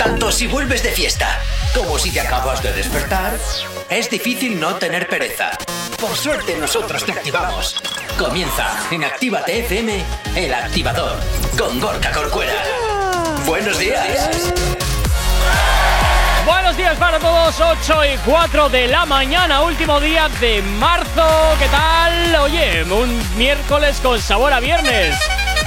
Tanto 0.00 0.32
si 0.32 0.46
vuelves 0.46 0.82
de 0.82 0.92
fiesta 0.92 1.42
como 1.74 1.98
si 1.98 2.10
te 2.10 2.22
acabas 2.22 2.62
de 2.62 2.72
despertar, 2.72 3.36
es 3.90 4.08
difícil 4.08 4.58
no 4.58 4.76
tener 4.76 5.06
pereza. 5.06 5.50
Por 6.00 6.16
suerte 6.16 6.56
nosotros 6.56 7.04
te 7.04 7.12
activamos. 7.12 7.76
Comienza 8.18 8.88
en 8.90 9.04
Actívate 9.04 9.58
FM, 9.58 10.02
el 10.36 10.54
activador, 10.54 11.18
con 11.58 11.78
Gorka 11.78 12.10
Corcuera. 12.12 12.54
Buenos 13.44 13.78
días. 13.78 14.50
Buenos 16.46 16.78
días 16.78 16.96
para 16.96 17.18
todos, 17.18 17.60
8 17.60 18.04
y 18.14 18.16
4 18.24 18.70
de 18.70 18.88
la 18.88 19.04
mañana, 19.04 19.60
último 19.60 20.00
día 20.00 20.30
de 20.40 20.62
marzo. 20.62 21.28
¿Qué 21.58 21.68
tal? 21.68 22.36
Oye, 22.36 22.84
un 22.84 23.36
miércoles 23.36 24.00
con 24.02 24.18
sabor 24.18 24.54
a 24.54 24.60
viernes. 24.60 25.18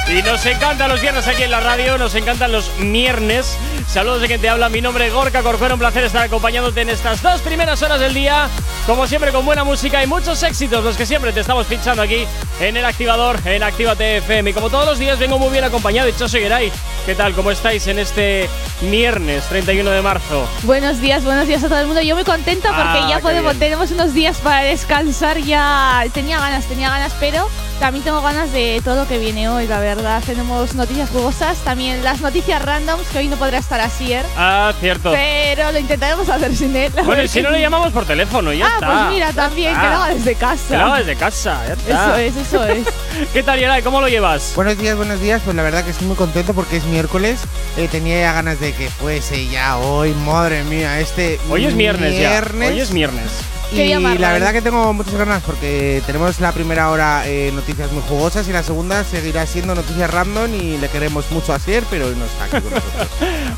Y 0.08 0.22
nos 0.22 0.46
encantan 0.46 0.90
los 0.90 1.02
viernes 1.02 1.28
aquí 1.28 1.44
en 1.44 1.52
la 1.52 1.60
radio, 1.62 1.98
nos 1.98 2.14
encantan 2.14 2.52
los 2.52 2.70
viernes. 2.78 3.58
Saludos 3.88 4.22
de 4.22 4.28
quien 4.28 4.42
te 4.42 4.50
habla, 4.50 4.70
mi 4.70 4.82
nombre 4.82 5.08
es 5.08 5.14
Gorka 5.14 5.42
Corcuera, 5.42 5.74
un 5.76 5.80
placer 5.80 6.04
estar 6.04 6.22
acompañándote 6.24 6.82
en 6.82 6.90
estas 6.90 7.22
dos 7.22 7.42
primeras 7.42 7.82
horas 7.82 8.00
del 8.00 8.14
día. 8.14 8.48
Como 8.86 9.08
siempre, 9.08 9.32
con 9.32 9.46
buena 9.46 9.64
música 9.64 10.04
y 10.04 10.08
muchos 10.08 10.44
éxitos, 10.44 10.84
los 10.84 10.98
que 10.98 11.06
siempre 11.06 11.32
te 11.32 11.40
estamos 11.40 11.66
pinchando 11.68 12.02
aquí 12.02 12.26
en 12.60 12.76
el 12.78 12.86
activador, 12.86 13.40
en 13.46 13.64
Actívate 13.64 14.18
FM. 14.18 14.50
Y 14.50 14.54
como 14.54 14.70
todos 14.70 14.86
los 14.86 15.00
días, 15.00 15.18
vengo 15.18 15.40
muy 15.40 15.50
bien 15.52 15.64
acompañado. 15.64 16.08
Dicho 16.08 16.28
Geray, 16.28 16.72
¿qué 17.06 17.16
tal? 17.16 17.34
¿Cómo 17.34 17.50
estáis 17.52 17.88
en 17.88 17.98
este 18.00 18.50
viernes 18.82 19.46
31 19.46 19.90
de 19.90 20.02
marzo? 20.02 20.48
Buenos 20.64 21.00
días, 21.00 21.24
buenos 21.24 21.48
días 21.48 21.64
a 21.64 21.70
todo 21.70 21.80
el 21.80 21.88
mundo. 21.88 22.02
Yo 22.02 22.16
muy 22.16 22.26
contenta 22.26 22.70
porque 22.70 23.00
Ah, 23.04 23.08
ya 23.10 23.20
podemos, 23.20 23.54
bien. 23.54 23.60
tenemos 23.60 23.90
unos 23.92 24.14
días 24.14 24.38
para 24.40 24.64
descansar. 24.64 25.38
Ya 25.40 26.04
tenía 26.14 26.40
ganas, 26.40 26.66
tenía 26.66 26.90
ganas, 26.90 27.14
pero 27.20 27.50
también 27.80 28.04
tengo 28.04 28.22
ganas 28.22 28.52
de 28.52 28.82
todo 28.84 28.96
lo 28.96 29.08
que 29.08 29.18
viene 29.18 29.48
hoy, 29.50 29.66
la 29.68 29.80
verdad. 29.80 29.93
Tenemos 29.94 30.74
noticias 30.74 31.08
jugosas, 31.12 31.58
también 31.60 32.04
las 32.04 32.20
noticias 32.20 32.60
randoms, 32.64 33.06
que 33.10 33.20
hoy 33.20 33.28
no 33.28 33.36
podrá 33.36 33.60
estar 33.60 33.80
Asier, 33.80 34.26
Ah, 34.36 34.74
cierto. 34.80 35.12
pero 35.12 35.72
lo 35.72 35.78
intentaremos 35.78 36.28
hacer 36.30 36.56
sin 36.56 36.76
él. 36.76 36.92
Bueno, 37.06 37.22
y 37.22 37.28
si 37.28 37.42
no 37.44 37.52
le 37.52 37.62
llamamos 37.62 37.92
por 37.92 38.04
teléfono, 38.06 38.52
ya 38.54 38.66
Ah, 38.66 38.72
está. 38.74 38.88
pues 38.88 39.14
mira, 39.14 39.34
también, 39.34 39.76
que 39.76 39.82
lo 39.82 39.88
haga 39.96 40.14
desde 40.16 40.34
casa. 40.36 40.68
Que 40.70 40.78
lo 40.78 40.86
haga 40.86 40.98
desde 41.00 41.16
casa, 41.16 41.62
ya 41.68 41.74
Eso 41.74 41.82
está. 41.92 42.22
es, 42.24 42.36
eso 42.38 42.64
es. 42.66 42.88
¿Qué 43.34 43.44
tal, 43.44 43.60
Yeray? 43.60 43.84
¿Cómo 43.84 44.02
lo 44.02 44.08
llevas? 44.08 44.54
Buenos 44.56 44.78
días, 44.80 44.96
buenos 44.98 45.22
días. 45.22 45.42
Pues 45.46 45.56
la 45.56 45.62
verdad 45.62 45.84
que 45.84 45.92
estoy 45.92 46.08
muy 46.08 46.16
contento 46.16 46.56
porque 46.56 46.78
es 46.78 46.86
miércoles. 46.86 47.40
Eh, 47.78 47.88
tenía 47.92 48.20
ya 48.20 48.34
ganas 48.34 48.60
de 48.60 48.74
que 48.74 48.90
fuese 48.90 49.48
ya 49.48 49.78
hoy, 49.78 50.12
madre 50.26 50.64
mía, 50.64 51.00
este 51.00 51.40
Hoy 51.52 51.66
es 51.66 51.76
viernes, 51.76 52.20
ya. 52.20 52.42
Hoy 52.68 52.80
es 52.80 52.92
viernes. 52.92 53.30
Qué 53.76 53.88
Y 53.88 54.18
la 54.20 54.32
verdad 54.32 54.52
que 54.54 54.62
tengo 54.62 54.94
muchas 54.94 55.16
ganas 55.16 55.42
porque 55.44 56.02
tenemos 56.06 56.40
la 56.40 56.52
primera 56.52 56.92
hora 56.92 57.24
eh, 57.26 57.52
noticias 57.54 57.92
muy 57.92 58.04
jugosas 58.04 58.48
y 58.48 58.52
la 58.52 58.62
segunda 58.62 59.04
seguirá 59.04 59.46
siendo 59.48 59.74
noticias 59.74 60.10
random 60.12 60.54
y 60.54 60.78
le 60.78 60.90
queremos 60.90 61.32
mucho 61.32 61.54
a 61.54 61.60
Sier, 61.60 61.84
pero 61.90 62.08
hoy 62.08 62.16
no 62.16 62.26
está 62.26 62.44
aquí 62.46 62.64
con 62.64 62.74
nosotros. 62.74 63.08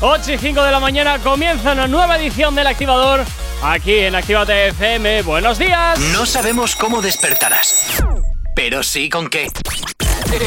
8 0.00 0.32
y 0.32 0.38
5 0.38 0.62
de 0.62 0.70
la 0.70 0.80
mañana 0.80 1.18
comienza 1.18 1.72
una 1.72 1.86
nueva 1.86 2.16
edición 2.16 2.54
del 2.54 2.66
Activador 2.66 3.24
aquí 3.62 3.94
en 3.98 4.14
Actívate 4.14 4.68
FM. 4.68 5.22
Buenos 5.22 5.58
días. 5.58 5.98
No 6.12 6.24
sabemos 6.24 6.76
cómo 6.76 7.02
despertarás, 7.02 7.74
pero 8.54 8.82
sí 8.82 9.10
con 9.10 9.28
qué. 9.28 9.50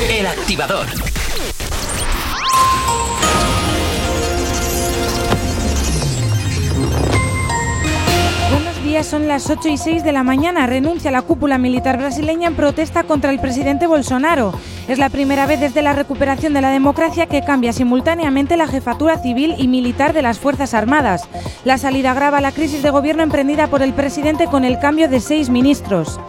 El 0.09 0.25
activador. 0.25 0.88
Son 8.90 9.28
las 9.28 9.50
8 9.50 9.70
y 9.70 9.78
6 9.78 10.04
de 10.04 10.12
la 10.12 10.23
mañana. 10.23 10.66
Renuncia 10.66 11.12
la 11.12 11.22
cúpula 11.22 11.59
militar 11.59 11.98
brasileña 11.98 12.48
en 12.48 12.56
protesta 12.56 13.04
contra 13.04 13.30
el 13.30 13.40
presidente 13.40 13.86
Bolsonaro. 13.86 14.52
Es 14.88 14.98
la 14.98 15.09
primera 15.09 15.46
vez 15.46 15.59
desde 15.59 15.84
la 15.84 15.94
recuperación 15.94 16.54
de 16.54 16.62
la 16.62 16.72
democracia 16.72 17.28
que 17.28 17.44
cambia 17.44 17.72
simultáneamente 17.72 18.58
la 18.58 18.68
jefatura 18.68 19.18
civil 19.20 19.54
y 19.59 19.68
militar 19.68 20.12
de 20.12 20.23
las 20.23 20.40
Fuerzas 20.40 20.73
Armadas. 20.73 21.30
La 21.66 21.78
salida 21.78 22.12
agrava 22.12 22.42
la 22.42 22.52
crisis 22.52 22.81
de 22.81 22.90
gobierno 22.90 23.22
emprendida 23.22 23.68
por 23.68 23.84
el 23.84 23.94
presidente 23.94 24.48
con 24.48 24.66
el 24.66 24.80
cambio 24.80 25.08
de 25.08 25.20
seis 25.20 25.50
ministros. 25.50 26.20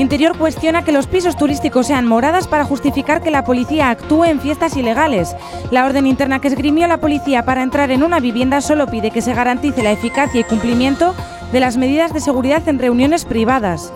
Interior 0.00 0.38
cuestiona 0.38 0.82
que 0.82 0.92
los 0.92 1.06
pisos 1.06 1.36
turísticos 1.36 1.88
sean 1.88 2.06
moradas 2.06 2.48
para 2.48 2.64
justificar 2.64 3.22
que 3.22 3.30
la 3.30 3.44
policía 3.44 3.90
actúe 3.90 4.24
en 4.24 4.40
fiestas 4.40 4.74
ilegales. 4.74 5.36
La 5.70 5.84
orden 5.84 6.06
interna 6.06 6.40
que 6.40 6.48
esgrimió 6.48 6.88
la 6.88 7.02
policía 7.02 7.44
para 7.44 7.62
entrar 7.62 7.90
en 7.90 8.02
una 8.02 8.18
vivienda 8.18 8.62
solo 8.62 8.86
pide 8.86 9.10
que 9.10 9.20
se 9.20 9.34
garantice 9.34 9.82
la 9.82 9.92
eficacia 9.92 10.40
y 10.40 10.44
cumplimiento 10.44 11.14
de 11.52 11.60
las 11.60 11.76
medidas 11.76 12.14
de 12.14 12.20
seguridad 12.20 12.66
en 12.66 12.78
reuniones 12.78 13.26
privadas. 13.26 13.92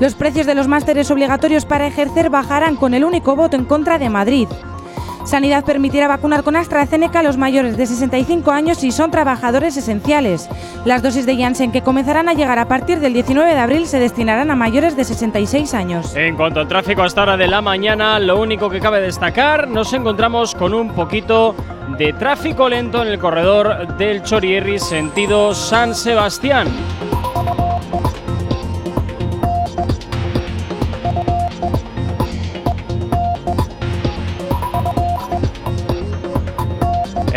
Los 0.00 0.14
precios 0.14 0.44
de 0.44 0.54
los 0.54 0.68
másteres 0.68 1.10
obligatorios 1.10 1.64
para 1.64 1.86
ejercer 1.86 2.28
bajarán 2.28 2.76
con 2.76 2.92
el 2.92 3.02
único 3.02 3.34
voto 3.34 3.56
en 3.56 3.64
contra 3.64 3.98
de 3.98 4.10
Madrid. 4.10 4.48
Sanidad 5.28 5.62
permitirá 5.62 6.08
vacunar 6.08 6.42
con 6.42 6.56
AstraZeneca 6.56 7.20
a 7.20 7.22
los 7.22 7.36
mayores 7.36 7.76
de 7.76 7.84
65 7.84 8.50
años 8.50 8.78
si 8.78 8.90
son 8.90 9.10
trabajadores 9.10 9.76
esenciales. 9.76 10.48
Las 10.86 11.02
dosis 11.02 11.26
de 11.26 11.36
Janssen 11.36 11.70
que 11.70 11.82
comenzarán 11.82 12.30
a 12.30 12.32
llegar 12.32 12.58
a 12.58 12.66
partir 12.66 12.98
del 12.98 13.12
19 13.12 13.52
de 13.52 13.60
abril 13.60 13.86
se 13.86 13.98
destinarán 13.98 14.50
a 14.50 14.56
mayores 14.56 14.96
de 14.96 15.04
66 15.04 15.74
años. 15.74 16.16
En 16.16 16.34
cuanto 16.34 16.60
al 16.60 16.68
tráfico 16.68 17.02
hasta 17.02 17.24
hora 17.24 17.36
de 17.36 17.46
la 17.46 17.60
mañana, 17.60 18.18
lo 18.18 18.40
único 18.40 18.70
que 18.70 18.80
cabe 18.80 19.02
destacar, 19.02 19.68
nos 19.68 19.92
encontramos 19.92 20.54
con 20.54 20.72
un 20.72 20.94
poquito 20.94 21.54
de 21.98 22.14
tráfico 22.14 22.66
lento 22.66 23.02
en 23.02 23.08
el 23.08 23.18
corredor 23.18 23.98
del 23.98 24.22
Chorierri 24.22 24.78
sentido 24.78 25.54
San 25.54 25.94
Sebastián. 25.94 26.68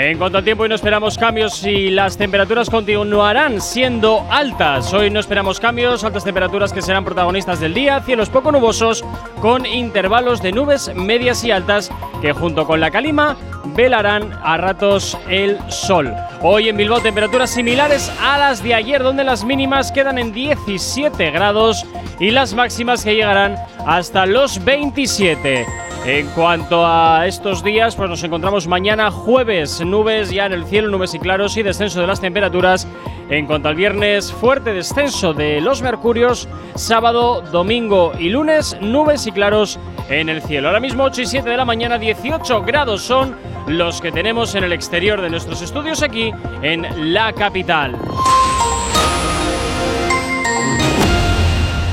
En 0.03 0.17
cuanto 0.17 0.39
al 0.39 0.43
tiempo, 0.43 0.63
hoy 0.63 0.69
no 0.69 0.73
esperamos 0.73 1.15
cambios 1.15 1.63
y 1.63 1.91
las 1.91 2.17
temperaturas 2.17 2.71
continuarán 2.71 3.61
siendo 3.61 4.25
altas. 4.31 4.91
Hoy 4.95 5.11
no 5.11 5.19
esperamos 5.19 5.59
cambios, 5.59 6.03
altas 6.03 6.23
temperaturas 6.23 6.73
que 6.73 6.81
serán 6.81 7.05
protagonistas 7.05 7.59
del 7.59 7.75
día, 7.75 8.01
cielos 8.01 8.31
poco 8.31 8.51
nubosos 8.51 9.05
con 9.41 9.63
intervalos 9.63 10.41
de 10.41 10.53
nubes 10.53 10.91
medias 10.95 11.43
y 11.43 11.51
altas 11.51 11.91
que 12.19 12.33
junto 12.33 12.65
con 12.65 12.79
la 12.79 12.89
calima 12.89 13.37
velarán 13.75 14.31
a 14.43 14.57
ratos 14.57 15.17
el 15.29 15.57
sol. 15.69 16.13
Hoy 16.41 16.69
en 16.69 16.77
Bilbao 16.77 16.99
temperaturas 16.99 17.49
similares 17.49 18.11
a 18.21 18.37
las 18.37 18.63
de 18.63 18.73
ayer 18.73 19.03
donde 19.03 19.23
las 19.23 19.43
mínimas 19.43 19.91
quedan 19.91 20.17
en 20.17 20.33
17 20.33 21.31
grados 21.31 21.85
y 22.19 22.31
las 22.31 22.53
máximas 22.53 23.03
que 23.03 23.15
llegarán 23.15 23.55
hasta 23.85 24.25
los 24.25 24.63
27. 24.63 25.65
En 26.05 26.25
cuanto 26.29 26.83
a 26.83 27.27
estos 27.27 27.63
días, 27.63 27.95
pues 27.95 28.09
nos 28.09 28.23
encontramos 28.23 28.67
mañana 28.67 29.11
jueves, 29.11 29.81
nubes 29.85 30.31
ya 30.31 30.47
en 30.47 30.53
el 30.53 30.65
cielo, 30.65 30.89
nubes 30.89 31.13
y 31.13 31.19
claros 31.19 31.55
y 31.57 31.63
descenso 31.63 32.01
de 32.01 32.07
las 32.07 32.19
temperaturas. 32.19 32.87
En 33.29 33.45
cuanto 33.45 33.69
al 33.69 33.75
viernes, 33.75 34.33
fuerte 34.33 34.73
descenso 34.73 35.35
de 35.35 35.61
los 35.61 35.83
mercurios, 35.83 36.49
sábado, 36.73 37.41
domingo 37.51 38.13
y 38.17 38.29
lunes, 38.29 38.75
nubes 38.81 39.27
y 39.27 39.31
claros 39.31 39.79
en 40.09 40.27
el 40.29 40.41
cielo. 40.41 40.69
Ahora 40.69 40.79
mismo 40.79 41.03
8 41.03 41.21
y 41.21 41.25
7 41.27 41.47
de 41.47 41.57
la 41.57 41.65
mañana, 41.65 41.99
18 41.99 42.63
grados 42.63 43.03
son 43.03 43.35
los 43.71 44.01
que 44.01 44.11
tenemos 44.11 44.53
en 44.55 44.63
el 44.63 44.73
exterior 44.73 45.21
de 45.21 45.29
nuestros 45.29 45.61
estudios 45.61 46.03
aquí 46.03 46.31
en 46.61 47.13
la 47.13 47.33
capital. 47.33 47.97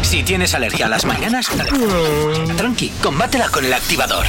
Si 0.03 0.23
tienes 0.23 0.55
alergia 0.55 0.87
a 0.87 0.89
las 0.89 1.05
mañanas, 1.05 1.49
tranqui, 2.57 2.91
combátela 3.03 3.49
con 3.49 3.65
el 3.65 3.73
activador. 3.73 4.27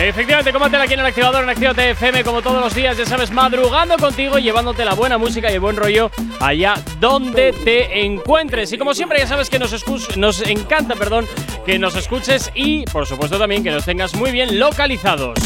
Efectivamente, 0.00 0.52
combátela 0.52 0.84
aquí 0.84 0.94
en 0.94 1.00
el 1.00 1.06
activador 1.06 1.42
en 1.42 1.50
Actívate 1.50 1.90
FM 1.90 2.22
como 2.22 2.40
todos 2.40 2.60
los 2.60 2.72
días, 2.72 2.96
ya 2.96 3.04
sabes, 3.04 3.32
madrugando 3.32 3.96
contigo, 3.96 4.38
llevándote 4.38 4.84
la 4.84 4.94
buena 4.94 5.18
música 5.18 5.50
y 5.50 5.54
el 5.54 5.60
buen 5.60 5.76
rollo 5.76 6.10
allá 6.40 6.74
donde 7.00 7.52
te 7.52 8.04
encuentres. 8.04 8.72
Y 8.72 8.78
como 8.78 8.94
siempre, 8.94 9.18
ya 9.18 9.26
sabes 9.26 9.50
que 9.50 9.58
nos, 9.58 9.84
nos 10.16 10.40
encanta, 10.42 10.94
perdón, 10.94 11.26
que 11.68 11.78
nos 11.78 11.94
escuches 11.96 12.50
y, 12.54 12.86
por 12.86 13.06
supuesto, 13.06 13.38
también 13.38 13.62
que 13.62 13.70
nos 13.70 13.84
tengas 13.84 14.14
muy 14.14 14.32
bien 14.32 14.58
localizados. 14.58 15.38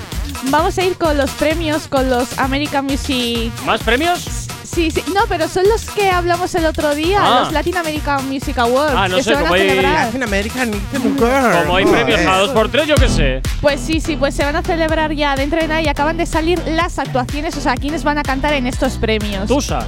Vamos 0.50 0.76
a 0.76 0.84
ir 0.84 0.98
con 0.98 1.16
los 1.16 1.30
premios, 1.30 1.88
con 1.88 2.10
los 2.10 2.38
American 2.38 2.84
Music. 2.84 3.50
¿Más 3.64 3.80
premios? 3.82 4.50
Sí, 4.72 4.90
sí, 4.90 5.02
no, 5.14 5.22
pero 5.28 5.48
son 5.48 5.64
los 5.68 5.84
que 5.90 6.10
hablamos 6.10 6.54
el 6.54 6.64
otro 6.64 6.94
día, 6.94 7.18
Ah. 7.22 7.40
los 7.40 7.52
Latin 7.52 7.76
American 7.78 8.28
Music 8.28 8.56
Awards. 8.58 8.94
Ah, 8.96 9.08
no 9.08 9.16
que 9.16 9.22
sé, 9.24 9.30
se 9.30 9.34
van 9.34 9.42
como 9.42 9.54
a 9.54 9.56
hay- 9.56 9.68
celebrar. 9.68 10.06
Latin 10.06 10.22
American. 10.22 10.70
Como 11.18 11.76
hay 11.76 11.86
premios 11.86 12.20
cada 12.20 12.38
dos 12.38 12.50
por 12.50 12.70
tres, 12.70 12.86
yo 12.86 12.94
qué 12.94 13.08
sé. 13.08 13.42
Pues 13.60 13.80
sí, 13.80 14.00
sí, 14.00 14.16
pues 14.16 14.34
se 14.34 14.44
van 14.44 14.56
a 14.56 14.62
celebrar 14.62 15.12
ya 15.12 15.34
dentro 15.34 15.58
de 15.60 15.66
nada 15.68 15.82
y 15.82 15.88
acaban 15.88 16.16
de 16.16 16.26
salir 16.26 16.62
las 16.66 16.98
actuaciones, 16.98 17.56
o 17.56 17.60
sea, 17.60 17.74
quiénes 17.74 18.04
van 18.04 18.18
a 18.18 18.22
cantar 18.22 18.52
en 18.52 18.66
estos 18.66 18.94
premios. 18.98 19.48
Tusa. 19.48 19.86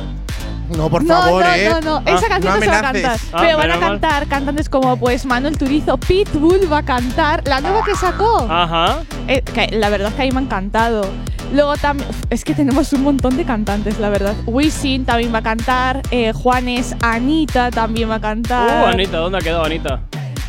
No, 0.77 0.89
por 0.89 1.05
no, 1.05 1.15
favor, 1.23 1.45
no, 1.45 1.53
eh. 1.53 1.69
no, 1.71 1.81
no, 1.83 1.97
Ah, 1.99 2.11
esa 2.17 2.29
canción 2.29 2.55
no 2.55 2.59
no, 2.59 2.63
se 2.65 2.69
va 2.71 2.77
a 2.77 2.89
amenaces. 2.89 3.03
cantar. 3.03 3.21
Ah, 3.35 3.39
pero 3.43 3.59
van 3.59 3.71
a 3.71 3.75
menos 3.75 3.81
mal. 3.81 4.01
cantar 4.01 4.27
cantantes 4.27 4.69
como 4.71 4.97
pues 4.97 5.27
Manuel 5.27 5.59
Turizo, 5.59 5.99
Pitbull 5.99 6.73
va 6.73 6.79
a 6.79 6.83
cantar, 6.83 7.43
la 7.47 7.61
nueva 7.61 7.85
que 7.85 7.95
sacó. 7.95 8.47
Ajá. 8.51 9.01
Eh, 9.29 9.43
que 9.43 9.69
la 9.77 9.91
verdad 9.91 10.09
es 10.09 10.15
que 10.15 10.23
a 10.23 10.25
mí 10.25 10.31
me 10.33 10.39
ha 10.39 10.43
encantado. 10.43 11.07
Luego 11.53 11.77
también, 11.77 12.09
es 12.31 12.45
que 12.45 12.55
tenemos 12.55 12.93
un 12.95 13.03
montón 13.03 13.37
de 13.37 13.45
cantantes, 13.45 13.99
la 13.99 14.09
verdad. 14.09 14.35
Wisin 14.47 15.05
también 15.05 15.35
va 15.35 15.39
a 15.39 15.43
cantar, 15.43 16.01
eh, 16.11 16.33
Juanes, 16.33 16.97
Anita 17.03 17.71
también 17.71 18.09
va 18.09 18.17
a 18.17 18.21
cantar. 18.21 18.85
Uh, 18.85 18.87
Anita, 18.87 19.19
¿dónde 19.19 19.39
ha 19.39 19.41
quedado 19.43 19.65
Anita? 19.65 20.01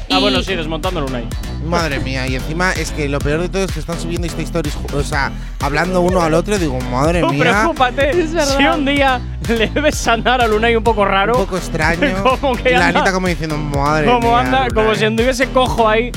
Ah, 0.09 0.19
bueno, 0.19 0.41
sí, 0.41 0.55
desmontándolo 0.55 1.07
una 1.07 1.17
ahí. 1.17 1.27
Madre 1.65 1.99
mía, 1.99 2.27
y 2.27 2.35
encima 2.35 2.71
es 2.73 2.91
que 2.91 3.07
lo 3.09 3.19
peor 3.19 3.41
de 3.41 3.49
todo 3.49 3.63
es 3.63 3.71
que 3.71 3.79
están 3.79 3.99
subiendo 3.99 4.27
esta 4.27 4.41
stories, 4.41 4.75
o 4.93 5.03
sea, 5.03 5.31
hablando 5.61 6.01
uno 6.01 6.21
al 6.21 6.33
otro, 6.33 6.57
digo, 6.59 6.79
madre 6.91 7.21
Tú 7.21 7.29
mía, 7.29 7.43
preocúpate. 7.43 8.09
Es 8.21 8.33
verdad. 8.33 8.57
Si 8.57 8.63
un 8.65 8.85
día 8.85 9.21
le 9.47 9.67
ves 9.67 9.95
sanar 9.97 10.41
a 10.41 10.47
Lunay 10.47 10.75
un 10.75 10.83
poco 10.83 11.05
raro, 11.05 11.33
un 11.37 11.45
poco 11.45 11.57
extraño. 11.57 12.23
Como 12.41 12.55
que 12.55 12.69
y 12.69 12.73
la 12.73 12.87
anda- 12.87 12.99
Anita 12.99 13.13
como 13.13 13.27
diciendo, 13.27 13.57
madre 13.57 14.05
como 14.07 14.29
mía. 14.29 14.39
anda, 14.39 14.67
como 14.69 14.83
Luna, 14.87 14.95
si 14.97 15.03
eh". 15.03 15.07
anduviese 15.07 15.47
cojo 15.49 15.87
ahí. 15.89 16.11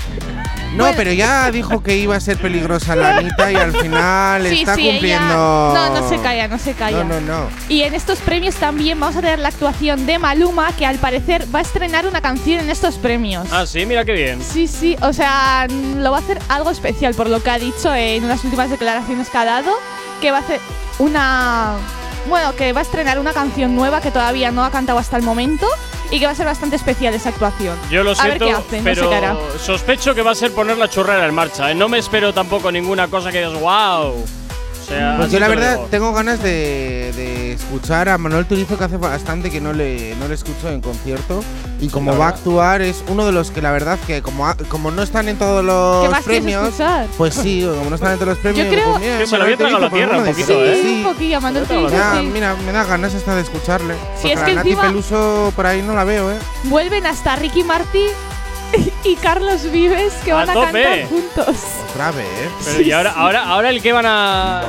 No, 0.75 0.91
pero 0.95 1.11
ya 1.11 1.51
dijo 1.51 1.83
que 1.83 1.97
iba 1.97 2.17
a 2.17 2.21
ser 2.21 2.37
peligrosa 2.37 2.95
la 2.95 3.17
Anita 3.17 3.51
y 3.51 3.55
al 3.57 3.73
final 3.73 4.47
sí, 4.47 4.59
está 4.61 4.75
sí, 4.75 4.83
ella- 4.83 4.91
cumpliendo. 4.93 5.35
No, 5.75 6.01
no 6.01 6.09
se 6.09 6.19
calla, 6.19 6.49
no 6.49 6.59
se 6.59 6.75
calla. 6.75 7.03
No, 7.03 7.19
no, 7.19 7.21
no. 7.23 7.49
Y 7.71 7.81
en 7.83 7.95
estos 7.95 8.19
premios 8.19 8.57
también 8.57 9.01
vamos 9.01 9.17
a 9.17 9.23
tener 9.23 9.39
la 9.39 9.49
actuación 9.49 10.05
de 10.05 10.19
Maluma, 10.19 10.73
que 10.77 10.85
al 10.85 10.97
parecer 10.99 11.47
va 11.55 11.61
a 11.61 11.63
estrenar 11.63 12.07
una 12.07 12.21
canción 12.21 12.61
en 12.61 12.69
estos 12.69 12.97
premios. 12.97 13.47
Ah, 13.53 13.65
sí, 13.65 13.87
mira 13.87 14.05
qué 14.05 14.13
bien. 14.13 14.43
Sí, 14.43 14.69
sí, 14.69 14.97
o 15.01 15.15
sea, 15.15 15.36
lo 15.99 16.11
va 16.11 16.19
a 16.19 16.21
hacer 16.21 16.39
algo 16.49 16.71
especial 16.71 17.15
por 17.15 17.29
lo 17.29 17.43
que 17.43 17.51
ha 17.51 17.59
dicho 17.59 17.95
en 17.95 18.25
unas 18.25 18.43
últimas 18.45 18.71
declaraciones 18.71 19.29
que 19.31 19.39
ha 19.39 19.45
dado, 19.45 19.73
que 20.21 20.31
va 20.31 20.39
a 20.39 20.41
hacer 20.41 20.61
una... 20.99 21.75
Bueno, 22.29 22.57
que 22.57 22.73
va 22.73 22.81
a 22.81 22.83
estrenar 22.83 23.21
una 23.21 23.33
canción 23.33 23.77
nueva 23.77 24.01
que 24.01 24.11
todavía 24.11 24.51
no 24.51 24.65
ha 24.65 24.71
cantado 24.73 24.99
hasta 24.99 25.17
el 25.17 25.23
momento 25.23 25.67
y 26.11 26.19
que 26.19 26.27
va 26.27 26.33
a 26.33 26.35
ser 26.35 26.47
bastante 26.47 26.75
especial 26.75 27.15
esa 27.15 27.29
actuación. 27.29 27.79
Yo 27.89 28.03
lo 28.03 28.13
A 28.19 28.27
ver 28.27 28.39
qué 28.39 28.51
hacen, 28.51 28.83
no 28.85 28.91
sé 28.91 28.97
pero 28.97 29.11
qué 29.11 29.15
hará. 29.15 29.37
sospecho 29.63 30.13
que 30.13 30.23
va 30.23 30.33
a 30.33 30.35
ser 30.35 30.53
poner 30.53 30.77
la 30.77 30.89
churrera 30.91 31.25
en 31.25 31.35
marcha. 31.35 31.71
¿eh? 31.71 31.75
No 31.77 31.89
me 31.89 31.99
espero 31.99 32.35
tampoco 32.35 32.73
ninguna 32.73 33.07
cosa 33.07 33.31
que 33.31 33.39
digas, 33.47 33.61
wow. 33.61 34.25
Sea, 34.87 35.17
Pues 35.19 35.33
yo 35.33 35.41
la 35.41 35.49
verdad 35.49 35.81
tengo 35.91 36.13
ganas 36.13 36.41
de, 36.43 37.13
de 37.17 37.53
escuchar 37.55 38.09
a 38.09 38.19
Manuel 38.19 38.47
Turizo 38.47 38.79
que 38.79 38.85
hace 38.85 38.97
bastante 38.99 39.51
que 39.51 39.61
no 39.61 39.73
le, 39.73 40.15
no 40.17 40.29
le 40.29 40.35
escucho 40.35 40.69
en 40.71 40.81
concierto 40.81 41.43
y 41.81 41.89
como 41.89 42.17
va 42.17 42.27
a 42.27 42.29
actuar 42.29 42.83
es 42.83 43.03
uno 43.09 43.27
de 43.27 43.33
los 43.33 43.51
que 43.51 43.61
la 43.61 43.73
verdad 43.73 43.99
que 44.07 44.23
como, 44.23 44.47
como 44.69 44.91
no 44.93 45.03
están 45.03 45.29
en 45.29 45.39
todos 45.39 45.61
¿Qué 45.63 45.67
los 45.67 46.11
más 46.11 46.23
quieres 46.25 46.43
premios 46.45 46.65
escuchar? 46.69 47.07
pues 47.19 47.35
sí 47.35 47.67
como 47.77 47.91
no 47.91 47.97
están 47.97 48.13
en 48.13 48.19
todos 48.19 48.29
los 48.35 48.39
premios 48.39 48.65
Yo 48.67 48.73
creo- 48.73 48.91
pues 48.93 49.01
mira, 49.01 49.19
Que 49.19 49.27
se 49.27 49.37
lo 49.39 49.43
había 49.45 49.57
tragado 49.57 49.81
la 49.81 49.91
tierra 49.91 50.17
pues 50.19 50.29
un 50.29 50.35
poquito, 50.35 50.53
de- 50.61 50.73
¿eh? 50.73 50.83
Sí, 50.83 51.03
un 51.05 51.13
poquillo, 51.13 51.41
Manuel 51.41 51.65
Turizo, 51.67 51.89
Ya, 51.91 52.15
sí. 52.21 52.27
mira, 52.33 52.55
me 52.65 52.71
da 52.73 52.85
ganas 52.85 53.15
hasta 53.15 53.35
de 53.35 53.43
escucharle. 53.43 53.95
Porque 54.23 54.33
es 54.35 54.41
que 54.41 54.53
la 54.55 54.63
Nati 54.63 54.77
Peluso 54.77 55.53
por 55.57 55.67
ahí 55.67 55.83
no 55.83 55.95
la 55.95 56.05
veo, 56.05 56.31
¿eh? 56.31 56.37
Vuelven 56.65 57.07
hasta 57.07 57.35
Ricky 57.37 57.65
Martin 57.65 58.07
y 59.09 59.15
Carlos 59.17 59.71
Vives 59.71 60.13
que 60.25 60.33
A 60.33 60.37
van 60.37 60.51
a, 60.51 60.53
tope. 60.55 60.83
cantar 60.83 61.09
juntos. 61.09 61.57
Otra 61.91 62.11
vez. 62.13 62.27
Pero 62.65 62.81
y 62.83 62.93
ahora, 62.93 63.13
ahora, 63.17 63.45
ahora 63.49 63.71
el 63.71 63.81
que 63.83 63.93
van 63.93 64.05
a. 64.07 64.63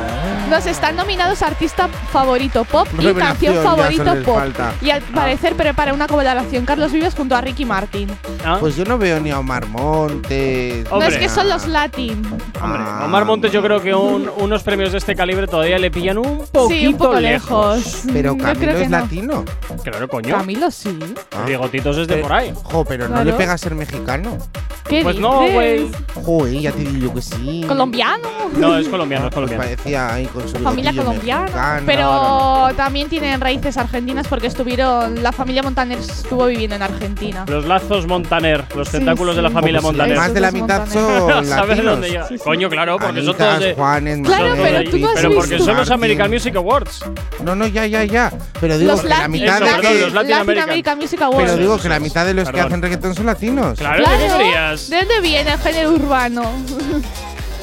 Nos 0.49 0.65
están 0.65 0.95
nominados 0.95 1.41
artista 1.41 1.89
favorito 2.11 2.63
pop 2.63 2.87
y 2.99 3.13
canción 3.13 3.55
favorito 3.63 4.15
pop. 4.23 4.37
falta. 4.37 4.73
Y 4.81 4.91
al 4.91 5.01
parecer 5.01 5.55
prepara 5.55 5.93
una 5.93 6.07
colaboración 6.07 6.65
Carlos 6.65 6.91
Vives 6.91 7.15
junto 7.15 7.35
a 7.35 7.41
Ricky 7.41 7.65
Martin. 7.65 8.09
¿Ah? 8.45 8.57
Pues 8.59 8.75
yo 8.77 8.85
no 8.85 8.97
veo 8.97 9.19
ni 9.19 9.29
a 9.31 9.39
Omar 9.39 9.65
Montes. 9.67 10.85
No 10.85 10.91
Hombre. 10.97 11.09
es 11.09 11.17
que 11.17 11.29
son 11.29 11.49
los 11.49 11.67
Latin. 11.67 12.25
Hombre, 12.61 12.81
Ah, 12.81 13.01
Omar 13.05 13.25
Montes, 13.25 13.51
yo 13.51 13.61
creo 13.61 13.81
que 13.81 13.93
un- 13.93 14.29
unos 14.37 14.63
premios 14.63 14.91
de 14.93 14.97
este 14.99 15.15
calibre 15.15 15.47
todavía 15.47 15.77
le 15.79 15.91
pillan 15.91 16.17
un 16.17 16.37
poquito 16.51 16.69
sí, 16.69 16.87
un 16.87 16.97
poco 16.97 17.19
lejos. 17.19 17.77
lejos. 17.77 18.01
Pero 18.13 18.37
Camilo 18.37 18.59
creo 18.59 18.75
que 18.77 18.83
es 18.83 18.89
no. 18.89 18.97
latino. 18.99 19.45
Claro, 19.83 20.07
coño. 20.07 20.35
Camilo 20.37 20.71
sí. 20.71 20.97
Ah. 21.35 21.43
Bigotitos 21.45 21.97
es 21.97 22.07
de 22.07 22.19
Eh, 22.19 22.21
por 22.21 22.31
ahí. 22.33 22.53
Jo, 22.63 22.85
pero 22.85 23.07
no 23.09 23.23
le 23.23 23.33
pega 23.33 23.53
a 23.53 23.57
ser 23.57 23.75
mexicano. 23.75 24.26
No. 24.27 24.76
¿Qué 24.89 25.03
Pues 25.03 25.17
no, 25.19 25.41
dices? 25.41 25.53
güey. 25.53 25.91
Joder, 26.23 26.59
ya 26.59 26.71
te 26.71 26.79
digo 26.79 27.07
yo 27.07 27.13
que 27.13 27.21
sí. 27.21 27.63
Colombiano. 27.67 28.27
No, 28.57 28.77
es 28.77 28.87
colombiano, 28.87 29.27
es 29.27 29.33
Pues 29.33 29.45
colombiano. 29.49 29.63
parecía 29.63 30.13
ahí 30.13 30.25
con 30.27 30.47
su 30.47 30.57
Familia 30.57 30.93
colombiana. 30.93 31.41
mexicano. 31.43 31.83
Pero 31.85 32.75
también 32.75 33.09
tienen 33.09 33.39
raíces 33.41 33.77
argentinas 33.77 34.27
porque 34.27 34.47
estuvieron. 34.47 35.21
La 35.21 35.31
familia 35.31 35.61
Montaner 35.63 35.97
estuvo 35.99 36.45
viviendo 36.47 36.75
en 36.75 36.81
Argentina. 36.83 37.45
Los 37.47 37.65
lazos 37.65 38.07
Montaner, 38.07 38.63
los 38.75 38.87
Sí, 38.87 38.97
tentáculos 38.97 39.35
de 39.35 39.41
sí. 39.41 39.43
la 39.43 39.51
familia 39.51 39.79
Pues 39.81 39.91
sí, 39.91 39.97
Montaner. 39.97 40.17
Más 40.17 40.33
de 40.33 40.39
la 40.39 40.51
mitad 40.51 40.87
son 40.87 41.27
latinos. 41.49 41.83
dónde. 41.85 42.19
Coño, 42.43 42.69
claro, 42.69 42.97
porque 42.97 43.21
son 43.21 43.29
Anitas, 43.29 43.47
todos 43.47 43.59
de. 43.59 43.73
Juanes, 43.75 44.19
Claro, 44.23 44.47
son 44.47 44.57
pero 44.63 44.77
de- 44.79 44.83
tú 44.85 44.97
no 44.99 45.07
has 45.09 45.15
pero 45.15 45.29
porque 45.33 45.49
visto. 45.55 45.65
son 45.65 45.77
los. 45.77 45.91
American 45.91 46.29
Music 46.31 46.55
Awards. 46.55 46.99
No, 47.43 47.55
no, 47.55 47.67
ya, 47.67 47.85
ya, 47.85 48.03
ya. 48.03 48.31
Pero 48.59 48.77
digo 48.77 48.91
los 48.91 49.01
que 49.01 49.07
la 49.09 49.27
mitad 49.27 49.55
Eso, 49.57 49.65
de 49.65 49.71
perdón, 49.71 50.01
los 50.01 50.13
Latin 50.13 50.33
American. 50.33 50.69
American 50.69 50.97
Music 50.97 51.21
Awards. 51.21 51.43
Pero 51.51 51.57
digo 51.57 51.77
que 51.79 51.89
la 51.89 51.99
mitad 51.99 52.25
de 52.25 52.33
los 52.33 52.49
que 52.49 52.59
hacen 52.61 52.81
reggaetón 52.81 53.15
son 53.15 53.25
latinos. 53.25 53.77
Claro, 53.79 54.03
Claro. 54.03 54.17
¿qué 54.19 54.43
querías? 54.43 54.76
¿De 54.89 54.97
dónde 54.97 55.21
viene 55.21 55.51
el 55.53 55.59
género 55.59 55.91
urbano? 55.93 56.43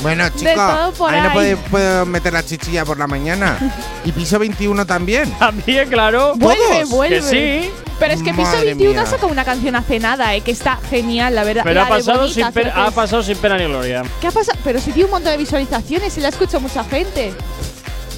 Bueno, 0.02 0.28
chico, 0.36 0.52
todo 0.54 0.92
por 0.92 1.12
ahí 1.14 1.20
no 1.20 1.28
ahí. 1.28 1.34
puede, 1.34 1.56
puedo 1.56 2.06
meter 2.06 2.32
la 2.32 2.44
chichilla 2.44 2.84
por 2.84 2.98
la 2.98 3.06
mañana. 3.06 3.56
y 4.04 4.12
piso 4.12 4.38
21 4.38 4.84
también. 4.86 5.30
También, 5.38 5.88
claro. 5.88 6.34
vuelve, 6.36 6.84
vuelve. 6.86 7.16
Que 7.20 7.22
sí. 7.62 7.70
Pero 7.98 8.12
es 8.12 8.22
que 8.24 8.30
Piso 8.34 8.42
Madre 8.42 8.64
21 8.66 8.92
mía. 8.92 9.02
ha 9.02 9.06
sacado 9.06 9.28
una 9.28 9.44
canción 9.44 9.76
hace 9.76 10.00
nada, 10.00 10.34
eh, 10.34 10.40
que 10.40 10.50
está 10.50 10.78
genial, 10.90 11.34
la 11.34 11.44
verdad. 11.44 11.62
Pero 11.64 11.80
La 11.80 11.86
ha 11.86 11.88
pasado, 11.88 12.22
Bonita, 12.22 12.52
sin 12.52 12.62
que 12.62 12.68
ha 12.68 12.90
pasado 12.90 13.22
sin 13.22 13.36
pena 13.36 13.56
ni 13.56 13.66
gloria. 13.66 14.02
¿Qué 14.20 14.26
ha 14.26 14.30
pasado? 14.32 14.58
Pero 14.64 14.80
si 14.80 14.90
tiene 14.90 15.04
un 15.04 15.10
montón 15.12 15.30
de 15.30 15.38
visualizaciones 15.38 16.18
y 16.18 16.20
la 16.20 16.28
escucha 16.28 16.58
mucha 16.58 16.82
gente. 16.84 17.32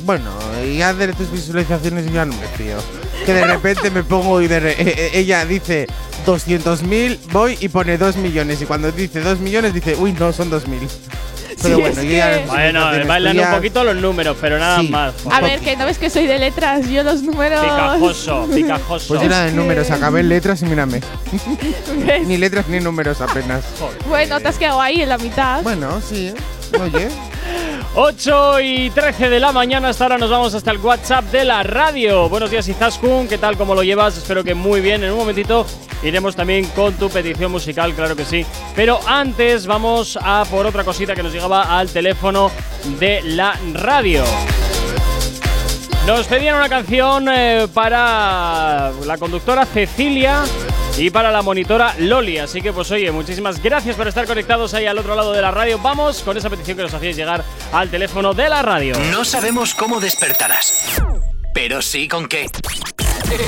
Bueno, 0.04 0.30
ya 0.76 0.94
de 0.94 1.12
tus 1.12 1.30
visualizaciones 1.30 2.10
ya 2.10 2.24
no 2.24 2.32
me 2.34 2.46
fío. 2.56 2.78
Que 3.24 3.32
de 3.32 3.44
repente 3.44 3.90
me 3.90 4.02
pongo 4.04 4.40
y 4.40 4.46
de 4.48 4.60
re- 4.60 4.72
eh, 4.72 4.76
eh, 4.96 5.10
ella 5.14 5.44
dice 5.44 5.86
200.000, 6.26 7.18
voy 7.32 7.56
y 7.60 7.68
pone 7.68 7.96
2 7.98 8.16
millones. 8.16 8.60
Y 8.62 8.66
cuando 8.66 8.92
dice 8.92 9.20
2 9.20 9.40
millones 9.40 9.74
dice, 9.74 9.96
uy, 9.96 10.12
no, 10.12 10.32
son 10.32 10.50
2.000. 10.50 10.88
Pero 11.62 11.76
Sí, 11.76 11.80
bueno, 11.80 12.00
es 12.00 12.06
yo 12.06 12.12
ya 12.12 12.42
Bueno, 12.46 12.80
bailan 13.06 13.38
un 13.38 13.50
poquito 13.50 13.82
los 13.82 13.96
números, 13.96 14.36
pero 14.40 14.58
nada 14.58 14.78
Sí. 14.80 14.88
más. 14.88 15.14
A 15.32 15.40
ver, 15.40 15.60
que 15.60 15.74
no 15.76 15.86
ves 15.86 15.96
que 15.96 16.10
soy 16.10 16.26
de 16.26 16.38
letras, 16.38 16.86
yo 16.88 17.02
los 17.02 17.22
números. 17.22 17.60
Picajoso, 17.62 18.46
picajoso. 18.54 19.08
Pues 19.08 19.22
era 19.22 19.44
de 19.44 19.52
números, 19.52 19.90
acabé 19.90 20.20
en 20.20 20.28
letras 20.28 20.60
y 20.60 20.66
mírame. 20.66 21.00
¿Ves? 22.06 22.26
Ni 22.26 22.36
letras 22.36 22.68
ni 22.68 22.78
números 22.80 23.20
apenas. 23.22 23.64
Bueno, 24.06 24.38
te 24.40 24.48
has 24.48 24.58
quedado 24.58 24.80
ahí 24.82 25.00
en 25.00 25.08
la 25.08 25.16
mitad. 25.18 25.62
Bueno, 25.62 26.00
sí. 26.06 26.34
Oye, 26.74 27.08
8 27.94 28.60
y 28.60 28.90
13 28.90 29.30
de 29.30 29.40
la 29.40 29.52
mañana, 29.52 29.88
hasta 29.88 30.04
ahora 30.04 30.18
nos 30.18 30.30
vamos 30.30 30.54
hasta 30.54 30.70
el 30.70 30.78
WhatsApp 30.78 31.24
de 31.26 31.44
la 31.44 31.62
radio. 31.62 32.28
Buenos 32.28 32.50
días, 32.50 32.68
Izaskun, 32.68 33.28
¿qué 33.28 33.38
tal? 33.38 33.56
¿Cómo 33.56 33.74
lo 33.74 33.82
llevas? 33.82 34.18
Espero 34.18 34.44
que 34.44 34.54
muy 34.54 34.80
bien. 34.80 35.02
En 35.04 35.12
un 35.12 35.18
momentito 35.18 35.64
iremos 36.02 36.36
también 36.36 36.66
con 36.68 36.94
tu 36.94 37.08
petición 37.08 37.52
musical, 37.52 37.94
claro 37.94 38.16
que 38.16 38.24
sí. 38.24 38.44
Pero 38.74 39.00
antes 39.06 39.66
vamos 39.66 40.18
a 40.20 40.44
por 40.50 40.66
otra 40.66 40.84
cosita 40.84 41.14
que 41.14 41.22
nos 41.22 41.32
llegaba 41.32 41.78
al 41.78 41.88
teléfono 41.88 42.50
de 42.98 43.22
la 43.22 43.58
radio. 43.72 44.24
Nos 46.06 46.26
pedían 46.26 46.56
una 46.56 46.68
canción 46.68 47.28
eh, 47.28 47.66
para 47.72 48.92
la 49.04 49.18
conductora 49.18 49.64
Cecilia 49.66 50.44
y 50.98 51.10
para 51.10 51.30
la 51.30 51.42
monitora 51.42 51.94
Loli. 51.98 52.38
Así 52.38 52.60
que, 52.60 52.72
pues 52.72 52.90
oye, 52.90 53.10
muchísimas 53.10 53.62
gracias 53.62 53.96
por 53.96 54.08
estar 54.08 54.26
conectados 54.26 54.74
ahí 54.74 54.86
al 54.86 54.98
otro 54.98 55.14
lado 55.14 55.32
de 55.32 55.42
la 55.42 55.50
radio. 55.50 55.78
Vamos 55.78 56.22
con 56.22 56.36
esa 56.36 56.50
petición 56.50 56.76
que 56.76 56.82
nos 56.82 56.94
hacíais 56.94 57.16
llegar 57.16 57.44
al 57.72 57.90
teléfono 57.90 58.34
de 58.34 58.48
la 58.48 58.62
radio. 58.62 58.96
No 59.10 59.24
sabemos 59.24 59.74
cómo 59.74 60.00
despertarás, 60.00 61.02
pero 61.52 61.82
sí 61.82 62.08
con 62.08 62.26
qué. 62.26 62.46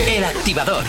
El 0.07 0.25
activador. 0.25 0.85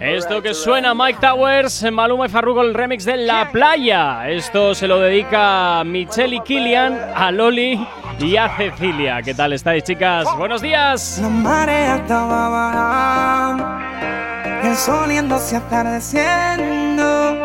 Esto 0.00 0.42
que 0.42 0.52
suena 0.52 0.92
Mike 0.94 1.20
Towers, 1.22 1.90
Maluma 1.90 2.26
y 2.26 2.28
Farruko, 2.28 2.60
el 2.60 2.74
remix 2.74 3.06
de 3.06 3.16
La 3.16 3.50
Playa. 3.50 4.28
Esto 4.28 4.74
se 4.74 4.86
lo 4.86 5.00
dedica 5.00 5.80
a 5.80 5.84
Michelle 5.84 6.36
y 6.36 6.40
Killian, 6.40 7.00
a 7.14 7.30
Loli 7.30 7.86
y 8.18 8.36
a 8.36 8.54
Cecilia. 8.56 9.22
¿Qué 9.22 9.32
tal 9.32 9.54
estáis, 9.54 9.84
chicas? 9.84 10.26
Buenos 10.36 10.60
días. 10.60 11.18
La 11.22 11.30
marea 11.30 11.96
estaba 11.96 12.48
bajando, 12.50 14.68
el 14.68 14.76
sol 14.76 15.10
yéndose 15.10 15.56
atardeciendo. 15.56 17.42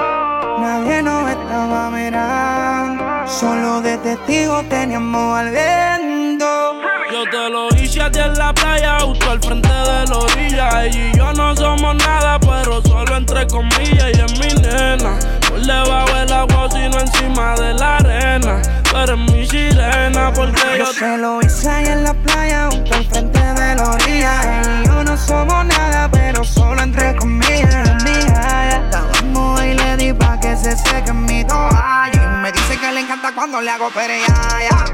Nadie 0.60 1.02
nos 1.02 1.30
estaba 1.30 1.90
mirando, 1.90 3.28
solo 3.28 3.82
de 3.82 3.98
testigo 3.98 4.62
teníamos 4.64 5.40
al 5.40 5.52
viento. 5.52 6.82
Yo 7.14 7.24
te 7.30 7.50
lo 7.50 7.70
ti 7.92 8.20
en 8.20 8.34
la 8.36 8.54
playa, 8.54 9.00
justo 9.02 9.32
al 9.32 9.40
frente 9.42 9.68
de 9.68 10.06
la 10.08 10.18
orilla. 10.18 10.86
Ella 10.86 11.10
y 11.10 11.18
yo 11.18 11.34
no 11.34 11.56
somos 11.56 11.96
nada, 11.96 12.40
pero 12.40 12.82
solo 12.84 13.18
entre 13.18 13.46
comillas. 13.48 14.12
Y 14.14 14.22
es 14.22 14.40
mi 14.40 14.62
nena, 14.62 15.20
por 15.50 15.62
debajo 15.62 16.14
del 16.14 16.32
agua, 16.32 16.70
sino 16.72 17.00
encima 17.00 17.56
de 17.56 17.74
la 17.74 17.98
arena. 17.98 18.62
Pero 18.92 19.14
es 19.16 19.20
mi 19.20 19.46
sirena, 19.46 20.32
porque 20.34 20.62
yo, 20.78 20.86
yo 20.86 21.00
te 21.00 21.18
lo 21.18 21.42
hice 21.42 21.70
ahí 21.70 21.86
en 21.86 22.04
la 22.06 22.14
playa, 22.14 22.70
justo 22.72 22.96
al 22.96 23.06
frente 23.06 23.40
de 23.40 23.76
la 23.76 23.92
orilla. 23.92 24.42
Ella 24.42 24.82
y 24.82 24.88
yo 24.88 25.04
no 25.04 25.18
somos 25.18 25.66
nada, 25.66 26.10
pero 26.10 26.44
solo 26.46 26.82
entre 26.82 27.16
comillas. 27.18 28.04
Mía, 28.06 28.90
la 28.90 29.66
y 29.66 29.74
le 29.74 29.98
di 29.98 30.14
pa' 30.14 30.40
que 30.40 30.56
se 30.56 30.78
seque 30.78 31.12
mi 31.12 31.44
toalla. 31.44 32.12
Y 32.14 32.42
me 32.42 32.52
dice 32.54 32.78
que 32.78 32.92
le 32.94 33.02
encanta 33.02 33.34
cuando 33.36 33.60
le 33.60 33.70
hago 33.70 33.90
pereaya. 33.90 34.86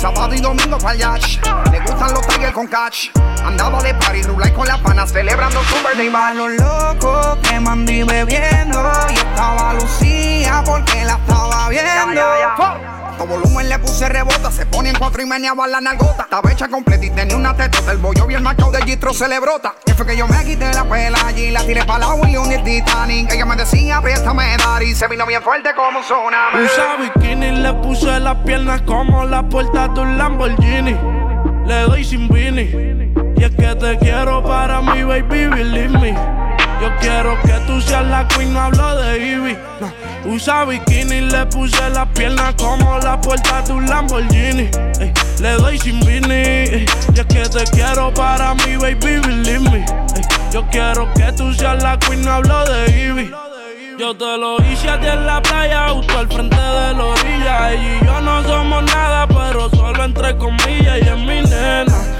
Sábado 0.00 0.34
y 0.34 0.40
domingo 0.40 0.78
yacht. 0.96 1.46
Le 1.70 1.80
gustan 1.80 2.14
los 2.14 2.26
tigers 2.26 2.54
con 2.54 2.66
catch. 2.66 3.10
Andaba 3.44 3.82
de 3.82 3.92
party, 3.92 4.22
rulay 4.22 4.50
con 4.50 4.66
las 4.66 4.78
panas, 4.78 5.12
celebrando 5.12 5.62
su 5.64 5.74
birthday 5.74 6.08
bash. 6.08 6.36
los 6.36 6.52
locos 6.52 7.36
que 7.42 7.60
mandí 7.60 8.02
bebiendo. 8.04 8.90
Y 9.10 9.14
estaba 9.14 9.74
Lucía 9.74 10.62
porque 10.64 11.04
la 11.04 11.12
estaba 11.12 11.68
viendo 11.68 12.99
volumen 13.24 13.68
le 13.68 13.78
puse 13.78 14.08
rebota. 14.08 14.50
Se 14.50 14.66
pone 14.66 14.90
en 14.90 14.96
cuatro 14.96 15.22
y 15.22 15.26
meneaba 15.26 15.66
la 15.66 15.80
nalgota. 15.80 16.22
Estaba 16.22 16.52
hecha 16.52 16.68
completa 16.68 17.04
y 17.04 17.10
tenía 17.10 17.36
una 17.36 17.54
tetota. 17.54 17.92
El 17.92 17.98
bollo 17.98 18.26
bien 18.26 18.42
marcado 18.42 18.70
de 18.70 18.82
Gistro 18.82 19.12
se 19.14 19.28
le 19.28 19.38
brota. 19.40 19.74
Que 19.84 19.94
fue 19.94 20.06
que 20.06 20.16
yo 20.16 20.26
me 20.26 20.44
quité 20.44 20.72
la 20.72 20.84
pela 20.84 21.18
allí. 21.26 21.50
La 21.50 21.64
tiré 21.64 21.84
para 21.84 22.00
la 22.00 22.14
William 22.14 22.50
y 22.50 22.54
el 22.54 22.64
Titanic. 22.64 23.32
Ella 23.32 23.44
me 23.44 23.56
decía, 23.56 24.00
préstame 24.00 24.56
dar. 24.56 24.82
Y 24.82 24.94
se 24.94 25.08
vino 25.08 25.26
bien 25.26 25.42
fuerte 25.42 25.70
como 25.74 25.98
un 25.98 26.04
tsunami. 26.04 26.64
Usa 26.64 26.96
bikini, 26.96 27.62
le 27.62 27.72
puse 27.74 28.20
las 28.20 28.36
piernas 28.38 28.82
como 28.82 29.24
la 29.24 29.42
puerta 29.42 29.88
de 29.88 30.00
un 30.00 30.18
Lamborghini. 30.18 30.96
Le 31.66 31.82
doy 31.82 32.04
sin 32.04 32.28
vini. 32.28 32.70
Y 33.36 33.44
es 33.44 33.50
que 33.52 33.74
te 33.74 33.98
quiero 33.98 34.42
para 34.42 34.80
mi 34.82 35.02
baby, 35.02 35.46
believe 35.46 35.98
me. 35.98 36.12
Yo 36.80 36.88
quiero 37.00 37.40
que 37.42 37.49
la 38.02 38.26
queen, 38.28 38.52
no 38.52 38.60
hablo 38.60 38.96
de 38.96 39.18
Ivy. 39.18 39.56
Usa 40.24 40.64
bikini, 40.64 41.22
le 41.22 41.46
puse 41.46 41.90
las 41.90 42.08
piernas 42.08 42.54
como 42.56 42.98
la 42.98 43.20
puerta 43.20 43.62
de 43.62 43.72
un 43.72 43.86
Lamborghini. 43.86 44.70
le 45.40 45.52
doy 45.52 45.78
sin 45.78 46.00
vini. 46.00 46.84
Y 47.14 47.18
es 47.18 47.26
que 47.26 47.48
te 47.48 47.64
quiero 47.72 48.12
para 48.14 48.54
mi 48.54 48.76
baby, 48.76 49.20
believe 49.20 49.70
me. 49.70 49.84
yo 50.52 50.66
quiero 50.70 51.12
que 51.14 51.32
tú 51.32 51.52
seas 51.54 51.82
la 51.82 51.98
queen, 51.98 52.22
no 52.22 52.32
hablo 52.32 52.64
de 52.66 52.90
Ivy. 52.90 53.30
Yo 53.98 54.16
te 54.16 54.38
lo 54.38 54.56
hice 54.64 54.88
a 54.88 54.98
ti 54.98 55.06
en 55.06 55.26
la 55.26 55.42
playa, 55.42 55.90
justo 55.90 56.18
al 56.18 56.26
frente 56.28 56.56
de 56.56 56.94
la 56.94 57.04
orilla. 57.04 57.72
Ella 57.72 57.98
y 58.00 58.06
yo 58.06 58.20
no 58.22 58.42
somos 58.44 58.82
nada, 58.84 59.26
pero 59.28 59.68
solo 59.68 60.04
entre 60.04 60.36
comillas. 60.38 60.98
Y 61.02 61.08
es 61.08 61.18
mi 61.18 61.42
nena. 61.42 62.19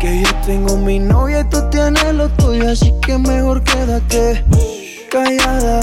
Que 0.00 0.22
yo 0.22 0.34
tengo 0.46 0.78
mi 0.78 0.98
novia 0.98 1.40
y 1.40 1.44
tú 1.50 1.58
tienes 1.68 2.14
lo 2.14 2.30
tuyo, 2.30 2.70
así 2.70 2.90
que 3.02 3.18
mejor 3.18 3.62
quédate 3.62 4.42
callada. 5.10 5.80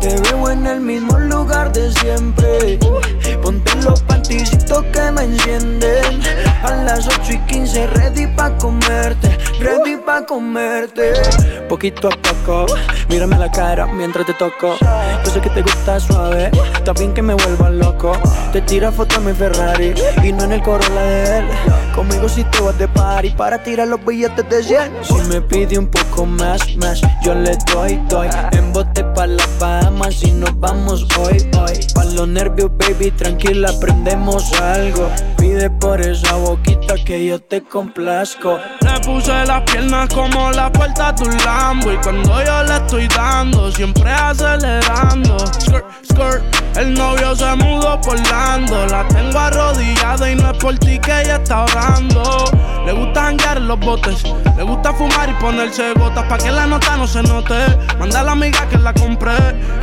Te 0.00 0.20
veo 0.20 0.50
en 0.50 0.66
el 0.66 0.80
mismo 0.80 1.16
lugar 1.20 1.72
de 1.72 1.92
siempre. 1.92 2.80
Ponte 3.40 3.72
los 3.84 4.02
panticitos 4.02 4.84
que 4.86 5.12
me 5.12 5.22
encienden. 5.22 6.22
A 6.64 6.74
las 6.84 7.06
8 7.06 7.34
y 7.34 7.38
15, 7.46 7.86
ready 7.86 8.26
pa' 8.26 8.58
comerte. 8.58 9.38
Ready 9.60 9.96
pa' 9.98 10.26
comerte. 10.26 11.12
Poquito 11.68 12.08
a 12.08 12.33
poco, 12.44 12.66
mírame 13.08 13.38
la 13.38 13.50
cara 13.50 13.86
mientras 13.86 14.26
te 14.26 14.34
toco. 14.34 14.76
Yo 15.24 15.30
sé 15.30 15.40
que 15.40 15.50
te 15.50 15.62
gusta 15.62 15.98
suave, 16.00 16.50
está 16.74 16.92
bien 16.92 17.12
que 17.14 17.22
me 17.22 17.34
vuelva 17.34 17.70
loco. 17.70 18.12
Te 18.52 18.60
tira 18.62 18.92
foto 18.92 19.16
en 19.16 19.26
mi 19.26 19.32
Ferrari 19.32 19.94
y 20.22 20.32
no 20.32 20.44
en 20.44 20.52
el 20.52 20.62
Corolla 20.62 21.02
de 21.02 21.38
él. 21.38 21.44
Conmigo 21.94 22.28
si 22.28 22.44
te 22.44 22.60
vas 22.60 22.76
de 22.78 22.88
party 22.88 23.30
para 23.30 23.62
tirar 23.62 23.88
los 23.88 24.04
billetes 24.04 24.48
de 24.48 24.62
100. 24.62 24.92
Si 25.02 25.14
me 25.28 25.40
pide 25.40 25.78
un 25.78 25.86
poco 25.86 26.26
más, 26.26 26.76
más, 26.76 27.00
yo 27.22 27.34
le 27.34 27.56
doy, 27.72 28.00
doy. 28.08 28.28
En 28.52 28.72
bote 28.72 29.04
pa' 29.04 29.26
la 29.26 29.46
fama 29.58 30.10
si 30.10 30.32
nos 30.32 30.58
vamos 30.58 31.06
hoy, 31.18 31.38
hoy. 31.58 31.80
Pa' 31.94 32.04
los 32.04 32.28
nervios, 32.28 32.70
baby, 32.78 33.10
tranquila, 33.12 33.70
aprendemos 33.70 34.52
algo. 34.60 35.08
Por 35.80 36.00
esa 36.00 36.34
boquita 36.34 36.94
que 37.04 37.26
yo 37.26 37.40
te 37.40 37.62
complazco. 37.62 38.58
Le 38.80 39.00
puse 39.00 39.32
las 39.46 39.62
piernas 39.62 40.08
como 40.12 40.50
la 40.50 40.70
puerta 40.70 41.12
de 41.12 41.24
un 41.24 41.36
Lambo. 41.38 41.92
Y 41.92 41.96
cuando 41.98 42.44
yo 42.44 42.62
le 42.64 42.76
estoy 42.76 43.08
dando, 43.08 43.70
siempre 43.70 44.10
acelerando. 44.10 45.38
Skirt, 45.38 45.84
skirt, 46.10 46.42
el 46.76 46.94
novio 46.94 47.36
se 47.36 47.54
mudó 47.56 48.00
por 48.00 48.18
Lando. 48.28 48.86
La 48.86 49.06
tengo 49.08 49.38
arrodillada 49.38 50.30
y 50.30 50.34
no 50.34 50.50
es 50.50 50.58
por 50.58 50.76
ti 50.78 50.98
que 50.98 51.22
ella 51.22 51.36
está 51.36 51.62
orando. 51.62 52.44
Le 52.84 52.92
gusta 52.92 53.28
hangar 53.28 53.60
los 53.60 53.78
botes, 53.80 54.24
le 54.56 54.62
gusta 54.62 54.92
fumar 54.92 55.30
y 55.30 55.34
ponerse 55.34 55.94
gotas 55.94 56.24
pa' 56.24 56.36
que 56.36 56.50
la 56.50 56.66
nota 56.66 56.96
no 56.96 57.06
se 57.06 57.22
note. 57.22 57.54
Manda 57.98 58.20
a 58.20 58.24
la 58.24 58.32
amiga 58.32 58.68
que 58.68 58.78
la 58.78 58.92
compré. 58.92 59.36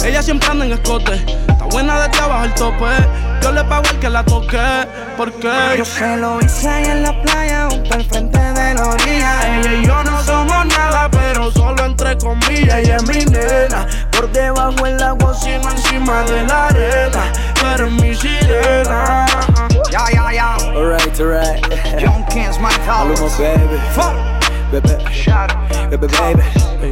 Ella 0.04 0.22
siempre 0.22 0.50
anda 0.50 0.66
en 0.66 0.74
escote. 0.74 1.16
Está 1.48 1.66
buena 1.66 2.08
de 2.08 2.18
abajo 2.20 2.46
el 2.46 2.54
tope. 2.56 3.31
Yo 3.42 3.52
le 3.52 3.64
pago 3.64 3.84
el 3.90 4.00
que 4.00 4.10
la 4.10 4.24
toque. 4.24 4.88
Porque 5.18 5.52
yo 5.78 5.86
se 5.86 6.18
lo 6.18 6.40
hice 6.42 6.70
ahí 6.70 6.86
en 6.86 7.04
la 7.04 7.22
playa, 7.22 7.68
junto 7.70 7.94
al 7.94 8.04
frente 8.06 8.40
de 8.40 8.74
la 8.74 8.86
orilla. 8.86 9.60
Ella 9.60 9.74
y 9.74 9.86
yo 9.86 10.04
no 10.04 10.24
somos 10.24 10.66
nada, 10.68 11.10
pero 11.12 11.52
solo 11.52 11.86
entre 11.86 12.18
comillas. 12.18 12.80
Ella 12.80 12.98
es 12.98 13.08
mi 13.08 13.26
nena. 13.26 13.88
Por 14.12 14.32
debajo 14.32 14.86
el 14.86 15.02
agua, 15.02 15.34
sino 15.34 15.70
encima 15.70 16.24
de 16.24 16.44
la 16.44 16.68
arena. 16.68 17.24
Pero 17.62 17.88
es 17.88 17.92
mi 17.94 18.16
sirena. 18.16 19.26
Ya, 19.92 20.06
ya, 20.12 20.32
ya. 20.34 20.56
Alright, 20.56 21.20
alright. 21.20 21.64
John 22.00 22.26
Kings, 22.30 22.60
my 22.60 22.72
house. 22.86 23.38
baby. 23.38 23.78
Fuck. 23.94 24.16
Bebe, 24.72 24.98
bebe, 25.90 26.08
baby. 26.08 26.44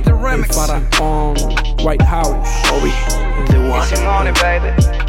The 0.04 0.12
remix. 0.12 0.54
Para 0.54 0.82
on 1.02 1.36
White 1.86 2.02
House, 2.02 2.50
Obi. 2.74 2.92
The 3.48 3.60
one. 3.70 4.34
baby. 4.34 5.09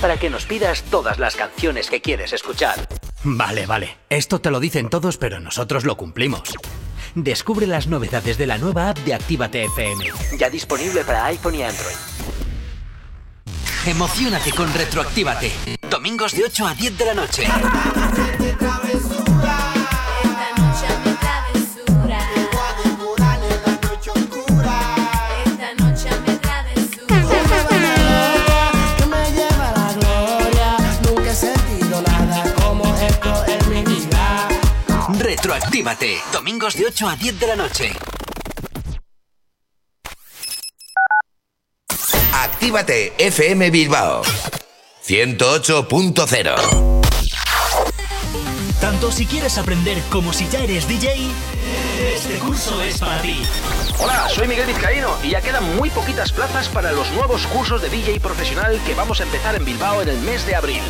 Para 0.00 0.16
que 0.16 0.30
nos 0.30 0.46
pidas 0.46 0.82
todas 0.84 1.18
las 1.18 1.36
canciones 1.36 1.90
que 1.90 2.00
quieres 2.00 2.32
escuchar. 2.32 2.88
Vale, 3.22 3.66
vale. 3.66 3.98
Esto 4.08 4.40
te 4.40 4.50
lo 4.50 4.60
dicen 4.60 4.88
todos, 4.88 5.18
pero 5.18 5.40
nosotros 5.40 5.84
lo 5.84 5.96
cumplimos. 5.96 6.42
Descubre 7.14 7.66
las 7.66 7.86
novedades 7.86 8.38
de 8.38 8.46
la 8.46 8.56
nueva 8.56 8.90
app 8.90 8.98
de 8.98 9.14
Actívate 9.14 9.64
FM. 9.64 10.04
Ya 10.38 10.48
disponible 10.48 11.04
para 11.04 11.26
iPhone 11.26 11.56
y 11.56 11.62
Android. 11.62 11.96
Emocionate 13.86 14.52
con 14.52 14.72
Retroactívate. 14.72 15.52
Domingos 15.88 16.32
de 16.32 16.44
8 16.44 16.66
a 16.66 16.74
10 16.74 16.98
de 16.98 17.04
la 17.04 17.14
noche. 17.14 17.44
Retroactívate. 35.50 36.18
Domingos 36.32 36.76
de 36.76 36.86
8 36.86 37.08
a 37.08 37.16
10 37.16 37.40
de 37.40 37.46
la 37.48 37.56
noche. 37.56 37.92
Actívate 42.32 43.12
FM 43.18 43.70
Bilbao 43.70 44.22
108.0 45.04 47.00
Tanto 48.80 49.10
si 49.10 49.26
quieres 49.26 49.58
aprender 49.58 50.00
como 50.12 50.32
si 50.32 50.48
ya 50.48 50.60
eres 50.60 50.86
DJ, 50.86 51.32
este 52.00 52.38
curso 52.38 52.80
es 52.82 52.98
para 52.98 53.22
ti. 53.22 53.40
Hola, 53.98 54.28
soy 54.28 54.46
Miguel 54.48 54.66
Vizcaíno 54.66 55.16
y 55.22 55.30
ya 55.30 55.40
quedan 55.40 55.76
muy 55.76 55.88
poquitas 55.90 56.32
plazas 56.32 56.68
para 56.68 56.90
los 56.92 57.08
nuevos 57.12 57.46
cursos 57.48 57.80
de 57.82 57.90
DJ 57.90 58.20
profesional 58.20 58.80
que 58.86 58.94
vamos 58.94 59.20
a 59.20 59.24
empezar 59.24 59.54
en 59.54 59.64
Bilbao 59.64 60.00
en 60.02 60.08
el 60.08 60.18
mes 60.20 60.46
de 60.46 60.54
abril. 60.54 60.80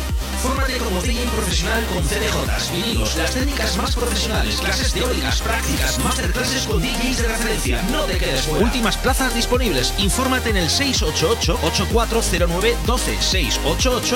Fórmate 0.41 0.77
como 0.77 1.01
DJ 1.01 1.25
profesional 1.27 1.85
con 1.87 2.03
CDJs, 2.03 2.71
vinilos, 2.71 3.17
las 3.17 3.31
técnicas 3.31 3.75
más 3.77 3.95
profesionales, 3.95 4.61
clases 4.61 4.93
teóricas, 4.93 5.41
prácticas, 5.41 5.99
masterclasses 5.99 6.65
con 6.65 6.81
DJs 6.81 7.17
de 7.17 7.27
referencia. 7.27 7.81
No 7.91 8.03
te 8.03 8.17
quedes 8.17 8.43
fuera. 8.43 8.63
Últimas 8.63 8.95
plazas 8.97 9.35
disponibles. 9.35 9.93
Infórmate 9.97 10.51
en 10.51 10.57
el 10.57 10.69
688-8409-12, 10.69 13.17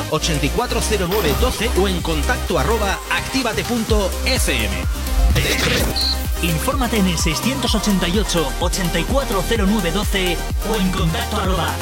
688-8409-12 0.09 1.77
o 1.77 1.87
en 1.87 2.01
contacto 2.01 2.57
arroba 2.57 2.97
activate.fm. 3.11 4.85
Infórmate 6.41 6.97
en 6.97 7.07
el 7.07 7.17
688 7.17 8.51
840912 8.59 10.37
o 10.69 10.75
en 10.75 10.91
contacto 10.91 11.37
arroba. 11.37 11.73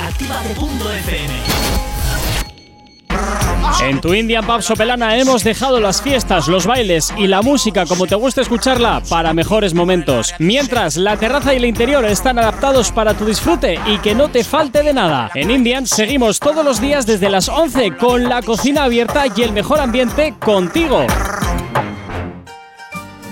En 3.81 3.99
tu 3.99 4.13
Indian 4.13 4.45
Pub 4.45 4.61
Sopelana 4.61 5.17
hemos 5.17 5.43
dejado 5.43 5.79
las 5.79 6.01
fiestas, 6.01 6.47
los 6.47 6.65
bailes 6.65 7.13
y 7.17 7.27
la 7.27 7.41
música 7.41 7.85
como 7.85 8.07
te 8.07 8.15
gusta 8.15 8.41
escucharla 8.41 9.01
para 9.09 9.33
mejores 9.33 9.73
momentos. 9.73 10.33
Mientras 10.39 10.95
la 10.95 11.17
terraza 11.17 11.53
y 11.53 11.57
el 11.57 11.65
interior 11.65 12.05
están 12.05 12.39
adaptados 12.39 12.91
para 12.91 13.13
tu 13.13 13.25
disfrute 13.25 13.79
y 13.87 13.97
que 13.97 14.15
no 14.15 14.29
te 14.29 14.43
falte 14.43 14.83
de 14.83 14.93
nada. 14.93 15.31
En 15.35 15.51
Indian 15.51 15.87
seguimos 15.87 16.39
todos 16.39 16.63
los 16.63 16.79
días 16.79 17.05
desde 17.05 17.29
las 17.29 17.49
11 17.49 17.97
con 17.97 18.23
la 18.23 18.41
cocina 18.41 18.85
abierta 18.85 19.25
y 19.35 19.41
el 19.41 19.51
mejor 19.51 19.79
ambiente 19.79 20.33
contigo. 20.39 21.05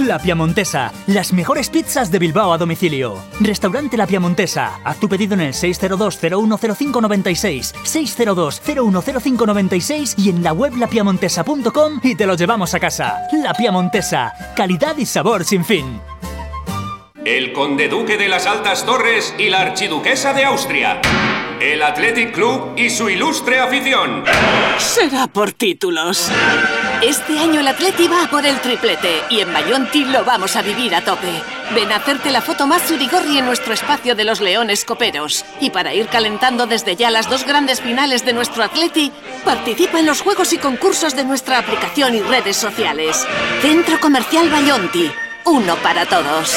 La 0.00 0.18
Piamontesa, 0.18 0.92
las 1.06 1.32
mejores 1.32 1.68
pizzas 1.68 2.10
de 2.10 2.18
Bilbao 2.18 2.52
a 2.52 2.58
domicilio. 2.58 3.22
Restaurante 3.38 3.96
La 3.96 4.06
Piamontesa. 4.06 4.80
Haz 4.82 4.98
tu 4.98 5.08
pedido 5.08 5.34
en 5.34 5.42
el 5.42 5.52
602-010596, 5.52 7.74
602-010596 7.84 10.14
y 10.16 10.30
en 10.30 10.42
la 10.42 10.52
web 10.52 10.76
lapiamontesa.com 10.76 12.00
y 12.02 12.14
te 12.14 12.26
lo 12.26 12.34
llevamos 12.34 12.74
a 12.74 12.80
casa. 12.80 13.20
La 13.32 13.54
Piamontesa, 13.54 14.32
calidad 14.56 14.96
y 14.96 15.06
sabor 15.06 15.44
sin 15.44 15.64
fin. 15.64 16.00
El 17.24 17.52
conde 17.52 17.88
duque 17.88 18.16
de 18.16 18.28
las 18.28 18.46
altas 18.46 18.86
torres 18.86 19.34
y 19.38 19.50
la 19.50 19.60
archiduquesa 19.60 20.32
de 20.32 20.46
Austria. 20.46 21.00
El 21.60 21.82
Athletic 21.82 22.32
Club 22.32 22.72
y 22.76 22.88
su 22.88 23.10
ilustre 23.10 23.60
afición. 23.60 24.24
Será 24.78 25.26
por 25.26 25.52
títulos. 25.52 26.30
Este 27.02 27.38
año 27.38 27.60
el 27.60 27.68
Atleti 27.68 28.08
va 28.08 28.28
por 28.30 28.46
el 28.46 28.58
triplete 28.60 29.22
y 29.28 29.40
en 29.40 29.52
Bayonti 29.52 30.06
lo 30.06 30.24
vamos 30.24 30.56
a 30.56 30.62
vivir 30.62 30.94
a 30.94 31.04
tope. 31.04 31.30
Ven 31.74 31.92
a 31.92 31.96
hacerte 31.96 32.30
la 32.30 32.40
foto 32.40 32.66
más 32.66 32.80
surigorri 32.88 33.36
en 33.36 33.44
nuestro 33.44 33.74
espacio 33.74 34.14
de 34.14 34.24
los 34.24 34.40
Leones 34.40 34.86
Coperos. 34.86 35.44
Y 35.60 35.68
para 35.68 35.92
ir 35.92 36.06
calentando 36.06 36.66
desde 36.66 36.96
ya 36.96 37.10
las 37.10 37.28
dos 37.28 37.44
grandes 37.44 37.82
finales 37.82 38.24
de 38.24 38.32
nuestro 38.32 38.64
Atleti, 38.64 39.12
participa 39.44 40.00
en 40.00 40.06
los 40.06 40.22
juegos 40.22 40.54
y 40.54 40.58
concursos 40.58 41.14
de 41.14 41.24
nuestra 41.24 41.58
aplicación 41.58 42.14
y 42.14 42.20
redes 42.20 42.56
sociales. 42.56 43.26
Centro 43.60 44.00
Comercial 44.00 44.48
Bayonti. 44.48 45.10
Uno 45.44 45.76
para 45.76 46.06
todos. 46.06 46.56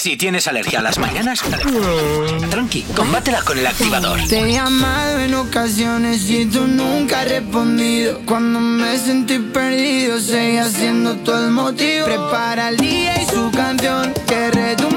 Si 0.00 0.16
tienes 0.16 0.48
alergia 0.48 0.78
a 0.78 0.82
las 0.82 0.98
mañanas, 0.98 1.42
tranqui, 2.48 2.84
combátela 2.96 3.42
con 3.42 3.58
el 3.58 3.66
activador. 3.66 4.18
Te 4.26 4.40
he 4.40 4.52
llamado 4.54 5.20
en 5.20 5.34
ocasiones 5.34 6.30
y 6.30 6.46
tú 6.46 6.66
nunca 6.66 7.20
has 7.20 7.28
respondido. 7.28 8.18
Cuando 8.24 8.60
me 8.60 8.96
sentí 8.96 9.38
perdido, 9.38 10.18
seguí 10.18 10.56
haciendo 10.56 11.16
todo 11.16 11.44
el 11.44 11.50
motivo. 11.50 12.06
Prepara 12.06 12.70
el 12.70 12.78
día 12.78 13.22
y 13.22 13.26
su 13.26 13.50
canción, 13.50 14.14
que 14.26 14.50
retumbe 14.50 14.89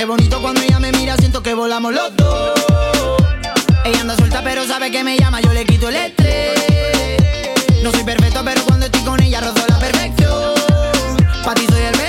qué 0.00 0.06
bonito 0.06 0.40
cuando 0.40 0.62
ella 0.62 0.80
me 0.80 0.92
mira, 0.92 1.14
siento 1.18 1.42
que 1.42 1.52
volamos 1.52 1.92
los 1.92 2.16
dos. 2.16 2.58
Ella 3.84 4.00
anda 4.00 4.16
suelta, 4.16 4.42
pero 4.42 4.66
sabe 4.66 4.90
que 4.90 5.04
me 5.04 5.18
llama, 5.18 5.42
yo 5.42 5.52
le 5.52 5.66
quito 5.66 5.90
el 5.90 5.96
estrés. 5.96 6.58
No 7.82 7.90
soy 7.90 8.02
perfecto, 8.04 8.40
pero 8.42 8.64
cuando 8.64 8.86
estoy 8.86 9.02
con 9.02 9.22
ella 9.22 9.42
rozo 9.42 9.62
la 9.68 9.78
perfección. 9.78 10.54
Pa' 11.44 11.52
ti 11.52 11.66
soy 11.68 11.82
el 11.82 11.99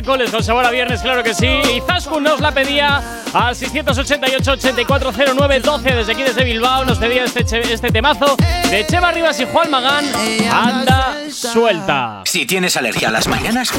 miércoles 0.00 0.30
con 0.30 0.42
sabor 0.42 0.64
a 0.64 0.70
viernes, 0.70 1.02
claro 1.02 1.22
que 1.22 1.34
sí. 1.34 1.46
Y 1.46 1.82
Zasku 1.86 2.20
nos 2.20 2.40
la 2.40 2.52
pedía 2.52 3.20
al 3.34 3.54
688-8409-12 3.54 5.82
desde 5.82 6.12
aquí 6.12 6.22
desde 6.22 6.42
Bilbao. 6.42 6.86
Nos 6.86 6.96
pedía 6.96 7.24
este, 7.24 7.44
este 7.70 7.90
temazo 7.90 8.34
de 8.70 8.86
Cheva 8.86 9.12
Rivas 9.12 9.38
y 9.40 9.44
Juan 9.44 9.70
Magán. 9.70 10.06
Anda 10.50 11.16
suelta. 11.30 12.22
Si 12.24 12.46
tienes 12.46 12.78
alergia 12.78 13.08
a 13.08 13.10
las 13.10 13.28
mañanas, 13.28 13.70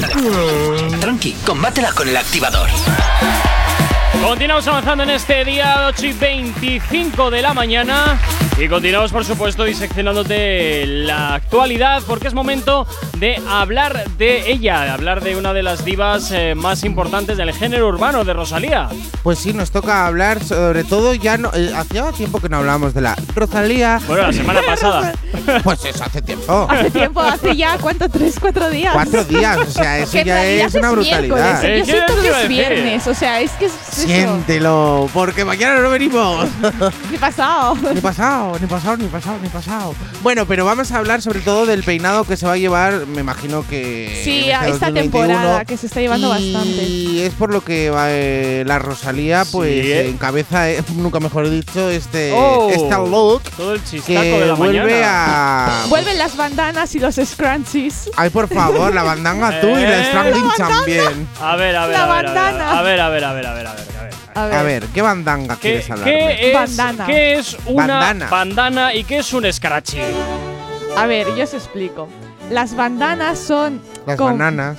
tranqui, 0.99 1.31
combátela 1.43 1.91
con 1.91 2.07
el 2.07 2.15
activador. 2.15 2.69
Continuamos 4.23 4.67
avanzando 4.67 5.03
en 5.03 5.09
este 5.09 5.43
día 5.43 5.87
8 5.87 6.05
y 6.05 6.13
25 6.13 7.31
de 7.31 7.41
la 7.41 7.55
mañana 7.55 8.21
y 8.59 8.67
continuamos 8.67 9.11
por 9.11 9.25
supuesto 9.25 9.63
diseccionándote 9.63 10.85
la 10.85 11.33
actualidad 11.33 12.03
porque 12.05 12.27
es 12.27 12.35
momento 12.35 12.85
de 13.21 13.39
hablar 13.47 14.09
de 14.17 14.51
ella, 14.51 14.81
de 14.81 14.89
hablar 14.89 15.23
de 15.23 15.35
una 15.35 15.53
de 15.53 15.61
las 15.61 15.85
divas 15.85 16.31
eh, 16.31 16.55
más 16.55 16.83
importantes 16.83 17.37
del 17.37 17.53
género 17.53 17.87
urbano, 17.87 18.23
de 18.23 18.33
Rosalía. 18.33 18.89
Pues 19.21 19.37
sí, 19.37 19.53
nos 19.53 19.69
toca 19.69 20.07
hablar 20.07 20.43
sobre 20.43 20.83
todo 20.83 21.13
ya 21.13 21.37
no. 21.37 21.51
eh, 21.53 21.71
hacía 21.75 22.11
tiempo 22.13 22.41
que 22.41 22.49
no 22.49 22.57
hablábamos 22.57 22.95
de 22.95 23.01
la 23.01 23.15
Rosalía. 23.35 24.01
Bueno, 24.07 24.23
la 24.23 24.33
semana 24.33 24.61
pasada. 24.65 25.13
Pues 25.63 25.85
eso, 25.85 26.03
hace 26.03 26.21
tiempo. 26.21 26.67
Hace 26.69 26.91
tiempo, 26.91 27.19
hace 27.21 27.55
ya, 27.55 27.77
¿cuánto? 27.79 28.09
¿Tres, 28.09 28.35
cuatro 28.39 28.69
días? 28.69 28.93
Cuatro 28.93 29.23
días, 29.23 29.57
o 29.57 29.71
sea, 29.71 29.99
eso 29.99 30.21
ya 30.21 30.43
es 30.45 30.73
una 30.75 30.91
brutalidad. 30.91 31.61
miércoles, 31.61 31.63
Eh, 31.63 31.79
Yo 31.79 31.85
¿qué 31.85 31.91
siento 31.91 32.21
que 32.21 32.41
es 32.41 32.47
viernes, 32.47 33.07
o 33.07 33.13
sea, 33.13 33.41
es 33.41 33.51
que 33.51 33.65
es 33.65 33.73
eso. 33.91 34.07
Siéntelo, 34.07 35.09
porque 35.13 35.45
mañana 35.45 35.79
no 35.81 35.89
venimos. 35.89 36.47
¿Qué 37.09 37.17
pasado? 37.19 37.75
Ni 37.93 38.01
pasado, 38.01 38.57
ni 38.59 38.67
pasado, 38.67 38.97
ni 38.97 39.07
pasado, 39.07 39.37
ni 39.41 39.49
pasado. 39.49 39.95
Bueno, 40.23 40.45
pero 40.45 40.65
vamos 40.65 40.91
a 40.91 40.97
hablar 40.97 41.21
sobre 41.21 41.39
todo 41.41 41.65
del 41.65 41.83
peinado 41.83 42.23
que 42.23 42.37
se 42.37 42.45
va 42.45 42.53
a 42.53 42.57
llevar, 42.57 43.05
me 43.07 43.21
imagino 43.21 43.65
que. 43.67 44.21
Sí, 44.23 44.51
a 44.51 44.61
este 44.61 44.71
esta 44.71 44.85
2021. 44.87 45.01
temporada 45.27 45.65
que 45.65 45.77
se 45.77 45.87
está 45.87 45.99
llevando 46.01 46.27
y 46.37 46.53
bastante. 46.53 47.25
es 47.27 47.33
por 47.33 47.51
lo 47.51 47.63
que 47.63 47.89
va, 47.89 48.05
eh, 48.09 48.63
la 48.65 48.79
Rosalía, 48.79 49.43
pues, 49.51 49.85
¿eh? 49.85 50.09
encabeza, 50.09 50.69
eh, 50.69 50.83
nunca 50.95 51.19
mejor 51.19 51.49
dicho, 51.49 51.89
este, 51.89 52.31
Oh, 52.33 52.69
este 52.69 52.89
look 53.09 53.41
Todo 53.57 53.73
el 53.73 53.83
chistaco 53.83 54.21
que 54.21 54.39
de 54.39 54.45
la 54.45 54.53
vuelve 54.53 54.79
mañana. 54.83 55.30
a. 55.30 55.30
Vuelven 55.89 56.17
las 56.17 56.35
bandanas 56.37 56.93
y 56.95 56.99
los 56.99 57.15
scrunchies. 57.15 58.09
Ay, 58.17 58.29
por 58.29 58.47
favor, 58.47 58.93
la 58.93 59.03
bandanga 59.03 59.47
azul 59.49 59.69
y 59.79 59.83
la 59.83 60.01
Eh. 60.01 60.05
strangling 60.05 60.41
La 60.43 60.47
bandana. 60.49 60.75
también. 60.75 61.27
A 61.41 61.55
ver, 61.55 61.75
a 61.75 61.85
ver, 61.87 61.97
La 61.97 62.03
a 62.03 62.07
ver, 62.07 62.11
a 62.15 62.15
ver, 62.15 62.25
bandana. 62.25 62.79
a 62.79 62.81
ver, 62.81 63.01
a 63.01 63.09
ver, 63.09 63.23
a 63.25 63.33
ver, 63.33 63.45
a 63.47 63.53
ver, 63.53 63.67
a 63.67 63.73
ver, 63.73 63.87
a 63.87 64.01
ver. 64.03 64.11
A 64.33 64.45
ver. 64.45 64.55
A 64.55 64.63
ver, 64.63 64.85
¿qué 64.93 65.01
bandanga 65.01 65.55
¿Qué, 65.55 65.61
quieres 65.61 65.91
hablarme? 65.91 66.11
qué 66.13 66.47
es, 66.51 66.53
Bandana. 66.77 67.05
qué 67.05 67.33
es 67.33 67.57
una 67.65 67.85
Bandana. 67.97 68.27
bandana 68.29 68.93
y 68.93 69.03
qué 69.03 69.17
es 69.19 69.33
un 69.33 69.51
scratchy? 69.51 69.99
A 70.97 71.05
ver, 71.05 71.27
yo 71.35 71.43
os 71.43 71.53
explico. 71.53 72.07
Las 72.49 72.75
bandanas 72.75 73.39
son. 73.39 73.81
Las 74.05 74.15
con- 74.17 74.37
bananas. 74.37 74.77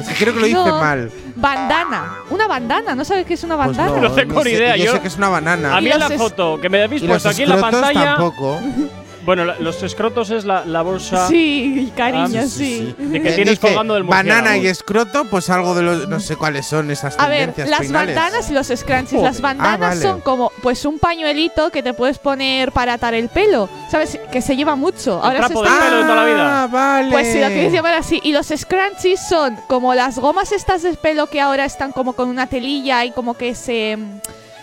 Es 0.00 0.08
que 0.08 0.14
creo 0.14 0.34
que 0.34 0.40
lo 0.40 0.46
hice 0.46 0.54
No. 0.56 0.80
mal. 0.80 1.10
Bandana. 1.36 2.14
Una 2.30 2.46
bandana. 2.46 2.94
¿No 2.94 3.04
sabes 3.04 3.26
qué 3.26 3.34
es 3.34 3.42
una 3.44 3.56
Pues 3.56 3.76
bandana? 3.76 4.00
No 4.00 4.12
tengo 4.12 4.42
ni 4.44 4.50
sé, 4.50 4.56
idea, 4.56 4.76
Yo, 4.76 4.84
yo- 4.86 4.92
sé 4.92 5.00
que 5.00 5.08
es 5.08 5.16
una 5.16 5.28
banana. 5.28 5.76
A 5.76 5.80
mí 5.80 5.90
en 5.90 5.98
la 5.98 6.10
foto 6.10 6.60
que 6.60 6.68
me 6.68 6.82
habéis 6.82 7.02
puesto 7.02 7.28
aquí 7.28 7.42
en 7.44 7.48
la 7.50 7.60
pantalla. 7.60 8.04
tampoco. 8.16 8.60
Bueno, 9.28 9.44
la- 9.44 9.58
los 9.58 9.82
escrotos 9.82 10.30
es 10.30 10.46
la, 10.46 10.64
la 10.64 10.80
bolsa 10.80 11.28
Sí, 11.28 11.92
cariño, 11.94 12.40
Ah, 12.44 12.46
sí. 12.48 12.94
de 12.96 13.20
que 13.20 13.32
tienes 13.32 13.48
dice 13.56 13.60
colgando 13.60 13.92
del 13.92 14.04
Banana 14.04 14.56
y 14.56 14.66
escroto, 14.66 15.26
pues 15.26 15.50
algo 15.50 15.74
de 15.74 15.82
los. 15.82 16.08
No 16.08 16.18
sé 16.18 16.36
cuáles 16.36 16.64
son 16.64 16.90
esas 16.90 17.14
A 17.18 17.28
ver, 17.28 17.52
las 17.68 17.92
bandanas 17.92 18.48
y 18.50 18.54
los 18.54 18.68
scrunchies. 18.74 19.20
Las 19.20 19.42
bandanas 19.42 19.74
Ah, 19.74 19.76
vale. 19.76 20.00
son 20.00 20.22
como 20.22 20.50
pues 20.62 20.82
un 20.86 20.98
pañuelito 20.98 21.68
que 21.70 21.82
te 21.82 21.92
puedes 21.92 22.16
poner 22.18 22.72
para 22.72 22.94
atar 22.94 23.12
el 23.12 23.28
pelo. 23.28 23.68
¿Sabes? 23.90 24.18
Que 24.32 24.40
se 24.40 24.56
lleva 24.56 24.76
mucho. 24.76 25.20
Ahora 25.22 25.46
se 25.46 25.52
está- 25.52 25.78
pelo 25.78 25.96
de 25.98 26.02
toda 26.04 26.14
la 26.14 26.24
vida. 26.24 26.62
Ah, 26.62 26.66
vale. 26.66 27.10
Pues 27.10 27.26
si 27.30 27.38
lo 27.38 27.48
quieres 27.48 27.70
llamar 27.74 27.92
así. 27.96 28.20
Y 28.24 28.32
los 28.32 28.46
scrunchies 28.46 29.20
son 29.28 29.56
como 29.68 29.94
las 29.94 30.18
gomas 30.18 30.52
estas 30.52 30.80
de 30.80 30.94
pelo 30.94 31.26
que 31.26 31.42
ahora 31.42 31.66
están 31.66 31.92
como 31.92 32.14
con 32.14 32.30
una 32.30 32.46
telilla 32.46 33.04
y 33.04 33.10
como 33.10 33.34
que 33.34 33.54
se. 33.54 33.98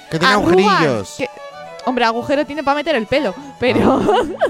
Que 0.10 0.18
tiene 0.18 0.34
arrugan. 0.34 0.60
agujerillos. 0.70 1.16
Que- 1.20 1.30
hombre, 1.86 2.06
agujero 2.06 2.46
tiene 2.46 2.64
para 2.64 2.76
meter 2.76 2.96
el 2.96 3.08
pelo. 3.08 3.34
Pero. 3.60 4.02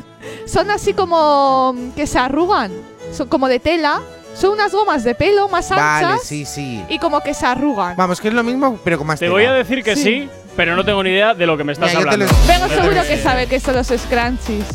son 0.46 0.72
así 0.72 0.94
como. 0.94 1.74
que 1.96 2.08
se 2.08 2.20
arrugan. 2.20 2.72
Son 3.14 3.28
como 3.28 3.48
de 3.48 3.60
tela. 3.60 4.02
Son 4.36 4.52
unas 4.52 4.74
gomas 4.74 5.04
de 5.06 5.16
pelo 5.16 5.48
más 5.48 5.72
anchas. 5.72 6.02
Vale, 6.04 6.20
sí, 6.22 6.44
sí. 6.46 6.84
Y 6.90 7.00
como 7.00 7.22
que 7.22 7.34
se 7.34 7.46
arrugan. 7.46 7.96
Vamos, 7.96 8.20
que 8.20 8.28
es 8.28 8.34
lo 8.34 8.44
mismo, 8.44 8.78
pero 8.84 8.98
con 8.98 9.08
más 9.08 9.18
Te 9.20 9.26
tela. 9.28 9.34
voy 9.34 9.46
a 9.46 9.54
decir 9.54 9.82
que 9.82 9.96
sí, 9.96 10.02
Sí. 10.04 10.30
pero 10.58 10.76
no 10.76 10.84
tengo 10.84 11.02
ni 11.04 11.12
idea 11.12 11.34
de 11.34 11.46
lo 11.46 11.56
que 11.56 11.64
me 11.64 11.72
estás 11.72 11.88
Mira, 11.90 12.02
yo 12.02 12.06
te 12.10 12.14
hablando. 12.16 12.34
lo- 12.34 12.48
Vengo 12.48 12.68
seguro 12.68 13.02
que 13.08 13.18
sabe 13.18 13.48
que 13.48 13.62
son 13.62 13.76
los 13.76 13.88
scrunchies. 13.88 14.66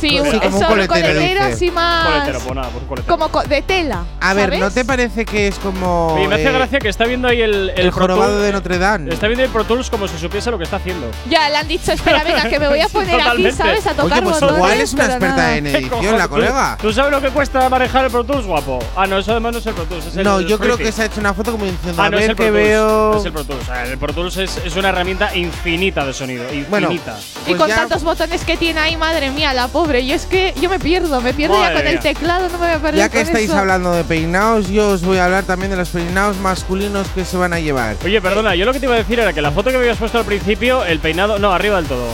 Sí, 0.00 0.08
Sí, 0.10 0.18
un- 0.18 0.38
como 0.40 0.56
un 0.58 0.62
son 0.64 0.86
coletero, 0.86 1.44
así 1.44 1.70
más. 1.70 2.06
Coletero, 2.08 2.38
pues 2.40 2.54
nada, 2.54 2.68
pues 2.70 2.84
coletero. 2.86 3.12
Como 3.16 3.28
co- 3.30 3.42
de 3.42 3.62
tela. 3.62 4.04
A 4.20 4.34
ver. 4.34 4.58
¿no 4.58 4.70
te 4.70 4.84
parece 4.84 5.24
que 5.24 5.48
es 5.48 5.56
como. 5.58 6.16
Me 6.28 6.34
hace 6.34 6.48
eh, 6.48 6.52
gracia 6.52 6.78
que 6.78 6.88
está 6.88 7.04
viendo 7.04 7.28
ahí 7.28 7.40
el, 7.42 7.70
el, 7.76 7.90
jorobado 7.90 8.38
Tools- 8.38 8.42
de 8.42 8.52
Notre 8.52 8.78
Dame? 8.78 9.12
Está 9.12 9.26
viendo 9.26 9.44
el 9.44 9.50
Pro 9.50 9.64
Tools 9.64 9.90
como 9.90 10.08
si 10.08 10.18
supiese 10.18 10.50
lo 10.50 10.58
que 10.58 10.64
está 10.64 10.76
haciendo. 10.76 11.06
Ya 11.28 11.48
le 11.50 11.56
han 11.56 11.68
dicho, 11.68 11.92
espera, 11.92 12.24
venga, 12.24 12.48
que 12.48 12.58
me 12.58 12.68
voy 12.68 12.80
a 12.80 12.86
Sí, 12.90 12.92
poner 12.92 13.20
aquí. 13.20 13.52
¿sabes? 13.52 13.86
A 13.86 13.90
tocar 13.94 14.18
Oye, 14.18 14.22
pues 14.22 14.34
botones. 14.40 14.56
igual 14.56 14.80
es 14.80 14.92
una 14.94 15.04
experta 15.04 15.36
nada. 15.36 15.56
en 15.56 15.64
¿Qué 15.64 15.70
edición, 15.78 16.18
la 16.18 16.24
¿Tú- 16.24 16.30
colega. 16.30 16.78
¿Tú, 16.80 16.92
sabes 16.92 17.12
lo 17.12 17.20
que 17.20 17.28
cuesta 17.30 17.68
manejar 17.68 18.04
el 18.06 18.10
Pro 18.10 18.24
Tools, 18.24 18.46
guapo? 18.46 18.78
Ah, 18.96 19.06
no, 19.06 19.18
eso 19.18 19.32
además 19.32 19.52
no 19.52 19.58
es 19.58 19.66
el 19.66 19.74
Pro 19.74 19.84
Tools, 19.84 20.06
es 20.06 20.16
el 20.16 20.24
No, 20.24 20.40
yo 20.40 20.58
creo 20.58 20.76
que 20.78 20.90
se 20.92 21.02
ha 21.02 21.04
hecho 21.06 21.20
una 21.20 21.34
foto 21.34 21.52
como 21.52 21.64
diciendo, 21.66 22.00
Ah, 22.02 22.06
a 22.06 22.10
no 22.10 22.16
ver 22.16 22.30
el 22.30 22.36
Pro 22.36 22.44
que 22.46 22.50
Tools, 22.50 22.64
veo. 22.64 23.18
Es 23.18 23.24
el 23.26 23.32
Pro 23.32 23.44
Tools. 23.44 23.68
El 23.86 23.98
Pro 23.98 24.12
Tools 24.14 24.36
es, 24.38 24.56
es 24.64 24.76
una 24.76 24.88
herramienta 24.88 25.34
infinita 25.36 26.04
de 26.06 26.12
sonido. 26.14 26.44
Bueno, 26.68 26.90
Infinita. 26.90 27.18
Y 27.46 27.50
Pues 27.50 27.58
con 27.58 27.68
tantos 27.68 28.02
botones 28.02 28.44
que 28.44 28.56
tiene 28.56 28.80
ahí, 28.80 28.96
madre 28.96 29.30
mía, 29.30 29.52
la 29.52 29.68
pobre. 29.68 29.89
Yo 29.98 30.14
es 30.14 30.26
que 30.26 30.54
yo 30.60 30.70
me 30.70 30.78
pierdo, 30.78 31.20
me 31.20 31.34
pierdo 31.34 31.58
Madre 31.58 31.74
ya 31.74 31.80
con 31.80 31.88
el 31.88 31.98
teclado, 32.00 32.46
no 32.48 32.58
me 32.58 32.66
voy 32.66 32.68
a 32.76 32.78
perder 32.78 32.94
Ya 32.96 33.08
que 33.08 33.18
con 33.18 33.26
estáis 33.26 33.50
eso. 33.50 33.58
hablando 33.58 33.92
de 33.92 34.04
peinados, 34.04 34.68
yo 34.70 34.88
os 34.90 35.02
voy 35.02 35.18
a 35.18 35.24
hablar 35.24 35.44
también 35.44 35.70
de 35.70 35.76
los 35.76 35.88
peinados 35.90 36.36
masculinos 36.38 37.08
que 37.08 37.24
se 37.24 37.36
van 37.36 37.52
a 37.52 37.58
llevar. 37.60 37.96
Oye, 38.04 38.20
perdona, 38.20 38.54
yo 38.54 38.64
lo 38.64 38.72
que 38.72 38.78
te 38.80 38.86
iba 38.86 38.94
a 38.94 38.98
decir 38.98 39.18
era 39.18 39.32
que 39.32 39.42
la 39.42 39.50
foto 39.50 39.70
que 39.70 39.76
me 39.76 39.82
habías 39.82 39.98
puesto 39.98 40.18
al 40.18 40.24
principio, 40.24 40.84
el 40.84 41.00
peinado. 41.00 41.38
No, 41.38 41.52
arriba 41.52 41.76
del 41.76 41.86
todo. 41.86 42.08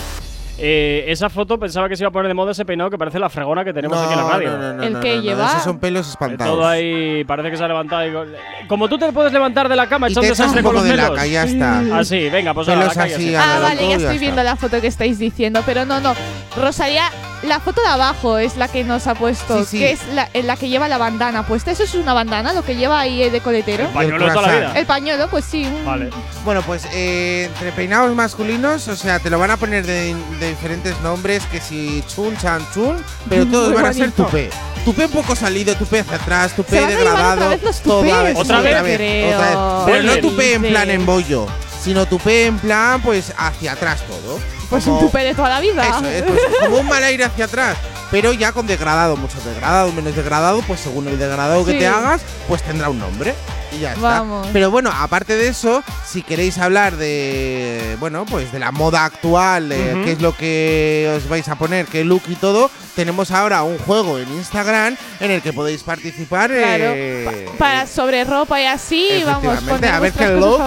Eh, 0.58 1.04
esa 1.08 1.28
foto 1.28 1.58
pensaba 1.60 1.86
que 1.86 1.96
se 1.96 2.02
iba 2.02 2.08
a 2.08 2.12
poner 2.12 2.28
de 2.28 2.32
moda 2.34 2.52
ese 2.52 2.64
peinado 2.64 2.88
que 2.88 2.96
parece 2.96 3.18
la 3.18 3.28
fregona 3.28 3.62
que 3.62 3.74
tenemos 3.74 3.98
aquí 3.98 4.14
en 4.14 4.18
la 4.18 4.26
radio. 4.26 4.50
no, 4.52 4.56
no, 4.56 4.72
no, 4.72 4.82
El 4.84 4.92
no, 4.94 5.00
que 5.00 5.10
no, 5.10 5.16
no, 5.16 5.22
lleva- 5.22 5.48
Esos 5.50 5.64
son 5.64 5.78
pelos 5.78 6.08
espantados. 6.08 6.54
Todo 6.54 6.66
ahí 6.66 7.24
parece 7.24 7.50
que 7.50 7.58
se 7.58 7.64
ha 7.64 7.68
levantado. 7.68 8.06
y 8.08 8.12
con- 8.12 8.32
Como 8.66 8.88
tú 8.88 8.96
te 8.96 9.12
puedes 9.12 9.34
levantar 9.34 9.68
de 9.68 9.76
la 9.76 9.86
cama 9.86 10.08
Y 10.08 10.12
echando 10.12 10.22
te 10.22 10.26
echas 10.28 10.38
desastre 10.38 10.60
un 10.60 10.64
con 10.64 10.72
poco 10.72 10.80
los 10.80 10.84
de 10.84 10.90
pelos. 10.96 11.10
laca, 11.10 11.26
ya 11.26 11.44
está. 11.44 11.98
Así, 11.98 12.30
venga, 12.30 12.54
pues 12.54 12.68
ahora 12.68 12.80
la 12.80 12.88
Pelos 12.88 12.96
calle 12.96 13.14
así, 13.16 13.24
así. 13.26 13.34
a 13.34 13.56
Ah, 13.56 13.60
vale, 13.60 13.82
ya 13.82 13.88
ya 13.88 13.96
estoy 13.96 14.06
está. 14.14 14.20
viendo 14.20 14.42
la 14.42 14.56
foto 14.56 14.80
que 14.80 14.86
estáis 14.86 15.18
diciendo, 15.18 15.62
pero 15.66 15.84
no, 15.84 16.00
no. 16.00 16.14
Rosalía, 16.56 17.10
la 17.42 17.60
foto 17.60 17.80
de 17.82 17.88
abajo 17.88 18.38
es 18.38 18.56
la 18.56 18.68
que 18.68 18.82
nos 18.84 19.06
ha 19.06 19.14
puesto, 19.14 19.58
Sí, 19.60 19.64
sí. 19.70 19.78
que 19.78 19.90
es 19.92 20.00
la, 20.14 20.28
en 20.32 20.46
la 20.46 20.56
que 20.56 20.68
lleva 20.68 20.88
la 20.88 20.98
bandana 20.98 21.46
puesta. 21.46 21.70
¿Eso 21.70 21.82
es 21.84 21.94
una 21.94 22.12
bandana, 22.14 22.52
lo 22.52 22.64
que 22.64 22.76
lleva 22.76 22.98
ahí 22.98 23.22
eh, 23.22 23.30
de 23.30 23.40
coletero? 23.40 23.84
El 23.84 23.90
pañuelo 23.90 24.32
toda 24.32 24.42
la 24.46 24.56
vida. 24.56 24.72
El 24.78 24.86
pañuelo, 24.86 25.28
pues 25.28 25.44
sí. 25.44 25.68
Vale. 25.84 26.10
Bueno, 26.44 26.62
pues 26.62 26.86
eh, 26.92 27.44
entre 27.52 27.72
peinados 27.72 28.14
masculinos, 28.14 28.88
o 28.88 28.96
sea, 28.96 29.18
te 29.18 29.30
lo 29.30 29.38
van 29.38 29.50
a 29.50 29.56
poner 29.56 29.84
de, 29.86 30.14
de 30.40 30.48
diferentes 30.50 30.98
nombres, 31.02 31.42
que 31.52 31.60
si 31.60 32.02
chun, 32.12 32.36
chan, 32.38 32.66
chun, 32.72 32.96
pero 33.28 33.46
todos 33.46 33.68
Muy 33.72 33.76
van 33.82 33.86
a 33.86 33.92
ser 33.92 34.12
tupé. 34.12 34.50
Tupé 34.84 35.06
un 35.06 35.10
poco 35.12 35.34
salido, 35.34 35.74
tupé 35.74 36.00
hacia 36.00 36.16
atrás, 36.16 36.52
tupé 36.54 36.86
degradado. 36.86 37.34
otra 37.34 37.48
vez 37.48 37.62
los 37.62 37.80
toda 37.80 38.02
tupés. 38.02 38.22
vez, 38.24 38.36
¿Otra 38.38 38.58
sí, 38.58 38.62
vez? 38.64 38.72
otra 38.72 38.82
vez, 38.82 38.96
Creo. 38.96 39.34
otra 39.34 39.48
vez. 39.48 39.58
Pero 39.86 40.02
no 40.02 40.16
tupé 40.28 40.54
en 40.54 40.62
plan 40.62 40.82
Dice. 40.84 40.94
en 40.94 41.06
bollo, 41.06 41.46
sino 41.82 42.06
tupé 42.06 42.46
en 42.46 42.58
plan, 42.58 43.02
pues 43.02 43.32
hacia 43.36 43.72
atrás 43.72 44.00
todo. 44.06 44.38
Pues 44.70 44.84
Como- 44.84 44.98
un 44.98 45.06
tupé 45.06 45.20
de 45.24 45.34
toda 45.34 45.48
la 45.48 45.60
vida. 45.60 45.82
Eso 45.88 46.04
es, 46.06 46.22
pues, 46.22 46.40
como 46.62 46.76
un 46.78 46.88
mal 46.88 47.02
aire 47.04 47.24
hacia 47.24 47.44
atrás, 47.44 47.76
pero 48.10 48.32
ya 48.32 48.52
con 48.52 48.66
degradado, 48.66 49.16
mucho 49.16 49.38
degradado, 49.44 49.92
menos 49.92 50.14
degradado, 50.16 50.60
pues 50.62 50.80
según 50.80 51.06
el 51.08 51.18
degradado 51.18 51.64
que 51.64 51.74
te 51.74 51.86
hagas, 51.86 52.22
pues 52.48 52.62
tendrá 52.62 52.88
un 52.90 52.98
nombre. 52.98 53.34
Y 53.76 53.80
ya 53.80 53.92
está. 53.94 54.00
Vamos. 54.20 54.48
Pero 54.52 54.70
bueno, 54.70 54.90
aparte 54.92 55.36
de 55.36 55.48
eso, 55.48 55.82
si 56.06 56.22
queréis 56.22 56.58
hablar 56.58 56.96
de, 56.96 57.96
bueno, 58.00 58.24
pues 58.24 58.52
de 58.52 58.58
la 58.58 58.72
moda 58.72 59.04
actual, 59.04 59.68
qué 60.04 60.12
es 60.12 60.20
lo 60.20 60.36
que 60.36 61.12
os 61.16 61.28
vais 61.28 61.48
a 61.48 61.56
poner, 61.56 61.86
qué 61.86 62.04
look 62.04 62.22
y 62.28 62.34
todo, 62.36 62.70
tenemos 62.94 63.30
ahora 63.30 63.62
un 63.62 63.78
juego 63.78 64.18
en 64.18 64.28
Instagram 64.32 64.96
en 65.20 65.30
el 65.30 65.42
que 65.42 65.52
podéis 65.52 65.82
participar. 65.82 66.50
Claro, 66.50 66.84
eh, 66.94 67.48
Para 67.58 67.86
sobre 67.86 68.24
ropa 68.24 68.60
y 68.60 68.64
así, 68.66 69.22
vamos, 69.24 69.58
a 69.82 70.00
ver 70.00 70.12
qué 70.12 70.28
look 70.28 70.62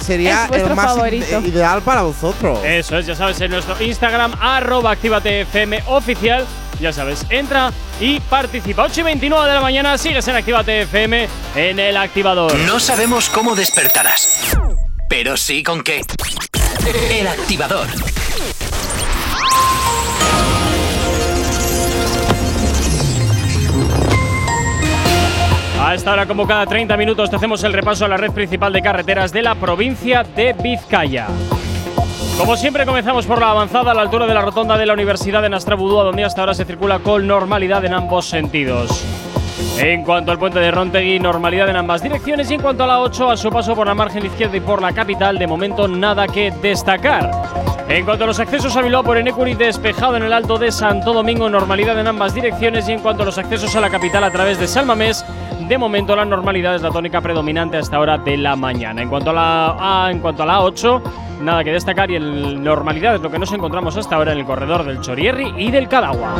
sería 0.00 0.48
el 0.52 0.74
más 0.74 0.86
favorito. 0.86 1.40
ide- 1.40 1.48
ideal 1.48 1.82
para 1.82 2.02
vosotros. 2.02 2.58
Eso 2.64 2.98
es, 2.98 3.06
ya 3.06 3.14
sabes, 3.16 3.40
en 3.40 3.50
nuestro 3.50 3.80
Instagram, 3.82 4.34
arroba 4.40 4.92
actívatefm 4.92 5.74
oficial, 5.86 6.44
ya 6.80 6.92
sabes, 6.92 7.24
entra 7.30 7.72
y 8.00 8.20
participa. 8.20 8.84
8 8.84 9.00
y 9.00 9.04
29 9.04 9.48
de 9.48 9.54
la 9.54 9.60
mañana, 9.60 9.98
sigues 9.98 10.26
en 10.28 10.36
Actívate 10.36 10.82
FM 10.82 11.28
en 11.56 11.78
el 11.78 11.96
activador. 11.96 12.54
No 12.60 12.80
sabemos 12.80 13.28
cómo 13.28 13.54
despertarás, 13.54 14.56
pero 15.08 15.36
sí 15.36 15.62
con 15.62 15.82
qué. 15.82 16.02
El 17.10 17.26
activador. 17.26 17.88
A 25.80 25.94
esta 25.94 26.12
hora, 26.12 26.26
como 26.26 26.46
cada 26.46 26.64
30 26.64 26.96
minutos, 26.96 27.28
te 27.28 27.36
hacemos 27.36 27.62
el 27.62 27.72
repaso 27.72 28.06
a 28.06 28.08
la 28.08 28.16
red 28.16 28.32
principal 28.32 28.72
de 28.72 28.80
carreteras 28.80 29.32
de 29.32 29.42
la 29.42 29.54
provincia 29.54 30.22
de 30.22 30.54
Vizcaya. 30.54 31.28
Como 32.38 32.56
siempre, 32.56 32.84
comenzamos 32.84 33.26
por 33.26 33.40
la 33.40 33.50
avanzada 33.50 33.92
a 33.92 33.94
la 33.94 34.02
altura 34.02 34.26
de 34.26 34.34
la 34.34 34.42
rotonda 34.42 34.76
de 34.76 34.86
la 34.86 34.92
Universidad 34.92 35.40
de 35.40 35.48
Nastrabudúa, 35.48 36.02
donde 36.02 36.24
hasta 36.24 36.40
ahora 36.42 36.52
se 36.52 36.64
circula 36.64 36.98
con 36.98 37.26
normalidad 37.26 37.84
en 37.84 37.94
ambos 37.94 38.28
sentidos. 38.28 39.04
En 39.78 40.02
cuanto 40.02 40.32
al 40.32 40.38
puente 40.38 40.58
de 40.58 40.70
Rontegui, 40.70 41.20
normalidad 41.20 41.68
en 41.68 41.76
ambas 41.76 42.02
direcciones. 42.02 42.50
Y 42.50 42.54
en 42.54 42.60
cuanto 42.60 42.84
a 42.84 42.86
la 42.88 43.00
8, 43.00 43.30
a 43.30 43.36
su 43.36 43.50
paso 43.50 43.74
por 43.74 43.86
la 43.86 43.94
margen 43.94 44.26
izquierda 44.26 44.56
y 44.56 44.60
por 44.60 44.82
la 44.82 44.92
capital, 44.92 45.38
de 45.38 45.46
momento 45.46 45.86
nada 45.86 46.26
que 46.26 46.50
destacar. 46.50 47.30
En 47.88 48.04
cuanto 48.04 48.24
a 48.24 48.26
los 48.26 48.40
accesos 48.40 48.76
a 48.76 48.82
Bilbao 48.82 49.04
por 49.04 49.16
Enecuri, 49.16 49.54
despejado 49.54 50.16
en 50.16 50.24
el 50.24 50.32
Alto 50.32 50.58
de 50.58 50.72
Santo 50.72 51.12
Domingo, 51.12 51.48
normalidad 51.48 51.98
en 51.98 52.08
ambas 52.08 52.34
direcciones. 52.34 52.88
Y 52.88 52.92
en 52.92 53.00
cuanto 53.00 53.22
a 53.22 53.26
los 53.26 53.38
accesos 53.38 53.74
a 53.76 53.80
la 53.80 53.90
capital 53.90 54.24
a 54.24 54.30
través 54.30 54.58
de 54.58 54.66
Salmamés, 54.66 55.24
de 55.68 55.78
momento 55.78 56.16
la 56.16 56.24
normalidad 56.24 56.74
es 56.74 56.82
la 56.82 56.90
tónica 56.90 57.20
predominante 57.20 57.76
hasta 57.76 57.98
hora 58.00 58.18
de 58.18 58.36
la 58.36 58.56
mañana. 58.56 59.02
En 59.02 59.08
cuanto 59.08 59.30
a 59.30 59.32
la, 59.32 60.10
en 60.10 60.18
cuanto 60.18 60.42
a 60.42 60.46
la 60.46 60.60
8, 60.62 61.02
nada 61.40 61.64
que 61.64 61.72
destacar 61.72 62.10
y 62.10 62.16
en 62.16 62.62
normalidad 62.62 63.16
es 63.16 63.20
lo 63.20 63.30
que 63.30 63.38
nos 63.38 63.52
encontramos 63.52 63.96
hasta 63.96 64.16
ahora 64.16 64.32
en 64.32 64.38
el 64.38 64.44
corredor 64.44 64.84
del 64.84 65.00
Chorierri 65.00 65.52
y 65.56 65.70
del 65.70 65.88
Cadagua. 65.88 66.34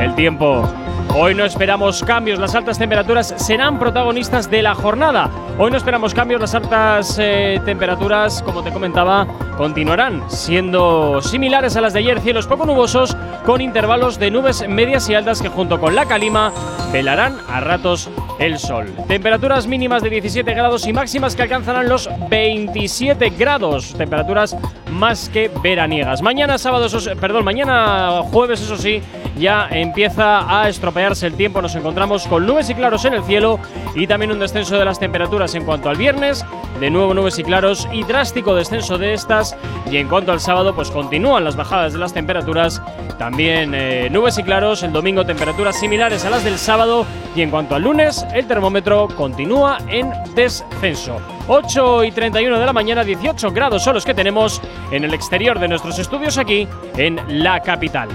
El 0.00 0.14
tiempo. 0.14 0.68
Hoy 1.12 1.34
no 1.34 1.44
esperamos 1.44 2.04
cambios, 2.04 2.38
las 2.38 2.54
altas 2.54 2.78
temperaturas 2.78 3.34
serán 3.36 3.80
protagonistas 3.80 4.48
de 4.48 4.62
la 4.62 4.76
jornada. 4.76 5.28
Hoy 5.58 5.70
no 5.70 5.76
esperamos 5.76 6.14
cambios, 6.14 6.40
las 6.40 6.54
altas 6.54 7.16
eh, 7.20 7.60
temperaturas, 7.64 8.42
como 8.42 8.62
te 8.62 8.72
comentaba, 8.72 9.26
continuarán 9.56 10.22
siendo 10.30 11.20
similares 11.20 11.76
a 11.76 11.80
las 11.80 11.92
de 11.92 11.98
ayer, 11.98 12.20
cielos 12.20 12.46
poco 12.46 12.64
nubosos 12.64 13.16
con 13.44 13.60
intervalos 13.60 14.20
de 14.20 14.30
nubes 14.30 14.66
medias 14.68 15.10
y 15.10 15.14
altas 15.14 15.42
que 15.42 15.48
junto 15.48 15.80
con 15.80 15.96
la 15.96 16.06
calima 16.06 16.52
velarán 16.92 17.38
a 17.48 17.60
ratos 17.60 18.08
el 18.38 18.58
sol. 18.58 18.86
Temperaturas 19.08 19.66
mínimas 19.66 20.02
de 20.02 20.10
17 20.10 20.54
grados 20.54 20.86
y 20.86 20.92
máximas 20.92 21.34
que 21.34 21.42
alcanzarán 21.42 21.88
los 21.88 22.08
27 22.30 23.30
grados, 23.30 23.94
temperaturas 23.94 24.56
más 24.90 25.28
que 25.28 25.50
veraniegas. 25.62 26.22
Mañana 26.22 26.56
sábado, 26.56 26.86
perdón, 27.20 27.44
mañana 27.44 28.22
jueves, 28.30 28.62
eso 28.62 28.76
sí, 28.76 29.02
ya 29.38 29.68
empieza 29.70 30.60
a 30.60 30.68
el 31.00 31.34
tiempo. 31.34 31.62
Nos 31.62 31.74
encontramos 31.74 32.26
con 32.26 32.46
nubes 32.46 32.68
y 32.68 32.74
claros 32.74 33.04
en 33.06 33.14
el 33.14 33.22
cielo 33.24 33.58
y 33.94 34.06
también 34.06 34.32
un 34.32 34.38
descenso 34.38 34.78
de 34.78 34.84
las 34.84 34.98
temperaturas 34.98 35.54
en 35.54 35.64
cuanto 35.64 35.88
al 35.88 35.96
viernes. 35.96 36.44
De 36.78 36.90
nuevo 36.90 37.14
nubes 37.14 37.38
y 37.38 37.42
claros 37.42 37.88
y 37.92 38.04
drástico 38.04 38.54
descenso 38.54 38.98
de 38.98 39.14
estas. 39.14 39.56
Y 39.90 39.96
en 39.96 40.08
cuanto 40.08 40.32
al 40.32 40.40
sábado, 40.40 40.74
pues 40.74 40.90
continúan 40.90 41.44
las 41.44 41.56
bajadas 41.56 41.94
de 41.94 41.98
las 41.98 42.12
temperaturas. 42.12 42.82
También 43.18 43.72
eh, 43.74 44.08
nubes 44.10 44.36
y 44.38 44.42
claros. 44.42 44.82
El 44.82 44.92
domingo 44.92 45.24
temperaturas 45.24 45.80
similares 45.80 46.24
a 46.24 46.30
las 46.30 46.44
del 46.44 46.58
sábado. 46.58 47.06
Y 47.34 47.42
en 47.42 47.50
cuanto 47.50 47.74
al 47.74 47.82
lunes, 47.82 48.26
el 48.34 48.46
termómetro 48.46 49.08
continúa 49.16 49.78
en 49.88 50.12
descenso. 50.34 51.18
8 51.48 52.04
y 52.04 52.12
31 52.12 52.58
de 52.58 52.66
la 52.66 52.72
mañana, 52.72 53.02
18 53.02 53.50
grados 53.52 53.82
son 53.82 53.94
los 53.94 54.04
que 54.04 54.14
tenemos 54.14 54.60
en 54.90 55.04
el 55.04 55.14
exterior 55.14 55.58
de 55.58 55.68
nuestros 55.68 55.98
estudios 55.98 56.38
aquí 56.38 56.68
en 56.96 57.20
la 57.42 57.60
capital. 57.60 58.08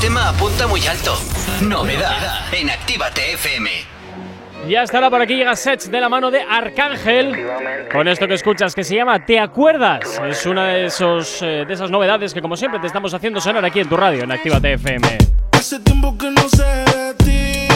Tema 0.00 0.30
apunta 0.30 0.66
muy 0.66 0.86
alto. 0.86 1.14
Novedad 1.60 2.52
en 2.52 2.70
Actívate 2.70 3.34
FM. 3.34 3.70
Ya 4.68 4.82
estará 4.82 5.10
por 5.10 5.20
aquí, 5.20 5.34
llega 5.34 5.54
Sets 5.54 5.90
de 5.90 6.00
la 6.00 6.08
mano 6.08 6.30
de 6.30 6.40
Arcángel. 6.40 7.46
Con 7.92 8.08
esto 8.08 8.26
que 8.26 8.34
escuchas, 8.34 8.74
que 8.74 8.82
se 8.82 8.96
llama 8.96 9.24
¿Te 9.26 9.38
acuerdas? 9.38 10.20
Es 10.26 10.46
una 10.46 10.68
de, 10.68 10.86
esos, 10.86 11.42
eh, 11.42 11.64
de 11.66 11.74
esas 11.74 11.90
novedades 11.90 12.32
que, 12.32 12.40
como 12.40 12.56
siempre, 12.56 12.80
te 12.80 12.86
estamos 12.86 13.12
haciendo 13.12 13.40
sonar 13.40 13.64
aquí 13.64 13.80
en 13.80 13.88
tu 13.88 13.96
radio, 13.96 14.24
en 14.24 14.32
Actívate 14.32 14.72
FM. 14.74 15.18
Hace 15.52 15.80
tiempo 15.80 16.16
que 16.16 16.30
no 16.30 16.48
sé 16.48 16.64
de 16.64 17.14
ti. 17.14 17.68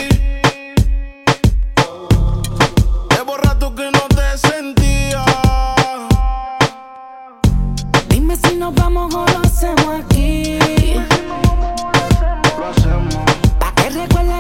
Llevo 3.11 3.37
rato 3.37 3.75
que 3.75 3.85
no 3.85 4.01
te 4.09 4.39
sentía. 4.39 5.25
Dime 8.09 8.37
si 8.37 8.57
nos 8.57 8.75
vamos 8.75 9.15
o 9.15 9.34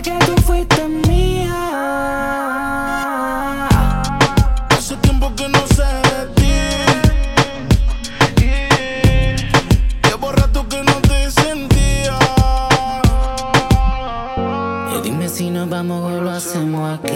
que 0.03 0.11
recuerde 0.11 0.27
que 0.27 0.27
tú 0.27 0.43
fuiste 0.43 0.89
mía. 1.09 1.59
Hace 4.71 4.97
tiempo 4.97 5.33
que 5.37 5.49
no 5.49 5.67
sé 5.67 5.85
de 6.11 6.27
ti. 6.37 6.55
Llevo 10.09 10.33
rato 10.33 10.69
que 10.69 10.83
no 10.83 10.95
te 11.03 11.31
sentía. 11.31 12.19
Y 14.97 15.03
dime 15.03 15.29
si 15.29 15.51
nos 15.51 15.69
vamos 15.69 16.13
o 16.13 16.21
lo 16.21 16.31
hacemos 16.31 16.99
aquí. 16.99 17.13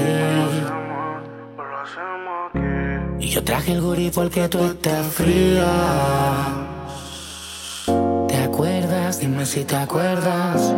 Y 3.20 3.28
yo 3.30 3.42
traje 3.44 3.72
el 3.72 3.80
gurí 3.80 4.10
porque 4.10 4.48
tú 4.48 4.64
estás 4.64 5.06
fría. 5.06 5.66
¿Te 8.28 8.36
acuerdas? 8.42 9.20
Dime 9.20 9.44
si 9.46 9.64
te 9.64 9.76
acuerdas. 9.76 10.72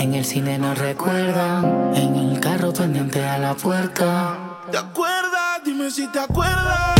En 0.00 0.14
el 0.14 0.24
cine 0.24 0.58
nos 0.58 0.78
recuerdan. 0.78 1.92
En 1.94 2.16
el 2.16 2.40
carro 2.40 2.72
pendiente 2.72 3.22
a 3.22 3.36
la 3.38 3.54
puerta. 3.54 4.34
¿Te 4.70 4.78
acuerdas? 4.78 5.60
Dime 5.62 5.90
si 5.90 6.06
te 6.08 6.18
acuerdas. 6.18 6.94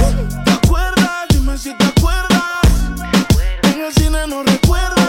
¿Te 0.44 0.50
acuerdas? 0.50 1.26
Dime 1.30 1.56
si 1.56 1.74
te 1.78 1.84
acuerdas. 1.86 2.60
En 3.62 3.80
el 3.80 3.92
cine 3.94 4.26
nos 4.28 4.44
recuerdan. 4.44 5.08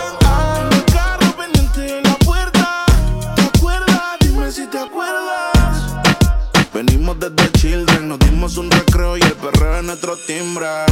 En 0.62 0.74
el 0.74 0.86
carro 0.86 1.36
pendiente 1.36 1.82
de 1.82 2.02
la 2.02 2.16
puerta. 2.20 2.86
¿Te 3.36 3.42
acuerdas? 3.58 4.18
Dime 4.22 4.50
si 4.54 4.66
te 4.68 4.80
acuerdas. 4.80 5.94
Venimos 6.74 7.20
desde 7.20 7.52
Children, 7.52 8.08
nos 8.08 8.20
dimos 8.20 8.56
un 8.56 8.72
recreo 8.72 9.18
y 9.18 9.22
el 9.22 9.34
perreo 9.34 9.80
es 9.80 9.84
nuestro 9.84 10.16
timbre. 10.16 10.86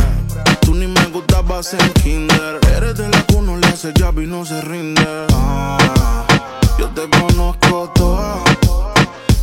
Tú 0.60 0.76
ni 0.76 0.88
me 0.88 1.06
gustabas 1.06 1.74
en 1.76 1.94
kinder. 1.94 2.60
Eres 2.76 2.98
de 2.98 3.08
la 3.08 3.24
uno 3.38 3.56
le 3.56 3.68
hace 3.68 3.94
jab 3.98 4.20
y 4.20 4.28
no 4.28 4.44
se 4.44 4.60
rinde. 4.60 5.28
Ah, 5.32 5.78
yo 6.80 6.88
te 6.92 7.10
conozco 7.10 7.90
toda. 7.94 8.36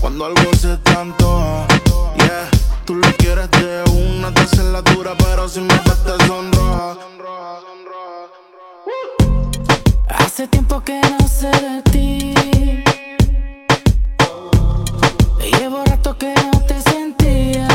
Cuando 0.01 0.25
algo 0.25 0.55
se 0.59 0.79
tanto, 0.79 1.67
yeah. 2.17 2.49
Tú 2.87 2.95
lo 2.95 3.09
quieres 3.19 3.51
de 3.51 3.85
una, 3.91 4.33
te 4.33 4.41
haces 4.41 4.65
la 4.65 4.81
dura, 4.81 5.13
pero 5.19 5.47
si 5.47 5.61
me 5.61 5.75
ves 5.75 6.03
te 6.05 6.27
sonroja. 6.27 6.97
Hace 10.09 10.49
tiempo 10.49 10.83
que 10.83 10.99
no 10.99 11.29
sé 11.29 11.51
de 11.51 11.83
ti. 11.93 12.35
Llevo 15.59 15.85
rato 15.85 16.17
que 16.17 16.33
no 16.35 16.61
te 16.63 16.81
sentía. 16.91 17.69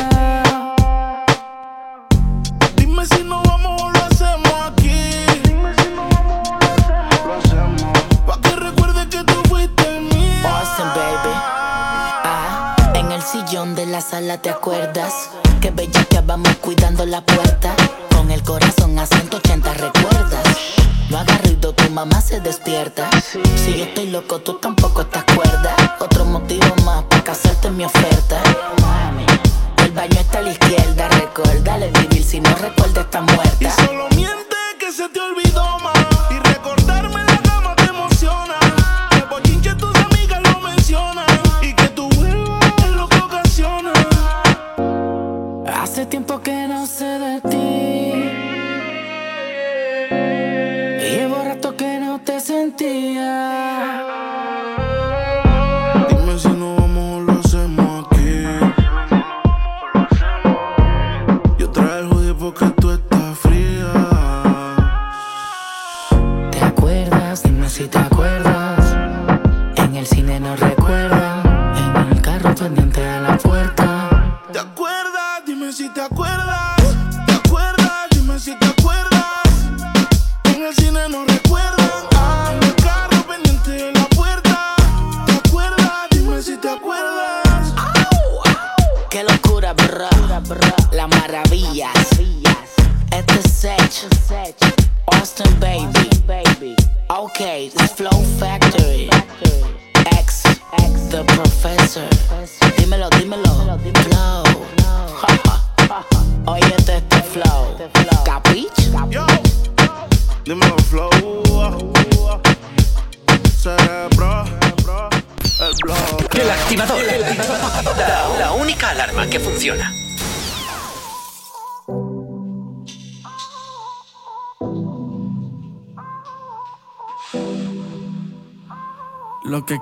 Dime 2.78 3.06
si 3.06 3.24
nos 3.24 3.51
sillón 13.62 13.76
de 13.76 13.86
la 13.86 14.02
sala 14.02 14.42
te 14.42 14.50
acuerdas 14.50 15.30
que 15.62 15.70
bella 15.70 16.04
que 16.06 16.20
vamos 16.22 16.56
cuidando 16.62 17.06
la 17.06 17.22
puerta. 17.22 17.76
Con 18.16 18.32
el 18.32 18.42
corazón 18.44 18.98
a 18.98 19.06
180 19.06 19.74
recuerdas. 19.74 20.44
No 21.10 21.20
hagas 21.20 21.42
ruido, 21.44 21.74
tu 21.74 21.90
mamá 21.92 22.22
se 22.22 22.40
despierta. 22.40 23.10
Si 23.22 23.78
yo 23.78 23.84
estoy 23.84 24.10
loco, 24.10 24.40
tú 24.40 24.54
tampoco 24.54 25.02
estás 25.02 25.26
cuerda. 25.36 25.76
Otro 26.00 26.26
motivo 26.26 26.76
más 26.86 27.04
para 27.04 27.24
casarte 27.24 27.70
mi 27.70 27.86
oferta. 27.86 28.42
El 29.78 29.92
baño 29.92 30.20
está 30.20 30.40
a 30.40 30.42
la 30.42 30.52
izquierda, 30.52 31.10
recuérdale 31.10 31.92
vivir 31.92 32.24
si 32.24 32.40
no 32.40 32.50
recuerda 32.56 33.02
está 33.02 33.22
muerta. 33.22 33.56
Y 33.60 33.86
solo 33.86 34.08
miente 34.16 34.56
que 34.80 34.92
se 34.92 35.08
te 35.10 35.20
olvidó 35.20 35.51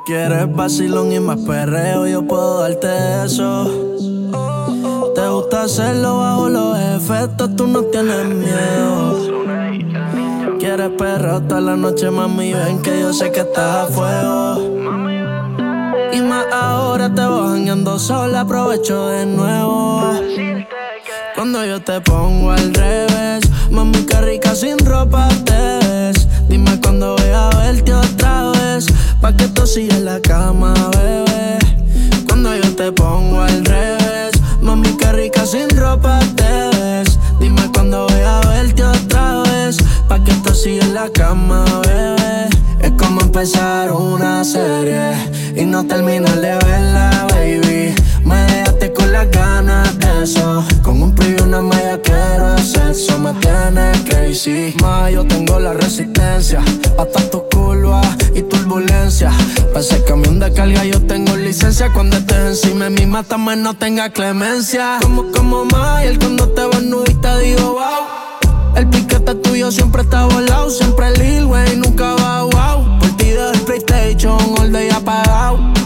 quieres 0.09 0.41
es 0.41 0.55
vacilón 0.55 1.11
y 1.11 1.19
más 1.19 1.37
perreo, 1.37 2.07
yo 2.07 2.23
puedo 2.23 2.61
darte 2.61 2.87
eso. 3.25 3.69
Te 5.13 5.27
gusta 5.27 5.61
hacerlo 5.61 6.17
bajo 6.17 6.49
los 6.49 6.79
efectos, 6.79 7.55
tú 7.55 7.67
no 7.67 7.83
tienes 7.83 8.25
miedo. 8.25 9.19
Quieres 10.57 10.89
perro 10.97 11.41
toda 11.43 11.61
la 11.61 11.75
noche, 11.75 12.09
mami, 12.09 12.53
ven 12.53 12.81
que 12.81 13.01
yo 13.01 13.13
sé 13.13 13.31
que 13.31 13.41
estás 13.41 13.75
a 13.75 13.85
fuego. 13.85 14.57
Y 16.11 16.21
más 16.21 16.47
ahora 16.51 17.13
te 17.13 17.23
voy 17.23 17.59
bañando 17.59 17.99
sola, 17.99 18.41
aprovecho 18.41 19.09
de 19.09 19.27
nuevo. 19.27 20.11
Cuando 21.35 21.63
yo 21.67 21.83
te 21.83 22.01
pongo 22.01 22.49
al 22.49 22.73
revés, 22.73 23.47
mami, 23.69 24.03
qué 24.07 24.21
rica 24.21 24.55
sin 24.55 24.79
ropa 24.79 25.29
te 25.45 25.53
ves. 25.53 26.27
Dime 26.49 26.79
cuando 26.81 27.15
voy 27.15 27.29
a 27.31 27.49
verte 27.49 27.93
otra 27.93 28.49
vez, 28.53 28.87
pa' 29.21 29.35
que 29.35 29.47
tú 29.47 29.65
sigas 29.67 29.97
en 29.97 30.05
la 30.05 30.19
cama, 30.19 30.73
bebé. 30.91 31.59
Cuando 32.27 32.55
yo 32.55 32.75
te 32.75 32.91
pongo 32.91 33.41
al 33.41 33.65
revés, 33.65 34.31
mami, 34.61 34.89
qué 34.97 35.11
rica 35.11 35.45
sin 35.45 35.69
ropa 35.77 36.19
te 36.35 36.77
ves. 36.77 37.19
Dime 37.39 37.69
cuando 37.73 38.07
voy 38.07 38.21
a 38.21 38.39
verte 38.41 38.83
otra 38.83 39.43
vez, 39.43 39.77
pa' 40.07 40.23
que 40.23 40.33
tú 40.43 40.53
sigas 40.53 40.87
en 40.87 40.93
la 40.93 41.09
cama, 41.09 41.65
bebé. 41.85 42.49
Es 42.81 42.91
como 42.91 43.21
empezar 43.21 43.91
una 43.91 44.43
serie 44.43 45.13
y 45.55 45.65
no 45.65 45.85
terminar 45.85 46.39
de 46.39 46.55
verla, 46.65 47.27
baby. 47.29 47.95
Me 48.23 48.58
con 48.99 49.11
las 49.11 49.31
ganas 49.31 49.97
de 49.97 50.23
eso. 50.23 50.63
Con 50.83 51.01
un 51.01 51.15
preview 51.15 51.45
una 51.45 51.61
malla 51.61 51.99
quiero 52.01 52.57
sexo. 52.57 53.17
Me 53.19 53.33
tienes 53.33 53.97
crazy. 54.09 54.75
Ma, 54.81 55.09
yo 55.09 55.25
tengo 55.25 55.59
la 55.59 55.73
resistencia. 55.73 56.61
Hasta 56.97 57.29
tu 57.31 57.43
curva 57.49 58.01
y 58.35 58.41
turbulencia. 58.43 59.31
Pa' 59.73 59.79
ese 59.79 60.03
camión 60.03 60.39
de 60.39 60.51
carga 60.53 60.83
yo 60.85 61.01
tengo 61.07 61.35
licencia. 61.35 61.91
Cuando 61.93 62.17
estés 62.17 62.63
encima 62.63 62.85
de 62.85 62.91
mí, 62.91 63.05
mátame, 63.05 63.55
no 63.55 63.73
tenga 63.73 64.09
clemencia. 64.09 64.99
Como, 65.01 65.31
como 65.31 65.65
Mayer 65.65 66.19
cuando 66.19 66.49
te 66.49 66.63
vas 66.65 66.83
y 67.07 67.13
te 67.15 67.39
digo 67.39 67.73
wow. 67.73 68.75
El 68.75 68.87
piquete 68.89 69.35
tuyo 69.35 69.71
siempre 69.71 70.01
está 70.03 70.25
volado. 70.25 70.69
Siempre 70.69 71.11
Lil 71.17 71.45
Wayne, 71.45 71.77
nunca 71.77 72.15
va 72.15 72.43
wow. 72.43 72.99
Por 72.99 73.17
ti 73.17 73.29
del 73.29 73.59
PlayStation, 73.61 74.37
all 74.59 74.71
day 74.71 74.89
apagado. 74.89 75.78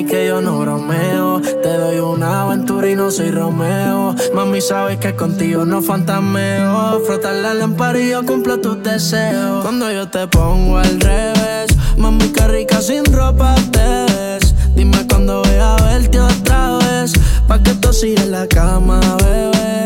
Mí 0.00 0.06
que 0.06 0.28
yo 0.28 0.40
no 0.40 0.58
bromeo. 0.60 1.42
Te 1.42 1.76
doy 1.76 1.98
una 1.98 2.44
aventura 2.44 2.88
y 2.88 2.94
no 2.94 3.10
soy 3.10 3.30
Romeo. 3.30 4.14
Mami, 4.32 4.62
sabes 4.62 4.96
que 4.96 5.14
contigo 5.14 5.66
no 5.66 5.82
fantameo. 5.82 7.00
Frotar 7.04 7.34
la 7.34 7.52
lámpara 7.52 8.00
y 8.00 8.08
yo 8.08 8.24
cumplo 8.24 8.58
tus 8.60 8.82
deseos. 8.82 9.62
Cuando 9.62 9.92
yo 9.92 10.08
te 10.08 10.26
pongo 10.26 10.78
al 10.78 10.98
revés, 11.00 11.76
mami, 11.98 12.28
qué 12.28 12.48
rica 12.48 12.80
sin 12.80 13.04
ropa 13.12 13.54
te 13.72 14.06
ves. 14.14 14.54
Dime 14.74 15.06
cuando 15.06 15.42
voy 15.42 15.56
a 15.60 15.76
verte 15.84 16.18
otra 16.18 16.78
vez. 16.78 17.12
Pa' 17.46 17.62
que 17.62 17.74
tú 17.74 17.92
sigas 17.92 18.24
en 18.24 18.30
la 18.30 18.46
cama, 18.46 19.00
bebé. 19.18 19.84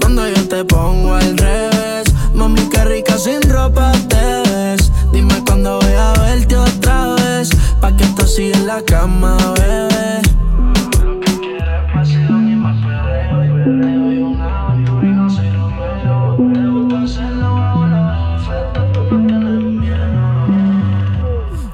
Cuando 0.00 0.26
yo 0.28 0.48
te 0.48 0.64
pongo 0.64 1.14
al 1.14 1.38
revés, 1.38 2.12
mami, 2.34 2.68
qué 2.68 2.84
rica 2.84 3.16
sin 3.16 3.42
ropa 3.42 3.92
te 4.08 4.50
ves. 4.50 4.90
Dime 5.12 5.40
cuando 5.46 5.78
voy 5.78 5.92
a 5.92 6.12
verte 6.14 6.56
otra 6.56 7.14
vez, 7.14 7.15
pa' 7.86 7.96
que 7.96 8.06
tú 8.16 8.26
sigas 8.26 8.58
en 8.58 8.66
la 8.66 8.82
cama, 8.82 9.36
bebé. 9.54 10.22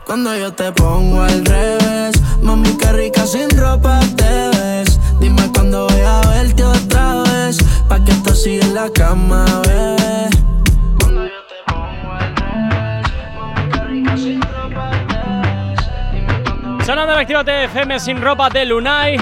Cuando 0.04 0.36
yo 0.36 0.52
te 0.52 0.70
pongo 0.72 1.22
al 1.22 1.44
revés, 1.46 2.20
mami, 2.42 2.76
qué 2.76 2.92
rica 2.92 3.26
sin 3.26 3.48
ropa 3.56 4.00
te 4.16 4.50
ves. 4.54 5.00
Dime 5.18 5.50
cuando 5.54 5.86
voy 5.88 6.00
a 6.00 6.20
verte 6.28 6.62
otra 6.64 7.22
vez, 7.22 7.56
pa' 7.88 8.04
que 8.04 8.12
tú 8.24 8.34
sigas 8.34 8.66
en 8.66 8.74
la 8.74 8.90
cama, 8.90 9.61
Actívate 17.22 17.66
FM 17.66 18.00
sin 18.00 18.20
ropa 18.20 18.48
de 18.50 18.64
Lunay. 18.64 19.16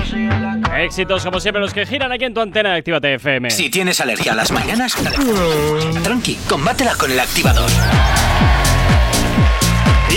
Éxitos 0.78 1.22
como 1.22 1.38
siempre 1.38 1.60
los 1.60 1.74
que 1.74 1.84
giran 1.84 2.10
aquí 2.10 2.24
en 2.24 2.32
tu 2.32 2.40
antena 2.40 2.70
de 2.70 2.78
Actívate 2.78 3.12
FM. 3.16 3.50
Si 3.50 3.68
tienes 3.68 4.00
alergia 4.00 4.32
a 4.32 4.36
las 4.36 4.50
mañanas, 4.50 4.96
tranqui, 6.02 6.36
combátela 6.48 6.94
con 6.94 7.12
el 7.12 7.20
activador. 7.20 7.70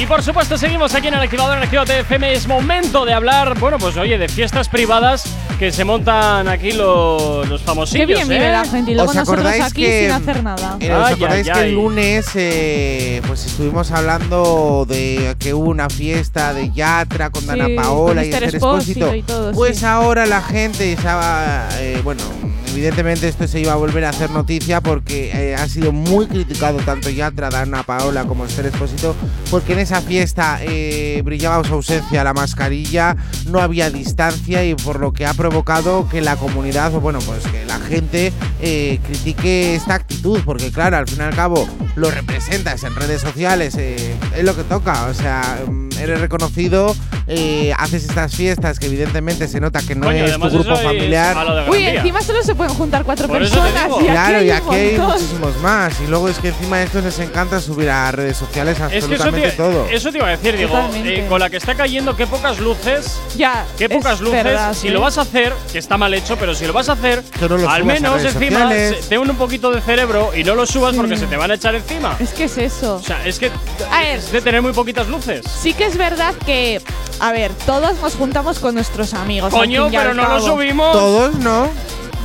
Y 0.01 0.05
por 0.07 0.23
supuesto 0.23 0.57
seguimos 0.57 0.93
aquí 0.95 1.07
en 1.07 1.13
el 1.13 1.21
activador 1.21 1.55
en 1.57 1.63
Actívate 1.63 1.99
FM. 1.99 2.33
Es 2.33 2.47
momento 2.47 3.05
de 3.05 3.13
hablar, 3.13 3.57
bueno, 3.59 3.77
pues 3.77 3.95
oye, 3.95 4.17
de 4.17 4.27
fiestas 4.27 4.67
privadas 4.67 5.23
que 5.59 5.71
se 5.71 5.85
montan 5.85 6.47
aquí 6.47 6.71
los, 6.71 7.47
los 7.47 7.61
famosillos. 7.61 8.01
Qué 8.07 8.13
bien 8.13 8.27
vive 8.27 8.47
¿eh? 8.47 8.51
la 8.51 8.65
gente 8.65 8.91
y 8.91 8.95
luego 8.95 9.11
¿Os 9.11 9.15
nosotros 9.15 9.45
acordáis 9.45 9.63
aquí 9.71 9.83
que- 9.83 10.01
sin 10.01 10.11
hacer 10.11 10.43
nada. 10.43 10.77
Eh, 10.79 10.91
¿Os 10.91 11.07
Ay, 11.07 11.13
acordáis 11.13 11.47
ay, 11.47 11.53
que 11.53 11.59
ay. 11.59 11.69
el 11.69 11.75
lunes 11.75 12.25
eh, 12.35 13.21
pues 13.27 13.45
estuvimos 13.45 13.91
hablando 13.91 14.85
de 14.89 15.35
que 15.39 15.53
hubo 15.53 15.69
una 15.69 15.89
fiesta 15.89 16.53
de 16.53 16.71
Yatra 16.71 17.29
con 17.29 17.45
Dana 17.45 17.67
Paola 17.75 18.21
con 18.21 18.25
y 18.25 18.29
Esther 18.33 18.43
Expósito? 18.55 19.15
y 19.15 19.21
todo, 19.21 19.51
pues 19.53 19.77
sí. 19.79 19.85
ahora 19.85 20.25
la 20.25 20.41
gente 20.41 20.91
estaba, 20.91 21.69
eh, 21.79 22.01
bueno, 22.03 22.23
evidentemente 22.71 23.27
esto 23.27 23.47
se 23.47 23.59
iba 23.59 23.73
a 23.73 23.75
volver 23.75 24.03
a 24.05 24.09
hacer 24.09 24.31
noticia 24.31 24.81
porque 24.81 25.29
eh, 25.33 25.55
ha 25.55 25.67
sido 25.69 25.91
muy 25.91 26.25
criticado 26.25 26.79
tanto 26.79 27.09
Yatra, 27.11 27.49
Dana 27.51 27.83
Paola 27.83 28.25
como 28.25 28.45
Esther 28.45 28.65
Expósito 28.65 29.15
porque 29.53 29.73
en 29.73 29.79
esa 29.79 30.01
fiesta 30.01 30.57
eh, 30.63 31.21
brillaba 31.23 31.63
su 31.63 31.75
ausencia 31.75 32.23
la 32.23 32.33
mascarilla, 32.33 33.15
no 33.45 33.59
había 33.59 33.91
distancia 33.91 34.65
y 34.65 34.73
por 34.73 34.99
lo 34.99 35.13
que 35.13 35.27
ha 35.27 35.33
provocado 35.35 36.09
que 36.09 36.21
la 36.21 36.37
comunidad, 36.37 36.95
o 36.95 36.99
bueno, 36.99 37.19
pues 37.19 37.45
que 37.45 37.63
la 37.63 37.77
gente 37.77 38.33
eh, 38.63 38.99
critique 39.05 39.75
esta 39.75 39.93
actitud, 39.93 40.41
porque 40.43 40.71
claro, 40.71 40.97
al 40.97 41.07
fin 41.07 41.19
y 41.19 41.21
al 41.21 41.35
cabo 41.35 41.69
lo 41.95 42.09
representas 42.09 42.83
en 42.83 42.95
redes 42.95 43.21
sociales, 43.21 43.75
eh, 43.77 44.15
es 44.35 44.43
lo 44.43 44.55
que 44.55 44.63
toca, 44.63 45.05
o 45.05 45.13
sea, 45.13 45.61
mm, 45.67 45.89
eres 45.99 46.19
reconocido, 46.19 46.95
eh, 47.27 47.73
haces 47.77 48.03
estas 48.03 48.35
fiestas 48.35 48.79
que 48.79 48.87
evidentemente 48.87 49.47
se 49.47 49.59
nota 49.59 49.81
que 49.81 49.95
no 49.95 50.07
Coño, 50.07 50.25
es 50.25 50.37
tu 50.37 50.49
grupo 50.49 50.75
familiar. 50.75 51.37
Uy, 51.69 51.85
encima 51.85 52.21
solo 52.21 52.43
se 52.43 52.53
pueden 52.53 52.73
juntar 52.73 53.03
cuatro 53.03 53.27
Por 53.27 53.39
personas. 53.39 53.87
Y 54.01 54.05
Claro, 54.05 54.43
y 54.43 54.51
aquí 54.51 54.75
hay 54.75 54.97
muchísimos 54.97 55.57
más. 55.61 55.99
Y 56.01 56.07
luego 56.07 56.27
es 56.27 56.37
que 56.39 56.49
encima 56.49 56.79
de 56.79 56.85
esto 56.85 57.01
les 57.01 57.17
encanta 57.19 57.61
subir 57.61 57.89
a 57.89 58.11
redes 58.11 58.37
sociales 58.37 58.77
Es 58.79 58.89
que 58.89 58.97
eso 58.97 59.05
absolutamente 59.05 59.42
te, 59.51 59.57
todo. 59.57 59.85
eso 59.89 60.11
te 60.11 60.17
iba 60.17 60.27
a 60.27 60.31
decir, 60.31 60.57
digo, 60.57 60.77
eh, 60.93 61.25
con 61.29 61.39
la 61.39 61.49
que 61.49 61.57
está 61.57 61.75
cayendo, 61.75 62.15
qué 62.15 62.27
pocas 62.27 62.59
luces, 62.59 63.19
Ya, 63.35 63.65
qué 63.77 63.89
pocas 63.89 64.15
es 64.15 64.21
luces. 64.21 64.43
verdad, 64.43 64.73
si 64.73 64.89
lo 64.89 65.01
vas 65.01 65.17
a 65.17 65.21
hacer, 65.21 65.53
que 65.71 65.79
está 65.79 65.97
mal 65.97 66.13
hecho, 66.13 66.35
pero 66.37 66.53
si 66.55 66.65
lo 66.65 66.73
vas 66.73 66.89
a 66.89 66.93
hacer, 66.93 67.21
Que 67.39 67.47
no 67.49 67.57
lo 67.57 67.69
al 67.69 67.83
menos 67.85 68.23
encima 68.23 68.69
ten 69.09 69.19
un 69.19 69.35
poquito 69.35 69.71
de 69.71 69.81
cerebro 69.81 70.31
y 70.35 70.43
no 70.43 70.55
lo 70.55 70.65
subas 70.65 70.95
porque 70.95 71.17
se 71.17 71.27
te 71.27 71.37
van 71.37 71.51
a 71.51 71.55
echar 71.55 71.75
encima. 71.75 72.15
Es 72.19 72.31
que 72.31 72.45
es 72.45 72.57
eso. 72.57 72.95
O 72.95 73.03
sea, 73.03 73.25
es 73.25 73.39
que 73.39 73.51
A 73.91 73.99
ver. 74.01 74.19
es 74.19 74.31
de 74.31 74.41
tener 74.41 74.61
muy 74.61 74.73
poquitas 74.73 75.07
luces. 75.07 75.45
Sí 75.61 75.73
que 75.73 75.85
es 75.85 75.97
verdad 75.97 76.33
que, 76.45 76.81
a 77.19 77.31
ver, 77.31 77.51
todos 77.65 77.99
nos 78.01 78.15
juntamos 78.15 78.59
con 78.59 78.75
nuestros 78.75 79.13
amigos. 79.13 79.53
Coño, 79.53 79.89
pero 79.91 80.13
no 80.13 80.27
lo 80.27 80.39
subimos. 80.41 80.91
Todos, 80.93 81.35
¿no? 81.35 81.69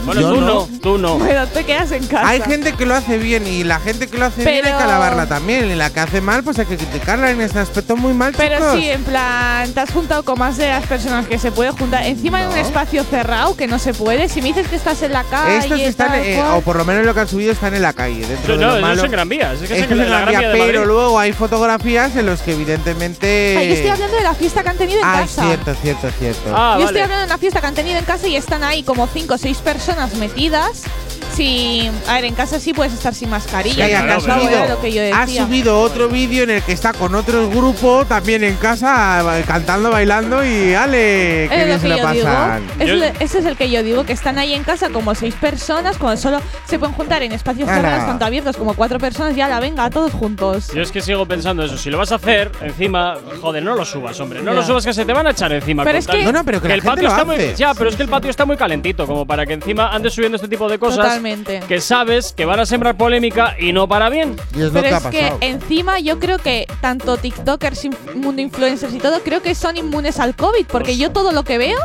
Bueno, 0.08 0.20
Yo 0.22 0.34
tú 0.34 0.40
no. 0.40 0.46
no, 0.46 0.68
tú 0.80 0.98
no. 0.98 1.18
Bueno, 1.18 1.46
te 1.46 1.64
quedas 1.64 1.92
en 1.92 2.06
casa. 2.06 2.28
Hay 2.28 2.40
gente 2.40 2.72
que 2.72 2.86
lo 2.86 2.94
hace 2.94 3.18
bien 3.18 3.46
y 3.46 3.62
la 3.64 3.78
gente 3.80 4.08
que 4.08 4.18
lo 4.18 4.26
hace 4.26 4.42
bien 4.44 4.64
hay 4.66 4.72
que 4.72 4.82
alabarla 4.82 5.26
también. 5.26 5.70
Y 5.70 5.74
la 5.74 5.90
que 5.90 6.00
hace 6.00 6.20
mal, 6.20 6.42
pues 6.42 6.58
hay 6.58 6.66
que 6.66 6.76
criticarla 6.76 7.30
en 7.30 7.40
este 7.40 7.58
aspecto 7.58 7.96
muy 7.96 8.12
mal, 8.14 8.32
Pero 8.36 8.56
chicos. 8.56 8.74
sí, 8.76 8.90
en 8.90 9.04
plan, 9.04 9.72
te 9.72 9.80
has 9.80 9.90
juntado 9.90 10.22
con 10.24 10.38
más 10.38 10.56
de 10.56 10.68
las 10.68 10.86
personas 10.86 11.26
que 11.26 11.38
se 11.38 11.52
puede 11.52 11.70
juntar. 11.72 12.04
Encima 12.04 12.42
en 12.42 12.48
un 12.48 12.56
espacio 12.58 13.04
cerrado 13.04 13.56
que 13.56 13.66
no 13.66 13.78
se 13.78 13.94
puede. 13.94 14.28
Si 14.28 14.40
me 14.42 14.48
dices 14.48 14.68
que 14.68 14.76
estás 14.76 15.02
en 15.02 15.12
la 15.12 15.24
calle. 15.24 15.58
Estos 15.58 15.80
están, 15.80 16.08
tal 16.12 16.20
eh, 16.24 16.36
cual- 16.36 16.56
o 16.56 16.60
por 16.62 16.76
lo 16.76 16.84
menos 16.84 17.04
lo 17.04 17.14
que 17.14 17.20
han 17.20 17.28
subido 17.28 17.52
están 17.52 17.74
en 17.74 17.82
la 17.82 17.92
calle. 17.92 18.26
Dentro 18.26 18.54
No, 18.56 18.60
de 18.60 18.66
lo 18.66 18.74
no, 18.76 18.80
malo. 18.80 18.98
es 19.00 19.04
en 19.04 19.10
Gran 19.12 19.28
Vía. 19.28 19.52
Es 19.52 19.58
que 19.60 19.64
es 19.66 19.70
Esto 19.82 19.94
en 19.94 20.00
es 20.00 20.06
en 20.06 20.10
la 20.10 20.20
Gran 20.20 20.32
Gran 20.32 20.40
Vía, 20.40 20.48
de 20.48 20.58
pero 20.58 20.78
Madrid. 20.80 20.86
luego 20.94 21.18
hay 21.18 21.32
fotografías 21.32 22.16
en 22.16 22.26
los 22.26 22.40
que 22.40 22.52
evidentemente. 22.52 23.56
Ah, 23.58 23.62
yo 23.64 23.74
estoy 23.74 23.90
hablando 23.90 24.16
de 24.16 24.22
la 24.22 24.34
fiesta 24.34 24.62
que 24.62 24.68
han 24.70 24.76
tenido 24.76 25.00
en 25.00 25.04
Ah, 25.06 25.20
casa. 25.20 25.44
cierto, 25.44 25.74
cierto, 25.82 26.08
cierto. 26.18 26.40
Ah, 26.54 26.76
yo 26.78 26.84
vale. 26.84 26.84
estoy 26.86 27.00
hablando 27.02 27.18
de 27.20 27.24
una 27.26 27.38
fiesta 27.38 27.60
que 27.60 27.66
han 27.66 27.74
tenido 27.74 27.98
en 27.98 28.04
casa 28.04 28.26
y 28.26 28.36
están 28.36 28.62
ahí 28.64 28.82
como 28.82 29.06
cinco 29.06 29.34
o 29.34 29.38
seis 29.38 29.58
personas 29.58 29.97
metidas. 30.06 30.84
Sin, 31.38 31.92
a 32.08 32.14
ver, 32.14 32.24
en 32.24 32.34
casa 32.34 32.58
sí 32.58 32.72
puedes 32.72 32.92
estar 32.92 33.14
sin 33.14 33.30
mascarilla. 33.30 33.84
Que 33.86 33.92
que 33.92 33.96
ha 33.96 34.18
subido, 34.18 34.60
de 34.60 34.68
lo 34.70 34.80
que 34.80 34.92
yo 34.92 35.02
ha 35.14 35.24
subido 35.28 35.80
otro 35.80 36.08
vídeo 36.08 36.42
en 36.42 36.50
el 36.50 36.62
que 36.64 36.72
está 36.72 36.92
con 36.92 37.14
otro 37.14 37.48
grupo 37.48 38.04
también 38.06 38.42
en 38.42 38.56
casa 38.56 39.22
cantando, 39.46 39.88
bailando 39.92 40.44
y 40.44 40.74
ale, 40.74 41.44
Es 41.44 41.50
qué 41.50 41.88
lo 41.88 41.96
que 41.96 42.12
digo. 42.12 42.28
Es 42.80 43.20
ese 43.20 43.38
es 43.38 43.44
el 43.44 43.56
que 43.56 43.70
yo 43.70 43.84
digo, 43.84 44.04
que 44.04 44.14
están 44.14 44.36
ahí 44.36 44.52
en 44.52 44.64
casa 44.64 44.90
como 44.90 45.14
seis 45.14 45.32
personas, 45.36 45.96
cuando 45.96 46.20
solo 46.20 46.40
se 46.66 46.76
pueden 46.76 46.96
juntar 46.96 47.22
en 47.22 47.30
espacios 47.30 47.68
cerrados, 47.68 48.04
tanto 48.06 48.24
abiertos 48.24 48.56
como 48.56 48.74
cuatro 48.74 48.98
personas, 48.98 49.36
ya 49.36 49.46
la 49.46 49.60
venga, 49.60 49.88
todos 49.90 50.10
juntos. 50.10 50.72
Yo 50.74 50.82
es 50.82 50.90
que 50.90 51.00
sigo 51.02 51.24
pensando 51.26 51.62
eso. 51.62 51.78
Si 51.78 51.88
lo 51.88 51.98
vas 51.98 52.10
a 52.10 52.16
hacer, 52.16 52.50
encima, 52.62 53.14
joder, 53.40 53.62
no 53.62 53.76
lo 53.76 53.84
subas, 53.84 54.18
hombre. 54.18 54.42
No 54.42 54.50
Ya. 54.50 54.56
lo 54.60 54.66
subas 54.66 54.84
que 54.84 54.92
se 54.92 55.04
te 55.04 55.12
van 55.12 55.28
a 55.28 55.30
echar 55.30 55.52
encima. 55.52 55.84
Pero 55.84 55.98
es 55.98 56.06
que- 56.08 56.24
No, 56.24 56.32
no, 56.32 56.44
pero 56.44 56.60
que 56.60 56.66
la 56.66 56.74
el 56.74 56.80
gente 56.82 56.96
patio 56.96 57.08
lo 57.08 57.14
está 57.14 57.24
muy 57.24 57.54
ya, 57.56 57.74
pero 57.74 57.90
es 57.90 57.94
que 57.94 58.02
el 58.02 58.08
patio 58.08 58.28
está 58.28 58.44
muy 58.44 58.56
calentito 58.56 59.06
como 59.06 59.24
para 59.24 59.46
que 59.46 59.52
encima 59.52 59.90
andes 59.94 60.14
subiendo 60.14 60.34
este 60.34 60.48
tipo 60.48 60.68
de 60.68 60.80
cosas 60.80 60.96
Totalmente. 60.96 61.27
Que 61.66 61.80
sabes 61.80 62.32
que 62.36 62.44
van 62.44 62.60
a 62.60 62.66
sembrar 62.66 62.96
polémica 62.96 63.54
y 63.58 63.72
no 63.72 63.88
para 63.88 64.08
bien. 64.08 64.36
Y 64.54 64.58
es 64.62 64.72
lo 64.72 64.72
Pero 64.72 64.88
que 64.88 64.94
ha 64.94 64.98
es 64.98 65.04
que 65.06 65.20
pasado. 65.22 65.38
encima 65.40 65.98
yo 66.00 66.18
creo 66.18 66.38
que 66.38 66.66
tanto 66.80 67.16
TikTokers, 67.16 67.88
mundo 68.14 68.40
influencers 68.42 68.94
y 68.94 68.98
todo, 68.98 69.20
creo 69.22 69.42
que 69.42 69.54
son 69.54 69.76
inmunes 69.76 70.18
al 70.20 70.34
COVID, 70.34 70.66
porque 70.66 70.88
Pues 70.88 70.98
yo 70.98 71.10
todo 71.12 71.32
lo 71.32 71.42
que 71.44 71.58
veo, 71.58 71.78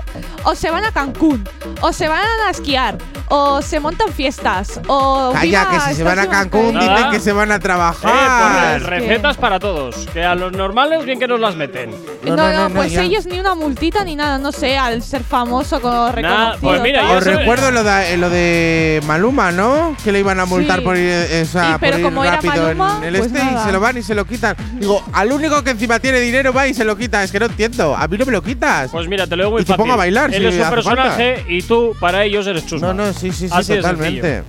o 0.43 0.55
se 0.55 0.71
van 0.71 0.85
a 0.85 0.91
Cancún, 0.91 1.47
o 1.81 1.91
se 1.91 2.07
van 2.07 2.23
a 2.47 2.49
esquiar, 2.51 2.97
o 3.29 3.61
se 3.61 3.79
montan 3.79 4.09
fiestas, 4.13 4.79
o. 4.87 5.31
Calla, 5.33 5.67
que 5.69 5.79
si 5.81 5.95
se 5.95 6.03
van 6.03 6.19
a 6.19 6.27
Cancún. 6.29 6.73
Nada. 6.75 6.95
dicen 6.97 7.11
que 7.11 7.19
se 7.19 7.31
van 7.33 7.51
a 7.51 7.55
Eh, 7.55 7.59
trabajar. 7.59 8.79
pues, 8.79 8.83
recetas 8.89 9.37
para 9.37 9.59
todos. 9.59 9.95
Que 10.13 10.23
a 10.23 10.35
los 10.35 10.51
normales 10.53 11.03
bien 11.05 11.19
que 11.19 11.27
nos 11.27 11.39
las 11.39 11.55
meten. 11.55 11.91
No, 12.23 12.35
No, 12.35 12.35
no, 12.35 12.53
no, 12.53 12.69
no, 12.69 12.75
pues 12.75 12.91
ya. 12.93 13.01
ellos 13.01 13.25
ni 13.25 13.39
una 13.39 13.55
multita 13.55 14.03
ni 14.05 14.15
nada, 14.15 14.37
no 14.37 14.51
sé, 14.51 14.77
al 14.77 15.01
ser 15.03 15.23
famoso 15.23 15.81
como 15.81 16.11
reconocido. 16.11 16.57
pues 16.61 16.81
mira, 16.81 17.07
yo 17.09 17.19
recuerdo 17.19 17.71
lo 17.71 17.83
de, 17.83 18.17
lo 18.17 18.29
de 18.29 19.01
Maluma, 19.05 19.32
¿no? 19.33 19.95
Que 20.03 20.11
le 20.11 20.19
iban 20.19 20.39
a 20.39 20.45
multar 20.45 20.79
Sí. 20.79 20.85
por 20.85 20.97
ir, 20.97 21.03
eh, 21.09 21.45
sea, 21.45 21.73
Sí, 21.73 21.77
pero 21.79 21.91
por 21.93 21.99
ir 21.99 22.05
como 22.05 22.23
era 22.23 22.41
Maluma, 22.41 22.97
en 22.99 23.03
el 23.15 23.17
pues 23.19 23.31
este 23.33 23.39
y 23.45 23.57
se 23.65 23.71
lo 23.71 23.79
van 23.79 23.97
y 23.97 24.03
se 24.03 24.15
lo 24.15 24.25
quitan. 24.25 24.55
Digo, 24.79 25.03
al 25.13 25.31
único 25.31 25.63
que 25.63 25.71
encima 25.71 25.99
tiene 25.99 26.19
dinero 26.19 26.53
va 26.53 26.67
y 26.67 26.73
se 26.73 26.85
lo 26.85 26.95
quita. 26.95 27.23
Es 27.23 27.31
que 27.31 27.39
no 27.39 27.47
entiendo. 27.47 27.95
A 27.95 28.07
mí 28.07 28.17
no 28.17 28.25
me 28.25 28.31
lo 28.31 28.41
quitas. 28.43 28.91
Pues 28.91 29.07
mira, 29.07 29.25
te 29.27 29.35
lo 29.35 29.43
digo 29.43 29.51
muy 29.51 29.61
Y 29.61 29.65
te 29.65 29.69
fácil. 29.69 29.81
pongo 29.81 29.93
a 29.93 29.97
bailar, 29.97 30.33
Él 30.33 30.41
si 30.51 30.59
es 30.59 30.63
un 30.65 30.69
personaje 30.69 31.45
y 31.49 31.61
tú 31.63 31.95
para 31.99 32.23
ellos 32.23 32.45
eres 32.47 32.65
chusma. 32.65 32.87
no, 32.93 33.05
no, 33.05 33.13
sí, 33.13 33.31
sí, 33.31 33.47
sí, 33.47 33.49
Así 33.51 33.73
de 33.73 33.81
totalmente. 33.81 34.43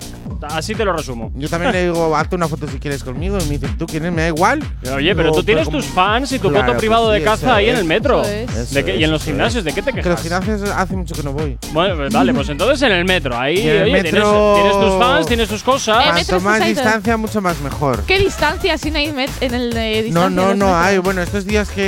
Así 0.51 0.75
te 0.75 0.85
lo 0.85 0.93
resumo. 0.93 1.31
Yo 1.35 1.49
también 1.49 1.73
le 1.73 1.83
digo, 1.85 2.17
hazte 2.17 2.37
una 2.37 2.49
foto 2.49 2.67
si 2.69 2.79
quieres 2.79 3.03
conmigo. 3.05 3.39
Y 3.41 3.45
me 3.45 3.59
dice, 3.59 3.69
¿tú 3.79 3.87
quién 3.87 4.05
es? 4.07 4.13
Me 4.13 4.23
da 4.23 4.29
igual. 4.29 4.61
Oye, 4.95 5.15
pero 5.15 5.33
tú 5.33 5.43
tienes 5.43 5.67
como- 5.67 5.79
tus 5.79 5.87
fans 5.87 6.33
y 6.33 6.39
tu 6.39 6.51
Claro, 6.51 6.67
voto 6.67 6.79
privado 6.79 7.07
pues 7.09 7.21
de 7.21 7.25
caza 7.25 7.57
ahí 7.57 7.69
en 7.69 7.77
el 7.77 7.85
metro. 7.85 8.23
Eso 8.23 8.31
es. 8.31 8.51
Eso 8.57 8.75
¿De 8.75 8.85
qué- 8.85 8.95
es, 8.95 9.01
¿Y 9.01 9.05
en 9.05 9.11
los 9.11 9.23
eso 9.23 9.31
gimnasios? 9.31 9.65
¿De 9.65 9.73
qué 9.73 9.83
te 9.83 9.93
Que 9.93 10.09
los 10.09 10.21
quejas? 10.21 10.43
gimnasios 10.45 10.71
hace 10.71 10.97
mucho 10.97 11.15
que 11.15 11.23
no 11.23 11.33
voy. 11.33 11.59
Bueno, 11.73 11.97
pues 11.97 12.13
vale, 12.13 12.33
pues 12.35 12.49
entonces 12.49 12.81
en 12.83 12.93
el 12.93 13.05
metro. 13.05 13.37
Ahí, 13.39 13.67
el 13.67 13.83
oye, 13.85 13.93
metro- 13.93 14.55
tienes, 14.55 14.73
tienes 14.73 14.91
tus 14.91 14.99
fans, 15.05 15.27
tienes 15.27 15.49
tus 15.49 15.63
cosas. 15.63 16.05
Eh, 16.05 16.11
Cuanto 16.11 16.41
más 16.41 16.65
distancia, 16.67 17.17
mucho 17.17 17.41
más 17.41 17.61
mejor. 17.61 18.03
¿Qué 18.05 18.19
distancia 18.19 18.77
si 18.79 18.91
no 18.91 18.99
hay 18.99 19.07
en 19.41 19.55
el 19.55 19.73
de 19.73 19.97
No, 20.11 20.29
distancia? 20.29 20.29
no, 20.31 20.55
no 20.55 20.77
hay. 20.77 20.99
Bueno, 20.99 21.23
estos 21.23 21.45
días 21.47 21.69
que 21.71 21.83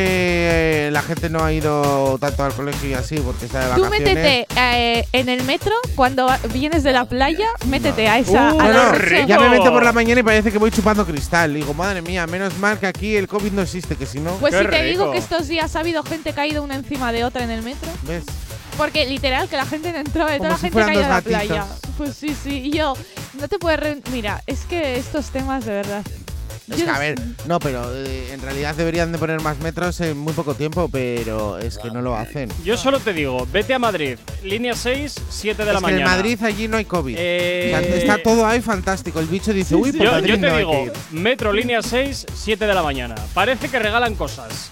eh, 0.89 0.91
la 0.93 1.03
gente 1.03 1.31
no 1.31 1.45
ha 1.45 1.53
ido 1.53 2.19
tanto 2.19 2.45
al 2.45 2.53
colegio 2.53 2.91
y 2.91 2.95
así 2.95 3.17
porque 3.17 3.47
está 3.47 3.61
de 3.61 3.75
Tú 3.75 3.83
vacaciones. 3.83 4.15
métete 4.15 4.47
eh, 4.57 5.05
en 5.13 5.29
el 5.29 5.43
metro 5.45 5.73
cuando 5.95 6.29
vienes 6.53 6.83
de 6.83 6.93
la 6.93 7.05
playa, 7.05 7.47
métete 7.67 8.09
a 8.09 8.19
esa. 8.19 8.46
Uh, 8.53 8.61
a 8.61 8.65
No, 8.65 8.73
la 8.73 8.85
no, 8.87 8.93
reserva. 8.93 9.27
ya 9.27 9.39
me 9.41 9.49
meto 9.51 9.73
por 9.73 9.83
la 9.85 9.93
mañana 9.93 10.21
y 10.21 10.25
parece 10.25 10.51
que 10.53 10.59
voy 10.59 10.71
chupando 10.71 11.05
cristal. 11.07 11.55
Digo, 11.55 11.75
madre 11.75 12.03
mía, 12.03 12.27
menos 12.27 12.57
mal 12.59 12.79
que 12.79 12.87
aquí 12.87 13.17
el 13.17 13.27
COVID 13.29 13.53
no 13.53 13.63
existe, 13.63 13.97
que 13.97 14.07
si 14.07 14.21
no. 14.21 14.33
Pues 14.37 14.55
Qué 14.55 14.63
si 14.63 14.67
te 14.69 14.83
digo 14.85 15.11
que 15.13 15.19
estos 15.19 15.49
días 15.49 15.75
ha 15.77 15.81
habido 15.81 16.03
gente 16.03 16.33
ido 16.47 16.63
una 16.63 16.75
encima 16.75 17.13
de 17.13 17.25
otra 17.25 17.45
en 17.45 17.51
el 17.51 17.63
metro. 17.63 17.89
¿Ves? 18.03 18.25
Porque 18.77 19.07
literal 19.07 19.49
que 19.49 19.57
la 19.57 19.65
gente 19.67 19.91
Como 20.37 20.39
toda 20.39 20.51
la 20.51 20.57
si 20.57 20.63
gente 20.71 20.93
ido 20.93 21.05
a 21.05 21.09
la 21.09 21.21
playa. 21.23 21.65
Pues 21.97 22.15
sí, 22.15 22.37
sí. 22.41 22.63
Y 22.67 22.71
yo, 22.73 22.95
no 23.41 23.49
te 23.49 23.59
puedes. 23.59 23.81
re- 23.81 24.03
Mira, 24.13 24.43
es 24.47 24.61
que 24.67 24.99
estos 24.99 25.31
temas 25.31 25.65
de 25.65 25.73
verdad. 25.73 26.03
Es 26.69 26.83
que, 26.83 26.89
a 26.91 26.95
no- 26.95 26.99
ver, 26.99 27.14
no, 27.47 27.61
pero 27.61 27.85
eh, 27.95 28.33
en 28.33 28.43
realidad 28.43 28.75
deberían 28.75 29.12
de 29.12 29.19
poner 29.19 29.41
más 29.41 29.59
metros 29.61 30.01
en 30.01 30.19
muy 30.19 30.33
poco 30.33 30.55
tiempo, 30.55 30.89
pero 30.91 31.59
es 31.59 31.79
que 31.79 31.91
no 31.91 32.03
lo 32.03 32.17
hacen. 32.17 32.51
Yo 32.64 32.77
solo 32.77 32.99
te 32.99 33.12
digo, 33.12 33.47
vete 33.53 33.73
a 33.75 33.79
Madrid, 33.79 34.19
línea 34.43 34.75
6, 34.75 35.14
7 35.31 35.64
de 35.64 35.73
la 35.73 35.79
es 35.79 35.85
que 35.85 35.91
en. 35.93 36.05
Madrid 36.05 36.39
allí 36.43 36.67
no 36.69 36.77
hay 36.77 36.85
COVID. 36.85 37.14
Eh, 37.19 37.73
O 37.75 37.79
sea, 37.79 37.97
está 37.99 38.23
todo 38.23 38.45
ahí 38.47 38.61
fantástico. 38.61 39.21
El 39.21 39.27
bicho 39.27 39.53
dice, 39.53 39.75
uy, 39.77 39.93
por 39.93 40.05
Yo, 40.07 40.11
Madrid 40.12 40.29
yo 40.31 40.41
te 40.41 40.47
no 40.49 40.53
hay 40.55 40.59
digo, 40.59 40.73
que 40.73 40.83
ir". 40.85 40.93
metro, 41.12 41.53
línea 41.53 41.83
6, 41.83 42.27
7 42.35 42.67
de 42.67 42.75
la 42.75 42.83
mañana. 42.83 43.14
Parece 43.33 43.69
que 43.69 43.79
regalan 43.79 44.14
cosas. 44.17 44.71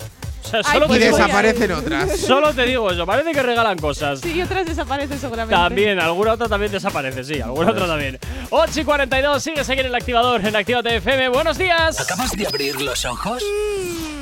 Ay, 0.64 0.72
solo, 0.72 0.84
Y 0.84 0.88
pues 0.88 1.00
te 1.00 1.04
digo, 1.06 1.16
desaparecen 1.18 1.72
otras. 1.72 2.20
solo 2.20 2.52
te 2.54 2.62
digo 2.66 2.90
eso, 2.90 3.06
parece 3.06 3.32
que 3.32 3.42
regalan 3.42 3.78
cosas. 3.78 4.20
Sí, 4.20 4.32
y 4.32 4.42
otras 4.42 4.66
desaparecen 4.66 5.18
seguramente. 5.18 5.54
También, 5.54 5.98
alguna 6.00 6.32
otra 6.32 6.48
también 6.48 6.70
desaparece, 6.72 7.24
sí, 7.24 7.40
alguna 7.40 7.70
otra 7.70 7.86
también. 7.86 8.18
8 8.50 8.80
y 8.80 8.84
42, 8.84 9.42
sigue 9.42 9.64
seguir 9.64 9.86
el 9.86 9.94
activador 9.94 10.44
en 10.44 10.54
Actívate 10.54 10.96
FM. 10.96 11.28
¡Buenos 11.28 11.58
días! 11.58 12.00
¿Acabas 12.00 12.32
de 12.32 12.46
abrir 12.46 12.80
los 12.80 13.04
ojos? 13.04 13.42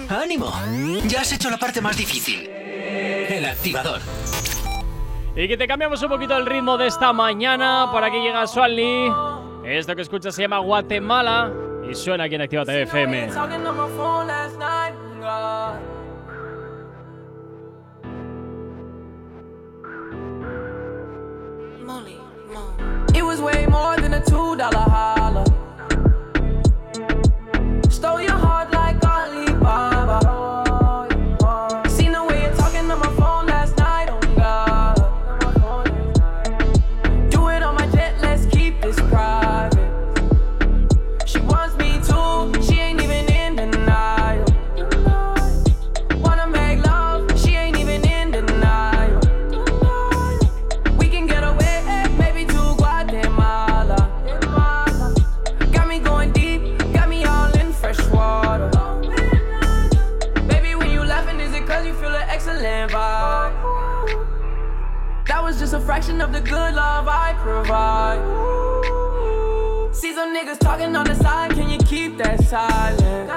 ¡Ánimo! 0.08 0.52
Ya 1.06 1.20
has 1.22 1.32
hecho 1.32 1.50
la 1.50 1.58
parte 1.58 1.80
más 1.80 1.96
difícil. 1.96 2.48
El 2.48 3.44
activador. 3.44 4.00
Y 5.34 5.48
que 5.48 5.56
te 5.56 5.66
cambiamos 5.66 6.02
un 6.02 6.10
poquito 6.10 6.36
el 6.36 6.44
ritmo 6.44 6.76
de 6.76 6.88
esta 6.88 7.12
mañana. 7.12 7.88
Por 7.90 8.04
aquí 8.04 8.18
llega 8.18 8.46
Swanly. 8.46 9.10
Esto 9.64 9.96
que 9.96 10.02
escuchas 10.02 10.34
se 10.34 10.42
llama 10.42 10.58
Guatemala 10.58 11.50
y 11.90 11.94
suena 11.94 12.24
aquí 12.24 12.34
en 12.34 12.42
Actívate 12.42 12.82
FM. 12.82 13.30
It 23.14 23.22
was 23.22 23.40
way 23.42 23.66
more 23.66 23.96
than 23.98 24.14
a 24.14 24.24
two 24.24 24.56
dollar 24.56 24.78
holler. 24.78 25.44
Stole 27.90 28.22
your 28.22 28.31
love 66.72 67.06
I 67.08 67.34
provide. 67.34 68.20
See 69.94 70.14
some 70.14 70.34
niggas 70.34 70.58
talking 70.58 70.96
on 70.96 71.06
the 71.06 71.14
side, 71.14 71.52
can 71.52 71.68
you 71.68 71.78
keep 71.78 72.18
that 72.18 72.42
silent? 72.44 73.30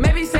Maybe 0.00 0.24
saying 0.24 0.39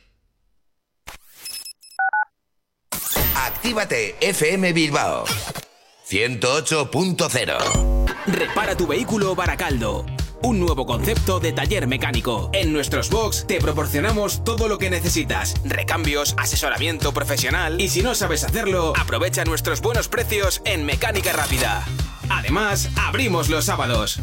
Actívate 3.61 4.15
FM 4.19 4.73
Bilbao 4.73 5.23
108.0 6.09 7.57
Repara 8.25 8.75
tu 8.75 8.87
vehículo 8.87 9.35
Baracaldo. 9.35 10.03
Un 10.41 10.59
nuevo 10.59 10.87
concepto 10.87 11.39
de 11.39 11.51
taller 11.51 11.85
mecánico. 11.85 12.49
En 12.53 12.73
nuestros 12.73 13.11
box 13.11 13.45
te 13.45 13.59
proporcionamos 13.59 14.43
todo 14.43 14.67
lo 14.67 14.79
que 14.79 14.89
necesitas. 14.89 15.53
Recambios, 15.63 16.33
asesoramiento 16.39 17.13
profesional 17.13 17.79
y 17.79 17.89
si 17.89 18.01
no 18.01 18.15
sabes 18.15 18.43
hacerlo, 18.43 18.93
aprovecha 18.99 19.45
nuestros 19.45 19.81
buenos 19.81 20.07
precios 20.07 20.63
en 20.65 20.83
Mecánica 20.83 21.31
Rápida. 21.31 21.85
Además, 22.29 22.89
abrimos 22.97 23.49
los 23.49 23.65
sábados. 23.65 24.19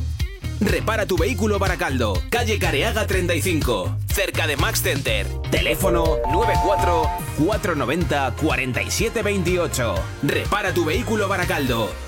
Repara 0.61 1.07
tu 1.07 1.17
vehículo 1.17 1.59
Baracaldo, 1.59 2.21
calle 2.31 2.59
Careaga 2.59 3.07
35, 3.07 3.97
cerca 4.13 4.47
de 4.47 4.57
Max 4.57 4.83
Center. 4.83 5.27
Teléfono 5.51 6.19
94 6.33 7.09
490 7.39 8.35
4728. 8.43 9.95
Repara 10.25 10.75
tu 10.75 10.85
vehículo 10.85 11.29
Baracaldo. 11.29 12.08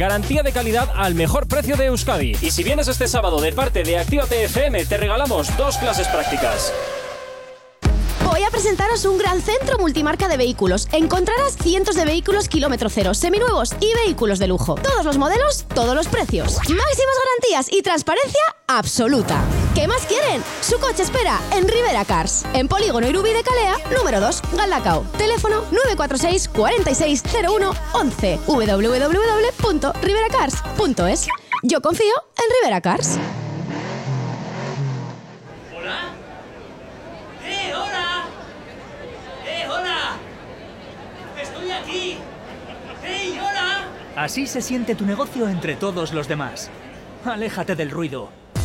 garantía 0.00 0.42
de 0.42 0.50
calidad 0.50 0.88
al 0.96 1.14
mejor 1.14 1.46
precio 1.46 1.76
de 1.76 1.86
Euskadi. 1.86 2.34
Y 2.40 2.50
si 2.50 2.64
vienes 2.64 2.88
este 2.88 3.06
sábado 3.06 3.38
de 3.40 3.52
parte 3.52 3.82
de 3.82 3.98
Actívate 3.98 4.44
FM, 4.44 4.86
te 4.86 4.96
regalamos 4.96 5.54
dos 5.58 5.76
clases 5.76 6.08
prácticas. 6.08 6.72
Voy 8.24 8.42
a 8.42 8.50
presentaros 8.50 9.04
un 9.04 9.18
gran 9.18 9.42
centro 9.42 9.78
multimarca 9.78 10.26
de 10.26 10.38
vehículos. 10.38 10.88
Encontrarás 10.92 11.56
cientos 11.56 11.96
de 11.96 12.06
vehículos 12.06 12.48
kilómetro 12.48 12.88
cero, 12.88 13.12
seminuevos 13.12 13.74
y 13.78 13.92
vehículos 14.06 14.38
de 14.38 14.46
lujo. 14.46 14.76
Todos 14.76 15.04
los 15.04 15.18
modelos, 15.18 15.66
todos 15.74 15.94
los 15.94 16.08
precios. 16.08 16.56
Máximas 16.56 17.16
garantías 17.26 17.66
y 17.70 17.82
transparencia 17.82 18.40
absoluta. 18.68 19.44
¿Qué 19.74 19.86
más 19.86 20.04
quieren? 20.06 20.42
Su 20.62 20.78
coche 20.80 21.02
espera 21.04 21.38
en 21.52 21.68
Rivera 21.68 22.04
Cars. 22.04 22.44
En 22.54 22.66
Polígono 22.68 23.08
Irubi 23.08 23.32
de 23.32 23.42
Calea, 23.44 23.76
número 23.96 24.20
2, 24.20 24.42
Galdacao. 24.56 25.04
Teléfono 25.16 25.60
946 25.70 26.48
4601 26.48 27.72
11 27.92 28.40
www.riveracars.es 28.46 31.26
Yo 31.62 31.80
confío 31.80 32.14
en 32.36 32.44
Rivera 32.60 32.80
Cars. 32.80 33.16
¡Eh, 37.44 37.72
hola! 37.74 38.24
¡Eh, 39.46 39.66
hola! 39.68 40.16
¡Estoy 41.40 41.70
aquí! 41.70 42.16
¡Hey, 43.04 43.38
hola! 43.40 43.84
Así 44.16 44.46
se 44.46 44.60
siente 44.60 44.94
tu 44.96 45.06
negocio 45.06 45.48
entre 45.48 45.76
todos 45.76 46.12
los 46.12 46.28
demás. 46.28 46.70
Aléjate 47.24 47.74
del 47.76 47.90
ruido. 47.90 48.28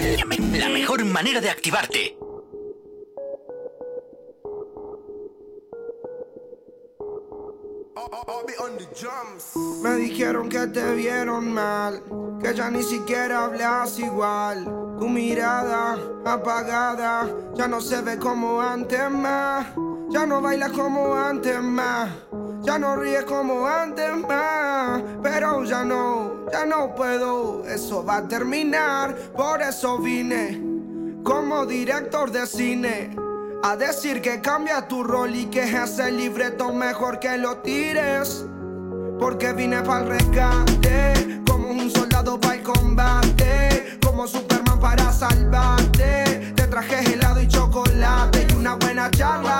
La, 0.00 0.24
me- 0.24 0.58
la 0.58 0.68
mejor 0.68 1.04
manera 1.04 1.40
de 1.40 1.50
activarte. 1.50 2.16
Me 9.82 9.94
dijeron 9.96 10.48
que 10.48 10.66
te 10.66 10.94
vieron 10.94 11.52
mal, 11.52 12.02
que 12.42 12.54
ya 12.54 12.70
ni 12.70 12.82
siquiera 12.82 13.44
hablas 13.46 13.98
igual. 13.98 14.64
Tu 14.98 15.08
mirada 15.08 15.96
apagada 16.24 17.26
ya 17.54 17.66
no 17.66 17.80
se 17.80 18.02
ve 18.02 18.18
como 18.18 18.60
antes 18.60 19.10
más. 19.10 19.66
Ya 20.10 20.26
no 20.26 20.40
bailas 20.42 20.72
como 20.72 21.14
antes 21.14 21.60
más. 21.62 22.10
Ya 22.62 22.78
no 22.78 22.96
ríes 22.96 23.24
como 23.24 23.66
antes 23.66 24.16
más. 24.28 25.02
Pero 25.22 25.64
ya 25.64 25.84
no, 25.84 26.46
ya 26.52 26.64
no 26.66 26.94
puedo. 26.94 27.64
Eso 27.66 28.04
va 28.04 28.18
a 28.18 28.28
terminar. 28.28 29.14
Por 29.36 29.62
eso 29.62 29.98
vine 29.98 30.60
como 31.24 31.66
director 31.66 32.30
de 32.30 32.46
cine. 32.46 33.16
A 33.62 33.76
decir 33.76 34.22
que 34.22 34.40
cambia 34.40 34.88
tu 34.88 35.02
rol 35.04 35.34
y 35.34 35.46
que 35.46 35.62
ese 35.62 36.10
libreto 36.10 36.72
mejor 36.72 37.18
que 37.18 37.36
lo 37.38 37.58
tires. 37.58 38.44
Porque 39.18 39.52
vine 39.52 39.82
para 39.82 40.00
el 40.00 40.08
rescate, 40.08 41.42
como 41.46 41.68
un 41.68 41.90
soldado 41.90 42.40
para 42.40 42.54
el 42.54 42.62
combate, 42.62 43.98
como 44.04 44.26
Superman 44.26 44.80
para 44.80 45.12
salvarte. 45.12 46.54
Te 46.56 46.66
traje 46.66 47.12
helado 47.12 47.40
y 47.42 47.48
chocolate 47.48 48.46
y 48.48 48.56
una 48.56 48.76
buena 48.76 49.10
charla. 49.10 49.59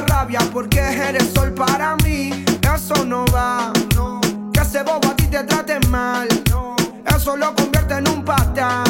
porque 0.53 0.79
eres 0.79 1.33
sol 1.33 1.53
para 1.53 1.95
mí. 1.97 2.45
Eso 2.73 3.05
no 3.05 3.25
va, 3.33 3.71
que 4.53 4.61
ese 4.61 4.83
bobo 4.83 5.09
a 5.09 5.15
ti 5.15 5.27
te 5.27 5.31
te 5.41 5.43
traten 5.43 5.81
mal. 5.89 6.27
Eso 7.15 7.35
lo 7.35 7.55
convierte 7.55 7.95
en 7.95 8.07
un 8.07 8.23
patán. 8.23 8.83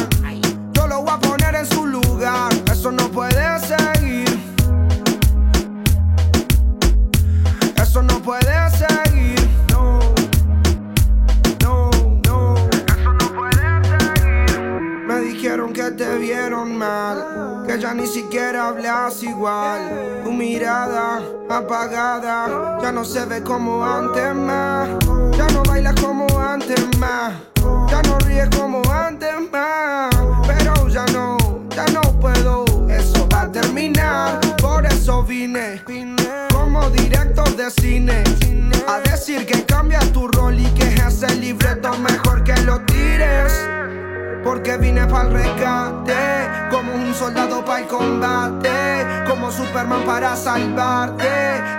Yo 0.74 0.88
lo 0.88 1.02
voy 1.02 1.14
a 1.14 1.20
poner 1.20 1.56
en 1.56 1.66
su 1.66 1.86
lugar. 1.86 2.52
Eso 2.72 2.92
no 2.92 3.10
puede 3.10 3.60
seguir. 3.60 4.28
Eso 7.82 8.02
no 8.04 8.22
puede 8.22 8.70
seguir. 8.72 9.50
No. 9.72 10.00
No, 11.62 11.90
no. 12.26 12.56
Eso 12.88 13.14
no 13.14 13.28
puede 13.34 13.84
seguir. 13.86 15.06
Me 15.08 15.20
dijeron 15.22 15.74
que 15.74 15.92
te 15.92 16.18
vieron 16.18 16.78
mal. 16.78 17.64
Que 17.68 17.80
ya 17.80 17.94
ni 17.94 18.08
siquiera 18.08 18.51
hablas 18.62 19.24
igual. 19.24 20.22
Tu 20.24 20.32
mirada 20.32 21.22
apagada. 21.50 22.78
Ya 22.82 22.92
no 22.92 23.04
se 23.04 23.26
ve 23.26 23.42
como 23.42 23.84
antes 23.84 24.36
más. 24.36 24.90
Ya 25.38 25.48
no 25.48 25.64
bailas 25.64 25.96
como 25.96 26.28
antes 26.40 26.80
más. 26.98 27.34
Ya 27.90 28.02
no 28.04 28.18
ríes 28.20 28.50
como 28.50 28.82
antes 28.92 29.34
más. 29.52 30.10
Pero 30.48 30.88
ya 30.88 31.06
no, 31.08 31.38
ya 31.76 31.86
no 31.88 32.02
puedo. 32.20 32.66
Eso 32.90 33.28
va 33.34 33.42
a 33.44 33.52
terminar. 33.52 34.40
Por 34.62 34.86
eso 34.86 35.24
vine. 35.24 35.82
Como 36.54 36.90
director 36.92 37.50
de 37.56 37.70
cine. 37.72 38.24
A 38.88 39.00
decir 39.00 39.46
que 39.46 39.64
cambia 39.66 40.00
tu 40.14 40.28
rol 40.28 40.60
y 40.60 40.66
que 40.74 40.96
es 40.96 41.38
libreto 41.38 41.98
mejor 42.00 42.44
que 42.44 42.56
lo 42.62 42.80
tires. 42.82 43.81
Porque 44.44 44.78
vine 44.78 45.06
para 45.06 45.28
el 45.28 45.34
rescate, 45.34 46.14
como 46.72 46.94
un 46.94 47.14
soldado 47.14 47.64
para 47.64 47.80
el 47.82 47.88
combate, 47.88 48.70
como 49.28 49.52
Superman 49.52 50.04
para 50.04 50.36
salvarte. 50.36 51.28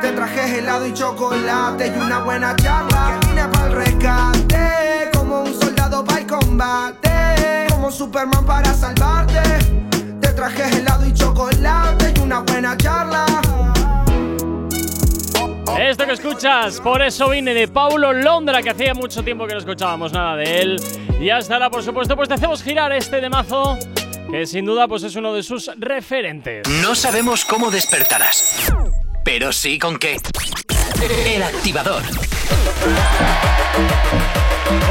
Te 0.00 0.12
traje 0.12 0.58
helado 0.58 0.86
y 0.86 0.94
chocolate 0.94 1.88
y 1.88 2.00
una 2.00 2.18
buena 2.20 2.54
charla. 2.56 3.18
Que 3.20 3.28
vine 3.28 3.48
para 3.48 3.66
el 3.66 3.72
rescate, 3.72 5.10
como 5.12 5.42
un 5.42 5.60
soldado 5.60 6.04
para 6.04 6.20
el 6.20 6.26
combate, 6.26 7.66
como 7.70 7.90
Superman 7.90 8.44
para 8.44 8.72
salvarte. 8.74 9.42
Te 10.20 10.28
traje 10.28 10.78
helado 10.78 11.04
y 11.04 11.12
chocolate 11.12 12.14
y 12.16 12.20
una 12.20 12.40
buena 12.40 12.76
charla. 12.76 13.26
Esto 15.78 16.06
que 16.06 16.12
escuchas, 16.12 16.80
por 16.80 17.02
eso 17.02 17.28
vine 17.30 17.54
de 17.54 17.68
Paulo 17.68 18.12
Londra, 18.12 18.62
que 18.62 18.70
hacía 18.70 18.94
mucho 18.94 19.22
tiempo 19.22 19.46
que 19.46 19.54
no 19.54 19.60
escuchábamos 19.60 20.12
nada 20.12 20.36
de 20.36 20.60
él. 20.60 20.82
Y 21.20 21.30
hasta 21.30 21.54
ahora, 21.54 21.70
por 21.70 21.82
supuesto, 21.82 22.16
pues 22.16 22.28
te 22.28 22.34
hacemos 22.34 22.62
girar 22.62 22.92
este 22.92 23.20
de 23.20 23.30
mazo, 23.30 23.78
que 24.30 24.46
sin 24.46 24.64
duda 24.64 24.88
pues 24.88 25.02
es 25.02 25.16
uno 25.16 25.32
de 25.32 25.42
sus 25.42 25.70
referentes. 25.78 26.68
No 26.68 26.94
sabemos 26.94 27.44
cómo 27.44 27.70
despertarás, 27.70 28.72
pero 29.24 29.52
sí 29.52 29.78
con 29.78 29.98
qué. 29.98 30.16
El 31.26 31.42
activador. 31.42 32.02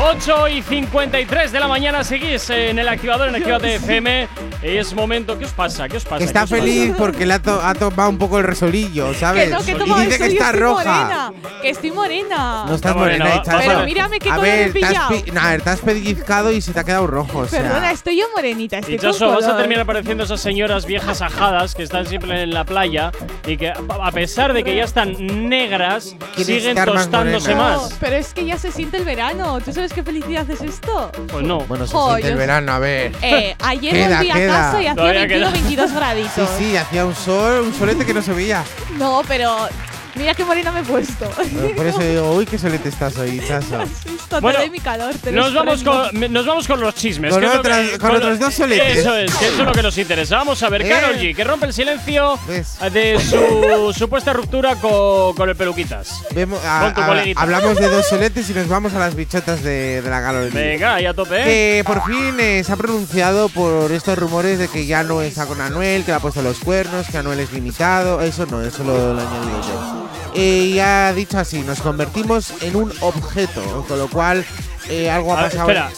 8 0.04 0.48
y 0.50 0.62
53 0.62 1.52
de 1.52 1.60
la 1.60 1.68
mañana 1.68 2.04
seguís 2.04 2.50
en 2.50 2.78
el 2.80 2.88
activador 2.88 3.30
en 3.30 3.36
Activate 3.36 3.76
FM. 3.76 4.28
Es 4.62 4.94
momento. 4.94 5.38
¿Qué 5.40 5.46
os 5.46 5.52
pasa? 5.52 5.88
¿Qué 5.88 5.98
os 5.98 6.04
pasa? 6.06 6.24
Está 6.24 6.40
¿Qué 6.42 6.44
os 6.56 6.60
feliz 6.62 6.88
pasa? 6.90 6.98
porque 6.98 7.26
le 7.26 7.34
ha, 7.34 7.42
to- 7.42 7.62
ha 7.64 7.74
tomado 7.74 8.10
un 8.10 8.18
poco 8.18 8.38
el 8.38 8.44
resolillo, 8.44 9.14
¿sabes? 9.16 9.46
Que 9.46 9.50
no, 9.50 9.60
que 9.64 9.72
y 9.72 10.06
dice 10.06 10.18
que 10.18 10.26
yo 10.28 10.34
está 10.34 10.52
roja. 10.52 10.84
morena, 10.84 11.34
que 11.62 11.70
estoy 11.70 11.92
morena. 11.92 12.66
No 12.68 12.76
estás 12.76 12.92
Está 12.92 12.94
morena, 12.94 13.26
morena, 13.26 13.42
estás- 13.44 13.66
Pero 13.66 13.84
mírame 13.86 14.20
qué 14.20 14.30
A 14.30 14.36
color 14.36 14.48
ver, 14.50 14.74
te 14.74 14.86
has, 14.86 15.10
ver, 15.10 15.62
te 15.62 15.70
has 15.70 15.80
pellizcado 15.80 16.52
y 16.52 16.62
se 16.62 16.74
te 16.74 16.80
ha 16.80 16.84
quedado 16.84 17.08
rojo. 17.08 17.40
O 17.40 17.48
sea, 17.48 17.62
Perdona, 17.62 17.92
estoy 17.92 18.18
yo 18.20 18.26
morenita, 18.36 18.78
estoy 18.80 18.98
con 18.98 19.08
Dichoso, 19.12 19.32
vas 19.32 19.46
a 19.46 19.58
terminar 19.58 19.86
pareciendo 19.86 20.24
esas 20.26 20.42
señoras 20.42 20.86
viejas 20.86 21.22
ajadas 21.22 21.74
que 21.74 21.84
están 21.84 22.06
siempre 22.06 22.44
en 22.44 22.54
la 22.54 22.66
playa 22.66 23.12
y 23.48 23.58
que, 23.58 23.70
a 23.72 24.12
pesar 24.12 24.54
de 24.54 24.64
que 24.64 24.76
ya 24.76 24.84
están 24.84 25.16
negras, 25.50 26.16
siguen 26.38 26.76
tostándose 26.86 27.56
morena. 27.56 27.78
más. 27.78 27.92
No, 27.92 27.98
pero 28.00 28.16
es 28.18 28.34
que 28.34 28.46
ya 28.46 28.58
se 28.58 28.72
siente 28.72 28.98
el 28.98 29.06
verano. 29.06 29.60
¿Tú 29.64 29.72
sabes 29.74 29.94
qué 29.94 30.04
felicidad 30.04 30.50
es 30.50 30.62
esto? 30.62 31.12
Pues 31.32 31.46
no. 31.46 31.60
bueno, 31.62 31.86
se 31.86 31.94
Jo, 31.94 32.10
siente 32.12 32.30
el 32.30 32.38
verano, 32.38 32.72
a 32.74 32.80
ver. 32.80 33.12
Eh, 33.22 33.56
ayer 33.60 33.94
Queda, 33.94 34.18
volví 34.18 34.32
a 34.32 34.34
queda. 34.34 34.54
casa 34.54 34.82
y 34.82 34.88
hacía 34.88 34.96
Todavía 34.96 35.20
21, 35.22 35.46
queda. 35.52 35.52
22 35.62 35.92
graditos. 35.94 36.50
Sí, 36.58 36.66
sí, 36.72 36.78
hacía 36.78 37.06
un 37.06 37.16
sol, 37.16 37.62
un 37.62 37.74
solete 37.74 38.06
que 38.06 38.14
no 38.14 38.22
se 38.22 38.34
veía. 38.34 38.64
No, 38.98 39.22
pero 39.28 39.68
mira 40.16 40.34
qué 40.34 40.44
morena 40.46 40.72
me 40.72 40.82
he 40.82 40.84
puesto. 40.84 41.30
Por 41.76 41.86
eso 41.86 42.00
digo, 42.00 42.34
uy, 42.34 42.46
qué 42.46 42.58
solete 42.58 42.90
estás 42.90 43.18
hoy, 43.18 43.42
chaso. 43.48 43.82
Esto, 43.82 44.42
Bueno, 44.42 44.60
te 44.60 44.66
doy 44.66 44.70
mi 44.72 44.80
calor. 44.80 45.14
Te 45.16 45.32
Nos 45.32 45.54
vamos, 45.54 45.84
con, 45.84 46.34
nos 46.34 46.46
vamos 46.46 46.68
con 46.68 46.80
los 46.80 46.96
chismes. 46.96 47.34
Con 47.34 47.44
otras- 47.46 47.90
que- 47.92 47.98
con 48.00 48.16
otros 48.16 48.40
dos 48.40 48.54
soletes. 48.54 48.98
Eso 49.00 49.16
es, 49.16 49.34
que 49.36 49.48
eso 49.48 49.60
es 49.62 49.66
lo 49.66 49.72
que 49.72 49.82
nos 49.84 49.98
interesa. 49.98 50.38
Vamos 50.38 50.62
a 50.64 50.70
ver, 50.70 50.84
Eh. 50.84 50.90
Carol 50.90 51.16
G, 51.18 51.36
que 51.36 51.44
rompe 51.44 51.66
el 51.68 51.74
silencio 51.74 52.40
¿Ves? 52.48 52.78
de 52.92 53.20
su 53.20 53.94
supuesta 53.98 54.34
ruptura 54.34 54.76
con, 54.76 55.34
con 55.36 55.50
el 55.50 55.56
peluquitas. 55.56 56.22
Vemos, 56.34 56.60
a- 56.66 56.82
Con 56.82 56.94
tu 56.94 57.02
a- 57.02 57.24
hablamos 57.42 57.78
de 57.78 57.90
dos 57.90 58.08
soletes 58.08 58.50
y 58.50 58.54
nos 58.54 58.68
vamos 58.68 58.94
a 58.94 59.00
las 59.00 59.16
bichotas 59.16 59.64
de, 59.64 60.02
de 60.02 60.10
la 60.10 60.20
galería. 60.22 60.60
Venga, 60.60 60.96
ahí 60.96 61.06
a 61.06 61.14
tope. 61.14 61.42
¿eh? 61.42 61.44
Que 61.44 61.84
por 61.86 62.04
fin 62.06 62.36
eh, 62.40 62.64
se 62.64 62.72
ha 62.72 62.76
pronunciado 62.76 63.50
por 63.50 63.92
estos 63.92 64.18
rumores 64.18 64.60
de 64.60 64.68
que 64.68 64.86
ya 64.86 65.04
no 65.04 65.22
está 65.22 65.46
con 65.46 65.60
Anuel, 65.62 66.04
que 66.04 66.12
le 66.12 66.18
ha 66.18 66.20
puesto 66.20 66.42
los 66.42 66.60
cuernos, 66.60 67.08
que 67.08 67.18
Anuel 67.18 67.40
es 67.40 67.52
limitado. 67.52 68.22
Eso 68.22 68.46
no, 68.46 68.62
eso 68.62 68.84
lo, 68.84 69.14
lo 69.14 69.20
añadido 69.22 69.62
yo. 69.62 70.11
Eh, 70.34 70.72
y 70.74 70.80
ha 70.80 71.14
dicho 71.14 71.38
así: 71.38 71.62
nos 71.62 71.82
convertimos 71.82 72.54
en 72.62 72.76
un 72.76 72.94
objeto, 73.02 73.86
con 73.88 73.98
lo 73.98 74.10
cual 74.10 74.46
eh, 74.90 75.10
algo 75.10 75.34
ha 75.34 75.42
pasado. 75.42 75.70
espera, 75.70 75.92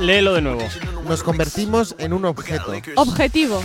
léelo 0.00 0.34
de 0.34 0.42
nuevo. 0.42 0.62
Nos 1.08 1.22
convertimos 1.22 1.94
en 1.98 2.12
un 2.12 2.24
objeto. 2.24 2.72
Objetivo. 2.96 3.62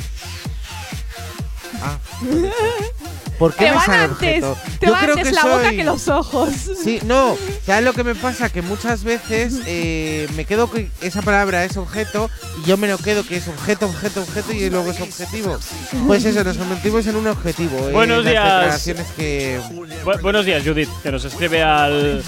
Ah. 1.81 1.97
¿Por 3.39 3.53
qué 3.53 3.65
Te 3.65 3.71
me 3.71 3.77
van 3.77 3.85
sale 3.85 3.97
antes. 4.03 4.43
objeto? 4.43 4.57
Te 4.79 4.85
Yo 4.87 4.91
va 4.91 4.99
creo 4.99 5.13
antes 5.15 5.27
que 5.29 5.33
la 5.33 5.45
boca 5.45 5.63
soy- 5.67 5.77
que 5.77 5.83
los 5.85 6.07
ojos. 6.09 6.49
Sí, 6.83 6.99
no, 7.05 7.37
¿sabes 7.65 7.85
lo 7.85 7.93
que 7.93 8.03
me 8.03 8.13
pasa? 8.13 8.49
Que 8.49 8.61
muchas 8.61 9.03
veces 9.05 9.61
eh, 9.65 10.27
me 10.35 10.43
quedo 10.43 10.69
que 10.69 10.89
esa 11.01 11.21
palabra 11.21 11.63
es 11.63 11.77
objeto 11.77 12.29
y 12.61 12.67
yo 12.67 12.75
me 12.75 12.89
lo 12.89 12.97
quedo 12.97 13.25
que 13.25 13.37
es 13.37 13.47
objeto, 13.47 13.85
objeto, 13.85 14.21
objeto 14.21 14.51
y 14.51 14.69
luego 14.69 14.91
es 14.91 14.99
objetivo. 14.99 15.57
Pues 16.05 16.25
eso, 16.25 16.43
nos 16.43 16.57
convertimos 16.57 17.07
en 17.07 17.15
un 17.15 17.27
objetivo. 17.27 17.77
eh, 17.87 17.91
Buenos 17.93 18.25
las 18.25 18.31
días. 18.33 18.43
declaraciones 18.43 19.07
que. 19.15 19.59
Bu- 20.03 20.21
buenos 20.21 20.45
días, 20.45 20.61
Judith, 20.65 20.89
que 21.01 21.09
nos 21.11 21.23
escribe 21.23 21.63
al, 21.63 22.21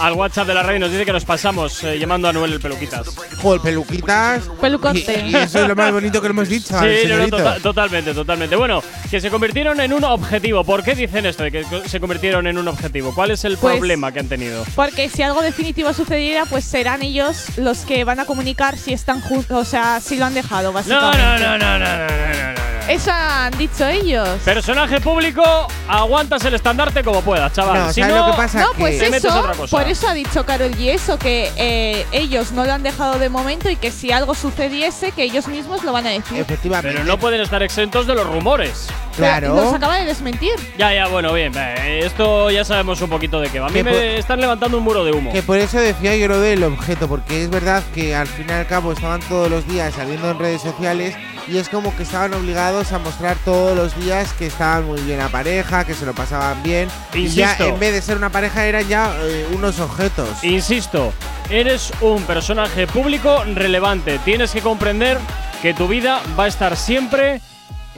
al 0.00 0.12
WhatsApp 0.14 0.48
de 0.48 0.54
la 0.54 0.62
radio 0.64 0.78
y 0.78 0.80
nos 0.80 0.90
dice 0.90 1.04
que 1.04 1.12
nos 1.12 1.24
pasamos 1.24 1.84
eh, 1.84 1.98
llamando 2.00 2.26
a 2.28 2.32
Noel 2.32 2.54
el 2.54 2.60
peluquitas. 2.60 3.06
Joder, 3.40 3.60
peluquitas. 3.60 4.42
Pelucote. 4.60 4.98
Y, 5.24 5.30
y 5.30 5.36
eso 5.36 5.60
es 5.62 5.68
lo 5.68 5.76
más 5.76 5.92
bonito 5.92 6.20
que 6.20 6.26
le 6.26 6.32
hemos 6.32 6.48
dicho 6.48 6.68
Sí, 6.68 6.74
no, 6.74 6.80
no, 6.80 6.98
señorito. 7.02 7.36
tota- 7.36 7.60
totalmente, 7.60 8.12
totalmente. 8.12 8.56
Bueno, 8.56 8.82
que 9.08 9.20
se 9.20 9.30
convirtieron 9.30 9.78
en 9.80 9.92
un 9.92 10.02
objetivo. 10.02 10.47
¿Por 10.64 10.82
qué 10.82 10.94
dicen 10.94 11.26
esto 11.26 11.42
de 11.42 11.50
que 11.52 11.64
se 11.86 12.00
convirtieron 12.00 12.46
en 12.46 12.58
un 12.58 12.66
objetivo? 12.68 13.14
¿Cuál 13.14 13.30
es 13.30 13.44
el 13.44 13.56
Pues- 13.58 13.76
problema 13.76 14.12
que 14.12 14.20
han 14.20 14.28
tenido? 14.28 14.64
Porque 14.74 15.08
si 15.08 15.22
algo 15.22 15.42
definitivo 15.42 15.92
sucediera, 15.92 16.44
pues 16.46 16.64
serán 16.64 17.02
ellos 17.02 17.44
los 17.56 17.78
que 17.80 18.04
van 18.04 18.20
a 18.20 18.24
comunicar 18.24 18.76
si 18.78 18.92
están 18.92 19.20
juntos, 19.20 19.56
o 19.56 19.64
sea, 19.64 20.00
si 20.00 20.16
lo 20.16 20.24
han 20.26 20.34
dejado, 20.34 20.68
No, 20.68 20.72
básicamente. 20.72 21.18
no, 21.18 21.38
no, 21.38 21.58
no, 21.58 21.58
no, 21.58 21.78
no, 21.78 21.86
no, 21.86 22.06
no, 22.06 22.52
no. 22.52 22.68
Eso 22.88 23.10
han 23.12 23.56
dicho 23.58 23.86
ellos. 23.86 24.26
Personaje 24.46 24.98
público, 25.02 25.42
aguantas 25.88 26.42
el 26.46 26.54
estandarte 26.54 27.04
como 27.04 27.20
puedas, 27.20 27.52
chaval. 27.52 27.78
No, 27.86 27.92
si 27.92 28.00
¿sabes 28.00 28.16
no, 28.16 28.24
lo 28.26 28.32
que 28.32 28.36
pasa? 28.38 28.60
No, 28.60 28.68
pues 28.78 28.98
metes 28.98 29.24
eso, 29.24 29.38
otra 29.40 29.52
cosa. 29.52 29.76
por 29.76 29.86
eso 29.86 30.08
ha 30.08 30.14
dicho 30.14 30.46
Carol 30.46 30.70
G 30.74 30.94
eso, 30.94 31.18
que 31.18 31.52
eh, 31.56 32.06
ellos 32.12 32.52
no 32.52 32.64
lo 32.64 32.72
han 32.72 32.82
dejado 32.82 33.18
de 33.18 33.28
momento 33.28 33.68
y 33.68 33.76
que 33.76 33.90
si 33.90 34.10
algo 34.10 34.34
sucediese, 34.34 35.12
que 35.12 35.22
ellos 35.24 35.48
mismos 35.48 35.84
lo 35.84 35.92
van 35.92 36.06
a 36.06 36.10
decir. 36.10 36.38
Efectivamente. 36.38 36.94
Pero 36.96 37.04
no 37.06 37.18
pueden 37.18 37.42
estar 37.42 37.62
exentos 37.62 38.06
de 38.06 38.14
los 38.14 38.26
rumores. 38.26 38.86
Claro. 39.18 39.74
acaba 39.74 39.96
de 39.98 40.04
desmentir. 40.06 40.52
Ya, 40.78 40.92
ya, 40.94 41.06
bueno, 41.08 41.32
bien. 41.32 41.52
eh, 41.56 42.00
Esto 42.04 42.50
ya 42.50 42.64
sabemos 42.64 43.00
un 43.00 43.10
poquito 43.10 43.40
de 43.40 43.48
qué 43.50 43.60
va. 43.60 43.66
A 43.66 43.70
mí 43.70 43.74
Que 43.76 43.84
me 43.84 44.18
están 44.18 44.40
levantando 44.40 44.78
un 44.78 44.84
muro 44.84 45.04
de 45.04 45.12
humo. 45.12 45.32
Que 45.32 45.42
por 45.42 45.58
eso 45.58 45.78
decía 45.78 46.16
yo 46.16 46.28
lo 46.28 46.40
del 46.40 46.62
objeto, 46.64 47.08
porque 47.08 47.42
es 47.42 47.50
verdad 47.50 47.82
que 47.94 48.14
al 48.14 48.26
fin 48.26 48.46
y 48.48 48.52
al 48.52 48.66
cabo 48.66 48.92
estaban 48.92 49.20
todos 49.28 49.50
los 49.50 49.66
días 49.68 49.94
saliendo 49.94 50.30
en 50.30 50.38
redes 50.38 50.62
sociales 50.62 51.14
y 51.46 51.56
es 51.58 51.68
como 51.68 51.96
que 51.96 52.02
estaban 52.02 52.34
obligados 52.34 52.92
a 52.92 52.98
mostrar 52.98 53.36
todos 53.44 53.76
los 53.76 53.98
días 53.98 54.32
que 54.34 54.46
estaban 54.46 54.84
muy 54.86 55.00
bien 55.00 55.20
a 55.20 55.28
pareja, 55.28 55.84
que 55.84 55.94
se 55.94 56.04
lo 56.06 56.12
pasaban 56.14 56.62
bien. 56.62 56.88
Y 57.14 57.28
ya 57.28 57.52
Insisto. 57.52 57.68
en 57.68 57.80
vez 57.80 57.92
de 57.94 58.02
ser 58.02 58.16
una 58.18 58.30
pareja 58.30 58.66
eran 58.66 58.86
ya 58.86 59.12
eh, 59.22 59.46
unos 59.54 59.80
objetos. 59.80 60.44
Insisto, 60.44 61.12
eres 61.50 61.90
un 62.00 62.22
personaje 62.24 62.86
público 62.86 63.42
relevante. 63.54 64.18
Tienes 64.24 64.52
que 64.52 64.60
comprender 64.60 65.18
que 65.62 65.72
tu 65.74 65.88
vida 65.88 66.20
va 66.38 66.44
a 66.44 66.48
estar 66.48 66.76
siempre 66.76 67.40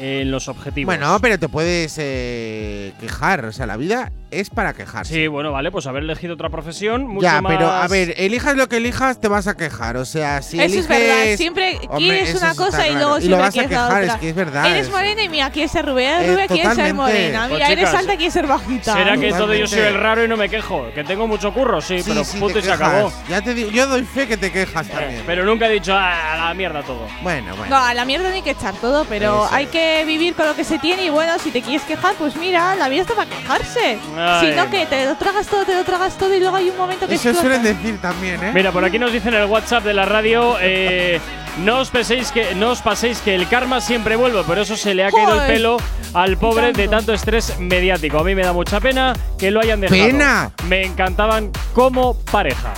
en 0.01 0.31
los 0.31 0.49
objetivos. 0.49 0.87
Bueno, 0.87 1.19
pero 1.21 1.39
te 1.39 1.49
puedes 1.49 1.97
eh, 1.99 2.93
quejar, 3.01 3.45
o 3.45 3.53
sea, 3.53 3.67
la 3.67 3.77
vida 3.77 4.11
es 4.31 4.51
para 4.51 4.73
quejarse. 4.75 5.13
Sí, 5.15 5.27
bueno, 5.27 5.53
vale, 5.53 5.71
pues 5.71 5.87
haber 5.87 6.03
elegido 6.05 6.35
otra 6.35 6.49
profesión, 6.51 7.07
mucho 7.07 7.23
ya, 7.23 7.41
más. 7.41 7.53
pero 7.53 7.71
a 7.71 7.87
ver, 7.89 8.15
elijas 8.17 8.57
lo 8.57 8.69
que 8.69 8.77
elijas, 8.79 9.21
te 9.21 9.29
vas 9.29 9.47
a 9.47 9.57
quejar. 9.57 9.97
O 9.97 10.05
sea, 10.05 10.43
si 10.43 10.61
eso 10.61 10.79
es 10.81 10.89
verdad. 10.89 11.25
eliges- 11.25 11.37
Siempre 11.37 11.79
Hombre, 11.89 11.99
quieres 11.99 12.35
una 12.35 12.55
cosa 12.55 12.87
y 12.87 12.91
claro. 12.91 13.07
luego 13.09 13.19
y 13.19 13.29
lo 13.29 13.37
siempre 13.37 13.37
vas 13.39 13.57
a 13.57 13.69
quejar, 13.69 14.03
otra. 14.03 14.15
es 14.15 14.21
que 14.21 14.29
es 14.31 14.35
verdad. 14.35 14.67
Eres 14.67 14.83
eso. 14.83 14.91
morena 14.93 15.23
y 15.23 15.29
mira, 15.29 15.51
quieres 15.51 15.71
ser 15.73 15.87
rubia, 15.87 16.23
Eh, 16.25 16.31
rubia 16.33 16.47
quieres 16.47 16.75
ser 16.75 16.95
morena. 16.95 17.41
Pues, 17.49 17.53
Mira, 17.53 17.67
eres 17.73 17.85
chicas, 17.85 17.95
alta, 18.01 18.17
quieres 18.17 18.33
ser 18.35 18.47
bajita. 18.47 18.93
¿Será 18.95 19.17
que 19.17 19.29
entonces 19.29 19.59
yo 19.61 19.67
soy 19.67 19.79
el 19.81 19.95
raro 19.95 20.25
y 20.25 20.29
no 20.29 20.37
me 20.37 20.49
quejo? 20.49 20.87
Que 20.95 21.05
tengo 21.05 21.27
mucho 21.27 21.53
curro, 21.53 21.81
sí, 21.81 22.01
Sí, 22.03 22.11
pero 22.11 22.25
sí, 22.25 22.39
punto 22.39 22.55
te 22.55 22.61
y 22.61 22.63
se 22.63 22.73
acabó. 22.73 23.13
Ya 23.29 23.41
te 23.43 23.55
digo, 23.55 23.71
yo 23.71 23.87
doy 23.87 24.03
fe 24.05 24.27
que 24.29 24.37
te 24.37 24.53
quejas 24.53 24.87
Eh, 24.89 24.91
también. 24.91 25.23
pero 25.27 25.45
nunca 25.45 25.67
he 25.67 25.73
dicho 25.73 25.93
"Ah, 25.95 26.35
a 26.35 26.49
la 26.49 26.55
mierda 26.55 26.83
todo. 26.83 27.07
bueno, 27.23 27.57
bueno. 27.57 27.77
No, 27.77 27.85
a 27.85 27.95
la 27.95 28.05
mierda 28.05 28.29
no 28.29 28.35
hay 28.35 28.43
que 28.43 28.51
echar 28.51 28.75
todo, 28.75 29.05
pero 29.07 29.47
Eso 29.47 29.55
hay 29.55 29.67
que 29.67 30.05
vivir 30.07 30.35
con 30.35 30.47
lo 30.47 30.55
que 30.55 30.65
se 30.65 30.79
tiene 30.79 31.05
y 31.05 31.11
bueno, 31.11 31.33
si 31.39 31.51
te 31.51 31.63
quieres 31.63 31.83
quejar, 31.83 32.15
pues 32.15 32.37
mira, 32.37 32.75
la 32.77 32.89
vida 32.89 33.03
está 33.03 33.15
para 33.15 33.29
quejarse. 33.31 33.99
Ay. 34.21 34.51
Sino 34.51 34.71
que 34.71 34.87
te 34.87 35.05
lo 35.07 35.15
tragas 35.17 35.47
todo, 35.47 35.65
te 35.65 35.75
lo 35.75 35.85
tragas 35.85 36.17
todo 36.19 36.35
y 36.35 36.41
luego 36.41 36.57
hay 36.57 36.69
un 36.71 36.77
momento 36.77 37.07
que 37.09 37.15
Eso 37.15 37.31
explota. 37.31 37.57
suelen 37.57 37.77
decir 37.77 38.01
también, 38.01 38.43
¿eh? 38.45 38.51
Mira, 38.55 38.71
por 38.73 38.85
aquí 38.85 38.99
nos 38.99 39.13
dicen 39.13 39.35
en 39.35 39.41
el 39.43 39.47
WhatsApp 39.49 39.85
de 39.85 39.95
la 39.95 40.05
radio. 40.05 40.57
eh, 40.61 41.21
no 41.59 41.81
os 41.81 41.91
penséis 41.91 42.31
que 42.31 42.55
no 42.55 42.71
os 42.71 42.81
paséis 42.81 43.21
que 43.21 43.35
el 43.35 43.49
karma 43.49 43.81
siempre 43.81 44.15
vuelve, 44.15 44.45
por 44.45 44.59
eso 44.59 44.77
se 44.77 44.95
le 44.95 45.05
ha 45.05 45.11
caído 45.11 45.41
el 45.43 45.53
pelo 45.53 45.79
al 46.15 46.37
pobre 46.39 46.73
de 46.73 46.87
tanto 46.87 47.13
estrés 47.13 47.59
mediático. 47.59 48.19
A 48.19 48.25
mí 48.25 48.35
me 48.37 48.43
da 48.43 48.53
mucha 48.53 48.79
pena 48.81 49.15
que 49.39 49.51
lo 49.51 49.61
hayan 49.61 49.81
dejado. 49.81 50.01
¡Pena! 50.01 50.51
Me 50.69 50.85
encantaban 50.85 51.51
como 51.75 52.15
pareja. 52.31 52.73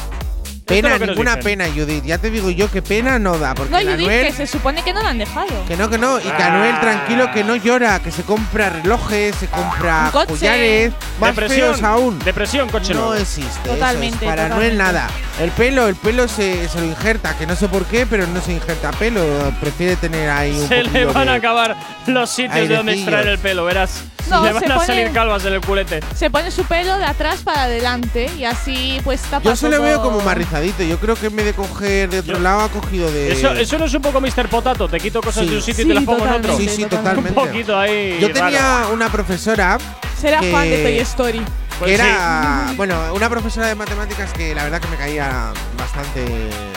Es 0.77 0.83
Pena, 0.83 0.99
nos 0.99 1.09
ninguna 1.09 1.37
pena, 1.37 1.67
Judith. 1.75 2.05
Ya 2.05 2.19
te 2.19 2.31
digo 2.31 2.51
yo 2.51 2.71
que 2.71 2.83
pena 2.83 3.19
no 3.19 3.39
da. 3.39 3.55
Porque 3.55 3.71
No, 3.71 3.79
la 3.81 3.93
Judith, 3.93 4.07
Anuel. 4.09 4.27
que 4.27 4.33
se 4.33 4.47
supone 4.47 4.83
que 4.83 4.93
no 4.93 5.03
lo 5.03 5.09
han 5.09 5.19
dejado. 5.19 5.65
Que 5.69 5.77
no, 5.77 5.89
que 5.91 5.99
no. 5.99 6.19
Y 6.19 6.23
que 6.23 6.31
Ah. 6.43 6.47
Anuel, 6.55 6.81
tranquilo, 6.81 7.31
que 7.33 7.45
no 7.45 7.57
llora. 7.57 7.99
Que 8.01 8.11
se 8.11 8.23
compra 8.23 8.71
relojes, 8.71 9.35
se 9.37 9.47
compra 9.49 10.11
collares. 10.13 10.93
Más 11.21 11.31
Depresión, 11.37 11.75
feos 11.75 11.83
aún. 11.83 12.19
Depresión, 12.21 12.69
coche 12.69 12.95
No 12.95 13.15
existe. 13.15 13.43
eso 13.51 13.73
es. 13.73 13.75
Totalmente, 13.79 14.27
Para 14.27 14.47
Anuel 14.47 14.73
totalmente. 14.73 14.83
nada. 15.01 15.11
El 15.41 15.51
pelo, 15.51 15.89
el 15.89 15.97
pelo 15.97 16.29
se, 16.29 16.69
se 16.69 16.79
lo 16.81 16.85
injerta. 16.87 17.37
Que 17.37 17.47
no 17.47 17.57
sé 17.57 17.69
por 17.69 17.85
qué, 17.87 18.07
pero 18.07 18.27
no 18.27 18.41
se 18.41 18.53
injerta 18.53 18.91
pelo. 18.93 19.23
Prefiere 19.61 19.97
tener 19.97 20.29
ahí 20.31 20.53
un 20.53 20.69
Se 20.69 20.83
le 20.85 21.05
van 21.07 21.29
a 21.29 21.35
acabar 21.35 21.77
los 22.07 22.31
sitios 22.31 22.69
de 22.69 22.77
donde 22.77 22.95
extraer 22.95 23.29
el 23.29 23.39
pelo, 23.39 23.65
verás. 23.65 24.03
No, 24.29 24.43
le 24.45 24.53
van 24.53 24.63
se 24.63 24.73
a 24.73 24.75
pone- 24.75 24.87
salir 24.87 25.13
calvas 25.13 25.45
en 25.45 25.53
el 25.55 25.61
culete. 25.61 26.01
Se 26.15 26.31
pone 26.31 26.51
su 26.51 26.65
pelo 26.65 26.97
de 26.99 27.05
atrás 27.05 27.41
para 27.43 27.65
adelante 27.65 28.31
y 28.39 28.45
así 28.45 29.01
pues 29.05 29.21
tapa 29.23 29.45
Yo 29.45 29.57
se 29.57 29.69
lo 29.69 29.77
todo. 29.77 29.85
veo 29.87 30.03
como 30.03 30.21
más 30.21 30.37
rizadito. 30.37 30.83
Yo 30.83 30.99
creo 30.99 31.15
que 31.17 31.27
en 31.27 31.37
vez 31.37 31.47
de 31.47 31.53
coger 31.55 32.09
de 32.11 32.21
otro 32.21 32.39
lado 32.41 32.61
ha 32.63 32.69
cogido 32.69 33.11
de. 33.11 33.33
Eso, 33.33 33.53
eso 33.53 33.79
no 33.79 33.85
es 33.87 33.95
un 33.95 34.03
poco 34.03 34.21
Mr. 34.21 34.49
Potato, 34.49 34.89
te 34.89 34.99
quito 35.01 35.21
cosas 35.21 35.45
Sí. 35.45 35.51
de 35.51 35.57
un 35.57 35.63
sitio 35.63 35.83
y 35.83 35.85
Sí, 35.85 35.89
te 35.89 35.95
las 35.95 36.05
pongo 36.05 36.27
en 36.27 36.33
otro. 36.33 36.57
Sí, 36.57 36.69
sí, 36.69 36.85
totalmente. 36.87 37.39
Un 37.39 37.47
poquito 37.47 37.79
ahí. 37.79 38.19
Yo 38.21 38.29
raro. 38.29 38.41
tenía 38.47 38.87
una 38.93 39.11
profesora 39.11 39.79
Será 40.21 40.41
que- 40.41 40.53
fan 40.53 40.69
de 40.71 40.83
Toy 40.83 40.99
Story. 41.01 41.43
Pues 41.79 41.89
que 41.89 41.95
era, 41.95 42.73
bueno, 42.77 42.97
una 43.15 43.29
profesora 43.29 43.67
de 43.67 43.75
matemáticas 43.75 44.33
que 44.33 44.55
la 44.55 44.63
verdad 44.65 44.81
que 44.81 44.89
me 44.89 44.97
caía 44.97 45.53
bastante 45.77 46.25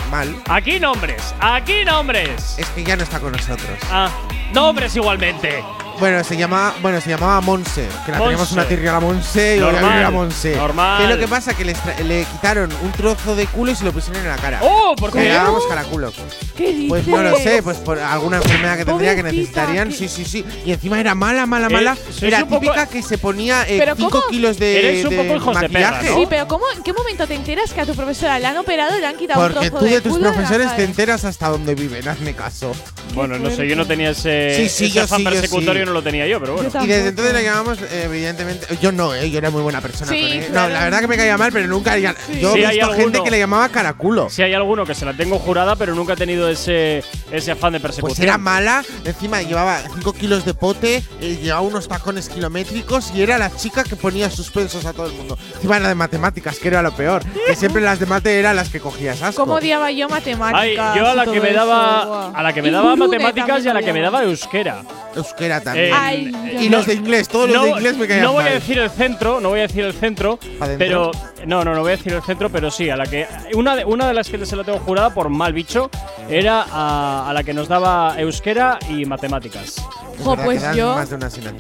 mal. 0.09 0.35
Aquí 0.49 0.79
nombres, 0.79 1.35
aquí 1.39 1.85
nombres. 1.85 2.55
Es 2.57 2.67
que 2.69 2.83
ya 2.83 2.95
no 2.95 3.03
está 3.03 3.19
con 3.19 3.31
nosotros. 3.33 3.69
Ah, 3.91 4.09
nombres 4.51 4.95
igualmente. 4.95 5.63
Bueno, 5.99 6.23
se 6.25 6.35
llama, 6.35 6.73
bueno, 6.81 6.99
se 6.99 7.09
llamaba 7.09 7.39
Monse, 7.39 7.87
que 8.05 8.11
la 8.11 8.19
teníamos 8.19 8.51
una 8.51 8.67
tirria 8.67 8.89
a 8.91 8.93
la 8.95 8.99
Monse 8.99 9.55
y 9.55 9.59
Normal, 9.61 9.83
hoy 9.85 9.91
era 9.99 10.11
Monse. 10.11 10.55
normal. 10.57 10.97
¿Qué 10.97 11.03
es 11.05 11.09
lo 11.09 11.17
que 11.19 11.27
pasa? 11.27 11.53
Que 11.53 11.63
le, 11.63 11.71
extra- 11.71 11.97
le 12.01 12.25
quitaron 12.25 12.69
un 12.83 12.91
trozo 12.91 13.33
de 13.35 13.47
culo 13.47 13.71
y 13.71 13.75
se 13.75 13.85
lo 13.85 13.93
pusieron 13.93 14.21
en 14.21 14.27
la 14.29 14.35
cara. 14.35 14.59
¡Oh! 14.61 14.93
¿Por 14.97 15.13
qué? 15.13 15.19
Le 15.19 15.29
llamábamos 15.29 15.63
caraculo. 15.67 16.11
¿Qué 16.57 16.71
dices? 16.73 16.89
Pues 16.89 17.07
no 17.07 17.21
lo 17.23 17.37
sé, 17.37 17.63
pues 17.63 17.77
por 17.77 17.97
alguna 17.97 18.37
enfermedad 18.37 18.77
que 18.77 18.83
tendría 18.85 19.15
que 19.15 19.21
Pobrecita, 19.21 19.67
necesitarían. 19.67 19.89
qué- 19.89 19.95
Sí, 19.95 20.07
sí, 20.09 20.25
sí. 20.25 20.45
Y 20.65 20.73
encima 20.73 20.99
era 20.99 21.15
mala, 21.15 21.45
mala, 21.45 21.67
Eh, 21.67 21.73
mala. 21.73 21.95
sois 21.95 22.23
Era 22.23 22.43
un 22.43 22.49
poco- 22.49 22.61
típica 22.61 22.87
que 22.87 23.01
se 23.01 23.17
ponía 23.17 23.63
¿Pero 23.65 23.95
5 23.95 24.09
cómo? 24.09 24.27
kilos 24.27 24.59
de, 24.59 24.77
Eres 24.79 25.03
un 25.05 25.11
de 25.11 25.15
poco 25.17 25.35
hijos 25.37 25.61
de 25.61 25.69
perra, 25.69 25.91
maquillaje. 25.91 26.09
¿no? 26.11 26.17
Sí, 26.19 26.27
pero 26.29 26.47
¿cómo, 26.49 26.65
¿en 26.75 26.83
qué 26.83 26.91
momento 26.93 27.25
te 27.25 27.35
enteras 27.35 27.71
que 27.71 27.79
a 27.81 27.85
tu 27.85 27.95
profesora 27.95 28.37
le 28.37 28.47
han 28.47 28.57
operado 28.57 28.97
y 28.97 28.99
le 28.99 29.07
han 29.07 29.15
quitado 29.15 29.45
un 29.45 29.53
Porque 29.53 29.69
trozo 29.69 29.85
tú 29.85 29.89
de 29.91 30.01
tus 30.01 30.11
culo 30.13 30.25
la 30.29 30.33
profesores 30.33 30.65
cara? 30.67 30.75
te 30.77 30.83
enteras 30.83 31.23
hasta 31.25 31.47
dónde 31.47 31.73
viven, 31.73 32.05
hazme 32.07 32.33
caso. 32.35 32.73
Bueno, 33.13 33.39
no 33.39 33.49
sé, 33.49 33.65
yo 33.67 33.77
no 33.77 33.85
tenía 33.85 34.09
ese, 34.09 34.55
Sí, 34.57 34.67
sí, 34.67 34.85
ese 34.87 34.95
yo 34.95 35.03
afán 35.03 35.19
sí, 35.19 35.23
yo 35.23 35.29
persecutorio, 35.29 35.83
sí. 35.83 35.84
No 35.85 35.91
lo 35.91 36.03
tenía 36.03 36.27
yo, 36.27 36.39
pero 36.39 36.53
bueno. 36.53 36.69
Yo 36.71 36.83
Y 36.83 36.87
desde 36.87 37.09
entonces 37.09 37.33
la 37.33 37.41
llamamos, 37.41 37.79
eh, 37.81 38.03
evidentemente. 38.05 38.67
Yo 38.81 38.91
no, 38.91 39.13
eh, 39.13 39.29
yo 39.29 39.37
era 39.37 39.49
muy 39.49 39.61
buena 39.61 39.81
persona 39.81 40.11
Sí, 40.11 40.21
con 40.21 40.31
él. 40.31 40.45
claro. 40.47 40.67
No, 40.67 40.73
la 40.73 40.83
verdad 40.85 40.99
que 41.01 41.07
me 41.07 41.17
caía 41.17 41.37
mal, 41.37 41.51
pero 41.51 41.67
nunca. 41.67 41.97
Yo 41.97 42.11
Sí, 42.53 42.59
he 42.61 42.65
hay 42.65 42.77
visto 42.77 42.91
gente 42.93 43.03
alguno. 43.03 43.23
que 43.23 43.31
le 43.31 43.39
llamaba 43.39 43.69
caraculo. 43.69 44.29
Si 44.29 44.41
hay 44.43 44.53
alguno 44.53 44.85
que 44.85 44.95
se 44.95 45.05
la 45.05 45.13
tengo 45.13 45.39
jurada, 45.39 45.75
pero 45.75 45.95
nunca 45.95 46.13
he 46.13 46.17
tenido 46.17 46.49
ese, 46.49 47.03
ese 47.31 47.51
afán 47.51 47.73
de 47.73 47.79
Pues 47.79 47.95
persecución. 47.95 48.23
era 48.27 48.37
mala, 48.37 48.83
encima 49.03 49.41
llevaba 49.41 49.79
5 49.93 50.13
kilos 50.13 50.45
de 50.45 50.53
pote, 50.53 51.03
eh, 51.21 51.37
llevaba 51.41 51.61
unos 51.61 51.87
tacones 51.87 52.29
kilométricos 52.29 53.11
y 53.15 53.21
era 53.21 53.37
la 53.37 53.55
chica 53.55 53.83
que 53.83 53.95
ponía 53.95 54.29
suspensos 54.29 54.85
a 54.85 54.93
todo 54.93 55.07
el 55.07 55.13
mundo. 55.13 55.37
Encima 55.55 55.77
era 55.77 55.87
de 55.89 55.95
matemáticas, 55.95 56.57
que 56.59 56.67
era 56.67 56.81
lo 56.81 56.91
peor. 56.95 57.23
Que 57.47 57.55
siempre 57.55 57.81
las 57.81 57.99
de 57.99 58.05
mate 58.05 58.39
eran 58.39 58.55
las 58.55 58.69
que 58.69 58.79
cogías 58.79 59.21
asco. 59.21 59.41
¿Cómo 59.43 59.55
odiaba 59.55 59.91
yo 59.91 60.07
matemáticas? 60.09 60.61
Ay, 60.61 60.75
yo 60.99 61.07
a 61.07 61.15
la 61.15 61.25
que 61.25 61.39
me 61.39 61.49
eso? 61.49 61.57
daba 61.57 62.29
a 62.31 62.43
la 62.43 62.53
que 62.53 62.61
me 62.61 62.71
daba 62.71 62.95
matemáticas 62.95 63.63
y 63.65 63.69
a 63.69 63.73
la 63.73 63.81
que 63.81 63.93
me 63.93 64.01
daba 64.01 64.23
euskera. 64.23 64.83
Euskera 65.15 65.61
también. 65.61 65.74
Eh, 65.75 65.91
Ay, 65.93 66.31
eh, 66.45 66.57
y 66.61 66.69
los 66.69 66.85
de 66.85 66.93
inglés, 66.93 67.27
todos 67.27 67.49
los 67.49 67.57
no, 67.57 67.63
de 67.63 67.69
inglés 67.71 67.97
me 67.97 68.07
caían 68.07 68.23
No 68.23 68.33
voy 68.33 68.43
mal. 68.43 68.51
a 68.51 68.55
decir 68.55 68.79
el 68.79 68.89
centro, 68.89 69.39
no 69.41 69.49
voy 69.49 69.59
a 69.59 69.63
decir 69.63 69.83
el 69.83 69.93
centro, 69.93 70.39
¿Adentro? 70.59 70.77
pero 70.77 71.11
no, 71.45 71.63
no, 71.63 71.73
no 71.75 71.81
voy 71.81 71.93
a 71.93 71.97
decir 71.97 72.13
el 72.13 72.21
centro, 72.23 72.49
pero 72.49 72.71
sí, 72.71 72.89
a 72.89 72.95
la 72.95 73.05
que 73.05 73.27
una 73.53 73.75
de, 73.75 73.85
una 73.85 74.07
de 74.07 74.13
las 74.13 74.29
que 74.29 74.43
se 74.45 74.55
la 74.55 74.63
tengo 74.63 74.79
jurada 74.79 75.13
por 75.13 75.29
mal 75.29 75.53
bicho 75.53 75.89
era 76.29 76.65
a, 76.71 77.29
a 77.29 77.33
la 77.33 77.43
que 77.43 77.53
nos 77.53 77.67
daba 77.67 78.15
euskera 78.17 78.79
y 78.89 79.05
matemáticas. 79.05 79.75
Jo, 80.23 80.35
pues 80.37 80.63
yo. 80.75 80.95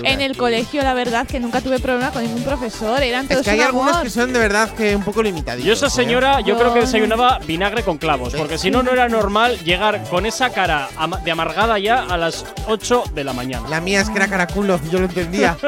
En 0.03 0.21
el 0.21 0.37
colegio, 0.37 0.81
la 0.81 0.93
verdad, 0.93 1.27
que 1.27 1.39
nunca 1.39 1.61
tuve 1.61 1.79
problema 1.79 2.11
con 2.11 2.23
ningún 2.23 2.43
profesor. 2.43 3.01
Eran 3.01 3.27
todos 3.27 3.41
Es 3.41 3.45
que 3.45 3.51
hay 3.51 3.59
un 3.59 3.65
algunos 3.65 3.97
que 3.97 4.09
son 4.09 4.31
de 4.33 4.39
verdad 4.39 4.69
que 4.71 4.95
un 4.95 5.03
poco 5.03 5.21
limitaditos. 5.21 5.67
Yo 5.67 5.73
esa 5.73 5.87
¿eh? 5.87 5.89
señora, 5.89 6.39
yo 6.39 6.55
Yo 6.55 6.59
creo 6.59 6.73
que 6.73 6.79
desayunaba 6.81 7.39
vinagre 7.39 7.83
con 7.83 7.97
clavos, 7.97 8.33
porque 8.33 8.57
si 8.57 8.71
no, 8.71 8.81
no 8.81 8.91
era 8.91 9.09
normal 9.09 9.59
llegar 9.65 10.01
con 10.09 10.25
esa 10.25 10.51
cara 10.51 10.87
de 11.25 11.31
amargada 11.31 11.77
ya 11.79 12.03
a 12.03 12.15
las 12.15 12.45
8 12.67 13.03
de 13.13 13.23
la 13.25 13.33
mañana. 13.33 13.67
La 13.67 13.81
mía 13.81 13.99
es 14.05 14.11
que 14.11 14.17
era 14.17 14.27
caraculo, 14.27 14.79
yo 14.91 14.99
lo 14.99 15.05
entendía. 15.05 15.57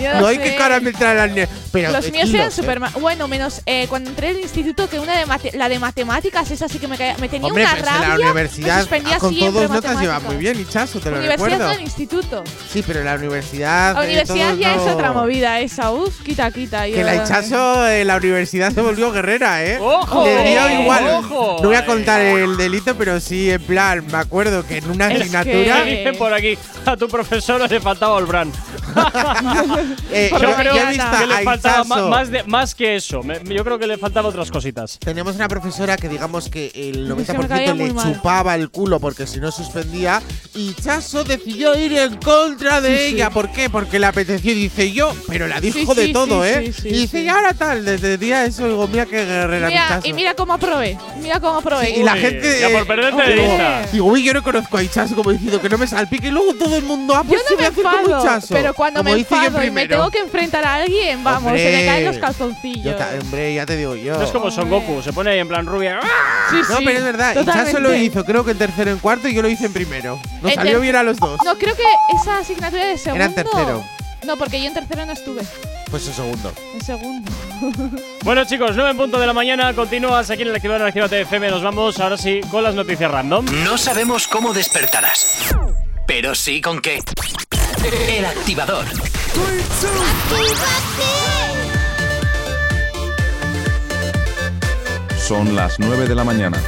Yo 0.00 0.20
no 0.20 0.26
hay 0.26 0.36
sé. 0.36 0.42
que 0.42 0.56
cara 0.56 0.80
me 0.80 0.92
trae 0.92 1.14
la 1.16 1.26
ne- 1.26 1.48
Pero 1.70 1.90
Los 1.92 2.06
eh, 2.06 2.10
míos 2.12 2.24
kilos, 2.26 2.34
eran 2.34 2.48
¿eh? 2.48 2.50
súper 2.50 2.80
ma- 2.80 2.90
Bueno, 3.00 3.28
menos 3.28 3.60
eh, 3.66 3.86
cuando 3.88 4.10
entré 4.10 4.28
al 4.28 4.40
instituto, 4.40 4.88
que 4.88 4.98
una 4.98 5.16
de 5.18 5.26
mate- 5.26 5.52
la 5.56 5.68
de 5.68 5.78
matemáticas, 5.78 6.50
esa 6.50 6.68
sí 6.68 6.78
que 6.78 6.88
me, 6.88 6.96
caía- 6.96 7.16
me 7.18 7.28
tenía 7.28 7.48
Hombre, 7.48 7.64
una 7.64 7.72
pues 7.72 7.84
rabia. 7.84 8.02
en 8.04 8.08
la 8.10 8.16
me 8.16 8.22
universidad 8.32 8.80
suspendía 8.80 9.18
con 9.18 9.30
siempre 9.34 9.52
todos 9.60 9.70
notas 9.70 10.00
lleva 10.00 10.14
matemáticas. 10.14 10.32
muy 10.34 10.36
bien, 10.36 10.60
Ichazo, 10.60 11.00
te 11.00 11.10
lo 11.10 11.16
Universidad 11.18 11.46
recuerdo. 11.48 11.66
no, 11.68 11.74
el 11.74 11.80
instituto. 11.82 12.44
Sí, 12.72 12.82
pero 12.86 13.00
en 13.00 13.04
la 13.06 13.14
universidad. 13.14 13.94
La 13.94 14.02
eh, 14.02 14.06
universidad 14.06 14.46
todos 14.48 14.58
ya 14.60 14.76
no- 14.76 14.86
es 14.86 14.92
otra 14.92 15.12
movida 15.12 15.60
esa. 15.60 15.90
Uf, 15.92 16.22
quita, 16.22 16.50
quita. 16.50 16.84
Que 16.84 16.92
yo- 16.92 17.02
la 17.02 17.16
Ichazo 17.16 17.88
en 17.88 18.06
la 18.06 18.16
universidad 18.16 18.72
se 18.72 18.80
volvió 18.80 19.12
guerrera, 19.12 19.64
¿eh? 19.64 19.78
¡Ojo! 19.80 20.24
Le 20.24 20.50
dio 20.50 20.80
igual. 20.82 21.04
¡Ojo! 21.08 21.56
No 21.62 21.68
voy 21.68 21.76
a 21.76 21.86
contar 21.86 22.20
el 22.20 22.56
delito, 22.56 22.94
pero 22.96 23.20
sí, 23.20 23.50
en 23.50 23.62
plan, 23.62 24.04
me 24.10 24.18
acuerdo 24.18 24.66
que 24.66 24.78
en 24.78 24.90
una 24.90 25.08
Es 25.12 25.20
asignatura. 25.20 25.84
¿Qué 25.84 25.96
dicen 25.96 26.16
por 26.16 26.32
aquí? 26.34 26.58
A 26.86 26.96
tu 26.96 27.08
profesora 27.58 27.74
le 27.78 27.80
faltaba 27.80 28.18
el 28.18 28.26
brand. 28.26 28.54
eh, 30.12 30.28
Yo 30.32 30.38
yo, 30.38 30.54
creo 30.56 30.74
yo 30.74 30.82
he 30.82 30.86
visto 30.88 31.04
que 31.18 31.26
le 31.26 31.42
faltaba 31.44 31.84
ma- 31.84 32.02
más, 32.08 32.30
de, 32.30 32.42
más 32.44 32.74
que 32.74 32.96
eso. 32.96 33.22
Me- 33.22 33.40
yo 33.44 33.64
creo 33.64 33.78
que 33.78 33.86
le 33.86 33.96
faltaba 33.98 34.28
otras 34.28 34.50
cositas. 34.50 34.98
Tenemos 34.98 35.34
una 35.36 35.48
profesora 35.48 35.96
que 35.96 36.08
digamos 36.08 36.48
que 36.48 36.70
el 36.74 37.10
Es 37.20 37.26
que 37.26 37.38
me 37.38 37.48
caía 37.48 37.72
90% 37.72 37.76
le 37.76 37.84
muy 37.84 37.92
mal. 37.92 38.14
chupaba 38.14 38.54
el 38.54 38.70
culo 38.70 39.00
porque 39.00 39.26
si 39.26 39.40
no 39.40 39.50
suspendía 39.50 40.20
y 40.54 40.74
Chaso 40.74 41.24
decidió 41.24 41.74
ir 41.78 41.92
en 41.98 42.16
contra 42.16 42.80
de 42.80 42.96
Sí, 42.98 43.04
sí. 43.10 43.14
ella. 43.16 43.30
¿Por 43.30 43.50
qué? 43.50 43.70
Porque 43.70 43.98
le 43.98 44.06
apeteció, 44.06 44.54
dice 44.54 44.92
yo, 44.92 45.14
pero 45.28 45.46
la 45.46 45.60
dijo 45.60 45.94
Sí, 45.94 46.00
de 46.00 46.06
sí, 46.06 46.12
todo, 46.12 46.42
sí, 46.44 46.50
¿eh? 46.50 46.72
sí, 46.74 46.82
sí, 46.82 46.88
y 46.88 46.92
dice, 46.92 47.18
sí. 47.20 47.24
y 47.24 47.28
ahora 47.28 47.54
tal, 47.54 47.84
desde 47.84 48.14
el 48.14 48.20
día 48.20 48.44
eso, 48.44 48.66
digo, 48.68 48.86
mira 48.88 49.06
qué 49.06 49.24
guerrera 49.24 49.66
mi 49.68 49.72
Mira, 49.72 50.00
y 50.04 50.12
mira 50.12 50.34
cómo 50.34 50.52
aprobé. 50.54 50.98
Mira 51.20 51.40
cómo 51.40 51.58
aprobé. 51.58 51.86
Sí, 51.86 52.00
y 52.00 52.02
la 52.02 52.14
Uy, 52.14 52.20
gente. 52.20 52.60
ya 52.60 52.68
por 52.70 52.86
perderte 52.86 53.22
de 53.22 53.34
digo, 53.34 53.48
vista. 53.48 53.82
Digo, 53.92 54.06
uy, 54.06 54.22
yo 54.22 54.34
no 54.34 54.42
conozco 54.42 54.76
a 54.76 54.82
Ichazo 54.82 55.14
como 55.16 55.32
diciendo 55.32 55.60
que 55.60 55.68
no 55.68 55.78
me 55.78 55.86
salpique. 55.86 56.28
Y 56.28 56.30
luego 56.30 56.54
todo 56.54 56.76
el 56.76 56.84
mundo, 56.84 57.14
ah, 57.16 57.24
pues 57.26 57.41
no 57.50 57.56
me 57.56 57.66
enfado, 57.66 58.38
pero 58.50 58.74
cuando 58.74 59.00
Como 59.00 59.12
me 59.14 59.20
enfado 59.20 59.64
y 59.64 59.70
me 59.70 59.86
tengo 59.88 60.10
que 60.10 60.18
enfrentar 60.18 60.64
a 60.64 60.74
alguien, 60.76 61.22
vamos, 61.24 61.52
se 61.58 61.72
me 61.72 61.84
caen 61.86 62.04
los 62.04 62.14
Hombre, 62.16 62.20
calzoncillos. 62.20 62.96
Ta- 62.98 63.10
hombre, 63.20 63.54
ya 63.54 63.66
te 63.66 63.76
digo 63.76 63.94
yo. 63.96 64.14
No 64.18 64.22
es 64.24 64.30
como 64.30 64.50
Son 64.50 64.68
Goku, 64.70 65.02
se 65.02 65.12
pone 65.12 65.30
ahí 65.30 65.38
en 65.38 65.48
plan 65.48 65.66
rubia. 65.66 66.00
Sí, 66.50 66.56
No, 66.68 66.78
sí, 66.78 66.84
pero 66.84 66.98
es 66.98 67.04
verdad, 67.04 67.36
Ichazo 67.40 67.80
lo 67.80 67.94
hizo, 67.94 68.24
creo 68.24 68.44
que 68.44 68.52
en 68.52 68.58
tercero 68.58 68.90
en 68.90 68.98
cuarto 68.98 69.28
y 69.28 69.34
yo 69.34 69.42
lo 69.42 69.48
hice 69.48 69.66
en 69.66 69.72
primero. 69.72 70.18
Nos 70.40 70.50
En 70.52 70.56
salió 70.56 70.80
bien 70.80 70.96
a 70.96 71.02
los 71.02 71.18
dos. 71.18 71.38
No, 71.44 71.56
creo 71.56 71.74
que 71.74 71.82
esa 72.20 72.38
asignatura 72.38 72.84
de 72.84 72.96
segundo. 72.98 73.16
Era 73.16 73.24
en 73.26 73.34
tercero. 73.34 73.84
No, 74.24 74.36
porque 74.36 74.60
yo 74.60 74.68
en 74.68 74.74
tercero 74.74 75.04
no 75.04 75.12
estuve. 75.12 75.42
Pues 75.90 76.06
en 76.06 76.14
segundo. 76.14 76.52
En 76.74 76.80
segundo. 76.84 77.30
Bueno, 78.24 78.44
chicos, 78.44 78.72
9 78.76 78.90
en 78.90 78.96
punto 78.96 79.18
de 79.18 79.26
la 79.26 79.32
mañana. 79.32 79.72
Continúas 79.74 80.30
aquí 80.30 80.42
en 80.42 80.48
el 80.48 80.54
activador 80.54 80.86
Activa 80.86 81.06
FM. 81.06 81.50
Nos 81.50 81.62
vamos 81.62 81.98
ahora 81.98 82.16
sí 82.16 82.40
con 82.52 82.62
las 82.62 82.74
noticias 82.74 83.10
random. 83.10 83.44
No 83.64 83.76
sabemos 83.78 84.28
cómo 84.28 84.52
despertarás, 84.54 85.52
pero 86.06 86.34
sí 86.34 86.60
con 86.60 86.80
qué. 86.80 87.00
El 88.08 88.24
activador. 88.24 88.86
Son 95.18 95.54
las 95.54 95.78
9 95.78 96.08
de 96.08 96.14
la 96.14 96.24
mañana. 96.24 96.60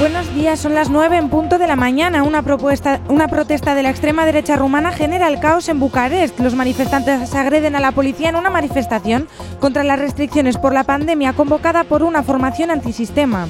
Buenos 0.00 0.34
días, 0.34 0.58
son 0.58 0.74
las 0.74 0.88
9 0.88 1.18
en 1.18 1.28
punto 1.28 1.58
de 1.58 1.66
la 1.66 1.76
mañana. 1.76 2.22
Una, 2.22 2.40
propuesta, 2.40 3.02
una 3.10 3.28
protesta 3.28 3.74
de 3.74 3.82
la 3.82 3.90
extrema 3.90 4.24
derecha 4.24 4.56
rumana 4.56 4.92
genera 4.92 5.28
el 5.28 5.40
caos 5.40 5.68
en 5.68 5.78
Bucarest. 5.78 6.40
Los 6.40 6.54
manifestantes 6.54 7.34
agreden 7.34 7.76
a 7.76 7.80
la 7.80 7.92
policía 7.92 8.30
en 8.30 8.36
una 8.36 8.48
manifestación 8.48 9.28
contra 9.60 9.84
las 9.84 9.98
restricciones 9.98 10.56
por 10.56 10.72
la 10.72 10.84
pandemia 10.84 11.34
convocada 11.34 11.84
por 11.84 12.02
una 12.02 12.22
formación 12.22 12.70
antisistema. 12.70 13.46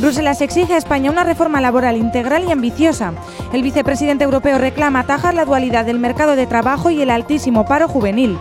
Bruselas 0.00 0.40
exige 0.40 0.72
a 0.72 0.78
España 0.78 1.10
una 1.10 1.24
reforma 1.24 1.60
laboral 1.60 1.98
integral 1.98 2.44
y 2.48 2.52
ambiciosa. 2.52 3.12
El 3.52 3.62
vicepresidente 3.62 4.24
europeo 4.24 4.56
reclama 4.56 5.00
atajar 5.00 5.34
la 5.34 5.44
dualidad 5.44 5.84
del 5.84 5.98
mercado 5.98 6.36
de 6.36 6.46
trabajo 6.46 6.88
y 6.88 7.02
el 7.02 7.10
altísimo 7.10 7.66
paro 7.66 7.86
juvenil. 7.86 8.38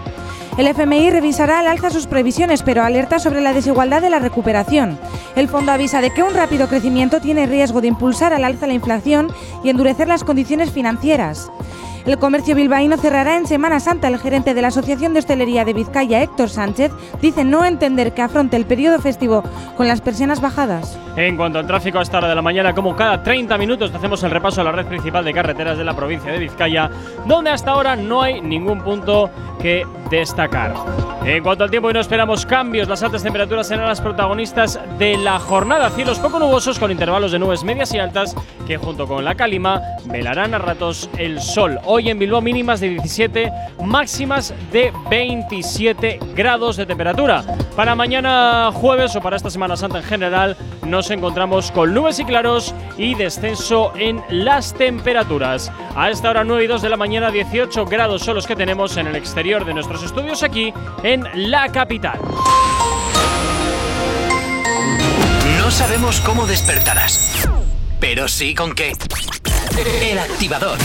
El 0.62 0.68
FMI 0.68 1.10
revisará 1.10 1.58
al 1.58 1.68
alza 1.68 1.90
sus 1.90 2.06
previsiones, 2.06 2.62
pero 2.62 2.84
alerta 2.84 3.18
sobre 3.18 3.42
la 3.42 3.52
desigualdad 3.52 4.00
de 4.00 4.12
la 4.12 4.20
recuperación. 4.20 5.00
El 5.36 5.48
fondo 5.48 5.72
avisa 5.72 6.02
de 6.02 6.14
que 6.14 6.22
un 6.22 6.36
rápido 6.36 6.68
crecimiento 6.68 7.20
tiene 7.20 7.48
riesgo 7.48 7.82
de 7.82 7.88
impulsar 7.88 8.32
al 8.32 8.44
alza 8.44 8.68
la 8.68 8.76
inflación 8.76 9.34
y 9.64 9.70
endurecer 9.70 10.08
las 10.08 10.24
condiciones 10.24 10.70
financieras. 10.70 11.52
El 12.06 12.18
comercio 12.18 12.56
bilbaíno 12.56 12.98
cerrará 12.98 13.38
en 13.38 13.46
Semana 13.46 13.80
Santa. 13.80 14.08
El 14.08 14.18
gerente 14.18 14.54
de 14.54 14.62
la 14.62 14.70
Asociación 14.70 15.14
de 15.14 15.20
Hostelería 15.20 15.66
de 15.66 15.74
Vizcaya, 15.74 16.22
Héctor 16.22 16.50
Sánchez, 16.50 16.92
dice 17.22 17.44
no 17.44 17.64
entender 17.66 18.14
que 18.14 18.22
afronte 18.22 18.58
el 18.58 18.66
periodo 18.66 19.00
festivo 19.00 19.44
con 19.78 19.88
las 19.88 20.02
persianas 20.02 20.42
bajadas. 20.42 20.98
En 21.16 21.38
cuanto 21.38 21.60
al 21.60 21.68
tráfico 21.68 22.00
a 22.00 22.02
esta 22.02 22.18
hora 22.18 22.30
de 22.30 22.36
la 22.36 22.42
mañana, 22.42 22.74
como 22.74 22.96
cada 22.96 23.22
30 23.22 23.58
minutos 23.58 23.94
hacemos 23.94 24.24
el 24.24 24.32
repaso 24.32 24.62
a 24.62 24.64
la 24.64 24.72
red 24.72 24.86
principal 24.86 25.26
de 25.26 25.34
carreteras 25.34 25.78
de 25.78 25.84
la 25.84 25.96
provincia 25.96 26.32
de 26.32 26.40
Vizcaya, 26.40 26.90
donde 27.26 27.52
hasta 27.52 27.72
ahora 27.72 27.96
no 27.96 28.22
hay 28.22 28.42
ningún 28.42 28.82
punto 28.82 29.30
que 29.62 29.86
destacar. 30.10 30.51
En 31.24 31.44
cuanto 31.44 31.64
al 31.64 31.72
tiempo, 31.72 31.88
hoy 31.88 31.94
no 31.94 32.02
esperamos 32.02 32.46
cambios. 32.46 32.90
Las 32.90 33.02
altas 33.04 33.24
temperaturas 33.24 33.68
serán 33.68 33.88
las 33.88 34.02
protagonistas 34.02 34.80
de 34.98 35.18
la 35.18 35.40
jornada. 35.40 35.90
Cielos 35.92 36.20
poco 36.20 36.40
nubosos 36.40 36.78
con 36.78 36.92
intervalos 36.92 37.32
de 37.32 37.40
nubes 37.40 37.64
medias 37.64 37.94
y 37.94 38.00
altas 38.00 38.36
que 38.68 38.78
junto 38.78 39.08
con 39.08 39.24
la 39.24 39.36
cálima 39.36 39.82
velarán 40.06 40.54
a 40.54 40.58
ratos 40.58 41.10
el 41.18 41.40
sol. 41.40 41.80
Hoy 41.86 42.10
en 42.10 42.20
Bilbao 42.20 42.42
mínimas 42.42 42.82
de 42.82 42.90
17, 42.90 43.52
máximas 43.84 44.54
de 44.72 44.92
27 45.10 46.20
grados 46.36 46.76
de 46.76 46.86
temperatura. 46.86 47.44
Para 47.76 47.96
mañana 47.96 48.72
jueves 48.74 49.16
o 49.16 49.22
para 49.22 49.38
esta 49.38 49.50
Semana 49.50 49.78
Santa 49.78 50.00
en 50.00 50.04
general 50.04 50.58
nos 50.86 51.12
encontramos 51.12 51.72
con 51.72 51.94
nubes 51.94 52.20
y 52.20 52.26
claros 52.26 52.76
y 52.98 53.16
descenso 53.16 53.94
en 53.96 54.22
las 54.30 54.74
temperaturas. 54.74 55.72
A 55.96 56.10
esta 56.10 56.30
hora 56.30 56.44
9 56.44 56.64
y 56.64 56.68
2 56.68 56.82
de 56.82 56.90
la 56.90 56.98
mañana 56.98 57.32
18 57.32 57.86
grados 57.86 58.24
son 58.24 58.36
los 58.36 58.48
que 58.48 58.56
tenemos 58.56 58.98
en 58.98 59.08
el 59.08 59.16
exterior 59.16 59.66
de 59.66 59.74
nuestros 59.74 60.04
estudios 60.04 60.31
aquí 60.40 60.74
en 61.04 61.28
la 61.52 61.70
capital. 61.72 62.18
No 65.58 65.70
sabemos 65.70 66.22
cómo 66.22 66.48
despertarás, 66.48 67.50
pero 68.00 68.30
sí 68.30 68.56
con 68.56 68.74
qué. 68.74 68.94
El 70.02 70.18
activador. 70.20 70.78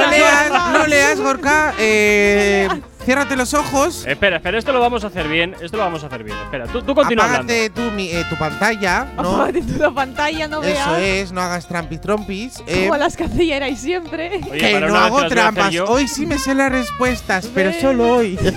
No 0.00 0.10
leas, 0.10 0.72
no 0.72 0.86
leas, 0.88 1.20
Gorka. 1.20 1.74
Eh, 1.78 2.68
ciérrate 3.04 3.36
los 3.36 3.54
ojos. 3.54 4.04
Espera, 4.06 4.36
espera, 4.36 4.58
esto 4.58 4.72
lo 4.72 4.80
vamos 4.80 5.04
a 5.04 5.08
hacer 5.08 5.28
bien. 5.28 5.54
Esto 5.60 5.76
lo 5.76 5.84
vamos 5.84 6.02
a 6.04 6.06
hacer 6.08 6.24
bien. 6.24 6.36
Espera, 6.38 6.66
tú, 6.66 6.82
tú 6.82 6.94
continúa 6.94 7.24
hablando. 7.24 7.52
Apágate 7.52 7.70
tu, 7.70 7.82
mi- 7.92 8.10
eh, 8.10 8.24
tu 8.28 8.36
pantalla. 8.36 9.06
¿no? 9.16 9.34
Apágate 9.36 9.62
tú 9.62 9.78
la 9.78 9.90
pantalla, 9.90 10.48
no 10.48 10.62
Eso 10.62 10.90
veas. 10.90 11.02
es, 11.02 11.32
no 11.32 11.40
hagas 11.40 11.66
trampis 11.68 12.00
trompis. 12.00 12.62
eh, 12.66 12.86
Como 12.86 12.96
las 12.98 13.16
que 13.16 13.24
hacíais 13.24 13.78
siempre. 13.80 14.40
Oye, 14.50 14.58
que 14.58 14.80
no 14.80 14.96
hago 14.96 15.26
trampas. 15.28 15.74
Hoy 15.86 16.08
sí 16.08 16.26
me 16.26 16.38
sé 16.38 16.54
las 16.54 16.70
respuestas, 16.72 17.46
pero 17.54 17.72
solo 17.80 18.14
hoy. 18.16 18.38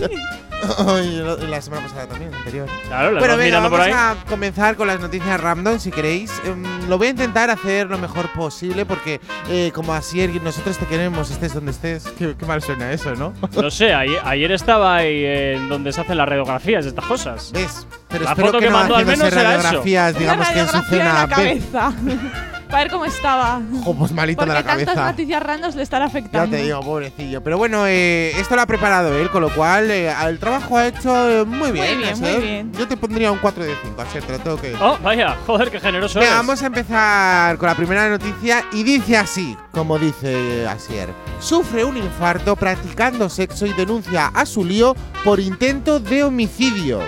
La 1.50 1.60
semana 1.62 1.84
pasada 1.88 2.08
también, 2.08 2.34
anterior. 2.34 2.68
Claro, 2.88 3.16
vas 3.16 3.24
venga, 3.24 3.44
mirando 3.46 3.70
por 3.72 3.80
vamos 3.80 3.96
ahí. 3.96 4.18
a 4.22 4.30
comenzar 4.30 4.76
con 4.76 4.88
las 4.88 5.00
noticias 5.00 5.42
random, 5.42 5.80
si 5.80 5.90
queréis. 5.90 6.32
Em, 6.46 6.64
lo 6.88 6.98
voy 7.00 7.08
a 7.08 7.10
intentar 7.10 7.50
hacer 7.50 7.88
lo 7.88 7.98
mejor 7.98 8.30
posible 8.34 8.86
porque, 8.86 9.20
eh, 9.50 9.72
como 9.74 9.94
así 9.94 10.26
nosotros 10.44 10.78
te 10.78 10.86
queremos, 10.86 11.32
estés 11.32 11.54
donde 11.56 11.72
estés. 11.72 12.04
Qué, 12.18 12.36
qué 12.38 12.46
mal 12.46 12.62
suena 12.62 12.92
eso, 12.92 13.16
¿no? 13.16 13.34
No 13.56 13.72
sé, 13.72 13.94
ayer, 13.94 14.22
ayer 14.24 14.41
estaba 14.50 14.96
ahí 14.96 15.24
en 15.24 15.70
donde 15.70 15.92
se 15.94 16.02
hacen 16.02 16.18
las 16.18 16.28
radiografías 16.28 16.86
de 16.86 16.90
estas 16.90 17.06
cosas. 17.06 17.52
¿Ves? 17.54 17.86
Pero 18.08 18.24
La 18.24 18.32
espero 18.32 18.48
foto 18.48 18.60
que, 18.60 18.66
que 18.66 18.72
no 18.72 18.78
mandó 18.80 18.96
al 18.96 19.06
menos 19.06 19.28
era 19.32 19.42
eso. 19.54 19.62
radiografías, 19.64 20.18
digamos 20.18 20.46
Una 20.48 20.54
que 20.56 20.60
en 20.62 20.68
su 20.70 20.82
cena 20.90 21.10
en 21.10 21.16
la 21.16 21.26
B. 21.28 21.30
cabeza. 21.36 21.94
Para 22.72 22.84
ver 22.84 22.92
cómo 22.92 23.04
estaba. 23.06 23.62
Ojo, 23.82 23.94
pues 23.96 24.12
malito 24.14 24.42
de 24.42 24.48
Porque 24.48 24.54
la 24.64 24.66
tantas 24.66 24.86
cabeza. 24.86 25.12
noticias 25.12 25.44
randoms 25.44 25.76
le 25.76 25.84
están 25.84 26.00
Ya 26.02 26.06
afectando. 26.08 26.56
te 26.56 26.64
digo, 26.64 26.80
pobrecillo. 26.80 27.44
Pero 27.44 27.58
bueno, 27.58 27.86
eh, 27.86 28.32
esto 28.40 28.56
lo 28.56 28.62
ha 28.62 28.66
preparado 28.66 29.14
él, 29.18 29.30
con 29.30 29.42
lo 29.42 29.50
cual 29.54 29.92
eh, 29.92 30.10
el 30.28 30.40
trabajo 30.40 30.78
ha 30.78 30.88
hecho 30.88 31.30
eh, 31.30 31.44
muy 31.46 31.72
bien. 31.72 31.98
bien, 32.00 32.14
Asier. 32.14 32.34
muy 32.40 32.42
bien. 32.48 32.72
Yo 32.74 32.88
te 32.88 32.96
pondría 32.96 33.32
un 33.32 33.40
4 33.40 33.64
de 33.66 33.76
5, 33.84 34.02
así 34.02 34.20
te 34.20 34.32
lo 34.32 34.40
tengo 34.40 34.58
que 34.62 34.74
Oh, 34.80 34.98
vaya, 35.04 35.36
joder, 35.46 35.70
qué 35.70 35.80
generoso 35.82 36.20
Venga, 36.20 36.32
eres. 36.32 36.48
vamos 36.48 36.64
a 36.64 36.66
empezar 36.68 37.58
con 37.58 37.68
la 37.68 37.76
primera 37.76 38.08
noticia 38.10 38.64
y 38.72 38.84
dice 38.84 39.18
así, 39.18 39.58
como 39.72 40.00
dice 40.00 40.66
Asier. 40.68 41.10
Sufre 41.42 41.84
un 41.84 41.98
infarto 41.98 42.56
practicando 42.56 43.28
sexo 43.30 43.66
y 43.66 43.74
denuncia 43.74 44.28
a 44.28 44.46
su 44.46 44.64
lío 44.64 44.96
por 45.26 45.40
intento 45.42 46.00
de 46.00 46.24
homicidio. 46.24 47.02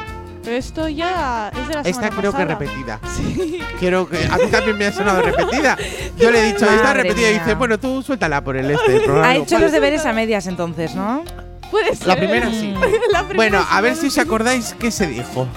Pero 0.44 0.56
esto 0.58 0.88
ya 0.90 1.50
es 1.58 1.68
de 1.68 1.74
la 1.74 1.80
Esta 1.82 1.94
semana 1.94 2.16
creo 2.18 2.32
que 2.32 2.38
pasada. 2.46 2.60
repetida. 2.60 3.00
Sí. 3.16 3.60
Quiero 3.80 4.10
que 4.10 4.26
a 4.30 4.38
mí 4.38 4.48
también 4.52 4.78
me 4.78 4.86
ha 4.88 4.92
sonado 4.92 5.22
repetida. 5.26 5.78
Yo 6.18 6.32
le 6.32 6.40
he 6.40 6.54
dicho, 6.54 6.66
esta 6.66 6.84
Madre 6.84 7.04
repetida 7.04 7.30
y 7.30 7.34
mía. 7.34 7.44
dice, 7.44 7.56
bueno, 7.56 7.80
tú 7.80 8.02
suéltala 8.02 8.44
por 8.44 8.58
el 8.58 8.70
este. 8.72 9.00
programa. 9.06 9.30
Ha 9.30 9.36
hecho 9.36 9.58
los 9.60 9.72
deberes 9.72 10.06
a 10.06 10.14
medias 10.14 10.46
entonces, 10.48 10.96
¿no? 10.96 11.24
Puede 11.72 11.96
ser. 11.96 12.08
La 12.08 12.16
primera 12.18 12.50
sí. 12.50 12.74
La 13.12 13.20
primera 13.24 13.36
Bueno, 13.36 13.62
sí, 13.62 13.68
a 13.72 13.82
ver 13.82 13.96
la 13.96 14.02
si 14.02 14.08
os 14.08 14.18
acordáis 14.18 14.76
qué 14.80 14.92
se 14.92 15.08
dijo. 15.08 15.48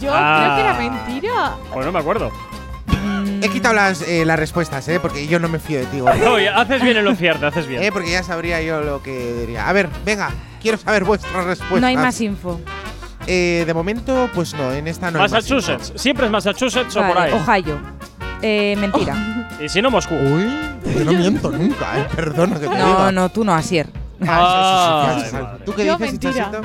Yo 0.00 0.10
Ah. 0.12 0.42
creo 0.42 0.56
que 0.56 0.60
era 0.62 0.74
mentira. 0.96 1.52
Pues 1.72 1.86
no 1.86 1.92
me 1.92 1.98
acuerdo. 2.00 2.32
He 3.40 3.48
quitado 3.48 3.74
las, 3.74 4.02
eh, 4.02 4.24
las 4.24 4.38
respuestas, 4.38 4.86
¿eh? 4.88 4.98
Porque 5.00 5.26
yo 5.26 5.38
no 5.38 5.48
me 5.48 5.58
fío 5.58 5.78
de 5.78 5.86
ti. 5.86 5.98
No, 5.98 6.38
ya 6.38 6.60
haces 6.60 6.82
bien 6.82 6.96
en 6.96 7.04
lo 7.04 7.14
cierto, 7.14 7.46
haces 7.46 7.66
bien. 7.66 7.82
Eh, 7.82 7.90
porque 7.92 8.10
ya 8.10 8.22
sabría 8.22 8.60
yo 8.62 8.80
lo 8.82 9.02
que 9.02 9.32
diría. 9.40 9.68
A 9.68 9.72
ver, 9.72 9.88
venga, 10.04 10.30
quiero 10.60 10.76
saber 10.78 11.04
vuestras 11.04 11.44
respuestas. 11.44 11.80
No 11.80 11.86
hay 11.86 11.96
más 11.96 12.20
info. 12.20 12.60
Eh, 13.26 13.64
de 13.66 13.74
momento, 13.74 14.28
pues 14.34 14.54
no, 14.54 14.72
en 14.72 14.88
esta 14.88 15.10
no 15.10 15.18
hay 15.22 15.30
Massachusetts. 15.30 15.92
Siempre 15.96 16.26
es 16.26 16.32
Massachusetts 16.32 16.96
o 16.96 17.06
por 17.06 17.18
ahí. 17.18 17.32
Ohio. 17.32 17.78
Eh, 18.42 18.76
mentira. 18.78 19.16
Y 19.60 19.68
si 19.68 19.80
no, 19.80 19.90
Moscú. 19.92 20.14
Uy, 20.16 20.50
yo 20.92 21.04
no 21.04 21.12
miento 21.12 21.50
nunca, 21.52 22.00
eh. 22.00 22.06
Perdona 22.16 22.54
que 22.58 22.66
te 22.66 22.74
No, 22.74 22.86
diga. 22.86 23.12
no, 23.12 23.28
tú 23.28 23.44
no, 23.44 23.54
Asier. 23.54 23.86
Ah, 24.26 25.22
eso 25.24 25.36
Ay. 25.36 25.58
¿Tú 25.64 25.72
qué 25.72 25.84
Yo 25.86 25.96
dices, 25.96 26.12
mentira. 26.12 26.32
Ichasito? 26.32 26.60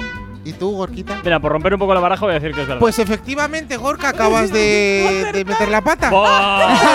¿Y 0.45 0.53
tú, 0.53 0.71
Gorquita? 0.71 1.19
Mira, 1.23 1.39
por 1.39 1.51
romper 1.51 1.73
un 1.73 1.79
poco 1.79 1.93
la 1.93 1.99
baraja 1.99 2.21
voy 2.25 2.31
a 2.31 2.39
decir 2.39 2.55
que 2.55 2.61
es 2.61 2.67
verdad. 2.67 2.79
Pues 2.79 2.97
efectivamente, 2.97 3.77
Gorka, 3.77 4.09
acabas 4.09 4.51
de, 4.51 5.29
de 5.33 5.45
meter 5.45 5.67
la 5.69 5.81
pata. 5.81 6.09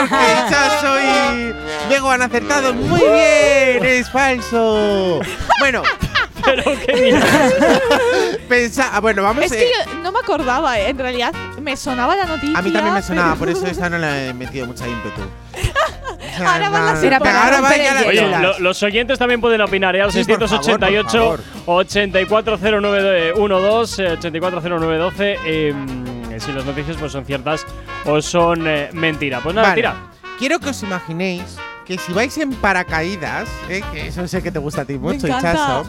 Ichazo 0.06 1.00
y 1.00 1.88
Diego 1.88 2.10
han 2.10 2.22
acertado. 2.22 2.74
Muy 2.74 2.98
bien, 3.00 3.84
es 3.84 4.10
falso. 4.10 5.20
Bueno, 5.60 5.82
Pero 6.44 6.62
qué 6.86 6.92
mierda. 7.00 7.26
pensa. 8.48 8.90
ah, 8.92 9.00
Bueno, 9.00 9.22
vamos 9.22 9.44
Es 9.44 9.52
eh, 9.52 9.58
que 9.58 9.70
yo 9.92 10.02
no 10.02 10.10
me 10.12 10.18
acordaba, 10.20 10.78
eh. 10.78 10.88
en 10.90 10.98
realidad 10.98 11.32
me 11.60 11.76
sonaba 11.76 12.16
la 12.16 12.24
noticia. 12.26 12.58
A 12.58 12.62
mí 12.62 12.70
también 12.72 12.94
me 12.94 13.02
sonaba, 13.02 13.34
por 13.36 13.48
eso 13.50 13.66
esta 13.66 13.88
no 13.88 13.98
le 13.98 14.28
he 14.28 14.34
metido 14.34 14.66
mucha 14.66 14.86
ímpetu. 14.88 15.20
O 15.22 16.36
sea, 16.36 16.54
Ahora 16.54 16.70
van 16.70 16.86
no, 16.86 16.92
las 16.92 17.04
ahora 17.04 17.76
hielo. 17.76 18.08
Oye, 18.08 18.38
lo- 18.38 18.58
los 18.60 18.82
oyentes 18.82 19.18
también 19.18 19.40
pueden 19.40 19.60
opinar, 19.60 19.94
¿eh? 19.96 20.02
Al 20.02 20.12
Sí, 20.12 20.24
por 20.24 20.48
favor, 20.48 20.64
688 20.64 21.38
por 21.66 21.84
840912, 21.86 24.04
eh, 24.04 24.12
840912. 24.12 25.38
eh, 25.44 25.74
si 26.38 26.52
las 26.52 26.64
noticias 26.64 26.96
pues 26.98 27.12
son 27.12 27.24
ciertas 27.24 27.64
o 28.06 28.20
son 28.22 28.66
eh, 28.66 28.88
mentira. 28.92 29.40
Pues 29.40 29.54
nada, 29.54 29.68
Vale. 29.68 29.76
tira. 29.80 29.94
Quiero 30.38 30.58
que 30.58 30.70
os 30.70 30.82
imaginéis 30.82 31.56
que 31.86 31.98
si 31.98 32.12
vais 32.12 32.36
en 32.38 32.52
paracaídas, 32.54 33.48
eh, 33.68 33.82
que 33.92 34.08
eso 34.08 34.26
sé 34.26 34.42
que 34.42 34.50
te 34.50 34.58
gusta 34.58 34.82
a 34.82 34.84
ti 34.84 34.94
Me 34.94 34.98
mucho, 35.00 35.26
encanta. 35.26 35.82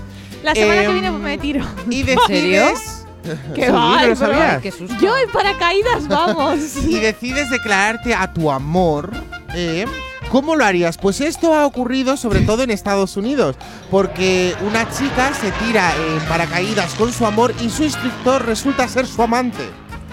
La 0.43 0.53
semana 0.53 0.81
que 0.81 0.85
Em, 0.87 0.93
viene 0.93 1.11
me 1.11 1.37
tiro. 1.37 1.65
y 1.89 2.03
decides. 2.03 3.05
¿Qué 3.55 3.67
Sí, 3.67 3.71
va? 3.71 3.79
¿no 3.87 3.93
lo 3.95 3.99
pero- 4.01 4.15
sabías? 4.17 4.61
Qué 4.61 4.71
susto. 4.71 4.95
Yo 5.01 5.15
en 5.17 5.29
paracaídas, 5.31 6.07
vamos. 6.09 6.75
y 6.87 6.99
decides 6.99 7.49
declararte 7.49 8.13
a 8.13 8.31
tu 8.33 8.51
amor, 8.51 9.11
¿eh? 9.55 9.85
¿Cómo 10.29 10.55
lo 10.55 10.65
harías? 10.65 10.97
Pues 10.97 11.21
esto 11.21 11.53
ha 11.53 11.65
ocurrido 11.65 12.17
sobre 12.17 12.41
todo 12.41 12.63
en 12.63 12.71
Estados 12.71 13.15
Unidos, 13.17 13.55
porque 13.91 14.55
una 14.67 14.89
chica 14.91 15.31
se 15.33 15.51
tira 15.63 15.93
en 15.95 16.19
paracaídas 16.27 16.95
con 16.95 17.13
su 17.13 17.25
amor 17.25 17.53
y 17.61 17.69
su 17.69 17.83
instructor 17.83 18.43
resulta 18.45 18.87
ser 18.87 19.05
su 19.05 19.21
amante. 19.21 19.63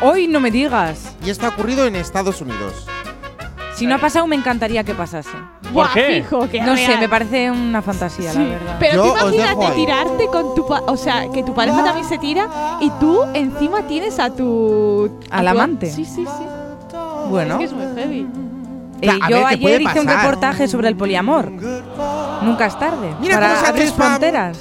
Hoy 0.03 0.27
no 0.29 0.39
me 0.41 0.51
digas. 0.51 1.17
Y 1.25 1.31
esto 1.31 1.47
ha 1.47 1.49
ocurrido 1.49 1.87
en 1.87 1.97
Estados 1.97 2.41
Unidos. 2.43 2.87
Si 3.75 3.87
no 3.87 3.95
ha 3.95 3.99
pasado, 3.99 4.27
me 4.27 4.37
encantaría 4.37 4.85
que 4.85 4.95
pasase. 4.95 5.31
¿Por 5.73 5.85
Buah, 5.85 5.95
qué? 5.95 6.23
fijo, 6.23 6.49
que 6.49 6.61
No 6.61 6.77
sé, 6.77 6.87
real. 6.89 7.01
me 7.01 7.09
parece 7.09 7.51
una 7.51 7.81
fantasía, 7.83 8.33
Sí, 8.33 8.39
la 8.39 8.45
verdad. 8.45 8.77
Pero 8.81 8.95
Yo 8.95 9.03
tú 9.03 9.09
os 9.09 9.15
dejo 9.33 9.35
imagínate 9.35 9.67
ahí. 9.67 9.75
tirarte 9.87 10.27
con 10.27 10.55
tu 10.55 10.67
pa- 10.67 10.83
o 10.87 10.97
sea, 10.97 11.27
que 11.33 11.43
tu 11.43 11.55
pareja 11.55 11.85
también 11.85 12.07
se 12.09 12.19
tira 12.19 12.49
y 12.81 12.91
tú 12.99 13.21
encima 13.35 13.83
tienes 13.83 14.19
a 14.19 14.31
tu 14.31 15.11
a 15.31 15.39
¿Al 15.39 15.45
tu- 15.45 15.51
amante? 15.51 15.91
Sí, 15.91 16.05
sí, 16.05 16.25
sí. 16.27 16.45
Bueno, 17.29 17.55
Es 17.55 17.59
que 17.59 17.65
es 17.67 17.73
muy 17.73 17.87
heavy. 17.95 18.21
eh, 18.21 18.27
Claro, 19.03 19.25
a 19.25 19.29
yo 19.31 19.37
ver, 19.37 19.49
¿qué 19.51 19.57
puede 19.59 19.75
ayer 19.77 19.89
hice 19.89 20.01
un 20.01 20.07
pasar? 20.07 20.23
reportaje 20.25 20.69
sobre 20.69 20.89
el 20.89 20.97
poliamor. 20.97 21.51
Nunca 22.43 22.67
es 22.67 22.79
tarde. 22.79 23.15
Mira 23.21 23.35
para 23.37 23.49
cómo 23.51 23.61
se 23.61 23.67
abrir 23.69 23.89
fronteras. 23.93 24.59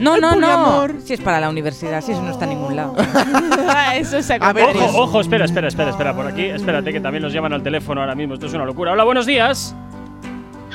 No, 0.00 0.16
no, 0.18 0.32
no. 0.32 0.34
poliamor. 0.34 0.94
Si 1.04 1.14
es 1.14 1.20
para 1.20 1.40
la 1.40 1.48
universidad, 1.48 2.02
si 2.02 2.12
eso 2.12 2.20
no 2.22 2.30
está 2.32 2.44
en 2.44 2.50
ningún 2.50 2.76
lado. 2.76 2.94
Eso 3.94 4.18
es 4.18 4.30
A 4.30 4.52
ver. 4.52 4.76
Ojo, 4.76 5.02
ojo, 5.02 5.20
espera, 5.20 5.44
espera, 5.44 5.68
espera, 5.68 5.90
espera, 5.90 6.14
por 6.14 6.26
aquí. 6.26 6.42
Espérate, 6.46 6.92
que 6.92 7.00
también 7.00 7.22
nos 7.22 7.32
llaman 7.32 7.52
al 7.52 7.62
teléfono 7.62 8.00
ahora 8.00 8.14
mismo. 8.16 8.34
Esto 8.34 8.46
es 8.46 8.52
una 8.54 8.64
locura. 8.64 8.92
Hola, 8.92 9.04
buenos 9.04 9.24
días. 9.24 9.74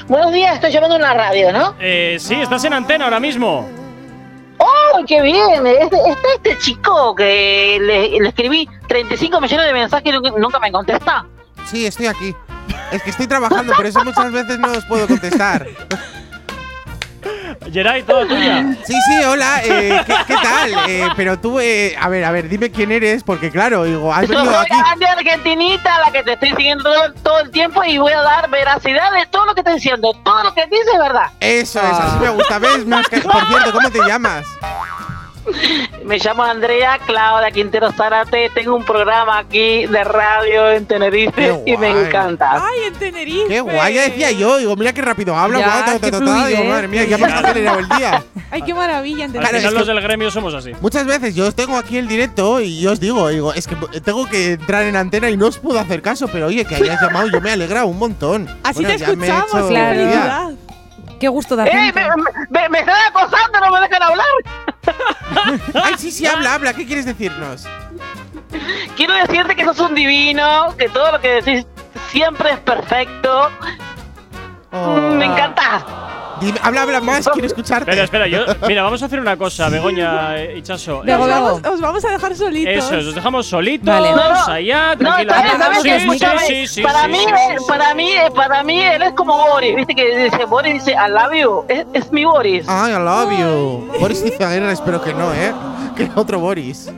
Buenos 0.10 0.34
días, 0.34 0.56
estoy 0.56 0.72
llamando 0.72 0.96
a 0.96 1.00
una 1.00 1.14
radio, 1.14 1.54
¿no? 1.54 1.76
Eh, 1.80 2.18
sí, 2.20 2.34
estás 2.36 2.64
en 2.66 2.74
antena 2.74 3.06
ahora 3.06 3.20
mismo. 3.20 3.70
¡Oh, 4.58 5.04
qué 5.08 5.22
bien! 5.22 5.66
Este, 5.66 5.96
está 5.98 6.28
este 6.36 6.58
chico 6.58 7.16
que 7.16 7.78
le, 7.80 8.20
le 8.20 8.28
escribí 8.30 8.68
35 8.88 9.40
millones 9.40 9.66
de 9.68 9.74
mensajes 9.74 10.08
y 10.08 10.12
nunca- 10.12 10.32
nunca 10.38 10.60
me 10.60 10.72
contesta. 10.72 11.26
Sí, 11.66 11.86
estoy 11.86 12.08
aquí. 12.08 12.36
Es 12.92 13.04
que 13.04 13.12
estoy 13.12 13.28
trabajando, 13.28 13.74
por 13.74 13.86
eso 13.86 14.04
muchas 14.04 14.32
veces 14.32 14.58
no 14.60 14.72
os 14.72 14.84
puedo 14.86 15.08
contestar. 15.08 15.68
Geray, 17.72 18.04
toda 18.04 18.28
tuya. 18.28 18.76
Sí, 18.86 18.94
sí, 18.94 19.24
hola, 19.26 19.62
eh, 19.64 20.02
¿qué, 20.06 20.14
qué 20.28 20.36
tal? 20.36 20.72
Eh, 20.88 21.08
pero 21.16 21.40
tú, 21.40 21.60
eh, 21.60 21.96
a 22.00 22.10
ver, 22.10 22.24
a 22.26 22.32
ver, 22.32 22.50
dime 22.50 22.72
quién 22.72 22.92
eres, 22.92 23.24
porque 23.24 23.52
claro, 23.52 23.84
digo, 23.84 24.14
has 24.14 24.28
Yo 24.28 24.36
venido 24.36 24.54
soy 24.54 24.66
aquí. 24.66 24.82
Andy 24.94 25.06
Argentinita, 25.06 26.00
la 26.00 26.12
que 26.12 26.24
te 26.24 26.34
estoy 26.34 26.50
siguiendo 26.50 26.84
todo, 26.84 27.14
todo 27.24 27.40
el 27.42 27.52
tiempo 27.52 27.84
y 27.84 27.98
voy 27.98 28.12
a 28.14 28.22
dar 28.22 28.50
veracidad 28.50 29.12
de 29.14 29.26
todo 29.28 29.46
lo 29.46 29.54
que 29.54 29.62
estás 29.62 29.76
diciendo. 29.76 30.14
Todo 30.24 30.44
lo 30.44 30.54
que 30.54 30.66
dices 30.68 30.88
es 30.94 31.00
verdad. 31.00 31.28
Eso 31.40 31.80
es, 31.80 31.86
así 32.00 32.18
me 32.20 32.30
gusta. 32.30 32.60
¿Ves? 32.60 32.86
Más 32.86 33.08
que- 33.08 33.22
por 33.22 33.46
cierto, 33.48 33.72
¿cómo 33.72 33.90
te 33.90 34.00
llamas? 34.00 34.46
Me 36.04 36.18
llamo 36.18 36.44
Andrea 36.44 37.00
Claudia 37.06 37.52
Quintero 37.52 37.92
Zárate, 37.92 38.50
tengo 38.54 38.76
un 38.76 38.84
programa 38.84 39.40
aquí 39.40 39.86
de 39.86 40.04
radio 40.04 40.72
en 40.72 40.86
Tenerife 40.86 41.62
y 41.66 41.78
me 41.78 41.90
encanta. 41.90 42.66
Ay, 42.66 42.84
en 42.88 42.94
Tenerife. 42.96 43.48
Qué 43.48 43.62
guay, 43.62 43.94
ya 43.94 44.02
decía 44.04 44.32
yo, 44.32 44.58
digo, 44.58 44.76
mira 44.76 44.94
qué 44.94 45.02
rápido 45.02 45.36
habla, 45.36 45.60
guau, 45.60 45.70
ta, 45.70 45.86
ta, 45.86 46.00
qué 46.00 46.12
ta, 46.12 46.20
ta, 46.24 46.48
digo, 46.48 46.64
madre 46.64 46.88
mía, 46.88 47.06
ya 47.06 47.18
me 47.18 47.26
has 47.26 47.44
acelerado 47.44 47.80
el 47.80 47.90
día. 47.90 48.24
Ay, 48.52 48.62
qué 48.64 48.74
maravilla. 48.74 49.26
en 49.26 49.32
Tenerife. 49.32 49.60
Claro, 49.60 49.76
los 49.76 49.88
que- 49.88 49.94
del 49.94 50.02
gremio 50.02 50.32
somos 50.32 50.54
así. 50.54 50.72
Muchas 50.82 51.06
veces 51.06 51.36
yo 51.36 51.48
os 51.48 51.56
tengo 51.56 51.78
aquí 51.78 51.98
el 51.98 52.08
directo 52.08 52.60
y 52.62 52.80
yo 52.80 52.92
os 52.94 53.00
digo, 53.00 53.28
digo, 53.30 53.54
es 53.54 53.68
que 53.68 53.76
tengo 54.02 54.28
que 54.28 54.54
entrar 54.54 54.84
en 54.84 54.96
antena 54.96 55.30
y 55.30 55.38
no 55.38 55.48
os 55.48 55.58
puedo 55.58 55.80
hacer 55.80 56.02
caso, 56.02 56.28
pero 56.28 56.48
oye, 56.48 56.66
que 56.66 56.76
hayáis 56.76 57.00
llamado, 57.02 57.28
yo 57.30 57.42
me 57.42 57.50
he 57.50 57.54
alegrado 57.54 57.88
un 57.88 57.98
montón. 58.00 58.48
Así 58.64 58.82
Bueno, 58.84 58.90
te 58.98 59.04
escuchamos, 59.04 59.70
qué 59.70 60.69
Qué 61.20 61.28
gusto 61.28 61.56
de 61.56 61.64
¡Eh! 61.64 61.90
acento. 61.90 62.00
Me, 62.50 62.62
me, 62.62 62.70
me 62.70 62.80
están 62.80 62.96
acosando, 63.08 63.60
no 63.60 63.72
me 63.72 63.82
dejan 63.82 64.04
hablar. 64.04 64.26
Ay, 65.84 65.94
sí, 65.98 66.12
sí, 66.12 66.26
habla, 66.26 66.54
habla, 66.54 66.74
¿qué 66.74 66.86
quieres 66.86 67.06
decirnos? 67.06 67.68
Quiero 68.96 69.14
decirte 69.14 69.56
que 69.56 69.64
sos 69.66 69.80
un 69.80 69.96
divino, 69.96 70.76
que 70.78 70.90
todo 70.90 71.12
lo 71.14 71.22
que 71.22 71.42
decís 71.42 71.66
siempre 72.10 72.52
es 72.52 72.60
perfecto. 72.60 73.50
Oh. 74.72 74.96
Me 74.96 75.26
encanta. 75.26 75.86
Dime, 76.42 76.60
habla, 76.62 76.82
habla 76.84 77.02
más, 77.02 77.28
quiero 77.30 77.48
escucharte. 77.48 77.92
Espera, 77.92 78.04
espera, 78.06 78.28
yo. 78.28 78.68
Mira, 78.68 78.84
vamos 78.84 79.02
a 79.02 79.06
hacer 79.06 79.20
una 79.20 79.38
cosa, 79.38 79.70
Begoña 79.70 80.42
y 80.44 80.62
Chaso. 80.62 81.02
Vamos, 81.06 81.62
os 81.66 81.82
vamos 81.82 82.06
a 82.06 82.12
dejar 82.12 82.36
solitos. 82.36 82.74
Eso, 82.86 82.96
es, 82.96 83.06
os 83.08 83.16
dejamos 83.16 83.46
solitos 83.48 83.88
Vale. 83.88 84.12
No, 84.12 84.30
no. 84.34 84.46
allá, 84.52 84.96
No, 84.96 85.00
tranquila. 85.00 85.34
¿sabes, 85.36 85.58
sabes 85.60 85.78
sí, 85.78 85.84
qué? 85.84 86.00
sí, 86.00 86.06
Escúchame, 86.06 86.40
sí, 86.48 86.68
sí, 86.68 86.82
para, 86.82 87.08
mí, 87.08 87.26
para, 87.68 87.94
mí, 87.94 88.12
para 88.36 88.64
mí, 88.64 88.82
él 88.82 89.02
es 89.02 89.14
como 89.14 89.38
Boris. 89.38 89.76
¿Viste 89.76 89.96
que 89.96 90.18
dice 90.18 90.46
Boris? 90.46 90.74
Dice, 90.74 90.92
I 90.94 91.10
love 91.12 91.34
you. 91.34 91.66
Es, 91.68 91.86
es 91.94 92.12
mi 92.12 92.26
Boris. 92.26 92.66
Ay, 92.68 92.94
I 92.94 92.98
love 92.98 93.32
you. 93.38 94.00
Boris 94.00 94.24
Izaguirre, 94.24 94.72
espero 94.72 95.02
que 95.02 95.14
no, 95.14 95.34
¿eh? 95.34 95.54
Que 95.96 96.10
otro 96.16 96.40
Boris. 96.40 96.92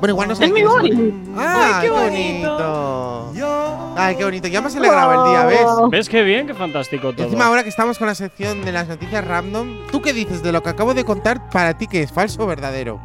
Bueno, 0.00 0.12
igual 0.12 0.28
no 0.28 0.34
sé 0.36 0.44
Es 0.44 0.52
mi 0.52 0.62
Boris. 0.62 0.94
Ay, 1.36 1.46
Ay, 1.46 1.72
qué 1.80 1.86
qué 1.86 1.90
bonito. 1.90 3.32
Ay, 3.98 4.14
qué 4.14 4.24
bonito. 4.24 4.46
Ya 4.46 4.60
me 4.60 4.68
has 4.68 4.76
alegrado 4.76 5.24
el 5.24 5.30
día, 5.30 5.46
¿ves? 5.46 5.66
¿Ves 5.90 6.08
qué 6.08 6.22
bien? 6.22 6.46
Qué 6.46 6.54
fantástico 6.54 7.12
todo. 7.12 7.24
encima 7.24 7.46
ahora 7.46 7.64
que 7.64 7.68
estamos 7.68 7.98
con 7.98 8.06
la 8.06 8.14
sección 8.14 8.64
de 8.64 8.70
las 8.70 8.86
noticias 8.86 9.26
random, 9.26 9.86
¿tú 9.90 10.00
qué 10.00 10.12
dices 10.12 10.42
de 10.42 10.52
lo 10.52 10.62
que 10.62 10.70
acabo 10.70 10.94
de 10.94 11.04
contar 11.04 11.50
para 11.50 11.76
ti 11.76 11.88
que 11.88 12.02
es 12.02 12.12
falso 12.12 12.44
o 12.44 12.46
verdadero? 12.46 13.00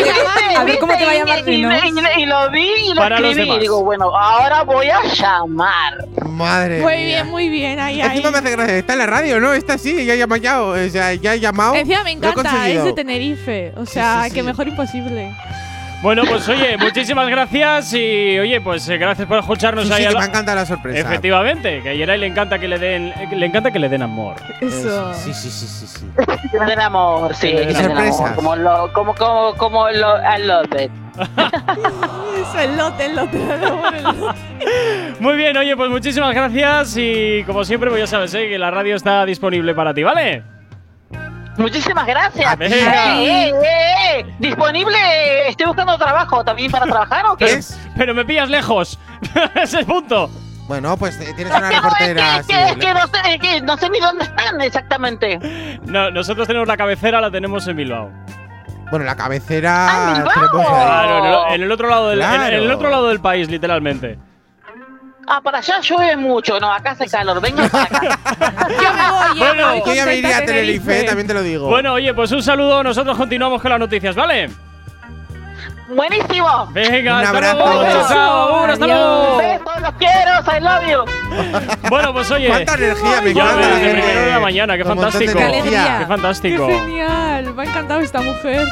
A 0.58 0.64
ver 0.64 0.80
cómo 0.80 0.98
te 0.98 1.06
va 1.06 1.12
a 1.12 1.16
llamar 1.16 1.40
y- 1.40 1.44
Rino. 1.44 1.70
lo 1.70 2.52
vi 2.52 2.68
y 2.86 2.90
lo 2.94 2.96
Para 2.96 3.18
escribí. 3.18 3.52
Y 3.52 3.60
digo, 3.60 3.84
bueno, 3.84 4.06
ahora 4.18 4.64
voy 4.64 4.88
a 4.90 5.02
llamar. 5.04 5.94
Madre 6.26 6.82
Muy 6.82 6.94
mía. 6.96 7.06
bien, 7.06 7.30
muy 7.30 7.50
bien. 7.50 7.80
Ahí, 7.80 8.02
ahí. 8.02 8.10
Encima 8.18 8.32
me 8.32 8.38
hace 8.40 8.52
gracia. 8.52 8.78
Está 8.78 8.94
en 8.94 9.00
la 9.00 9.06
radio, 9.06 9.40
¿no? 9.40 9.54
Está 9.54 9.78
sí, 9.78 10.06
ya 10.06 10.14
he 10.14 10.18
llamado. 10.18 10.70
O 10.70 10.90
sea, 10.90 11.14
ya 11.14 11.34
he 11.34 11.40
llamado. 11.40 11.76
Encima 11.76 12.04
me 12.04 12.12
encanta, 12.12 12.70
es 12.70 12.84
de 12.84 12.94
Tenerife. 12.94 13.74
O 13.78 13.86
sea, 13.86 14.24
sí, 14.24 14.30
sí. 14.30 14.36
que 14.36 14.44
mejor 14.44 14.68
imposible. 14.68 15.32
Bueno, 16.06 16.22
pues 16.30 16.48
oye, 16.50 16.78
muchísimas 16.78 17.28
gracias 17.28 17.92
y 17.96 18.38
oye, 18.38 18.62
pues 18.62 18.88
eh, 18.90 18.98
gracias 19.00 19.28
por 19.28 19.40
escucharnos 19.40 19.88
Sí, 19.88 19.92
ahí. 19.92 20.02
sí, 20.04 20.06
a 20.06 20.12
la- 20.12 20.20
me 20.20 20.26
ha 20.26 20.28
encantado 20.28 20.56
la 20.56 20.66
sorpresa. 20.68 21.00
Efectivamente, 21.00 21.82
que 21.82 21.90
a 21.90 21.94
Yeray 21.96 22.20
le 22.20 22.28
encanta 22.28 22.60
que 22.60 22.68
le 22.68 22.78
den, 22.78 23.12
le 23.32 23.44
encanta 23.48 23.72
que 23.72 23.80
le 23.80 23.90
den 23.90 24.04
amor. 24.04 24.36
Eso. 24.62 25.12
Sí, 25.16 25.34
sí, 25.34 25.50
sí, 25.50 25.66
sí, 25.66 25.88
sí. 25.88 26.06
Que 26.52 26.60
me 26.60 26.68
den 26.68 26.80
amor, 26.82 27.34
sí, 27.34 27.50
Que 27.54 27.66
den 27.74 27.98
amor. 27.98 28.36
Como 28.36 28.56
lo, 28.56 28.94
como, 28.94 29.16
como, 29.16 29.56
como 29.56 29.90
lo, 29.90 30.18
I 30.20 30.44
love 30.44 30.68
it. 30.80 30.92
Eso, 32.40 32.60
el 32.60 32.78
lote, 32.78 33.06
el 33.08 33.16
lote. 33.16 33.38
el 33.42 33.62
lote, 33.62 33.98
el 33.98 34.04
lote. 34.04 34.40
Muy 35.20 35.36
bien, 35.38 35.58
oye, 35.58 35.76
pues 35.76 35.90
muchísimas 35.90 36.36
gracias 36.36 36.96
y 36.98 37.44
como 37.48 37.64
siempre, 37.66 37.90
pues 37.90 38.02
ya 38.02 38.08
sabes, 38.08 38.32
¿eh? 38.36 38.48
que 38.48 38.60
la 38.60 38.70
radio 38.70 38.96
está 38.96 39.26
disponible 39.26 39.74
para 39.74 39.92
ti, 39.92 40.04
¿vale? 40.04 40.44
Muchísimas 41.58 42.06
gracias. 42.06 42.60
Eh, 42.60 42.68
eh, 42.70 43.50
eh, 43.50 44.36
Disponible, 44.40 45.50
estoy 45.50 45.68
buscando 45.68 45.98
trabajo 45.98 46.44
también 46.44 46.72
para 46.72 46.86
trabajar 46.86 47.26
o 47.28 47.38
qué? 47.38 47.46
¿Ves? 47.46 47.80
Pero 47.98 48.14
me 48.14 48.26
pillas 48.26 48.50
lejos. 48.50 49.00
Ese 49.56 49.64
es 49.64 49.74
el 49.74 49.86
punto. 49.86 50.30
Bueno, 50.68 50.98
pues 50.98 51.20
eh, 51.20 51.34
tienes 51.36 51.54
una 51.56 51.70
Es 51.70 51.76
es 51.76 51.80
que, 51.80 51.82
reportera. 51.82 52.38
es 52.40 52.48
que, 52.48 52.54
es 52.54 52.94
no, 52.94 53.08
sé, 53.08 53.34
es 53.34 53.40
que 53.40 53.62
no 53.62 53.78
sé 53.78 53.90
ni 53.90 54.00
dónde 54.00 54.24
están 54.24 54.62
exactamente. 54.62 55.40
No, 55.86 56.12
nosotros 56.12 56.48
tenemos 56.48 56.68
la 56.68 56.78
cabecera, 56.78 57.22
la 57.22 57.32
tenemos 57.32 57.68
en 57.68 57.78
Bilbao. 57.78 58.12
Bueno, 58.90 59.06
la 59.06 59.16
cabecera. 59.16 59.88
Ah, 59.90 60.14
Bilbao. 60.16 60.66
Claro, 60.66 61.54
en 61.54 61.64
el, 61.64 61.72
otro 61.72 61.90
lado 61.90 62.10
del, 62.10 62.22
en 62.22 62.54
el 62.54 62.72
otro 62.72 62.90
lado 62.90 63.10
del 63.10 63.20
país, 63.20 63.50
literalmente. 63.50 64.18
Ah, 65.28 65.42
para 65.42 65.58
allá 65.58 65.80
llueve 65.82 66.16
mucho, 66.18 66.60
no, 66.60 66.72
acá 66.72 66.92
hace 66.92 67.08
calor, 67.08 67.42
venga 67.42 67.68
para 67.68 67.84
acá. 67.86 68.20
Yo 68.70 68.94
me 68.94 69.12
voy, 69.12 69.40
Bueno, 69.40 69.56
me 69.74 69.80
voy 69.80 69.84
Yo 69.88 69.94
ya 69.96 70.06
me 70.06 70.16
iría 70.16 70.38
a 70.38 70.46
Tenerife, 70.46 71.00
eh, 71.00 71.04
también 71.04 71.28
te 71.28 71.34
lo 71.34 71.42
digo. 71.42 71.68
Bueno, 71.68 71.94
oye, 71.94 72.14
pues 72.14 72.32
un 72.32 72.44
saludo. 72.44 72.84
Nosotros 72.84 73.18
continuamos 73.18 73.62
con 73.62 73.72
las 73.72 73.80
noticias, 73.80 74.16
¿vale? 74.16 74.50
Buenísimo. 75.88 76.68
Venga, 76.72 77.14
Un 77.14 77.18
hasta 77.20 77.30
abrazo. 77.30 77.58
luego. 77.58 77.84
Chao, 77.84 78.08
chao. 78.10 78.64
Un 78.64 78.70
hasta 78.72 78.86
luego. 78.88 79.38
Besos, 79.38 79.82
los 79.82 79.94
quiero, 79.94 80.58
I 80.58 80.60
love 80.60 80.90
you. 80.90 81.06
Bueno, 81.90 82.14
pues 82.14 82.32
oye. 82.32 82.48
¿Cuánta 82.48 82.74
energía 82.76 83.22
me 83.22 83.30
encanta 83.32 83.56
ves, 83.56 83.68
la 83.68 83.76
de 83.76 83.80
gente. 83.82 84.02
primero 84.02 84.22
de 84.26 84.32
la 84.32 84.40
mañana, 84.40 84.78
qué 84.78 84.84
fantástico. 84.86 85.34
Qué 85.38 85.62
Qué 86.00 86.06
fantástico. 86.08 86.68
genial. 86.68 87.54
Me 87.54 87.62
ha 87.62 87.66
encantado 87.66 88.00
esta 88.00 88.22
mujer. 88.22 88.68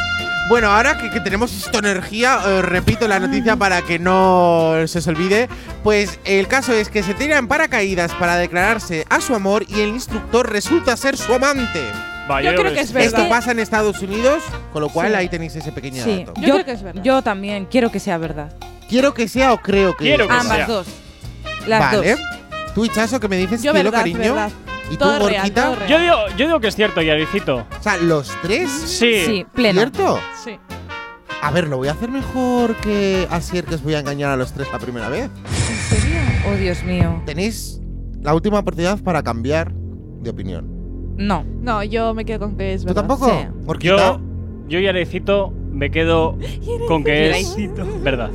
Bueno, 0.50 0.70
ahora 0.70 0.98
que, 0.98 1.10
que 1.10 1.20
tenemos 1.22 1.54
esta 1.54 1.80
energía, 1.80 2.38
eh, 2.46 2.62
repito 2.62 3.08
la 3.08 3.20
noticia 3.20 3.56
para 3.56 3.82
que 3.82 3.98
no 3.98 4.74
se 4.88 5.00
os 5.00 5.08
olvide. 5.08 5.48
Pues 5.84 6.20
el 6.26 6.48
caso 6.48 6.74
es 6.74 6.90
que 6.90 7.02
se 7.02 7.14
tira 7.14 7.38
en 7.38 7.48
paracaídas 7.48 8.14
para 8.16 8.36
declararse 8.36 9.06
a 9.10 9.22
su 9.22 9.34
amor 9.36 9.66
y 9.70 9.80
el 9.82 9.90
instructor 9.90 10.50
resulta 10.52 10.98
ser 10.98 11.16
su 11.18 11.34
amante. 11.34 11.82
Vaya, 12.28 12.52
Yo 12.52 12.58
creo 12.58 12.74
que 12.74 12.82
es 12.82 12.92
verdad. 12.92 13.20
Esto 13.22 13.30
pasa 13.30 13.52
en 13.52 13.60
Estados 13.60 14.02
Unidos, 14.02 14.44
con 14.74 14.82
lo 14.82 14.90
cual 14.90 15.10
Sí. 15.10 15.16
ahí 15.16 15.30
tenéis 15.30 15.56
ese 15.56 15.72
pequeño 15.72 16.04
Sí, 16.04 16.26
dato. 16.26 16.34
Yo 16.40 16.48
yo, 16.48 16.54
creo 16.56 16.66
que 16.66 16.72
es 16.74 16.84
verdad. 16.84 17.04
yo 17.04 17.22
también 17.22 17.66
quiero 17.66 17.90
que 17.92 18.00
sea 18.00 18.18
verdad. 18.18 18.52
Quiero 18.90 19.14
que 19.14 19.28
sea 19.28 19.54
o 19.54 19.58
creo 19.62 19.96
que 19.96 20.06
Quiero 20.06 20.28
que 20.28 20.34
Ambas 20.34 20.58
sea. 20.58 20.68
dos. 20.68 20.88
Las 21.68 21.80
Vale. 21.80 22.12
dos. 22.12 22.20
Tú, 22.76 22.88
Chaso, 22.88 23.20
que 23.20 23.28
me 23.28 23.38
dices 23.38 23.62
Yo 23.64 23.72
cielo, 23.72 23.92
verdad, 23.92 24.00
cariño. 24.00 24.20
verdad. 24.20 24.52
¿Y 24.94 24.98
tú, 24.98 25.06
Todo 25.06 25.28
real, 25.28 25.42
Gorquita? 25.42 25.64
todo 25.66 25.76
real. 25.76 25.90
Yo 25.90 26.00
digo, 26.00 26.38
yo 26.38 26.46
digo 26.48 26.60
que 26.60 26.68
es 26.68 26.76
cierto, 26.76 27.02
Yaricito. 27.02 27.58
O 27.80 27.84
sea, 27.84 27.98
los 27.98 28.32
tres. 28.42 28.70
Sí. 28.72 29.24
Sí, 29.26 29.46
pleno. 29.54 29.80
¿Cierto? 29.82 30.20
Sí. 30.44 30.52
A 31.42 31.52
ver, 31.52 31.68
lo 31.68 31.78
voy 31.78 31.88
a 31.88 31.92
hacer 31.94 32.10
mejor 32.10 32.76
que 32.78 33.28
Asier, 33.32 33.66
que 33.66 33.76
os 33.76 33.84
voy 33.84 33.96
a 33.96 34.00
engañar 34.00 34.30
a 34.32 34.38
los 34.38 34.54
tres 34.54 34.68
la 34.72 34.80
primera 34.80 35.10
vez. 35.10 35.30
¿En 35.46 35.98
serio? 35.98 36.20
Oh, 36.48 36.56
Dios 36.56 36.84
mío. 36.84 37.22
Tenéis 37.26 37.82
la 38.22 38.34
última 38.34 38.60
oportunidad 38.60 39.00
para 39.02 39.24
cambiar 39.24 39.74
de 39.74 40.30
opinión. 40.30 40.66
No. 41.18 41.44
No, 41.62 41.84
yo 41.84 42.14
me 42.14 42.24
quedo 42.24 42.40
con 42.40 42.56
que 42.56 42.74
es 42.76 42.82
¿Tú 42.82 42.88
verdad. 42.94 43.08
tampoco? 43.08 43.30
Sí. 43.30 43.80
Yo, 43.88 44.22
yo 44.68 44.80
y 44.80 44.88
Arecito 44.88 45.52
me 45.72 45.92
quedo 45.92 46.38
con 46.88 47.04
que 47.04 47.32
es 47.32 47.56
verdad. 48.04 48.30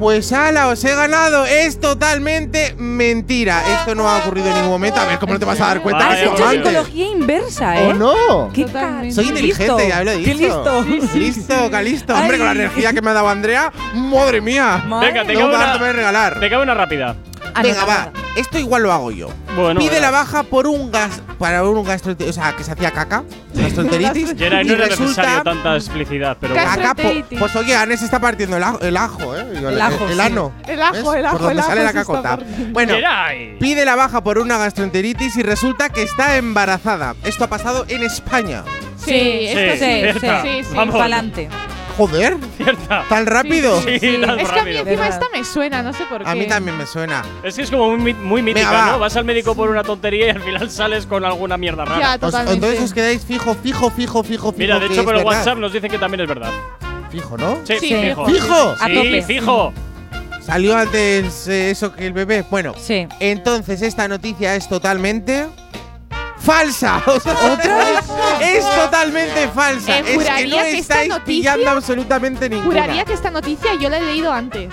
Pues 0.00 0.32
ala, 0.32 0.68
os 0.68 0.82
he 0.82 0.94
ganado. 0.94 1.44
Es 1.44 1.78
totalmente 1.78 2.74
mentira. 2.78 3.62
Esto 3.80 3.94
no 3.94 4.08
ha 4.08 4.16
ocurrido 4.16 4.48
en 4.48 4.54
ningún 4.54 4.70
momento. 4.70 4.98
A 4.98 5.04
ver, 5.04 5.18
¿cómo 5.18 5.34
no 5.34 5.38
te 5.38 5.44
vas 5.44 5.60
a 5.60 5.66
dar 5.66 5.82
cuenta 5.82 6.08
Has 6.08 6.20
hecho 6.20 6.50
psicología 6.50 7.06
inversa, 7.06 7.78
¿eh? 7.78 7.88
¿O 7.88 7.92
no? 7.92 8.50
¿Qué 8.54 8.64
Totalmente. 8.64 9.14
Soy 9.14 9.28
inteligente, 9.28 9.88
ya 9.88 10.02
lo 10.02 10.12
he 10.12 10.16
dicho. 10.16 10.30
Qué 10.30 10.34
listo. 10.36 10.84
Listo, 11.18 11.70
Calisto. 11.70 12.14
Hombre, 12.14 12.38
con 12.38 12.46
la 12.46 12.52
energía 12.52 12.94
que 12.94 13.02
me 13.02 13.10
ha 13.10 13.12
dado 13.12 13.28
Andrea, 13.28 13.70
madre 13.92 14.40
mía. 14.40 14.82
Venga, 14.88 15.22
te 15.26 15.34
no 15.34 15.50
cabe 15.50 15.76
una, 15.80 15.92
regalar. 15.92 16.40
te 16.40 16.48
cabe 16.48 16.62
una 16.62 16.72
rápida. 16.72 17.16
Ah, 17.54 17.62
Venga, 17.62 17.80
no, 17.80 17.86
va. 17.86 18.12
Esto 18.36 18.58
igual 18.58 18.82
lo 18.84 18.92
hago 18.92 19.10
yo. 19.10 19.28
Bueno, 19.56 19.80
Pide 19.80 20.00
la 20.00 20.10
baja 20.10 20.42
por 20.44 20.66
un 20.66 20.90
gas 20.92 21.20
para 21.38 21.64
un 21.64 21.84
gastroenteritis, 21.84 22.38
o 22.38 22.40
sea, 22.42 22.54
que 22.56 22.62
se 22.62 22.72
hacía 22.72 22.90
caca, 22.92 23.24
gastroenteritis. 23.54 24.30
Y 24.36 24.40
no 24.40 24.46
era 24.46 24.58
necesario 24.62 24.86
resulta 24.86 25.42
tanta 25.42 25.74
explicidad, 25.76 26.36
pero 26.40 26.54
bueno. 26.54 26.68
caca, 26.68 26.76
po- 26.82 26.86
Gastroenteritis. 27.02 27.38
pues 27.38 27.56
oye, 27.56 27.74
Anne 27.74 27.96
se 27.96 28.04
está 28.04 28.20
partiendo 28.20 28.56
el 28.56 28.62
ajo, 28.62 28.80
el 28.80 28.96
ajo 28.96 29.36
¿eh? 29.36 29.46
El 29.56 29.80
ajo, 29.80 30.06
el 30.08 30.14
sí. 30.14 30.20
ano. 30.20 30.52
El 30.68 30.80
ajo, 30.82 30.92
¿ves? 31.10 31.18
el 31.20 31.26
ajo, 31.26 31.36
Por 31.38 31.40
donde 31.46 31.52
el 31.54 31.58
ajo 31.60 31.68
sale 31.68 31.82
la 31.84 31.92
cacota. 31.92 32.38
Bueno, 32.70 32.94
pide 33.58 33.84
la 33.84 33.96
baja 33.96 34.22
por 34.22 34.38
una 34.38 34.58
gastroenteritis 34.58 35.36
y 35.36 35.42
resulta 35.42 35.88
que 35.88 36.02
está 36.02 36.36
embarazada. 36.36 37.14
Esto 37.24 37.44
ha 37.44 37.48
pasado 37.48 37.84
en 37.88 38.02
España. 38.02 38.62
Sí, 39.04 39.46
esto 39.46 39.72
Sí, 39.72 39.78
sí. 39.78 40.00
cierta. 40.00 40.42
Sí, 40.42 40.48
sí. 40.62 40.74
Vamos. 40.76 40.94
Pa'lante. 40.96 41.48
Joder, 42.00 42.36
Cierta. 42.56 43.04
tan 43.08 43.26
rápido. 43.26 43.80
Sí, 43.82 43.98
Sí. 43.98 44.16
tan 44.24 44.40
Es 44.40 44.48
que 44.50 44.60
a 44.60 44.64
mí 44.64 44.76
encima 44.76 45.06
esta 45.08 45.26
me 45.32 45.44
suena, 45.44 45.82
no 45.82 45.92
sé 45.92 46.04
por 46.06 46.24
qué. 46.24 46.30
A 46.30 46.34
mí 46.34 46.46
también 46.46 46.78
me 46.78 46.86
suena. 46.86 47.22
Es 47.42 47.56
que 47.56 47.62
es 47.62 47.70
como 47.70 47.96
muy, 47.96 48.14
muy 48.14 48.40
mítica, 48.42 48.70
Venga, 48.70 48.86
va. 48.86 48.92
¿no? 48.92 48.98
Vas 48.98 49.16
al 49.16 49.24
médico 49.26 49.54
por 49.54 49.68
una 49.68 49.82
tontería 49.84 50.26
y 50.26 50.30
al 50.30 50.40
final 50.42 50.70
sales 50.70 51.04
con 51.06 51.24
alguna 51.24 51.56
mierda 51.58 51.84
rara. 51.84 52.00
Ya, 52.00 52.14
Os- 52.14 52.20
totalmente. 52.20 52.54
entonces 52.54 52.80
os 52.82 52.94
quedáis 52.94 53.24
fijo, 53.24 53.54
fijo, 53.54 53.90
fijo, 53.90 54.22
fijo, 54.22 54.52
fijo. 54.52 54.54
Mira, 54.56 54.78
de 54.78 54.86
que 54.86 54.92
hecho 54.92 55.00
es 55.02 55.04
por 55.04 55.14
el 55.14 55.24
verdad. 55.24 55.38
WhatsApp 55.38 55.58
nos 55.58 55.72
dice 55.72 55.88
que 55.90 55.98
también 55.98 56.22
es 56.22 56.28
verdad. 56.28 56.50
Fijo, 57.10 57.36
¿no? 57.36 57.58
Sí, 57.64 57.74
Sí, 57.80 57.94
fijo. 57.94 58.24
fijo. 58.26 58.74
A 58.80 58.86
Sí, 58.86 58.94
tope. 58.94 59.22
fijo. 59.22 59.72
Salió 60.40 60.76
antes 60.76 61.46
eh, 61.48 61.70
eso 61.70 61.92
que 61.92 62.06
el 62.06 62.12
bebé. 62.12 62.44
Bueno, 62.50 62.72
Sí. 62.78 63.06
entonces 63.20 63.82
esta 63.82 64.08
noticia 64.08 64.56
es 64.56 64.68
totalmente 64.68 65.46
falsa. 66.40 67.02
O 67.06 67.20
sea, 67.20 67.34
Es 68.40 68.64
totalmente 68.74 69.48
falsa. 69.48 69.98
Eh, 69.98 70.04
es 70.06 70.24
que 70.28 70.46
no 70.48 70.56
que 70.56 70.78
estáis 70.78 71.08
noticia- 71.08 71.24
pillando 71.24 71.70
absolutamente 71.70 72.48
ninguna. 72.48 72.66
Juraría 72.82 73.04
que 73.04 73.12
esta 73.12 73.30
noticia 73.30 73.74
yo 73.74 73.88
la 73.88 73.98
he 73.98 74.02
leído 74.02 74.32
antes. 74.32 74.72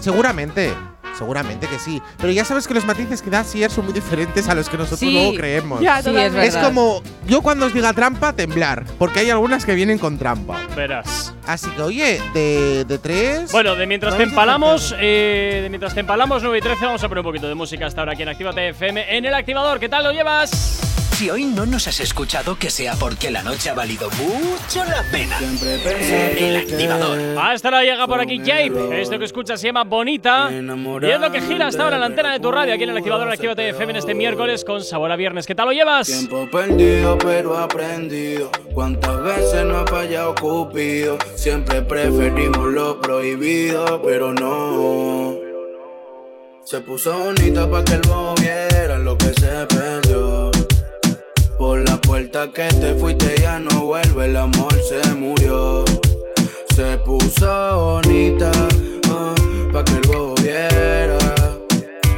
Seguramente. 0.00 0.72
Seguramente 1.18 1.66
que 1.66 1.78
sí. 1.78 2.00
Pero 2.18 2.32
ya 2.32 2.44
sabes 2.44 2.66
que 2.68 2.74
los 2.74 2.84
matices 2.84 3.22
que 3.22 3.30
da 3.30 3.42
Sier 3.44 3.70
son 3.70 3.84
muy 3.86 3.94
diferentes 3.94 4.48
a 4.48 4.54
los 4.54 4.68
que 4.68 4.76
nosotros 4.76 5.00
Sí. 5.00 5.12
luego 5.12 5.34
creemos. 5.34 5.80
Ya, 5.80 6.02
Sí, 6.02 6.10
es 6.16 6.34
es 6.34 6.56
como 6.56 7.02
yo 7.26 7.40
cuando 7.42 7.66
os 7.66 7.74
diga 7.74 7.92
trampa, 7.92 8.32
temblar. 8.32 8.84
Porque 8.98 9.20
hay 9.20 9.30
algunas 9.30 9.64
que 9.64 9.74
vienen 9.74 9.98
con 9.98 10.18
trampa. 10.18 10.58
Verás. 10.76 11.34
Así 11.46 11.70
que, 11.70 11.82
oye, 11.82 12.20
de, 12.34 12.84
de 12.84 12.98
tres. 12.98 13.52
Bueno, 13.52 13.74
de 13.76 13.86
mientras 13.86 14.16
te 14.16 14.24
empalamos, 14.24 14.94
eh, 14.98 15.60
de 15.62 15.68
mientras 15.70 15.94
te 15.94 16.00
empalamos 16.00 16.42
9 16.42 16.58
y 16.58 16.60
13, 16.60 16.84
vamos 16.86 17.02
a 17.02 17.08
poner 17.08 17.20
un 17.20 17.26
poquito 17.30 17.48
de 17.48 17.54
música 17.54 17.86
hasta 17.86 18.00
ahora 18.02 18.12
aquí 18.12 18.22
en 18.22 18.28
Actívate 18.28 18.68
FM 18.70 19.16
en 19.16 19.24
el 19.24 19.34
activador. 19.34 19.78
¿Qué 19.80 19.88
tal 19.88 20.04
lo 20.04 20.12
llevas? 20.12 21.05
Si 21.16 21.30
hoy 21.30 21.46
no 21.46 21.64
nos 21.64 21.88
has 21.88 21.98
escuchado, 22.00 22.58
que 22.58 22.68
sea 22.68 22.92
porque 22.94 23.30
la 23.30 23.42
noche 23.42 23.70
ha 23.70 23.74
valido 23.74 24.10
mucho 24.10 24.84
la 24.84 25.02
pena. 25.10 25.38
El 25.38 26.56
activador. 26.56 27.18
Hasta 27.40 27.68
ahora 27.68 27.84
llega 27.84 28.06
por 28.06 28.20
aquí 28.20 28.38
Jape. 28.40 29.00
Esto 29.00 29.18
que 29.18 29.24
escuchas 29.24 29.58
se 29.58 29.68
llama 29.68 29.84
Bonita. 29.84 30.50
Y 30.52 31.06
es 31.06 31.18
lo 31.18 31.32
que 31.32 31.40
gira 31.40 31.68
hasta 31.68 31.84
ahora 31.84 31.96
en 31.96 32.00
la 32.00 32.06
antena 32.08 32.34
de 32.34 32.40
tu 32.40 32.52
radio 32.52 32.74
aquí 32.74 32.82
en 32.82 32.90
el 32.90 32.98
activador 32.98 33.30
Actívate 33.30 33.66
FM 33.70 33.92
en 33.92 33.96
este 33.96 34.14
miércoles 34.14 34.62
con 34.62 34.84
sabor 34.84 35.10
a 35.10 35.16
viernes. 35.16 35.46
¿Qué 35.46 35.54
tal 35.54 35.68
lo 35.68 35.72
llevas? 35.72 36.06
Tiempo 36.06 36.50
perdido 36.50 37.16
pero 37.16 37.56
aprendido. 37.56 38.50
Cuántas 38.74 39.22
veces 39.22 39.64
no 39.64 39.78
ha 39.78 39.86
fallado 39.86 40.34
Cupido. 40.34 41.16
Siempre 41.34 41.80
preferimos 41.80 42.66
lo 42.74 43.00
prohibido, 43.00 44.02
pero 44.02 44.34
no. 44.34 45.34
Se 46.62 46.82
puso 46.82 47.18
bonita 47.18 47.70
para 47.70 47.84
que 47.84 47.94
el 47.94 48.02
bobo 48.02 48.34
viera 48.34 48.98
lo 48.98 49.16
que 49.16 49.32
se 49.32 49.66
perdió. 49.66 50.55
Por 51.58 51.88
la 51.88 51.96
puerta 52.00 52.50
que 52.52 52.68
te 52.68 52.94
fuiste 52.94 53.34
ya 53.40 53.58
no 53.58 53.86
vuelve, 53.86 54.26
el 54.26 54.36
amor 54.36 54.74
se 54.82 55.14
murió. 55.14 55.84
Se 56.74 56.98
puso 56.98 57.46
bonita 57.76 58.52
para 59.72 59.84
que 59.84 59.92
el 59.92 60.08
bobo 60.08 60.34
viera. 60.42 61.18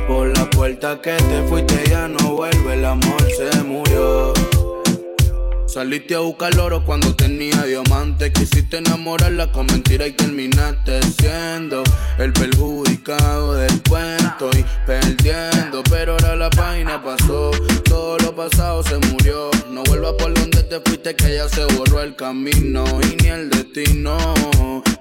Por 0.08 0.36
la 0.36 0.50
puerta 0.50 1.00
que 1.00 1.16
te 1.16 1.42
fuiste 1.48 1.88
ya 1.88 2.08
no 2.08 2.34
vuelve, 2.34 2.74
el 2.74 2.84
amor 2.84 3.22
se 3.30 3.62
murió. 3.62 4.37
Saliste 5.68 6.14
a 6.14 6.20
buscar 6.20 6.58
oro 6.58 6.82
cuando 6.82 7.14
tenía 7.14 7.62
diamante. 7.64 8.32
Quisiste 8.32 8.78
enamorarla 8.78 9.52
con 9.52 9.66
mentiras 9.66 10.08
y 10.08 10.12
terminaste 10.12 10.98
siendo 11.20 11.82
el 12.18 12.32
perjudicado 12.32 13.52
del 13.52 13.82
cuento 13.82 14.48
y 14.56 14.64
perdiendo. 14.86 15.82
Pero 15.90 16.12
ahora 16.12 16.36
la 16.36 16.48
página 16.48 17.02
pasó, 17.02 17.50
todo 17.84 18.16
lo 18.16 18.34
pasado 18.34 18.82
se 18.82 18.96
murió. 18.96 19.50
No 19.70 19.82
vuelvas 19.84 20.14
por 20.14 20.32
donde 20.32 20.62
te 20.62 20.80
fuiste, 20.80 21.14
que 21.14 21.34
ya 21.34 21.46
se 21.50 21.62
borró 21.76 22.00
el 22.00 22.16
camino 22.16 22.84
y 23.02 23.22
ni 23.22 23.28
el 23.28 23.50
destino 23.50 24.16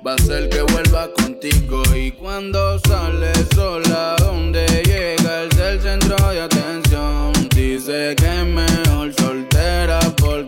va 0.05 0.15
a 0.15 0.17
ser 0.17 0.49
que 0.49 0.63
vuelva 0.63 1.09
contigo. 1.13 1.81
Y 1.95 2.11
cuando 2.11 2.77
sale 2.79 3.31
sola, 3.55 4.17
donde 4.19 4.65
llega 4.83 5.43
el 5.43 5.81
centro 5.81 6.17
de 6.29 6.41
atención, 6.41 7.31
dice 7.55 8.15
que 8.17 8.25
es 8.25 8.45
mejor 8.45 9.13
soltera 9.13 9.56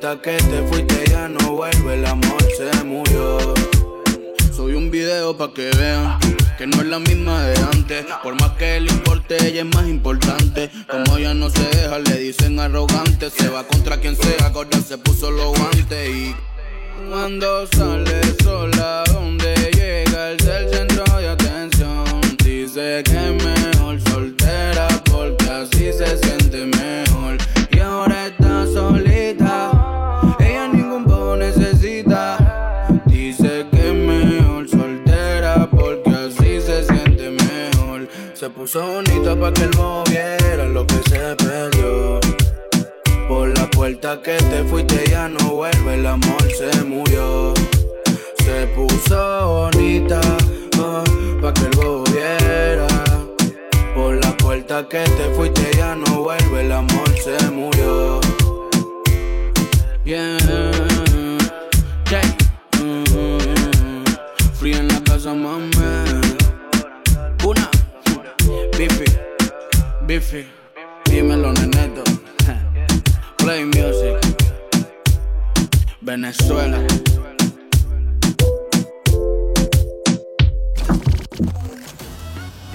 que 0.00 0.36
te 0.36 0.62
fuiste 0.68 1.10
ya 1.10 1.28
no 1.28 1.54
vuelve, 1.54 1.94
el 1.94 2.06
amor 2.06 2.40
se 2.56 2.84
murió. 2.84 3.54
Soy 4.54 4.74
un 4.74 4.92
video 4.92 5.36
pa' 5.36 5.52
que 5.52 5.70
vean 5.76 6.16
que 6.56 6.68
no 6.68 6.82
es 6.82 6.86
la 6.86 7.00
misma 7.00 7.42
de 7.42 7.58
antes. 7.58 8.06
Por 8.22 8.40
más 8.40 8.52
que 8.52 8.78
le 8.78 8.92
importe, 8.92 9.36
ella 9.44 9.62
es 9.62 9.74
más 9.74 9.88
importante. 9.88 10.70
Como 10.88 11.16
ella 11.16 11.34
no 11.34 11.50
se 11.50 11.64
deja, 11.64 11.98
le 11.98 12.16
dicen 12.16 12.60
arrogante. 12.60 13.28
Se 13.28 13.48
va 13.48 13.64
contra 13.64 13.98
quien 13.98 14.14
sea, 14.14 14.52
ahora 14.54 14.80
se 14.80 14.98
puso 14.98 15.32
los 15.32 15.58
guantes. 15.58 16.08
Y 16.08 16.34
cuando 17.10 17.66
sale 17.66 18.20
sola, 18.40 19.02
donde 19.12 19.52
llega 19.74 20.30
el 20.30 20.36
del 20.36 20.70
centro 20.70 21.04
de 21.18 21.28
atención. 21.28 22.20
Dice 22.44 23.02
que 23.04 23.16
es 23.16 23.44
mejor 23.44 24.00
soltera 24.02 24.86
porque 25.10 25.44
así 25.44 25.92
se 25.92 26.16
siente 26.18 26.37
Bonita 38.74 39.34
para 39.34 39.50
que 39.54 39.62
el 39.62 39.70
bobo 39.70 40.04
viera 40.10 40.64
lo 40.64 40.86
que 40.86 40.96
se 41.08 41.34
perdió. 41.36 42.20
Por 43.26 43.56
la 43.56 43.70
puerta 43.70 44.20
que 44.20 44.36
te 44.36 44.62
fuiste 44.64 45.04
ya 45.08 45.26
no 45.26 45.54
vuelve, 45.54 45.94
el 45.94 46.06
amor 46.06 46.42
se 46.52 46.84
murió. 46.84 47.54
Se 48.44 48.66
puso 48.76 49.70
bonita 49.70 50.20
para 51.40 51.54
que 51.54 51.62
el 51.62 51.70
bobo 51.76 52.04
viera. 52.12 52.86
Por 53.94 54.22
la 54.22 54.36
puerta 54.36 54.86
que 54.86 55.00
te 55.02 55.34
fuiste 55.34 55.70
ya 55.74 55.94
no 55.94 56.24
vuelve, 56.24 56.60
el 56.60 56.72
amor 56.72 57.08
se 57.24 57.50
murió. 57.50 58.20
Yeah, 60.04 60.36
yeah. 62.10 62.36
Mm, 62.82 64.04
Free 64.54 64.74
en 64.74 64.88
la 64.88 65.00
casa, 65.04 65.32
mami. 65.32 65.97
Biffy, 68.78 69.06
Biffy, 70.02 70.46
dímelo 71.10 71.52
neneto. 71.52 72.04
Play 73.38 73.64
Music, 73.64 74.16
Venezuela. 76.00 76.78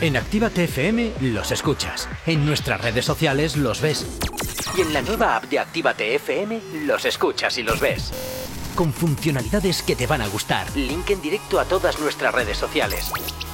En 0.02 0.18
Activa 0.18 0.50
TFM 0.50 1.14
los 1.22 1.54
escuchas, 1.54 2.10
en 2.26 2.46
nuestras 2.46 2.82
redes 2.82 3.06
sociales 3.06 3.56
los 3.56 3.80
ves 3.80 4.06
y 4.76 4.82
en 4.82 4.92
la 4.92 5.02
nueva 5.02 5.38
app 5.38 5.46
de 5.46 5.60
Actívate 5.60 6.16
FM 6.16 6.60
los 6.86 7.06
escuchas 7.06 7.58
y 7.58 7.64
los 7.64 7.80
ves. 7.80 8.12
Con 8.76 8.92
funcionalidades 8.92 9.82
que 9.82 9.96
te 9.96 10.06
van 10.06 10.22
a 10.22 10.28
gustar. 10.28 10.68
Link 10.76 11.12
en 11.12 11.22
directo 11.22 11.62
a 11.62 11.64
todas 11.64 11.98
nuestras 12.02 12.36
redes 12.36 12.58
sociales. 12.58 13.10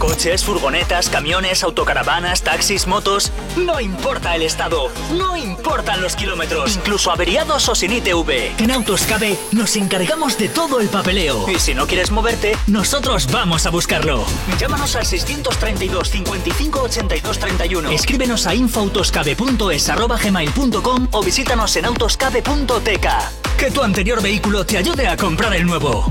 Coches, 0.00 0.44
furgonetas, 0.44 1.08
camiones, 1.10 1.62
autocaravanas, 1.62 2.42
taxis, 2.42 2.86
motos. 2.86 3.30
No 3.54 3.80
importa 3.80 4.34
el 4.34 4.40
estado, 4.40 4.90
no 5.12 5.36
importan 5.36 6.00
los 6.00 6.16
kilómetros, 6.16 6.74
incluso 6.74 7.12
averiados 7.12 7.68
o 7.68 7.74
sin 7.74 7.92
ITV. 7.92 8.58
En 8.58 8.70
Autoscabe 8.70 9.38
nos 9.52 9.76
encargamos 9.76 10.38
de 10.38 10.48
todo 10.48 10.80
el 10.80 10.88
papeleo. 10.88 11.46
Y 11.50 11.58
si 11.58 11.74
no 11.74 11.86
quieres 11.86 12.10
moverte, 12.10 12.56
nosotros 12.66 13.30
vamos 13.30 13.66
a 13.66 13.70
buscarlo. 13.70 14.24
Llámanos 14.58 14.96
al 14.96 15.04
632 15.04 16.08
55 16.08 16.80
82 16.80 17.38
31. 17.38 17.90
Escríbenos 17.90 18.46
a 18.46 18.54
infoautoscabe.es@gmail.com 18.54 21.08
o 21.10 21.22
visítanos 21.22 21.76
en 21.76 21.84
autoscabe.tk. 21.84 23.06
Que 23.58 23.70
tu 23.70 23.82
anterior 23.82 24.22
vehículo 24.22 24.64
te 24.64 24.78
ayude 24.78 25.06
a 25.06 25.18
comprar 25.18 25.54
el 25.54 25.66
nuevo. 25.66 26.10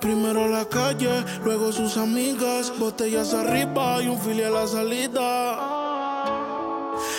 Primero 0.00 0.48
la 0.48 0.64
calle, 0.64 1.24
luego 1.44 1.72
sus 1.72 1.96
amigas, 1.96 2.72
botellas 2.78 3.34
arriba 3.34 4.02
y 4.02 4.08
un 4.08 4.18
fili 4.20 4.44
a 4.44 4.50
la 4.50 4.66
salida. 4.66 5.54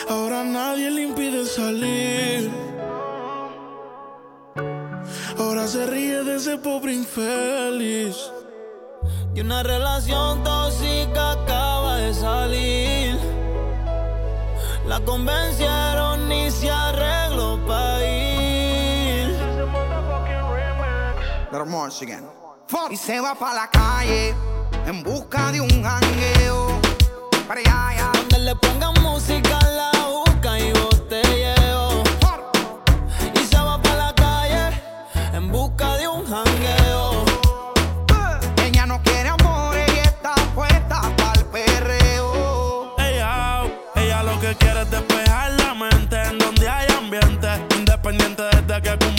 Ahora 0.10 0.44
nadie 0.44 0.90
le 0.90 1.04
impide 1.04 1.46
salir. 1.46 2.50
Ahora 5.38 5.68
se 5.68 5.86
ríe 5.86 6.24
de 6.24 6.36
ese 6.38 6.58
pobre 6.58 6.94
infeliz. 6.94 8.32
Y 9.36 9.42
una 9.42 9.62
relación 9.64 10.44
tóxica 10.44 11.32
acaba 11.32 11.98
de 11.98 12.14
salir. 12.14 13.20
La 14.88 15.00
convencieron 15.02 16.32
y 16.32 16.50
se 16.50 16.70
arregló 16.70 17.60
para 17.68 18.04
ir. 18.04 18.30
Y 22.92 22.98
se 22.98 23.20
va 23.20 23.34
pa' 23.34 23.54
la 23.54 23.68
calle 23.68 24.36
en 24.86 25.02
busca 25.02 25.52
de 25.52 25.60
un 25.60 25.84
jangueo. 25.84 26.80
Para 27.48 27.62
allá, 27.62 27.88
allá. 27.88 28.12
Donde 28.14 28.40
le 28.40 28.56
pongan 28.56 28.94
música, 29.02 29.60
la 29.76 29.92
busca 30.08 30.60
y 30.60 30.72
botelleo. 30.74 32.04
Y 33.34 33.40
se 33.40 33.58
va 33.58 33.82
pa' 33.82 33.96
la 33.96 34.14
calle 34.14 34.82
en 35.34 35.52
busca 35.52 35.98
de 35.98 36.08
un 36.08 36.24
jangueo. 36.26 37.26
Ella 38.64 38.86
no 38.86 39.02
quiere 39.02 39.30
amor, 39.30 39.76
ella 39.76 40.04
está 40.04 40.36
puesta 40.54 41.02
pa'l 41.18 41.46
perreo. 41.46 42.96
Ella, 43.00 43.64
ella 43.96 44.24
lo 44.24 44.40
que 44.40 44.56
quiere 44.56 44.84
es 44.84 44.92
despejar 44.92 45.52
la 45.54 45.74
mente 45.74 46.22
en 46.22 46.38
donde 46.38 46.70
hay 46.70 46.88
ambiente. 46.96 47.48
Independiente 47.76 48.44
desde 48.44 48.82
que 48.82 49.19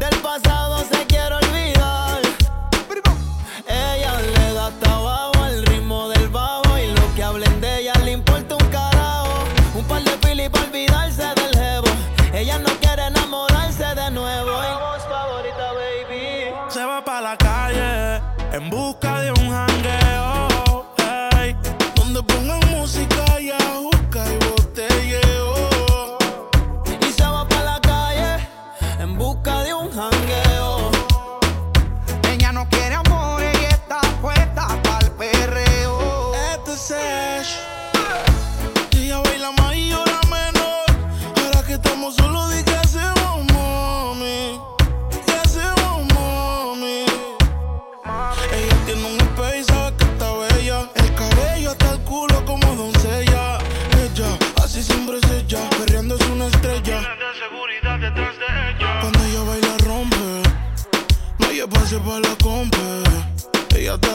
del 0.00 0.16
pasado 0.22 0.82
se 0.90 1.06
quiere 1.06 1.34
olvidar. 1.34 2.22
Ella 3.68 4.12
le 4.22 4.50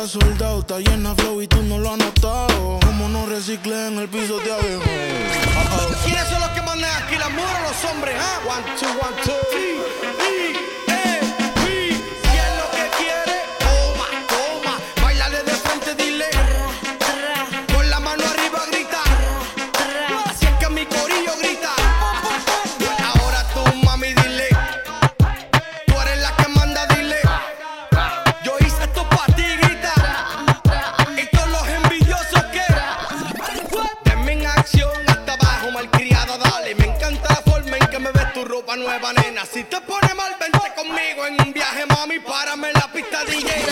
está 0.05 0.19
soldado, 0.19 0.59
está 0.59 0.79
llena 0.79 1.15
flow 1.15 1.41
y 1.41 1.47
tú 1.47 1.61
no 1.63 1.79
lo 1.79 1.91
has 1.91 1.97
notado. 1.97 2.79
Como 2.85 3.09
no 3.09 3.25
recicle 3.25 3.87
en 3.87 3.97
el 3.99 4.07
piso 4.07 4.39
de 4.39 4.51
abajo. 4.51 4.83
¿Quiénes 6.03 6.27
son 6.27 6.39
los 6.39 6.49
que 6.49 6.61
mandan 6.61 6.91
aquí, 7.03 7.15
las 7.17 7.31
mujeres 7.31 7.57
o 7.59 7.69
los 7.69 7.91
hombres? 7.91 8.15
ah? 8.19 8.39
One, 8.47 8.63
two, 8.79 8.87
one, 8.87 9.15
two. 9.23 9.33
Si 9.51 10.84
nueva, 38.95 39.13
nena. 39.13 39.45
Si 39.45 39.63
te 39.63 39.79
pone 39.81 40.13
mal, 40.15 40.35
vente 40.39 40.73
conmigo 40.75 41.25
en 41.25 41.41
un 41.45 41.53
viaje, 41.53 41.85
mami. 41.85 42.19
Párame 42.19 42.69
en 42.69 42.73
la 42.73 42.91
pista, 42.91 43.23
DJ. 43.25 43.65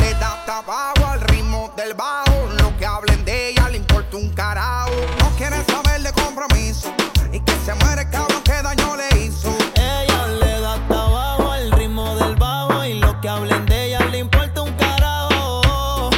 Le 0.00 0.14
da 0.14 0.44
tabaco 0.44 1.06
al 1.06 1.20
ritmo 1.22 1.72
del 1.76 1.94
bajo. 1.94 2.48
Lo 2.58 2.76
que 2.76 2.86
hablen 2.86 3.24
de 3.24 3.50
ella 3.50 3.68
le 3.68 3.78
importa 3.78 4.16
un 4.16 4.32
carajo. 4.34 4.90
No 5.18 5.30
quiere 5.36 5.62
saber 5.64 6.02
de 6.02 6.12
compromiso. 6.12 6.92
Y 7.32 7.40
que 7.40 7.52
se 7.64 7.74
muere 7.74 8.02
el 8.02 8.10
cabrón 8.10 8.42
que 8.42 8.62
daño 8.62 8.96
le 8.96 9.08
hizo. 9.18 9.56
Ella 9.74 10.26
le 10.26 10.60
da 10.60 10.78
trabajo 10.88 11.52
al 11.52 11.72
ritmo 11.72 12.14
del 12.16 12.36
bajo 12.36 12.84
y 12.84 12.94
lo 12.98 13.20
que 13.20 13.28
hablen 13.28 13.64
de 13.66 13.86
ella 13.86 14.00
le 14.06 14.18
importa 14.18 14.62
un 14.62 14.72
carajo. 14.74 16.10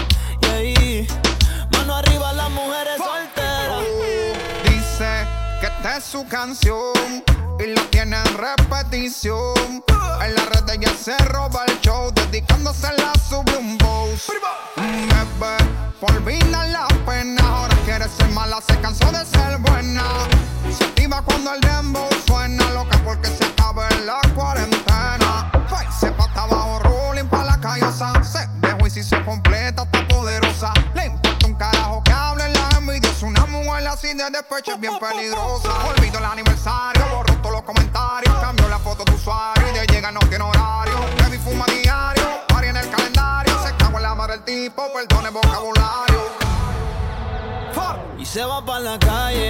Y 0.42 0.46
ahí, 0.46 1.08
mano 1.72 1.96
arriba 1.96 2.32
las 2.32 2.50
mujeres 2.50 2.98
solteras. 2.98 3.84
Dice 4.64 5.26
que 5.60 5.66
esta 5.66 5.96
es 5.96 6.04
su 6.04 6.26
canción 6.26 6.97
En 9.08 10.34
la 10.34 10.44
red 10.44 10.68
ella 10.68 10.92
se 11.02 11.16
roba 11.28 11.64
el 11.66 11.80
show, 11.80 12.12
dedicándose 12.12 12.92
la 12.98 13.14
sube 13.26 13.56
un 13.56 13.78
boss. 13.78 14.30
Bebé, 14.76 15.56
por 15.98 16.22
vida 16.26 16.66
la 16.66 16.86
pena, 17.06 17.42
ahora 17.42 17.74
quiere 17.86 18.06
ser 18.06 18.28
mala, 18.32 18.60
se 18.60 18.78
cansó 18.80 19.10
de 19.10 19.24
ser 19.24 19.56
buena. 19.60 20.02
Se 20.76 20.84
activa 20.84 21.22
cuando 21.22 21.54
el 21.54 21.60
dembow 21.62 22.06
suena, 22.26 22.68
loca 22.72 23.00
porque 23.02 23.28
se 23.28 23.46
acaba 23.46 23.88
en 23.88 24.04
la 24.04 24.20
cuarentena. 24.34 25.50
Ay, 25.74 25.86
se 25.98 26.12
pata 26.12 26.42
abajo, 26.42 26.78
rolling 26.80 27.28
pa' 27.28 27.44
la 27.44 27.58
callosa. 27.58 28.12
Se 28.22 28.46
dejó 28.60 28.86
y 28.86 28.90
si 28.90 29.02
se 29.02 29.24
completa, 29.24 29.84
está 29.84 30.06
poderosa. 30.08 30.74
Le 30.94 31.06
importa 31.06 31.46
un 31.46 31.54
carajo 31.54 32.02
que 32.04 32.12
hablen 32.12 32.52
la 32.52 32.68
envidios. 32.76 33.22
Una 33.22 33.46
mujer 33.46 33.88
así 33.88 34.08
de 34.08 34.28
despecho 34.30 34.72
es 34.72 34.80
bien 34.80 34.98
peligrosa. 34.98 35.70
Olvido 35.88 36.18
el 36.18 36.26
aniversario, 36.26 36.97
Y 48.18 48.24
se 48.26 48.44
va 48.44 48.64
para 48.64 48.80
la 48.80 48.98
calle 48.98 49.48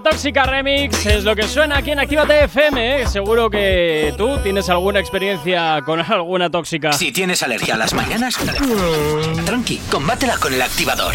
Tóxica 0.00 0.44
Remix 0.44 1.06
es 1.06 1.24
lo 1.24 1.34
que 1.34 1.44
suena 1.44 1.78
aquí 1.78 1.90
en 1.90 1.98
Actívate 1.98 2.44
FM. 2.44 3.02
¿eh? 3.02 3.06
Seguro 3.06 3.48
que 3.48 4.12
tú 4.18 4.36
tienes 4.38 4.68
alguna 4.68 5.00
experiencia 5.00 5.80
con 5.86 6.00
alguna 6.12 6.50
tóxica. 6.50 6.92
Si 6.92 7.12
tienes 7.12 7.42
alergia 7.42 7.74
a 7.74 7.78
las 7.78 7.94
mañanas, 7.94 8.36
tranqui, 9.44 9.80
combátela 9.90 10.36
con 10.38 10.52
el 10.52 10.60
activador. 10.60 11.14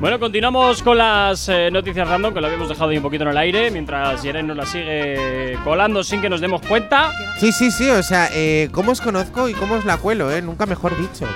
Bueno, 0.00 0.18
continuamos 0.18 0.82
con 0.82 0.98
las 0.98 1.48
eh, 1.48 1.70
noticias 1.70 2.08
random, 2.08 2.32
que 2.32 2.40
lo 2.40 2.46
habíamos 2.46 2.68
dejado 2.68 2.90
ahí 2.90 2.96
un 2.96 3.02
poquito 3.02 3.24
en 3.24 3.30
el 3.30 3.36
aire, 3.36 3.70
mientras 3.70 4.22
Yeren 4.22 4.46
nos 4.46 4.56
la 4.56 4.66
sigue 4.66 5.58
colando 5.64 6.02
sin 6.04 6.20
que 6.20 6.28
nos 6.28 6.40
demos 6.40 6.62
cuenta. 6.62 7.12
Sí, 7.38 7.52
sí, 7.52 7.70
sí, 7.70 7.88
o 7.90 8.02
sea, 8.02 8.28
eh, 8.32 8.68
¿cómo 8.72 8.92
os 8.92 9.00
conozco 9.00 9.48
y 9.48 9.54
cómo 9.54 9.74
os 9.74 9.84
la 9.84 9.96
cuelo, 9.96 10.30
eh? 10.30 10.40
Nunca 10.40 10.66
mejor 10.66 10.96
dicho. 10.96 11.26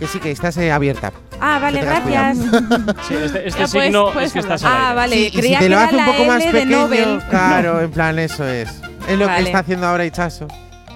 Que 0.00 0.06
sí, 0.06 0.18
que 0.18 0.30
estás 0.30 0.56
eh, 0.56 0.72
abierta. 0.72 1.12
Ah, 1.40 1.58
vale, 1.60 1.80
gracias. 1.82 2.38
Sí, 3.06 3.14
este, 3.22 3.48
este 3.48 3.60
Ya 3.60 3.66
puedes- 3.68 3.70
signo 3.70 4.12
puedes 4.12 4.26
es 4.28 4.32
que 4.32 4.38
estás 4.40 4.64
al 4.64 4.72
Ah, 4.72 4.82
aire. 4.88 4.94
vale. 4.96 5.14
Sí, 5.16 5.26
y 5.26 5.30
creía 5.30 5.42
si 5.42 5.54
te 5.58 5.58
que 5.64 5.68
lo 5.68 5.76
era 5.76 5.84
hace 5.84 5.94
un 5.96 6.00
la 6.00 6.06
poco 6.12 6.24
más 6.24 6.42
L 6.42 6.46
de 6.46 6.52
pequeño, 6.60 6.78
Nobel. 6.80 7.22
claro, 7.30 7.80
en 7.82 7.90
plan, 7.90 8.18
eso 8.18 8.48
es. 8.48 8.68
Es 9.06 9.18
lo 9.18 9.26
Vale. 9.26 9.38
que 9.42 9.46
está 9.50 9.58
haciendo 9.60 9.86
ahora 9.86 10.04
Ichazo, 10.06 10.48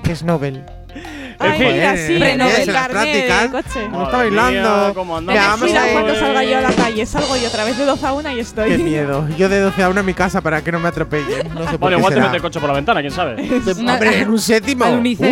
que 0.02 0.12
es 0.12 0.22
Nobel. 0.24 0.64
En 1.46 1.56
fin. 1.56 1.72
mira, 1.72 1.96
sí, 1.96 2.18
¿ves? 2.18 2.58
el 2.68 2.72
carnet 2.72 3.02
de 3.04 3.22
prácticas, 3.22 3.48
coche. 3.48 3.88
¿Cómo 3.90 4.04
está 4.04 4.16
bailando? 4.18 4.92
cómo 4.94 5.16
andamos. 5.16 5.40
Mira, 5.40 5.48
vamos 5.48 5.68
Mira, 5.68 5.84
a 5.84 5.92
cuando 5.92 6.14
salga 6.14 6.44
yo 6.44 6.58
a 6.58 6.60
la 6.60 6.72
calle, 6.72 7.06
salgo 7.06 7.36
yo 7.36 7.48
otra 7.48 7.64
vez 7.64 7.78
de 7.78 7.84
12 7.84 8.06
a 8.06 8.12
1 8.12 8.30
y 8.32 8.40
estoy. 8.40 8.68
Qué 8.70 8.78
miedo. 8.78 9.28
Yo 9.36 9.48
de 9.48 9.60
12 9.60 9.82
a 9.82 9.88
1 9.90 10.00
a 10.00 10.02
mi 10.02 10.14
casa 10.14 10.40
para 10.40 10.62
que 10.62 10.72
no 10.72 10.80
me 10.80 10.88
atropellen. 10.88 11.48
No 11.54 11.60
sé 11.64 11.70
por 11.72 11.80
Bueno, 11.80 11.96
qué 11.96 12.00
igual 12.00 12.14
te 12.14 12.20
mete 12.20 12.36
el 12.36 12.42
coche 12.42 12.60
por 12.60 12.68
la 12.68 12.74
ventana, 12.74 13.00
quién 13.00 13.12
sabe. 13.12 13.34
Hombre, 13.78 14.20
en 14.20 14.30
un 14.30 14.38
séptimo. 14.38 14.84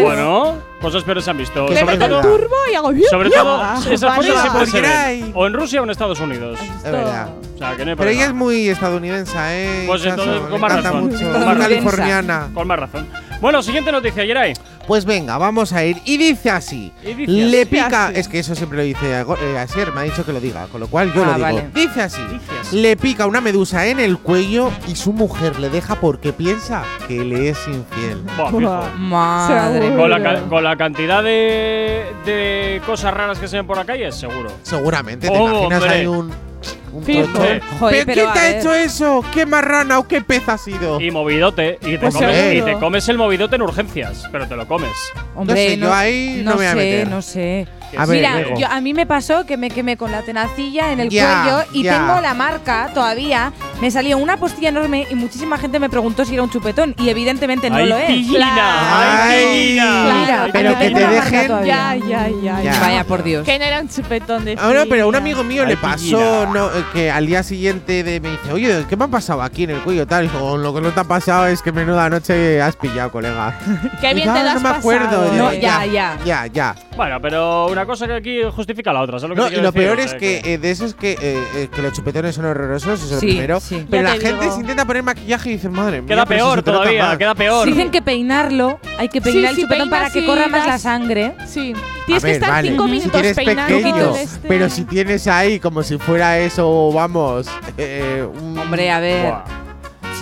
Bueno, 0.02 0.59
cosas 0.80 1.02
peores 1.05 1.24
se 1.24 1.30
han 1.30 1.39
visto. 1.39 1.68
Le 1.68 1.80
Sobre 1.80 1.97
meto 1.98 2.09
todo, 2.09 2.20
turbo 2.22 2.56
y 2.70 2.74
hago 2.74 2.90
bien. 2.90 3.09
sobre 3.10 3.30
todo 3.30 3.62
esas 3.90 4.16
cosas 4.16 4.40
siempre 4.43 4.66
se 4.66 4.80
ven. 4.80 5.32
O 5.34 5.47
en 5.47 5.52
Rusia 5.52 5.80
o 5.80 5.84
en 5.84 5.90
Estados 5.90 6.20
Unidos. 6.20 6.59
Es 6.84 6.90
verdad. 6.90 7.28
O 7.55 7.59
sea, 7.59 7.76
que 7.76 7.84
no 7.84 7.90
hay 7.93 7.97
Pero 7.97 8.10
ella 8.10 8.24
es 8.26 8.32
muy 8.34 8.68
estadounidense, 8.68 9.32
¿eh? 9.39 9.84
Pues 9.86 10.05
entonces, 10.05 10.40
con 10.51 10.60
más 10.60 10.82
razón. 10.82 11.05
mucho. 11.09 11.18
Con 11.18 11.32
más 11.32 11.44
razón. 11.44 11.59
californiana. 11.62 12.48
Con 12.52 12.66
más 12.66 12.78
razón. 12.78 13.06
Bueno, 13.40 13.62
siguiente 13.62 13.93
noticia, 13.93 14.24
Yeray. 14.24 14.55
Pues 14.87 15.05
venga, 15.05 15.39
vamos 15.39 15.73
a 15.73 15.85
ir. 15.85 15.99
Y 16.05 16.17
dice 16.17 16.51
así. 16.51 16.93
Y 17.05 17.15
dice 17.15 17.33
Le 17.33 17.61
así. 17.63 17.71
pica. 17.71 18.07
así. 18.09 18.19
Es 18.21 18.29
que 18.29 18.39
eso 18.41 18.55
siempre 18.55 18.79
lo 18.79 18.85
dice 18.85 19.15
Ago- 19.15 19.37
eh, 19.41 19.59
Asier, 19.59 19.93
me 19.93 20.01
ha 20.01 20.05
dicho 20.05 20.25
que 20.27 20.33
lo 20.33 20.41
diga, 20.41 20.67
con 20.67 20.81
lo 20.81 20.89
cual 20.89 21.13
yo 21.15 21.23
Ah, 21.23 21.27
lo 21.27 21.33
digo. 21.35 21.43
vale. 21.45 21.71
Dice 21.73 22.03
así. 22.03 22.21
Dice 22.31 22.53
así. 22.61 22.81
Le 22.81 22.97
pica 22.97 23.27
una 23.27 23.41
medusa 23.41 23.87
en 23.87 24.01
el 24.01 24.19
cuello 24.19 24.71
y 24.89 24.97
su 24.97 25.13
mujer 25.13 25.59
le 25.61 25.69
deja 25.71 25.95
porque 26.01 26.33
piensa 26.33 26.83
que 27.07 27.25
le 27.25 27.51
es 27.51 27.59
infiel. 27.69 28.23
Buah. 28.51 28.89
Madre 28.99 29.95
Con 29.97 30.11
la, 30.11 30.41
con 30.49 30.65
la 30.65 30.77
cantidad 30.77 31.23
de, 31.23 32.05
de 32.25 32.81
cosas 32.85 33.15
raras 33.15 33.39
que 33.39 33.47
se 33.49 33.57
ven 33.57 33.67
por 33.67 33.77
la 33.77 33.85
calle, 33.85 34.11
seguro. 34.13 34.51
Seguramente, 34.63 35.29
¿te 35.29 35.33
Oh, 35.39 35.49
imaginas 35.49 35.83
hombre. 35.83 35.91
ahí 35.99 36.07
un. 36.07 36.52
Un 36.93 37.02
Fijo. 37.05 37.26
Joder, 37.34 37.60
¿Pero 37.80 38.05
pero 38.06 38.12
quién 38.14 38.28
a 38.28 38.32
te 38.32 38.39
ha 38.39 38.43
ver. 38.43 38.56
hecho 38.59 38.74
eso? 38.74 39.24
¿Qué 39.32 39.47
marrana 39.47 39.98
o 39.98 40.06
qué 40.09 40.20
pez 40.20 40.48
ha 40.48 40.59
sido? 40.59 41.01
Y 41.01 41.10
movidote. 41.10 41.78
Y 41.82 41.93
te, 41.93 41.98
Pues 41.98 42.14
comes, 42.14 42.30
y 42.36 42.56
seguro. 42.59 42.64
te 42.74 42.80
comes 42.80 43.09
el 43.09 43.18
movidote 43.18 43.56
en 43.56 43.62
urgencias, 43.62 44.28
pero 44.30 44.47
te 44.47 44.56
lo 44.56 44.66
comes. 44.68 44.90
Hombre, 45.34 45.56
sé, 45.70 45.78
yo 45.78 45.93
ahí 45.93 46.43
no 46.44 46.51
me 46.52 46.56
voy 46.56 46.66
a 46.66 46.70
sé, 46.70 46.76
meter. 46.76 47.09
no 47.09 47.22
sé. 47.22 47.66
A 47.97 48.06
ver, 48.06 48.16
Mira, 48.19 48.55
yo, 48.59 48.66
a 48.70 48.81
mí 48.81 48.94
me 48.94 49.06
pasó 49.06 49.44
que 49.44 49.56
me 49.56 49.69
quemé 49.70 49.97
con 49.97 50.10
la 50.12 50.23
tenacilla 50.23 50.93
en 50.93 51.01
el 51.01 51.09
Ya, 51.10 51.43
cuello 51.43 51.64
y 51.73 51.82
ya. 51.82 51.98
tengo 51.98 52.20
la 52.20 52.35
marca 52.35 52.90
todavía. 52.94 53.52
Me 53.81 53.90
salió 53.90 54.16
una 54.19 54.36
postilla 54.36 54.69
enorme 54.70 55.06
y 55.10 55.14
muchísima 55.14 55.59
gente 55.59 55.78
me 55.78 55.90
preguntó 55.90 56.24
si 56.24 56.35
era 56.35 56.43
un 56.43 56.51
chupetón 56.51 56.94
y 56.98 57.09
evidentemente 57.09 57.69
no 57.69 57.77
¡Ay, 57.77 57.89
lo 57.89 57.97
es. 57.98 58.06
pillina! 58.06 59.28
¡Ay! 59.28 59.73
Mira, 59.73 60.43
¡Ay, 60.44 60.51
pero 60.52 60.78
que 60.78 60.85
tengo 60.86 60.98
te 60.98 61.06
marca 61.06 61.31
dejen- 61.31 61.47
todavía. 61.48 61.97
Ya, 61.97 62.06
ya, 62.06 62.28
ya, 62.28 62.62
Ya. 62.62 62.73
ya. 62.73 62.81
Vaya 62.81 63.05
por 63.05 63.23
Dios. 63.23 63.44
Que 63.44 63.59
no 63.59 63.64
era 63.64 63.81
un 63.81 63.89
chupetón 63.89 64.44
de 64.44 64.56
Ah, 64.60 64.73
no, 64.74 64.86
pero 64.89 65.09
un 65.09 65.16
amigo 65.16 65.43
mío 65.44 65.62
Ay, 65.62 65.69
le 65.70 65.77
pasó 65.77 66.47
no, 66.47 66.66
eh, 66.69 66.85
que 66.93 67.10
al 67.10 67.27
día 67.27 67.43
siguiente 67.43 68.02
de, 68.02 68.20
me 68.20 68.31
dice, 68.31 68.52
oye, 68.52 68.85
¿qué 68.89 68.97
me 68.97 69.05
ha 69.05 69.09
pasado 69.09 69.43
aquí 69.43 69.64
en 69.64 69.70
el 69.70 69.81
cuello? 69.81 70.06
Tal, 70.06 70.24
y 70.24 70.28
digo, 70.28 70.56
lo 70.56 70.73
que 70.74 70.81
no 70.81 70.90
te 70.90 71.01
ha 71.01 71.05
pasado 71.05 71.47
es 71.47 71.60
que 71.62 71.73
menuda 71.73 72.09
noche 72.09 72.60
has 72.62 72.77
pillado, 72.77 73.10
colega. 73.10 73.59
Qué 74.01 74.14
bien 74.14 74.28
dice, 74.28 74.32
te 74.32 74.39
"Ah, 74.39 74.43
lo 74.44 74.51
no 74.51 74.56
has 74.56 74.62
me 74.62 74.69
acuerdo. 74.69 75.05
pasado. 75.06 75.31
Digo, 75.31 75.44
No, 75.44 75.52
ya, 75.52 75.85
ya. 75.86 76.19
Ya, 76.24 76.47
ya. 76.47 76.74
Bueno, 76.97 77.20
pero 77.20 77.66
una 77.69 77.82
cosa 77.87 78.07
que 78.07 78.15
aquí 78.15 78.39
justifica 78.55 78.93
la 78.93 79.01
otra. 79.01 79.19
¿sabes 79.19 79.31
lo 79.31 79.35
que 79.37 79.41
No, 79.43 79.49
te 79.49 79.55
y 79.55 79.63
lo 79.63 79.73
decir? 79.73 79.83
peor 79.89 80.01
es 80.01 80.15
que 80.15 80.41
eh, 80.45 80.59
de 80.59 80.71
eso 80.71 80.85
es 80.87 80.95
que, 80.95 81.13
eh, 81.13 81.17
eh, 81.57 81.69
que 81.75 81.83
los 81.83 81.93
chupetones 81.93 82.35
son 82.35 82.45
horrorosos, 82.45 83.03
eso 83.03 83.15
es 83.15 83.21
Sí, 83.21 83.27
lo 83.27 83.33
primero. 83.33 83.61
sí. 83.61 83.87
Pero 83.91 84.03
Ya 84.09 84.15
la 84.15 84.21
te 84.21 84.27
gente 84.27 84.43
digo. 84.45 84.55
se 84.55 84.61
intenta 84.61 84.85
poner 84.85 85.03
maquillaje 85.03 85.51
y 85.51 85.53
dicen, 85.55 85.73
madre 85.73 86.01
mía. 86.03 86.09
Queda 86.09 86.23
si 86.23 86.29
peor 86.29 86.59
se 86.59 86.63
todavía, 86.63 87.05
más". 87.07 87.19
queda 87.19 87.35
peor. 87.35 87.67
Dicen 87.67 87.91
que 87.91 88.03
peinarlo, 88.03 88.79
hay 88.99 89.09
que 89.09 89.21
peinar 89.21 89.51
el 89.51 89.57
si 89.57 89.63
chupetón 89.63 89.91
para 89.91 90.11
que 90.11 90.25
corra 90.27 90.49
más 90.49 90.67
la 90.67 90.79
sangre. 90.79 91.35
Sí. 91.47 91.73
A 91.75 92.05
Tienes 92.07 92.23
que 92.25 92.27
ver, 92.31 92.35
estar 92.37 92.51
vale, 92.51 92.69
5 92.71 92.85
si 92.85 92.91
minutos 92.91 93.13
tienes 93.13 93.37
peinando 93.37 94.17
este. 94.17 94.49
pero 94.49 94.69
si 94.69 94.85
tienes 94.85 95.27
ahí 95.29 95.61
como 95.61 95.83
si 95.85 95.99
fuera 95.99 96.39
eso, 96.41 96.91
vamos, 96.93 97.47
eh, 97.79 98.27
un- 98.43 98.59
Hombre, 98.59 98.91
a 98.91 98.99
ver. 98.99 99.27
Buah. 99.27 99.61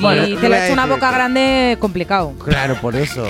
Si 0.00 0.06
Bueno, 0.06 0.40
te 0.40 0.48
lo 0.48 0.54
ha 0.54 0.64
hecho 0.64 0.72
una 0.72 0.86
boca 0.86 1.10
grande, 1.10 1.76
complicado. 1.78 2.32
Claro, 2.42 2.74
por 2.80 2.96
eso. 2.96 3.24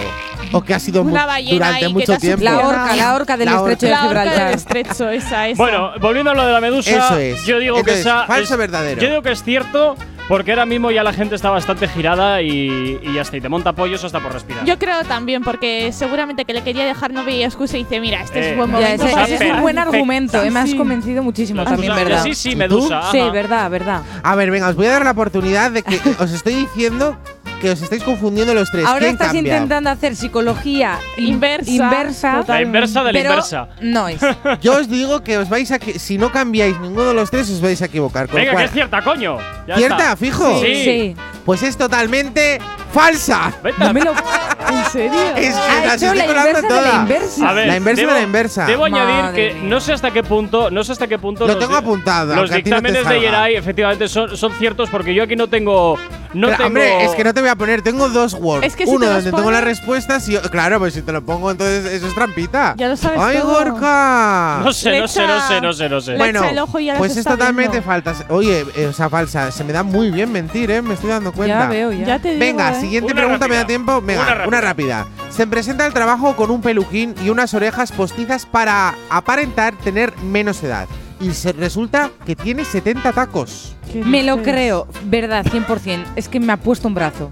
O 0.53 0.63
que 0.63 0.73
ha 0.73 0.79
sido 0.79 1.03
mu- 1.03 1.11
Una 1.11 1.27
ballena 1.27 1.67
durante 1.67 1.89
mucho 1.89 2.17
tiempo. 2.19 2.45
La 2.45 2.59
horca, 2.61 2.97
la 2.97 3.15
horca 3.15 3.37
del 3.37 3.47
La 3.47 3.57
estrecho 3.57 3.87
de 3.87 3.93
La 3.93 4.07
horca 4.07 4.21
del 4.23 4.31
Gibraltar. 4.31 4.57
estrecho, 4.57 5.11
esa, 5.11 5.49
esa. 5.49 5.57
Bueno, 5.63 5.91
volviendo 6.01 6.31
a 6.31 6.35
lo 6.35 6.47
de 6.47 6.53
la 6.53 6.61
medusa, 6.61 6.91
Eso 6.91 7.19
es. 7.19 7.45
yo 7.45 7.59
digo 7.59 7.79
Entonces, 7.79 8.05
que 8.05 8.09
esa 8.09 8.27
falso 8.27 8.55
es- 8.55 8.59
verdadero. 8.59 9.01
Yo 9.01 9.09
digo 9.09 9.23
que 9.23 9.33
es 9.33 9.43
cierto, 9.43 9.97
Porque 10.31 10.53
ahora 10.53 10.65
mismo 10.65 10.93
ya 10.93 11.03
la 11.03 11.13
gente 11.13 11.35
está 11.35 11.51
bastante 11.51 11.89
girada 11.89 12.41
y, 12.41 13.01
y 13.03 13.15
ya 13.15 13.23
está. 13.23 13.37
Y 13.37 13.41
te 13.41 13.49
monta 13.49 13.73
pollos 13.73 14.05
hasta 14.05 14.21
por 14.21 14.33
respirar. 14.33 14.65
Yo 14.65 14.79
creo 14.79 15.03
también, 15.03 15.43
porque 15.43 15.91
seguramente 15.93 16.45
que 16.45 16.53
le 16.55 16.63
quería 16.63 16.85
dejar 16.85 17.13
no 17.13 17.25
veía 17.25 17.47
excusa 17.47 17.77
y 17.77 17.83
dice, 17.83 17.99
mira, 17.99 18.23
este 18.23 18.39
Eh, 18.39 18.51
es 18.53 18.57
buen 18.57 18.71
ya, 18.71 18.77
momento. 18.77 19.07
ese 19.07 19.21
es 19.35 19.41
un 19.41 19.47
dejar". 19.49 19.61
buen 19.61 19.79
argumento, 19.81 20.41
eh, 20.41 20.51
me 20.53 20.61
has 20.61 20.71
Sí. 20.71 20.77
convencido 20.77 21.25
muchísimo 21.25 21.57
Medusa, 21.65 21.75
también, 21.75 21.97
¿verdad? 21.97 22.23
sí, 22.23 22.35
sí, 22.37 22.51
¿Y 22.53 22.57
Medusa, 22.57 23.11
Sí, 23.11 23.19
verdad, 23.33 23.69
verdad. 23.71 24.03
A 24.23 24.37
ver, 24.37 24.53
venga, 24.53 24.69
os 24.69 24.77
voy 24.77 24.87
a 24.87 24.91
dar 24.93 25.05
la 25.05 25.11
oportunidad 25.11 25.73
de 25.73 25.83
que 25.83 25.99
os 26.21 26.31
estoy 26.31 26.55
diciendo 26.55 27.17
que 27.61 27.71
os 27.71 27.81
estáis 27.83 28.03
confundiendo 28.03 28.55
los 28.55 28.71
tres. 28.71 28.87
Ahora 28.87 29.01
¿Quién 29.01 29.13
estás 29.13 29.29
cambia? 29.29 29.55
intentando 29.55 29.91
hacer 29.91 30.17
psicología 30.17 30.99
Inversa, 31.17 31.71
inversa 31.71 32.45
La 32.49 32.63
inversa 32.63 33.05
de 33.05 33.13
la 33.13 33.19
pero 33.19 33.31
inversa. 33.31 33.69
No 33.81 34.09
es. 34.09 34.21
Yo 34.61 34.77
os 34.79 34.89
digo 34.89 35.23
que 35.23 35.39
os 35.39 35.49
vais 35.49 35.71
a 35.71 35.79
que 35.79 35.99
si 35.99 36.19
no 36.19 36.33
cambiáis 36.33 36.79
ninguno 36.81 37.05
de 37.05 37.15
los 37.15 37.31
tres 37.31 37.49
os 37.51 37.61
vais 37.61 37.81
a 37.83 37.85
equivocar. 37.85 38.27
Con 38.29 38.37
Venga, 38.41 38.57
que 38.57 38.65
es 38.65 38.73
cierta, 38.73 39.03
coño. 39.03 39.39
Ya 39.69 39.77
¿Cierta? 39.77 39.97
está. 39.97 40.17
¿Fijo? 40.17 40.61
Sí. 40.61 40.75
Sí. 40.85 41.17
Pues 41.45 41.63
es 41.63 41.77
totalmente 41.77 42.59
falsa. 42.93 43.53
No 43.79 43.93
me 43.93 44.01
lo- 44.03 44.13
¿En 44.13 44.85
serio? 44.93 45.21
Es 45.37 45.55
que 45.55 45.61
Ha 45.61 45.85
las 45.87 45.97
hecho 45.97 46.07
estoy 46.13 46.19
la 46.19 46.27
colando 46.27 46.49
inversa 46.51 46.61
de 46.61 46.63
la 46.63 46.69
todas. 46.91 46.95
inversa. 47.03 47.49
A 47.49 47.53
ver, 47.55 47.67
La 47.67 47.77
inversa 47.77 48.01
debo, 48.03 48.13
de 48.13 48.19
la 48.21 48.25
inversa. 48.27 48.67
Debo 48.67 48.85
añadir 48.85 49.15
Madre 49.25 49.35
que 49.49 49.55
mía. 49.59 49.69
no 49.69 49.81
sé 49.81 49.93
hasta 49.93 50.11
qué 50.13 50.23
punto, 50.23 50.71
no 50.71 50.85
sé 50.85 50.93
hasta 50.93 51.07
qué 51.09 51.19
punto 51.19 51.47
Lo 51.47 51.55
los 51.55 51.59
tengo 51.59 51.77
apuntado, 51.77 52.29
Los 52.35 52.39
aunque 52.51 52.55
a 52.55 52.63
ti 52.63 52.71
no 52.71 52.77
te 52.77 52.83
dictámenes 52.89 52.99
de 52.99 53.05
salga. 53.05 53.21
Jerai 53.21 53.57
efectivamente 53.57 54.09
son, 54.09 54.37
son 54.37 54.53
ciertos 54.55 54.89
porque 54.91 55.13
yo 55.15 55.25
aquí 55.25 55.35
no 55.35 55.49
tengo 55.49 55.99
no 56.33 56.47
Pero, 56.47 56.57
tengo 56.59 56.67
Hombre, 56.69 57.05
es 57.05 57.11
que 57.17 57.25
no 57.25 57.35
te 57.35 57.41
voy 57.41 57.51
a 57.51 57.57
poner, 57.57 57.83
tengo 57.83 58.09
dos 58.09 58.35
Word. 58.35 58.63
Es 58.63 58.77
que 58.77 58.85
si 58.87 58.91
Uno 58.93 59.01
te 59.01 59.07
los 59.15 59.25
donde 59.25 59.37
tengo 59.37 59.51
las 59.51 59.65
respuestas 59.65 60.29
y 60.29 60.37
claro, 60.37 60.79
pues 60.79 60.95
si 60.95 61.03
te 61.03 61.11
lo 61.11 61.23
pongo 61.23 61.51
entonces 61.51 61.85
eso 61.87 62.07
es 62.07 62.15
trampita. 62.15 62.75
Ya 62.77 62.87
lo 62.87 62.97
sabes 62.97 63.19
¡Ay, 63.21 63.39
todo. 63.39 63.53
Gorka! 63.55 64.61
no 64.63 64.73
sé, 64.73 65.01
no 65.01 65.09
sé, 65.09 65.27
no 65.27 65.41
sé, 65.49 65.61
no 65.61 65.73
sé, 65.73 65.89
no 65.89 66.01
sé. 66.01 66.13
Le 66.13 66.19
Bueno, 66.19 66.41
echa 66.41 66.51
el 66.51 66.59
ojo 66.61 66.79
y 66.79 66.85
ya 66.87 66.93
las 66.93 66.99
pues 67.01 67.13
es 67.13 67.19
está 67.19 67.33
totalmente 67.33 67.81
viendo. 67.81 67.87
falta. 67.87 68.15
Oye, 68.29 68.65
eh, 68.77 68.87
o 68.87 68.93
sea, 68.93 69.09
falsa. 69.11 69.51
Se 69.51 69.65
me 69.65 69.73
da 69.73 69.83
muy 69.83 70.13
bien 70.13 70.31
mentir, 70.31 70.71
¿eh? 70.71 70.81
Me 70.83 70.95
estoy 70.95 71.11
dando 71.11 71.33
cuenta. 71.33 71.65
Ya 71.65 71.69
veo, 71.69 71.91
ya. 71.93 72.07
Ya 72.07 72.19
te 72.21 72.29
digo, 72.29 72.39
Venga, 72.41 72.71
¿eh? 72.77 72.80
Siguiente 72.81 73.13
Una 73.13 73.23
pregunta, 73.23 73.49
¿me 73.49 73.55
da 73.55 73.61
rápida. 73.63 73.67
tiempo? 73.67 74.01
Venga, 74.03 74.23
Una 74.23 74.33
una 74.47 74.61
rápida. 74.61 75.05
rápida. 75.05 75.31
Se 75.31 75.47
presenta 75.47 75.85
al 75.87 75.93
trabajo 75.93 76.35
con 76.37 76.51
un 76.51 76.61
peluquín 76.61 77.15
y 77.25 77.29
unas 77.31 77.55
orejas 77.55 77.93
postizas 77.93 78.47
para 78.47 78.95
aparentar 79.11 79.75
tener 79.79 80.17
menos 80.19 80.63
edad. 80.63 80.89
Y 81.21 81.33
se 81.33 81.53
resulta 81.53 82.11
que 82.25 82.35
tiene 82.35 82.65
70 82.65 83.13
tacos. 83.13 83.77
¿Qué 83.93 84.03
Me 84.05 84.23
lo 84.23 84.43
creo, 84.43 84.87
verdad, 85.05 85.45
100%. 85.47 86.05
Es 86.17 86.29
que 86.29 86.41
me 86.41 86.53
ha 86.53 86.57
puesto 86.57 86.89
un 86.89 86.95
brazo. 86.95 87.31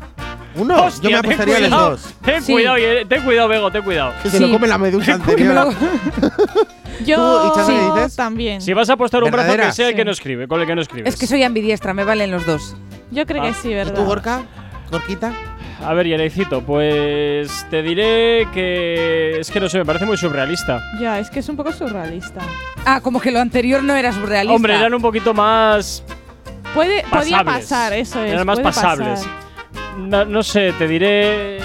Uno, 0.56 0.84
Hostia, 0.86 1.10
yo 1.10 1.14
me 1.14 1.18
apostaría 1.20 1.56
a 1.56 1.60
los 1.60 1.70
dos. 1.70 2.14
Ten 2.24 2.42
Sí. 2.42 2.52
cuidado, 2.52 2.76
eh, 2.78 3.06
ten 3.08 3.22
cuidado, 3.22 3.48
Bego, 3.48 3.70
ten 3.70 3.82
cuidado. 3.82 4.12
Que 4.22 4.28
se 4.30 4.38
Sí. 4.38 4.44
lo 4.46 4.52
come 4.52 4.66
la 4.66 4.76
medusa 4.78 5.14
anterior. 5.14 5.72
Yo 7.06 7.52
¿Tú, 7.54 7.60
qué 7.66 7.72
dices? 7.94 8.16
también. 8.16 8.60
Si 8.60 8.72
vas 8.72 8.90
a 8.90 8.94
apostar 8.94 9.22
un 9.22 9.30
brazo 9.30 9.44
¿Verdadera? 9.50 9.68
que 9.68 9.72
sea 9.76 9.88
el 9.88 9.94
que 9.94 10.00
Sí. 10.02 10.04
no 10.06 10.10
escribe, 10.10 10.48
con 10.48 10.60
el 10.60 10.66
que 10.66 10.74
no 10.74 10.80
escribes. 10.82 11.14
Es 11.14 11.18
que 11.20 11.26
soy 11.28 11.42
ambidiestra, 11.44 11.94
me 11.94 12.02
valen 12.04 12.30
los 12.32 12.44
dos. 12.44 12.74
Yo 13.12 13.24
creo 13.24 13.42
Ah. 13.42 13.46
que 13.48 13.54
sí, 13.54 13.68
¿Y 13.70 13.74
¿verdad? 13.74 13.94
tú, 13.94 14.04
Gorka? 14.04 14.42
¿Gorquita? 14.90 15.32
A 15.84 15.94
ver, 15.94 16.06
Yerecito, 16.06 16.62
pues 16.62 17.66
te 17.70 17.82
diré 17.82 18.48
que 18.52 19.38
es 19.40 19.50
que 19.50 19.60
no 19.60 19.68
sé, 19.68 19.78
me 19.78 19.84
parece 19.84 20.06
muy 20.06 20.16
surrealista. 20.16 20.82
Ya, 21.00 21.18
es 21.18 21.30
que 21.30 21.38
es 21.40 21.48
un 21.48 21.56
poco 21.56 21.72
surrealista. 21.72 22.40
Ah, 22.84 23.00
como 23.00 23.20
que 23.20 23.30
lo 23.30 23.38
anterior 23.40 23.82
no 23.82 23.94
era 23.94 24.12
surrealista. 24.12 24.54
Hombre, 24.56 24.74
eran 24.74 24.94
un 24.94 25.02
poquito 25.02 25.32
más 25.34 26.02
Puede, 26.74 27.02
podía 27.02 27.38
pasables. 27.44 27.54
pasar, 27.64 27.92
eso 27.92 28.22
es. 28.24 28.32
Eran 28.32 28.46
más 28.46 28.60
pasables. 28.60 29.26
No, 29.98 30.24
no 30.24 30.42
sé, 30.42 30.72
te 30.78 30.86
diré 30.88 31.58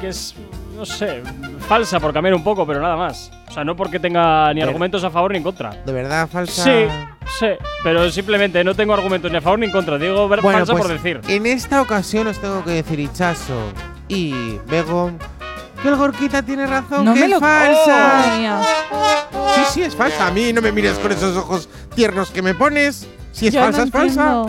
que 0.00 0.08
es, 0.08 0.34
no 0.76 0.84
sé, 0.84 1.22
falsa 1.68 2.00
por 2.00 2.12
cambiar 2.12 2.34
un 2.34 2.44
poco, 2.44 2.66
pero 2.66 2.80
nada 2.80 2.96
más. 2.96 3.30
O 3.54 3.56
sea, 3.56 3.62
no 3.62 3.76
porque 3.76 4.00
tenga 4.00 4.52
ni 4.52 4.58
Pero- 4.58 4.70
argumentos 4.70 5.04
a 5.04 5.10
favor 5.10 5.30
ni 5.30 5.36
en 5.38 5.44
contra. 5.44 5.70
¿De 5.86 5.92
verdad 5.92 6.28
falsa? 6.28 6.64
Sí, 6.64 6.86
sí, 7.38 7.46
pero 7.84 8.10
simplemente 8.10 8.64
no 8.64 8.74
tengo 8.74 8.94
argumentos 8.94 9.30
ni 9.30 9.36
a 9.36 9.40
favor 9.40 9.60
ni 9.60 9.66
en 9.66 9.70
contra. 9.70 9.96
Digo 9.96 10.26
Bueno, 10.26 10.42
falsa 10.42 10.72
pues 10.72 10.84
por 10.84 10.92
decir. 10.92 11.20
en 11.28 11.46
esta 11.46 11.80
ocasión 11.80 12.26
os 12.26 12.40
tengo 12.40 12.64
que 12.64 12.72
decir, 12.72 12.98
Ichazo 12.98 13.72
y 14.08 14.58
Bego, 14.66 15.12
que 15.80 15.88
el 15.88 15.94
Gorquita 15.94 16.42
tiene 16.42 16.66
razón, 16.66 17.04
No 17.04 17.14
que 17.14 17.20
me 17.20 17.26
es 17.26 17.30
lo- 17.30 17.38
falsa. 17.38 18.36
Mía. 18.38 18.60
Sí, 19.54 19.60
sí, 19.70 19.82
es 19.82 19.94
falsa. 19.94 20.26
A 20.26 20.30
mí 20.32 20.52
no 20.52 20.60
me 20.60 20.72
mires 20.72 20.98
con 20.98 21.12
esos 21.12 21.36
ojos 21.36 21.68
tiernos 21.94 22.32
que 22.32 22.42
me 22.42 22.54
pones. 22.54 23.06
Si 23.30 23.46
es 23.46 23.54
Yo 23.54 23.60
falsa, 23.60 23.78
no 23.78 23.84
es 23.84 23.90
falsa. 23.92 24.46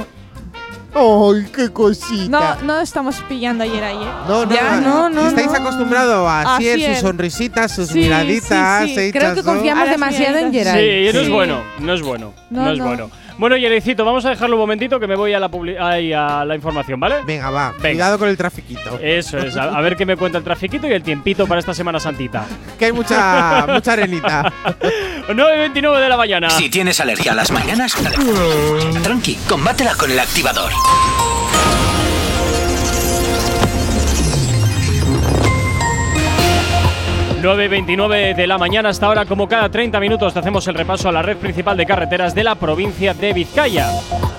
¡Ay, 0.97 1.45
qué 1.53 1.69
cosita! 1.73 2.57
No, 2.61 2.61
no 2.63 2.79
estamos 2.79 3.17
pillando 3.27 3.63
ayer 3.65 3.83
ayer. 3.83 4.07
No, 4.27 4.45
no, 4.45 4.53
Ya, 4.55 4.79
no, 4.79 5.09
no, 5.09 5.27
Estáis 5.27 5.47
no. 5.47 5.53
acostumbrados 5.57 6.27
a 6.27 6.55
Así 6.55 6.69
hacer 6.69 6.91
sus 6.93 6.99
sonrisitas, 7.01 7.71
sus 7.75 7.89
Sí, 7.89 7.99
miraditas. 7.99 8.85
sí, 8.85 8.95
sí. 8.95 8.99
¿eh, 9.01 9.11
Creo 9.11 9.35
que 9.35 9.43
confiamos 9.43 9.89
demasiado 9.89 10.37
en 10.37 10.45
ahorita 10.45 10.73
sí. 10.73 11.09
No 11.13 11.19
es 11.19 11.29
bueno, 11.29 11.63
no 11.79 11.93
es 11.93 12.01
bueno, 12.01 12.33
no, 12.49 12.61
No, 12.63 12.71
es 12.71 12.79
no. 12.79 12.85
bueno. 12.85 13.09
Bueno, 13.37 13.57
Yerecito, 13.57 14.05
vamos 14.05 14.25
a 14.25 14.29
dejarlo 14.29 14.55
un 14.55 14.61
momentito 14.61 14.97
que 14.99 15.07
me 15.07 15.15
voy 15.15 15.33
a 15.33 15.39
la, 15.41 15.49
publi- 15.51 15.77
ahí 15.77 16.13
a 16.13 16.45
la 16.45 16.55
información, 16.55 16.99
¿vale? 16.99 17.15
Venga, 17.25 17.49
va. 17.49 17.71
Venga. 17.73 17.89
Cuidado 17.91 18.17
con 18.19 18.29
el 18.29 18.37
trafiquito. 18.37 18.97
Eso 19.01 19.37
es, 19.37 19.57
a, 19.57 19.63
a 19.77 19.81
ver 19.81 19.97
qué 19.97 20.05
me 20.05 20.15
cuenta 20.15 20.37
el 20.37 20.43
trafiquito 20.45 20.87
y 20.87 20.93
el 20.93 21.03
tiempito 21.03 21.45
para 21.45 21.59
esta 21.59 21.73
Semana 21.73 21.99
Santita. 21.99 22.45
Que 22.79 22.85
hay 22.85 22.91
mucha, 22.93 23.65
mucha 23.67 23.93
arenita. 23.93 24.51
9.29 25.27 25.99
de 26.01 26.09
la 26.09 26.17
mañana. 26.17 26.49
Si 26.49 26.69
tienes 26.69 26.99
alergia 26.99 27.31
a 27.31 27.35
las 27.35 27.51
mañanas, 27.51 27.93
tranqui, 29.03 29.35
combátela 29.47 29.95
con 29.95 30.11
el 30.11 30.19
activador. 30.19 30.71
9.29 37.45 38.35
de 38.35 38.47
la 38.47 38.57
mañana 38.57 38.89
hasta 38.89 39.05
ahora, 39.05 39.25
como 39.25 39.47
cada 39.47 39.69
30 39.69 39.99
minutos, 39.99 40.33
te 40.33 40.39
hacemos 40.39 40.67
el 40.67 40.73
repaso 40.73 41.09
a 41.09 41.11
la 41.11 41.21
red 41.21 41.37
principal 41.37 41.77
de 41.77 41.85
carreteras 41.85 42.33
de 42.33 42.43
la 42.43 42.55
provincia 42.55 43.13
de 43.13 43.33
Vizcaya. 43.33 43.87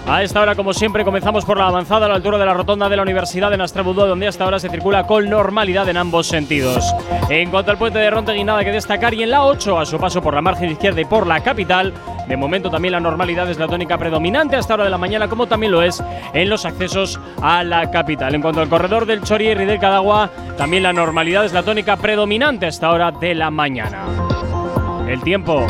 A 0.09 0.23
esta 0.23 0.41
hora, 0.41 0.55
como 0.55 0.73
siempre, 0.73 1.05
comenzamos 1.05 1.45
por 1.45 1.59
la 1.59 1.67
avanzada 1.67 2.07
a 2.07 2.09
la 2.09 2.15
altura 2.15 2.39
de 2.39 2.47
la 2.47 2.55
rotonda 2.55 2.89
de 2.89 2.97
la 2.97 3.03
Universidad 3.03 3.51
de 3.51 3.57
Nastrabudó, 3.57 4.07
donde 4.07 4.29
hasta 4.29 4.45
ahora 4.45 4.61
se 4.61 4.69
circula 4.69 5.05
con 5.05 5.29
normalidad 5.29 5.89
en 5.89 5.97
ambos 5.97 6.29
sentidos. 6.29 6.95
En 7.29 7.51
cuanto 7.51 7.73
al 7.73 7.77
puente 7.77 7.99
de 7.99 8.09
Rontegui, 8.09 8.45
nada 8.45 8.65
que 8.65 8.71
destacar, 8.71 9.15
y 9.15 9.25
en 9.25 9.31
la 9.31 9.43
8, 9.43 9.81
a 9.81 9.85
su 9.85 9.99
paso 9.99 10.23
por 10.23 10.33
la 10.33 10.43
margen 10.43 10.71
izquierda 10.71 11.01
y 11.01 11.07
por 11.07 11.27
la 11.27 11.41
capital, 11.41 11.93
de 12.29 12.37
momento 12.37 12.71
también 12.71 12.93
la 12.93 13.01
normalidad 13.01 13.51
es 13.51 13.59
la 13.59 13.67
tónica 13.67 13.99
predominante 13.99 14.55
hasta 14.55 14.75
hora 14.75 14.85
de 14.85 14.91
la 14.91 14.99
mañana, 14.99 15.27
como 15.27 15.49
también 15.49 15.73
lo 15.73 15.83
es 15.83 16.01
en 16.33 16.49
los 16.49 16.65
accesos 16.65 17.19
a 17.43 17.65
la 17.65 17.91
capital. 17.91 18.33
En 18.37 18.43
cuanto 18.43 18.61
al 18.61 18.69
corredor 18.69 19.07
del 19.07 19.23
Chorier 19.23 19.61
y 19.61 19.65
del 19.65 19.81
Cadagua, 19.81 20.31
también 20.57 20.85
la 20.85 20.93
normalidad 20.93 21.45
es 21.45 21.53
la 21.53 21.65
tónica 21.65 21.97
predominante 21.97 22.67
hasta 22.67 22.93
hora 22.93 23.11
de 23.11 23.35
la 23.35 23.51
mañana. 23.51 24.05
El 25.09 25.21
tiempo. 25.23 25.67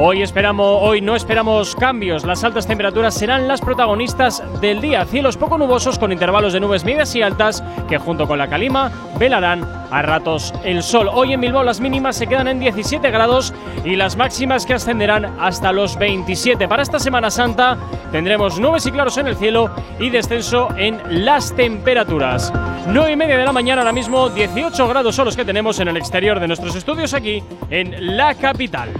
Hoy 0.00 0.22
esperamos, 0.22 0.78
hoy 0.80 1.00
no 1.00 1.16
esperamos 1.16 1.74
cambios. 1.74 2.24
Las 2.24 2.44
altas 2.44 2.68
temperaturas 2.68 3.14
serán 3.14 3.48
las 3.48 3.60
protagonistas 3.60 4.44
del 4.60 4.80
día. 4.80 5.04
Cielos 5.04 5.36
poco 5.36 5.58
nubosos 5.58 5.98
con 5.98 6.12
intervalos 6.12 6.52
de 6.52 6.60
nubes 6.60 6.84
medias 6.84 7.16
y 7.16 7.22
altas 7.22 7.64
que 7.88 7.98
junto 7.98 8.28
con 8.28 8.38
la 8.38 8.48
calima 8.48 8.92
velarán 9.18 9.66
a 9.90 10.02
ratos 10.02 10.52
el 10.64 10.82
sol. 10.82 11.08
Hoy 11.12 11.32
en 11.32 11.40
Bilbao 11.40 11.62
las 11.62 11.80
mínimas 11.80 12.16
se 12.16 12.26
quedan 12.26 12.48
en 12.48 12.60
17 12.60 13.10
grados 13.10 13.52
y 13.84 13.96
las 13.96 14.16
máximas 14.16 14.66
que 14.66 14.74
ascenderán 14.74 15.36
hasta 15.40 15.72
los 15.72 15.98
27. 15.98 16.68
Para 16.68 16.82
esta 16.82 16.98
Semana 16.98 17.30
Santa 17.30 17.78
tendremos 18.12 18.58
nubes 18.58 18.86
y 18.86 18.92
claros 18.92 19.16
en 19.18 19.26
el 19.28 19.36
cielo 19.36 19.70
y 19.98 20.10
descenso 20.10 20.68
en 20.76 21.24
las 21.24 21.54
temperaturas. 21.54 22.52
9 22.86 23.12
y 23.12 23.16
media 23.16 23.36
de 23.36 23.44
la 23.44 23.52
mañana 23.52 23.82
ahora 23.82 23.92
mismo, 23.92 24.30
18 24.30 24.88
grados 24.88 25.14
son 25.14 25.26
los 25.26 25.36
que 25.36 25.44
tenemos 25.44 25.78
en 25.80 25.88
el 25.88 25.96
exterior 25.96 26.40
de 26.40 26.48
nuestros 26.48 26.74
estudios 26.74 27.14
aquí 27.14 27.42
en 27.70 28.16
la 28.16 28.34
capital. 28.34 28.90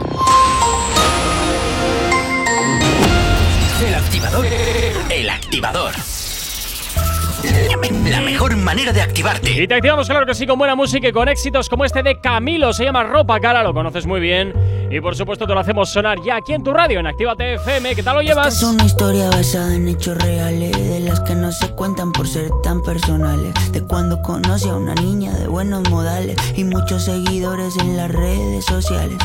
El 3.87 3.95
activador. 3.95 4.47
El 5.09 5.31
activador. 5.31 5.93
La 8.11 8.21
mejor 8.21 8.57
manera 8.57 8.93
de 8.93 9.01
activarte. 9.01 9.63
Y 9.63 9.67
te 9.67 9.75
activamos, 9.75 10.09
claro 10.09 10.27
que 10.27 10.35
sí, 10.35 10.47
con 10.47 10.59
buena 10.59 10.75
música 10.75 11.09
y 11.09 11.13
con 11.13 11.29
éxitos 11.29 11.69
como 11.69 11.85
este 11.85 12.03
de 12.03 12.21
Camilo. 12.21 12.73
Se 12.73 12.85
llama 12.85 13.05
Ropa 13.05 13.39
Cara, 13.41 13.63
lo 13.63 13.73
conoces 13.73 14.07
muy 14.07 14.21
bien. 14.21 14.53
Y 14.91 15.01
por 15.01 15.15
supuesto 15.15 15.47
te 15.47 15.53
lo 15.53 15.61
hacemos 15.61 15.91
sonar 15.91 16.19
ya 16.25 16.37
aquí 16.37 16.55
en 16.55 16.63
tu 16.63 16.73
radio, 16.73 17.01
en 17.01 17.07
Actívate 17.07 17.55
FM. 17.55 17.95
¿Qué 17.95 18.03
tal 18.03 18.17
lo 18.17 18.23
llevas? 18.23 18.57
Es 18.57 18.63
una 18.63 18.85
historia 18.85 19.29
basada 19.29 19.75
en 19.75 19.87
hechos 19.87 20.17
reales, 20.17 20.73
de 20.73 21.01
las 21.01 21.21
que 21.21 21.35
no 21.35 21.53
se 21.53 21.69
cuentan 21.73 22.11
por 22.13 22.27
ser 22.27 22.51
tan 22.63 22.83
personales. 22.83 23.53
De 23.73 23.83
cuando 23.83 24.23
conocí 24.23 24.69
a 24.69 24.77
una 24.77 24.95
niña 24.95 25.33
de 25.35 25.47
buenos 25.47 25.89
modales 25.91 26.37
y 26.57 26.65
muchos 26.65 27.05
seguidores 27.05 27.77
en 27.77 27.99
las 27.99 28.11
redes 28.11 28.65
sociales. 28.65 29.19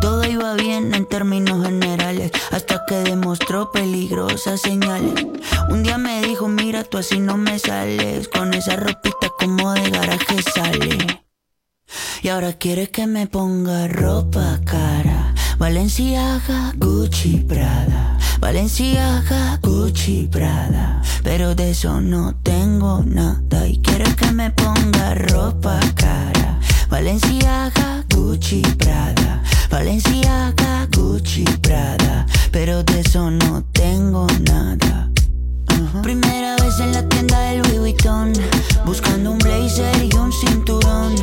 Todo 0.00 0.19
bien 0.56 0.94
en 0.94 1.06
términos 1.06 1.64
generales, 1.64 2.32
hasta 2.50 2.84
que 2.86 2.96
demostró 2.96 3.70
peligrosas 3.70 4.60
señales. 4.60 5.26
Un 5.68 5.82
día 5.82 5.98
me 5.98 6.22
dijo, 6.22 6.48
mira, 6.48 6.84
tú 6.84 6.98
así 6.98 7.20
no 7.20 7.36
me 7.36 7.58
sales, 7.58 8.28
con 8.28 8.54
esa 8.54 8.76
ropita 8.76 9.28
como 9.38 9.72
de 9.72 9.90
garaje 9.90 10.42
sale. 10.42 11.22
Y 12.22 12.28
ahora 12.28 12.52
quiere 12.54 12.90
que 12.90 13.06
me 13.06 13.26
ponga 13.26 13.88
ropa 13.88 14.60
cara. 14.64 15.34
Valenciaga, 15.58 16.72
Gucci, 16.76 17.38
Prada. 17.48 18.18
Valenciaga, 18.40 19.58
Gucci, 19.62 20.28
Prada. 20.30 21.02
Pero 21.22 21.54
de 21.54 21.70
eso 21.70 22.00
no 22.00 22.34
tengo 22.42 23.02
nada. 23.04 23.66
Y 23.66 23.80
quiere 23.80 24.14
que 24.16 24.32
me 24.32 24.50
ponga 24.50 25.14
ropa 25.14 25.78
cara. 25.96 26.39
Valenciaga, 26.90 28.04
Gucci, 28.12 28.62
Prada. 28.76 29.42
Valenciaga, 29.70 30.88
Gucci, 30.90 31.44
Prada. 31.62 32.26
Pero 32.50 32.82
de 32.82 33.00
eso 33.00 33.30
no 33.30 33.62
tengo 33.72 34.26
nada. 34.40 35.08
Primera 36.02 36.56
vez 36.56 36.80
en 36.80 36.92
la 36.92 37.08
tienda 37.08 37.38
del 37.40 37.62
Louis 37.62 37.78
Vuitton 37.78 38.32
Buscando 38.84 39.32
un 39.32 39.38
blazer 39.38 40.04
y 40.04 40.14
un 40.14 40.32
cinturón 40.32 41.14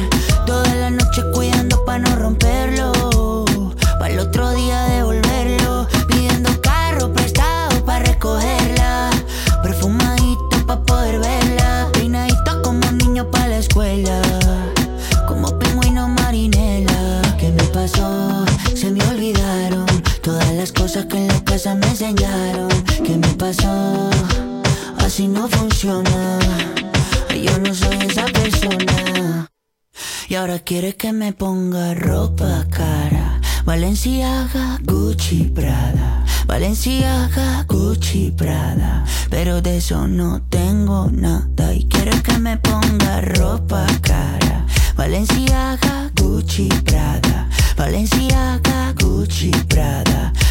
Toda 0.45 0.73
la 0.75 0.89
noche 0.89 1.21
cuidando 1.33 1.83
pa' 1.85 1.99
no 1.99 2.15
romperlo 2.15 3.45
Pa' 3.99 4.09
el 4.09 4.19
otro 4.19 4.46
enseñaron 21.99 22.69
¿Qué 23.03 23.17
me 23.17 23.27
pasó? 23.39 24.09
Así 24.97 25.27
no 25.27 25.47
funciona. 25.47 26.37
Yo 27.29 27.57
no 27.57 27.73
soy 27.73 27.97
esa 28.07 28.25
persona. 28.25 29.49
Y 30.29 30.35
ahora 30.35 30.59
quiere 30.59 30.95
que 30.95 31.11
me 31.11 31.33
ponga 31.33 31.95
ropa 31.95 32.65
cara. 32.69 33.41
Valenciaga, 33.65 34.77
Gucci, 34.83 35.45
Prada. 35.45 36.23
Valenciaga, 36.45 37.65
Gucci, 37.67 38.31
Prada. 38.31 39.03
Pero 39.31 39.61
de 39.63 39.77
eso 39.77 40.07
no 40.07 40.43
tengo 40.49 41.09
nada. 41.11 41.73
Y 41.73 41.87
quiere 41.87 42.21
que 42.21 42.37
me 42.37 42.57
ponga 42.57 43.21
ropa 43.21 43.87
cara. 44.01 44.67
Valenciaga, 44.95 46.11
Gucci, 46.15 46.69
Prada. 46.85 47.49
Valenciaga, 47.75 48.93
Gucci, 48.99 49.49
Prada 49.67 50.33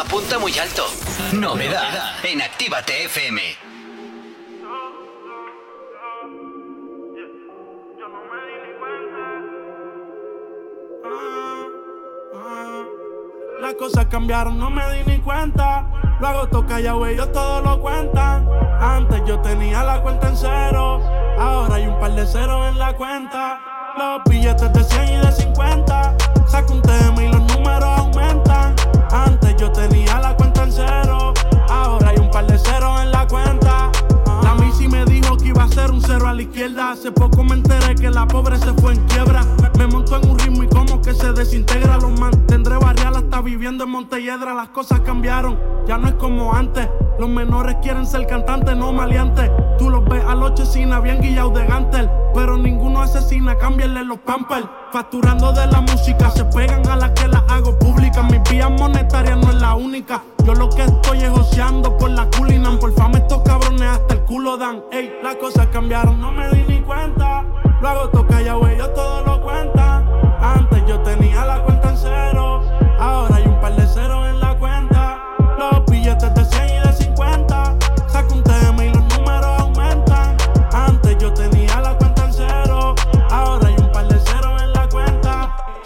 Apunta 0.00 0.38
muy 0.38 0.58
alto. 0.58 0.86
Novedad 1.32 2.14
en 2.24 2.40
Actívate 2.40 3.04
FM. 3.04 3.42
Las 13.60 13.74
cosas 13.74 14.06
cambiaron, 14.06 14.58
no 14.58 14.70
me 14.70 14.82
di 14.90 15.04
ni 15.04 15.18
cuenta. 15.20 15.86
Luego 16.18 16.48
toca 16.48 16.80
ya, 16.80 16.92
güey, 16.92 17.12
ellos 17.12 17.30
todo 17.32 17.60
lo 17.60 17.78
cuentan. 17.82 18.48
Antes 18.80 19.20
yo 19.26 19.38
tenía 19.40 19.84
la 19.84 20.00
cuenta 20.00 20.28
en 20.28 20.36
cero. 20.36 21.02
Ahora 21.38 21.74
hay 21.74 21.86
un 21.86 22.00
par 22.00 22.12
de 22.12 22.26
ceros 22.26 22.68
en 22.68 22.78
la 22.78 22.94
cuenta. 22.94 23.60
Los 23.98 24.24
billetes 24.24 24.72
de 24.72 24.82
100 24.82 25.08
y 25.08 25.26
de 25.26 25.32
50. 25.32 26.16
Saco 26.46 26.72
un 26.72 26.80
tema 26.80 27.22
y. 27.22 27.26
Antes 27.26 27.39
yo 29.60 29.70
tenía 29.72 30.18
la 30.20 30.34
cuenta 30.34 30.64
en 30.64 30.72
cero. 30.72 31.34
Ahora 31.68 32.08
hay 32.08 32.16
un 32.16 32.30
par 32.30 32.46
de 32.46 32.58
ceros 32.58 33.02
en 33.02 33.10
la 33.12 33.26
cuenta. 33.26 33.92
La 34.42 34.54
Missy 34.54 34.88
me 34.88 35.04
dijo 35.04 35.36
que 35.36 35.48
iba 35.48 35.64
a 35.64 35.68
ser 35.68 35.90
un 35.90 36.00
cero 36.00 36.28
a 36.28 36.32
la 36.32 36.40
izquierda. 36.40 36.92
Hace 36.92 37.12
poco 37.12 37.44
me 37.44 37.56
enteré 37.56 37.94
que 37.94 38.08
la 38.08 38.26
pobre 38.26 38.56
se 38.58 38.72
fue 38.72 38.94
en 38.94 39.06
quiebra. 39.06 39.44
Se 41.14 41.32
desintegra. 41.32 41.98
Los 41.98 42.18
mantendré 42.18 42.76
barrial 42.76 43.16
hasta 43.16 43.40
viviendo 43.40 43.84
en 43.84 43.90
Montelledra. 43.90 44.54
Las 44.54 44.68
cosas 44.68 45.00
cambiaron, 45.00 45.58
ya 45.86 45.98
no 45.98 46.08
es 46.08 46.14
como 46.14 46.54
antes. 46.54 46.88
Los 47.18 47.28
menores 47.28 47.76
quieren 47.82 48.06
ser 48.06 48.26
cantantes, 48.26 48.76
no 48.76 48.92
maleantes. 48.92 49.50
Tú 49.78 49.90
los 49.90 50.04
ves 50.04 50.24
a 50.24 50.34
los 50.34 50.54
chesinas 50.54 51.02
bien 51.02 51.20
guillados 51.20 51.54
de 51.54 51.66
gantel. 51.66 52.10
Pero 52.34 52.56
ninguno 52.56 53.02
asesina, 53.02 53.56
cámbienle 53.56 54.04
los 54.04 54.18
pampers. 54.20 54.66
Facturando 54.92 55.52
de 55.52 55.66
la 55.66 55.80
música, 55.80 56.30
se 56.30 56.44
pegan 56.46 56.86
a 56.88 56.96
las 56.96 57.10
que 57.10 57.28
las 57.28 57.42
hago 57.48 57.78
públicas. 57.78 58.24
Mi 58.30 58.38
vía 58.50 58.68
monetaria 58.68 59.36
no 59.36 59.50
es 59.50 59.56
la 59.56 59.74
única. 59.74 60.22
Yo 60.44 60.54
lo 60.54 60.68
que 60.70 60.82
estoy 60.82 61.18
es 61.22 61.30
joseando 61.30 61.96
por 61.96 62.10
la 62.10 62.26
culinan. 62.30 62.78
Por 62.78 62.94
fama 62.94 63.18
estos 63.18 63.42
cabrones 63.42 63.82
hasta 63.82 64.14
el 64.14 64.20
culo 64.20 64.56
dan. 64.56 64.82
Ey, 64.92 65.12
las 65.22 65.36
cosas 65.36 65.66
cambiaron, 65.72 66.20
no 66.20 66.32
me 66.32 66.48
di 66.50 66.64
ni 66.68 66.80
cuenta. 66.80 67.44
Luego 67.80 68.08
toca 68.10 68.40
ya, 68.40 68.54
güey, 68.54 68.74
ellos 68.74 68.94
todo 68.94 69.22
lo 69.24 69.42
cuentan. 69.42 70.29
Antes 70.40 70.84
yo 70.86 71.00
tenía 71.00 71.44
la 71.44 71.62
cuenta 71.62 71.90
en 71.90 71.96
cero. 71.96 72.62
Ahora 72.98 73.36
hay 73.36 73.46
un 73.46 73.60
par 73.60 73.76
de 73.76 73.86
ceros 73.86 74.26
en 74.28 74.40
la 74.40 74.56
cuenta. 74.58 75.18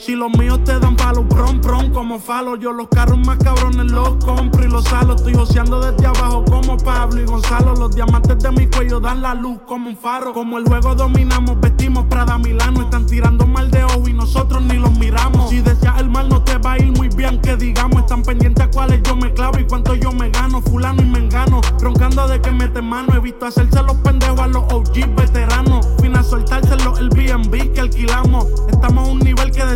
Si 0.05 0.15
los 0.15 0.31
míos 0.37 0.61
te 0.65 0.79
dan 0.79 0.97
palo, 0.97 1.27
prom, 1.27 1.63
prom, 1.63 1.91
como 1.91 2.19
falo. 2.19 2.57
Yo 2.57 2.73
los 2.73 2.89
carros 2.89 3.17
más 3.21 3.39
cabrones 3.39 3.91
los 3.91 4.23
compro 4.23 4.63
y 4.63 4.69
los 4.69 4.85
salo. 4.85 5.15
Estoy 5.15 5.33
joseando 5.33 5.81
desde 5.81 6.07
abajo 6.07 6.45
como 6.45 6.77
Pablo 6.77 7.23
y 7.23 7.25
Gonzalo. 7.25 7.75
Los 7.75 7.97
diamantes 7.97 8.39
de 8.39 8.51
mi 8.51 8.67
cuello 8.67 9.01
dan 9.01 9.23
la 9.23 9.33
luz 9.33 9.61
como 9.67 9.89
un 9.89 9.97
faro. 9.97 10.35
Como 10.35 10.59
el 10.59 10.69
juego 10.69 10.95
dominamos, 10.95 11.59
vestimos 11.59 12.05
Prada 12.05 12.37
Milano. 12.37 12.83
Están 12.83 13.07
tirando 13.07 13.47
mal 13.47 13.71
de 13.71 13.83
ojo 13.83 14.07
y 14.07 14.13
nosotros 14.13 14.63
ni 14.65 14.75
los 14.75 14.93
miramos. 14.99 15.49
Si 15.49 15.63
deseas 15.63 15.99
el 15.99 16.11
mal, 16.11 16.29
no 16.29 16.43
te 16.43 16.59
va 16.59 16.73
a 16.75 16.79
ir 16.79 16.93
muy 16.93 17.09
bien, 17.09 17.41
que 17.41 17.57
digamos. 17.57 18.01
Están 18.01 18.25
pendientes 18.25 18.63
a 18.63 18.71
cuáles 18.71 19.03
yo 19.05 19.17
me 19.17 19.33
clavo 19.33 19.59
y 19.59 19.65
cuánto 19.65 19.95
yo 19.95 20.13
me 20.13 20.29
gano. 20.29 20.61
Fulano 20.61 21.01
y 21.01 21.07
me 21.07 21.21
engano, 21.21 21.63
roncando 21.81 22.29
de 22.29 22.43
que 22.43 22.51
mete 22.51 22.83
mano. 22.83 23.15
He 23.15 23.21
visto 23.21 23.47
hacerse 23.47 23.83
los 23.83 23.97
pendejos 23.97 24.39
a 24.39 24.49
los 24.49 24.65
OG 24.71 25.17
veteranos. 25.17 25.89
Fin 26.03 26.15
a 26.15 26.23
soltárselo 26.23 26.99
el 26.99 27.09
BNB 27.09 27.73
que 27.73 27.81
alquilamos. 27.81 28.49
Estamos 28.69 29.09
un 29.09 29.24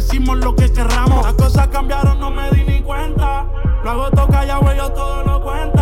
decimos 0.00 0.38
lo 0.38 0.54
que 0.54 0.72
querramos. 0.72 1.24
Las 1.24 1.34
cosas 1.34 1.68
cambiaron, 1.68 2.20
no 2.20 2.30
me 2.30 2.50
di 2.50 2.62
ni 2.62 2.82
cuenta. 2.82 3.46
Luego 3.82 4.10
toca 4.10 4.44
ya, 4.44 4.58
güey, 4.58 4.76
ellos 4.76 4.94
todo 4.94 5.24
lo 5.24 5.42
cuentan. 5.42 5.77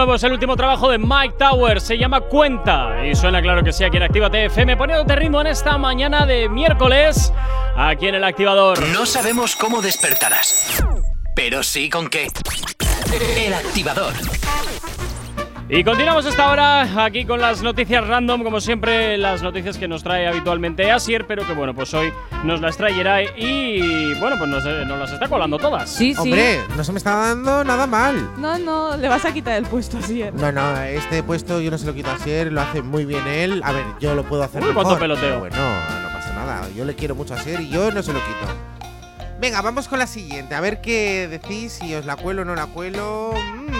Es 0.00 0.24
el 0.24 0.32
último 0.32 0.56
trabajo 0.56 0.90
de 0.90 0.98
Mike 0.98 1.34
Towers, 1.38 1.82
se 1.82 1.98
llama 1.98 2.22
Cuenta 2.22 3.06
y 3.06 3.14
suena 3.14 3.42
claro 3.42 3.62
que 3.62 3.70
sí 3.70 3.84
aquí 3.84 3.98
en 3.98 4.04
Actívate 4.04 4.46
FM, 4.46 4.76
poniéndote 4.76 5.14
ritmo 5.14 5.42
en 5.42 5.48
esta 5.48 5.76
mañana 5.76 6.24
de 6.24 6.48
miércoles 6.48 7.32
aquí 7.76 8.08
en 8.08 8.14
el 8.14 8.24
activador. 8.24 8.80
No 8.88 9.04
sabemos 9.04 9.54
cómo 9.56 9.82
despertarás, 9.82 10.82
pero 11.36 11.62
sí 11.62 11.90
con 11.90 12.08
qué. 12.08 12.28
El 13.36 13.52
activador. 13.52 14.14
Y 15.72 15.84
continuamos 15.84 16.26
esta 16.26 16.50
hora 16.50 17.04
aquí 17.04 17.24
con 17.24 17.40
las 17.40 17.62
noticias 17.62 18.04
random, 18.04 18.42
como 18.42 18.60
siempre, 18.60 19.16
las 19.16 19.40
noticias 19.40 19.78
que 19.78 19.86
nos 19.86 20.02
trae 20.02 20.26
habitualmente 20.26 20.90
Asier, 20.90 21.28
pero 21.28 21.46
que 21.46 21.54
bueno, 21.54 21.76
pues 21.76 21.94
hoy 21.94 22.12
nos 22.42 22.60
las 22.60 22.76
trae 22.76 22.92
Yeray 22.92 23.28
y 23.36 24.14
bueno, 24.18 24.36
pues 24.36 24.50
nos, 24.50 24.64
nos 24.64 24.98
las 24.98 25.12
está 25.12 25.28
colando 25.28 25.58
todas. 25.58 25.96
Hombre, 26.18 26.58
no 26.76 26.82
se 26.82 26.90
me 26.90 26.98
está 26.98 27.14
dando 27.14 27.62
nada 27.62 27.86
mal. 27.86 28.32
No, 28.36 28.58
no, 28.58 28.96
le 28.96 29.06
vas 29.06 29.24
a 29.24 29.32
quitar 29.32 29.58
el 29.58 29.64
puesto 29.64 29.98
así. 29.98 30.22
¿eh? 30.22 30.32
No, 30.34 30.50
no, 30.50 30.82
este 30.82 31.22
puesto 31.22 31.60
yo 31.60 31.70
no 31.70 31.78
se 31.78 31.86
lo 31.86 31.94
quito 31.94 32.10
a 32.10 32.18
Sier, 32.18 32.50
lo 32.52 32.62
hace 32.62 32.82
muy 32.82 33.04
bien 33.04 33.24
él. 33.28 33.62
A 33.64 33.70
ver, 33.70 33.84
yo 34.00 34.16
lo 34.16 34.24
puedo 34.24 34.42
hacer 34.42 34.62
Uy, 34.62 34.68
mejor. 34.70 34.82
cuánto 34.82 35.00
peloteo. 35.00 35.38
Bueno, 35.38 35.56
no 35.56 36.08
pasa 36.08 36.34
nada. 36.34 36.68
Yo 36.76 36.84
le 36.84 36.96
quiero 36.96 37.14
mucho 37.14 37.34
a 37.34 37.38
Sier 37.38 37.60
y 37.60 37.68
yo 37.68 37.92
no 37.92 38.02
se 38.02 38.12
lo 38.12 38.18
quito. 38.18 38.80
Venga, 39.40 39.62
vamos 39.62 39.86
con 39.86 40.00
la 40.00 40.08
siguiente. 40.08 40.56
A 40.56 40.60
ver 40.60 40.80
qué 40.80 41.28
decís, 41.28 41.78
si 41.80 41.94
os 41.94 42.04
la 42.04 42.16
cuelo 42.16 42.42
o 42.42 42.44
no 42.44 42.56
la 42.56 42.66
cuelo. 42.66 43.34
Mm. 43.36 43.79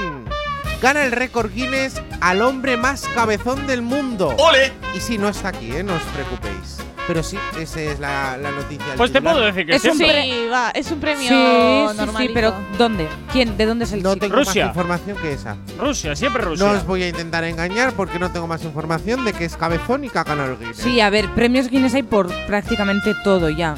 Gana 0.81 1.05
el 1.05 1.12
récord 1.12 1.51
Guinness 1.52 2.01
al 2.20 2.40
hombre 2.43 2.77
más 2.77 3.07
cabezón 3.15 3.66
del 3.66 3.82
mundo. 3.82 4.35
¡Ole! 4.39 4.73
Y 4.97 5.01
si 5.01 5.19
no 5.19 5.28
está 5.28 5.48
aquí, 5.48 5.73
¿eh? 5.73 5.82
No 5.82 5.94
os 5.94 6.02
preocupéis. 6.15 6.78
Pero 7.07 7.23
sí, 7.23 7.36
esa 7.59 7.81
es 7.81 7.98
la, 7.98 8.36
la 8.39 8.51
noticia. 8.52 8.86
Pues 8.97 9.11
te 9.12 9.19
titular. 9.19 9.35
puedo 9.35 9.47
decir 9.47 9.66
que 9.66 9.74
Es 9.74 9.85
un 9.85 9.98
sí. 9.98 10.05
Sí, 10.05 10.47
va, 10.51 10.70
es 10.70 10.90
un 10.93 11.01
premio 11.01 11.28
Sí, 11.28 11.98
sí, 11.98 12.07
sí, 12.19 12.31
pero 12.32 12.55
¿dónde? 12.78 13.09
¿Quién? 13.32 13.57
¿De 13.57 13.66
dónde 13.66 13.85
es 13.85 13.93
el 13.93 14.02
No 14.02 14.15
chico? 14.15 14.27
tengo 14.27 14.36
Rusia. 14.36 14.66
más 14.66 14.77
información 14.77 15.16
que 15.19 15.32
esa. 15.32 15.57
Rusia, 15.78 16.15
siempre 16.16 16.43
Rusia. 16.43 16.65
No 16.66 16.73
os 16.73 16.86
voy 16.86 17.02
a 17.02 17.09
intentar 17.09 17.43
engañar 17.44 17.93
porque 17.94 18.19
no 18.19 18.31
tengo 18.31 18.47
más 18.47 18.62
información 18.65 19.24
de 19.24 19.32
que 19.32 19.44
es 19.44 19.57
cabezón 19.57 20.05
y 20.05 20.09
que 20.09 20.19
ha 20.19 20.24
ganado 20.24 20.52
el 20.52 20.59
Guinness. 20.59 20.77
Sí, 20.77 21.01
a 21.01 21.11
ver, 21.11 21.28
premios 21.35 21.69
Guinness 21.69 21.94
hay 21.94 22.05
por 22.05 22.32
prácticamente 22.47 23.15
todo 23.24 23.51
ya. 23.51 23.74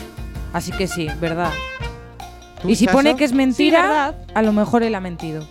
Así 0.53 0.71
que 0.71 0.87
sí, 0.87 1.09
verdad. 1.21 1.51
¿Tú, 2.61 2.69
Y 2.69 2.77
si 2.77 2.87
pone 2.87 3.17
que 3.17 3.25
es 3.25 3.31
Sí, 3.31 3.37
mentira, 3.37 4.15
a 4.35 4.43
lo 4.43 4.53
mejor 4.53 4.83
él 4.83 4.95
ha 4.95 5.01
mentido. 5.01 5.45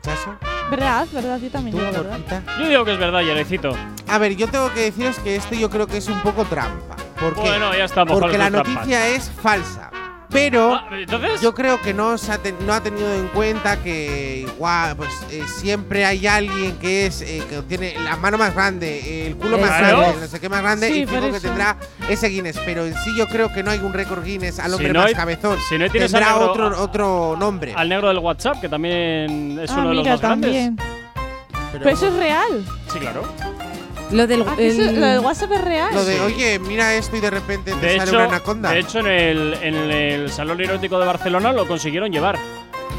¿Chaso? 0.00 0.36
Verdad, 0.70 1.06
verdad, 1.12 1.38
yo 1.40 1.50
también 1.50 1.76
¿Tú, 1.76 1.82
digo 1.82 1.92
verdad. 1.92 2.10
Gorkita? 2.10 2.42
Yo 2.58 2.68
digo 2.68 2.84
que 2.84 2.92
es 2.92 2.98
verdad, 2.98 3.20
Yerecito. 3.22 3.72
A 4.06 4.18
ver, 4.18 4.36
yo 4.36 4.48
tengo 4.48 4.72
que 4.72 4.80
deciros 4.82 5.18
que 5.18 5.36
esto 5.36 5.54
yo 5.54 5.70
creo 5.70 5.86
que 5.86 5.96
es 5.98 6.08
un 6.08 6.20
poco 6.20 6.44
trampa. 6.44 6.96
¿Por 7.18 7.34
qué? 7.34 7.40
Bueno, 7.40 7.74
ya 7.74 7.84
estamos. 7.84 8.18
Porque 8.18 8.38
la 8.38 8.50
trampas. 8.50 8.74
noticia 8.74 9.08
es 9.08 9.30
falsa. 9.30 9.90
Pero 10.30 10.74
Ah, 10.74 10.88
Entonces, 10.92 11.40
yo 11.40 11.54
creo 11.54 11.80
que 11.80 11.94
no, 11.94 12.18
se 12.18 12.30
ha 12.32 12.38
ten- 12.38 12.56
no 12.66 12.74
ha 12.74 12.82
tenido 12.82 13.12
en 13.14 13.28
cuenta 13.28 13.78
que 13.82 14.44
igual, 14.46 14.94
pues, 14.96 15.10
eh, 15.30 15.42
siempre 15.46 16.04
hay 16.04 16.26
alguien 16.26 16.76
que 16.78 17.06
es 17.06 17.22
eh, 17.22 17.42
que 17.48 17.62
tiene 17.62 17.94
la 18.04 18.16
mano 18.16 18.36
más 18.36 18.54
grande, 18.54 19.26
el 19.26 19.36
culo 19.36 19.56
más 19.58 19.70
Claro. 19.78 20.00
grande, 20.00 20.20
no 20.20 20.26
sé 20.26 20.38
qué 20.40 20.48
más 20.50 20.60
grande, 20.62 20.88
Sí, 20.88 21.00
y 21.02 21.06
fijo 21.06 21.32
que 21.32 21.40
tendrá 21.40 21.76
ese 22.10 22.28
Guinness. 22.28 22.58
Pero 22.66 22.84
en 22.84 22.94
sí 22.94 23.16
yo 23.16 23.26
creo 23.26 23.50
que 23.52 23.62
no 23.62 23.70
hay 23.70 23.78
un 23.78 23.92
récord 23.94 24.22
Guinness 24.22 24.58
al 24.58 24.66
Si 24.70 24.74
hombre 24.74 24.92
no 24.92 25.00
más 25.00 25.08
hay- 25.08 25.14
cabezón. 25.14 25.58
si 25.68 25.78
no 25.78 25.88
tienes 25.90 26.12
tendrá 26.12 26.32
negro- 26.32 26.50
otro, 26.52 26.82
otro 26.82 27.36
nombre. 27.38 27.72
al 27.74 27.88
negro 27.88 28.08
del 28.08 28.18
WhatsApp, 28.18 28.60
que 28.60 28.68
también 28.68 29.58
es 29.62 29.70
Ah, 29.70 29.76
uno 29.78 29.88
de 29.90 29.94
los 29.94 30.06
más 30.08 30.20
grandes. 30.20 30.70
Pero, 31.72 31.84
Pero 31.84 31.90
eso 31.90 32.06
es 32.08 32.14
real. 32.14 32.64
Sí, 32.92 32.98
claro. 32.98 33.22
Lo 34.10 34.26
del 34.26 34.42
Ah, 34.46 34.54
eso- 34.58 34.82
lo 34.92 35.06
del 35.06 35.20
WhatsApp 35.20 35.52
es 35.52 35.60
real. 35.60 35.94
lo 35.94 36.04
de, 36.04 36.14
Sí. 36.14 36.20
oye, 36.20 36.58
mira 36.58 36.94
esto 36.94 37.16
y 37.16 37.20
de 37.20 37.30
repente 37.30 37.72
te 37.74 37.86
De 37.86 37.96
sale 37.98 38.10
hecho, 38.10 38.16
una 38.18 38.24
anaconda. 38.28 38.70
de 38.70 38.78
hecho 38.80 38.98
en, 39.00 39.06
el, 39.06 39.54
en 39.62 39.74
el 39.74 40.30
Salón 40.30 40.60
Erótico 40.60 40.98
de 40.98 41.06
Barcelona 41.06 41.52
lo 41.52 41.66
consiguieron 41.66 42.10
llevar. 42.10 42.38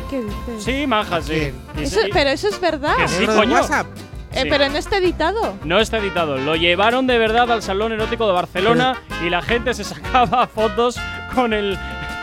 ¿Qué 0.10 0.22
dices? 0.22 0.64
Sí, 0.64 0.88
maja, 0.88 1.22
sí. 1.22 1.52
Eso- 1.80 2.00
pero 2.14 2.30
eso 2.30 2.48
es 2.48 2.60
verdad. 2.60 2.96
Que 2.98 3.08
sí, 3.08 3.20
¿Negro 3.20 3.34
del 3.34 3.42
coño. 3.44 3.56
WhatsApp? 3.56 3.88
Eh, 4.32 4.42
Sí. 4.44 4.48
pero 4.50 4.70
no 4.70 4.78
está 4.78 4.98
editado. 4.98 5.56
No 5.64 5.80
está 5.80 5.98
editado. 5.98 6.38
Lo 6.38 6.56
llevaron 6.56 7.08
de 7.08 7.18
verdad 7.18 7.52
al 7.52 7.64
Salón 7.64 7.92
Erótico 7.94 8.28
de 8.28 8.34
Barcelona 8.34 8.96
y 9.26 9.30
la 9.30 9.42
gente 9.42 9.74
se 9.74 9.84
sacaba 9.84 10.46
fotos 10.48 10.98
con 11.34 11.54
el, 11.54 11.78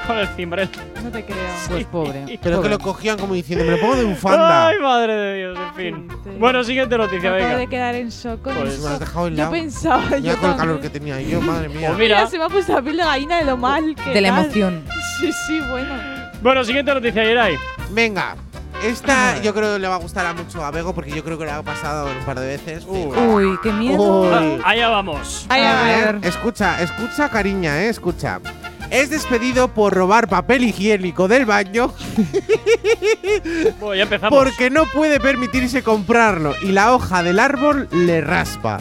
con 0.06 0.18
el 0.18 0.28
cimbrel. 0.28 0.68
No 1.02 1.10
te 1.10 1.24
creo. 1.24 1.36
Pues 1.68 1.84
pobre. 1.86 2.38
Pero 2.42 2.62
que 2.62 2.68
lo 2.68 2.78
cogían 2.78 3.18
como 3.18 3.34
diciendo, 3.34 3.64
me 3.64 3.72
lo 3.72 3.80
pongo 3.80 3.96
de 3.96 4.04
bufanda. 4.04 4.68
Ay, 4.68 4.78
madre 4.80 5.14
de 5.14 5.34
Dios, 5.38 5.58
en 5.58 5.74
fin. 5.74 6.08
dices? 6.08 6.38
Bueno, 6.38 6.64
siguiente 6.64 6.96
noticia, 6.98 7.30
Me 7.30 7.36
acabo 7.36 7.44
venga. 7.48 7.58
de 7.58 7.66
quedar 7.68 7.94
en 7.94 8.08
shock 8.10 8.42
con 8.42 8.54
Pues- 8.54 8.74
eso. 8.74 8.88
Me 8.88 8.94
has 8.94 9.00
dejado 9.00 9.28
Yo 9.28 9.34
helado. 9.34 9.50
pensaba, 9.52 10.08
Ya 10.10 10.18
yo 10.18 10.36
con 10.38 10.50
el 10.50 10.56
calor 10.56 10.80
que 10.80 10.90
tenía 10.90 11.20
yo, 11.20 11.40
madre 11.40 11.68
mía. 11.68 11.88
Pues 11.88 11.98
mira, 11.98 12.26
se 12.26 12.38
me 12.38 12.44
ha 12.44 12.48
puesto 12.48 12.72
la 12.72 12.82
piel 12.82 12.96
de 12.96 13.04
gallina 13.04 13.38
de 13.38 13.44
lo 13.44 13.56
mal 13.56 13.94
que 13.94 14.10
De 14.10 14.20
la 14.20 14.30
tal. 14.30 14.44
emoción. 14.44 14.84
Sí, 15.20 15.30
sí, 15.46 15.60
bueno. 15.70 15.94
bueno, 16.42 16.64
siguiente 16.64 16.92
noticia, 16.94 17.24
Yeray. 17.24 17.56
Venga, 17.90 18.36
esta 18.84 19.40
yo 19.42 19.54
creo 19.54 19.74
que 19.74 19.78
le 19.80 19.88
va 19.88 19.94
a 19.94 19.98
gustar 19.98 20.26
a 20.26 20.34
mucho 20.34 20.64
a 20.64 20.70
Bego 20.70 20.94
porque 20.94 21.10
yo 21.10 21.24
creo 21.24 21.38
que 21.38 21.44
le 21.46 21.50
ha 21.50 21.62
pasado 21.62 22.06
un 22.06 22.24
par 22.26 22.38
de 22.38 22.46
veces. 22.46 22.84
Uy, 22.86 23.58
qué 23.62 23.72
miedo. 23.72 24.22
Uy. 24.22 24.60
Allá 24.64 24.88
vamos. 24.88 25.46
Ay, 25.48 25.62
A 25.62 25.82
ver. 25.82 26.14
ver, 26.18 26.26
escucha, 26.26 26.82
escucha, 26.82 27.28
cariña, 27.28 27.78
eh, 27.82 27.88
escucha. 27.88 28.40
Es 28.90 29.10
despedido 29.10 29.68
por 29.68 29.92
robar 29.94 30.28
papel 30.28 30.64
higiénico 30.64 31.28
del 31.28 31.44
baño 31.44 31.92
Bueno, 33.80 33.94
ya 33.94 34.02
empezamos. 34.04 34.38
porque 34.38 34.70
no 34.70 34.84
puede 34.86 35.20
permitirse 35.20 35.82
comprarlo 35.82 36.54
y 36.62 36.72
la 36.72 36.94
hoja 36.94 37.22
del 37.22 37.38
árbol 37.38 37.88
le 37.92 38.20
raspa. 38.20 38.78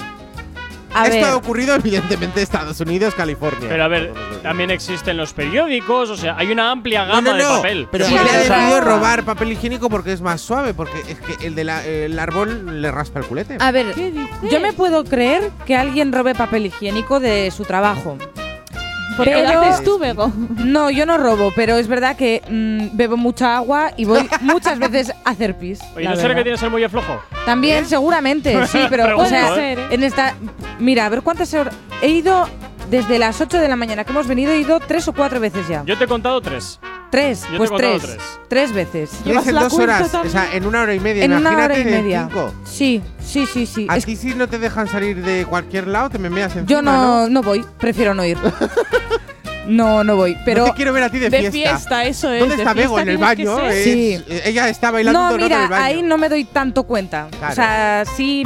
A 0.94 1.08
Esto 1.08 1.16
ver, 1.16 1.26
ha 1.26 1.36
ocurrido 1.36 1.76
evidentemente 1.76 2.40
en 2.40 2.44
Estados 2.44 2.80
Unidos, 2.80 3.14
California. 3.16 3.68
Pero 3.68 3.84
a 3.84 3.90
ver, 3.90 4.14
también 4.42 4.72
existen 4.72 5.18
los 5.18 5.34
periódicos, 5.34 6.10
o 6.10 6.16
sea, 6.16 6.38
hay 6.38 6.50
una 6.52 6.72
amplia 6.72 7.06
no, 7.06 7.16
gama 7.16 7.32
no, 7.32 7.36
de 7.36 7.44
no, 7.44 7.50
papel. 7.58 7.88
Pero 7.92 8.06
él 8.06 8.12
puedes 8.14 8.32
ha 8.34 8.42
usar. 8.44 8.60
decidido 8.60 8.82
robar 8.82 9.24
papel 9.26 9.52
higiénico 9.52 9.90
porque 9.90 10.14
es 10.14 10.22
más 10.22 10.40
suave, 10.40 10.74
porque 10.74 10.98
es 11.10 11.20
que 11.20 11.48
el 11.48 11.56
del 11.56 12.18
árbol 12.18 12.82
le 12.82 12.92
raspa 12.92 13.20
el 13.20 13.26
culete. 13.26 13.58
a 13.60 13.72
ver, 13.72 13.92
¿Qué 13.94 14.12
dices? 14.12 14.30
yo 14.50 14.62
me 14.62 14.72
puedo 14.72 15.04
creer 15.04 15.52
que 15.66 15.76
alguien 15.76 16.14
robe 16.14 16.34
papel 16.34 16.68
higiénico 16.68 17.20
de 17.20 17.52
su 17.52 17.66
trabajo. 17.66 18.18
Porque 19.18 19.42
lo 19.42 19.62
haces 19.62 19.84
tú, 19.84 19.98
Bego. 20.00 20.32
No, 20.58 20.90
yo 20.90 21.06
no 21.06 21.18
robo, 21.18 21.52
pero 21.56 21.78
es 21.78 21.88
verdad 21.88 22.16
que 22.16 22.42
mm, 22.48 22.96
bebo 22.98 23.18
mucha 23.18 23.58
agua 23.58 23.92
y 23.98 24.06
voy 24.06 24.28
muchas 24.42 24.80
veces 24.80 25.12
a 25.24 25.30
hacer 25.32 25.58
pis. 25.58 25.80
Oye, 25.96 26.06
la 26.06 26.12
¿no 26.12 26.16
será 26.18 26.36
que 26.36 26.44
tienes 26.44 26.62
el 26.64 26.70
muelle 26.70 26.90
flojo? 26.90 27.20
También, 27.46 27.86
seguramente, 27.86 28.66
sí, 28.68 28.80
pero 28.90 29.18
o 29.18 29.26
sea, 29.26 29.52
¿eh? 29.52 29.56
ser, 29.56 29.80
¿eh? 29.80 29.88
en 29.92 30.04
esta. 30.04 30.36
Mira, 30.80 31.06
a 31.06 31.10
ver 31.10 31.22
cuántas 31.22 31.54
horas. 31.54 31.76
He 32.02 32.10
ido 32.10 32.48
desde 32.90 33.20
las 33.20 33.40
8 33.42 33.60
de 33.60 33.68
la 33.68 33.76
mañana 33.76 34.04
que 34.04 34.12
hemos 34.12 34.28
venido, 34.28 34.52
he 34.52 34.60
ido 34.60 34.80
tres 34.80 35.08
o 35.08 35.14
cuatro 35.14 35.40
veces 35.40 35.68
ya. 35.68 35.84
Yo 35.86 35.98
te 35.98 36.04
he 36.04 36.08
contado 36.08 36.42
tres. 36.42 36.80
tres, 37.12 37.42
yo 37.44 37.48
te 37.50 37.56
he 37.56 37.58
pues 37.58 37.70
contado 37.70 37.98
tres, 38.00 38.10
tres. 38.12 38.24
tres. 38.50 38.74
veces. 38.74 39.10
Tres 39.24 39.48
en 39.48 39.56
dos 39.56 39.74
horas, 39.74 40.14
o 40.14 40.30
sea, 40.30 40.54
en 40.54 40.66
una 40.66 40.82
hora 40.82 40.94
y 40.94 41.00
media. 41.00 41.24
En 41.26 41.32
una 41.32 41.40
Imagínate 41.52 41.66
hora 41.66 41.78
y 41.78 41.82
en 41.82 41.92
media. 42.04 42.28
cinco. 42.30 42.54
Sí, 42.66 43.02
sí, 43.24 43.46
sí, 43.46 43.66
sí. 43.66 43.88
A 43.90 43.98
Es- 43.98 44.06
ti 44.06 44.16
si 44.16 44.34
no 44.36 44.48
te 44.48 44.60
dejan 44.60 44.88
salir 44.88 45.24
de 45.24 45.46
cualquier 45.46 45.88
lado, 45.88 46.10
te 46.10 46.20
me 46.20 46.30
meas 46.30 46.56
encima, 46.56 46.68
yo 46.68 46.82
no, 46.82 47.28
no 47.30 47.42
voy, 47.42 47.66
prefiero 47.80 48.14
no 48.14 48.26
ir. 48.26 48.38
no, 49.68 50.04
no 50.04 50.16
voy. 50.16 50.38
Pero 50.46 50.62
no 50.66 50.72
te 50.72 50.76
quiero 50.76 50.94
ver 50.94 51.04
a 51.04 51.10
ti 51.10 51.20
de, 51.20 51.30
De 51.30 51.52
fiesta, 51.52 52.04
eso 52.06 52.32
es. 52.32 52.40
¿Dónde 52.40 52.56
de 52.56 52.62
está 52.64 52.74
Bego? 52.74 52.96
fiesta 52.96 53.02
En 53.04 53.10
el 53.10 53.18
baño. 53.18 53.70
es- 53.70 53.84
Sí. 53.84 54.24
Ella 54.46 54.70
está 54.70 54.92
bailando 54.92 55.20
no, 55.20 55.26
todo 55.30 55.36
el 55.36 55.42
rato 55.44 55.54
en 55.54 55.60
mira, 55.62 55.64
el 55.66 55.70
baño. 55.72 55.84
ahí 55.86 56.02
no 56.04 56.18
me 56.18 56.30
doy 56.30 56.44
tanto 56.46 56.84
cuenta. 56.84 57.28
Claro. 57.38 57.52
O 57.52 57.56
sea, 57.56 58.04
sí. 58.16 58.44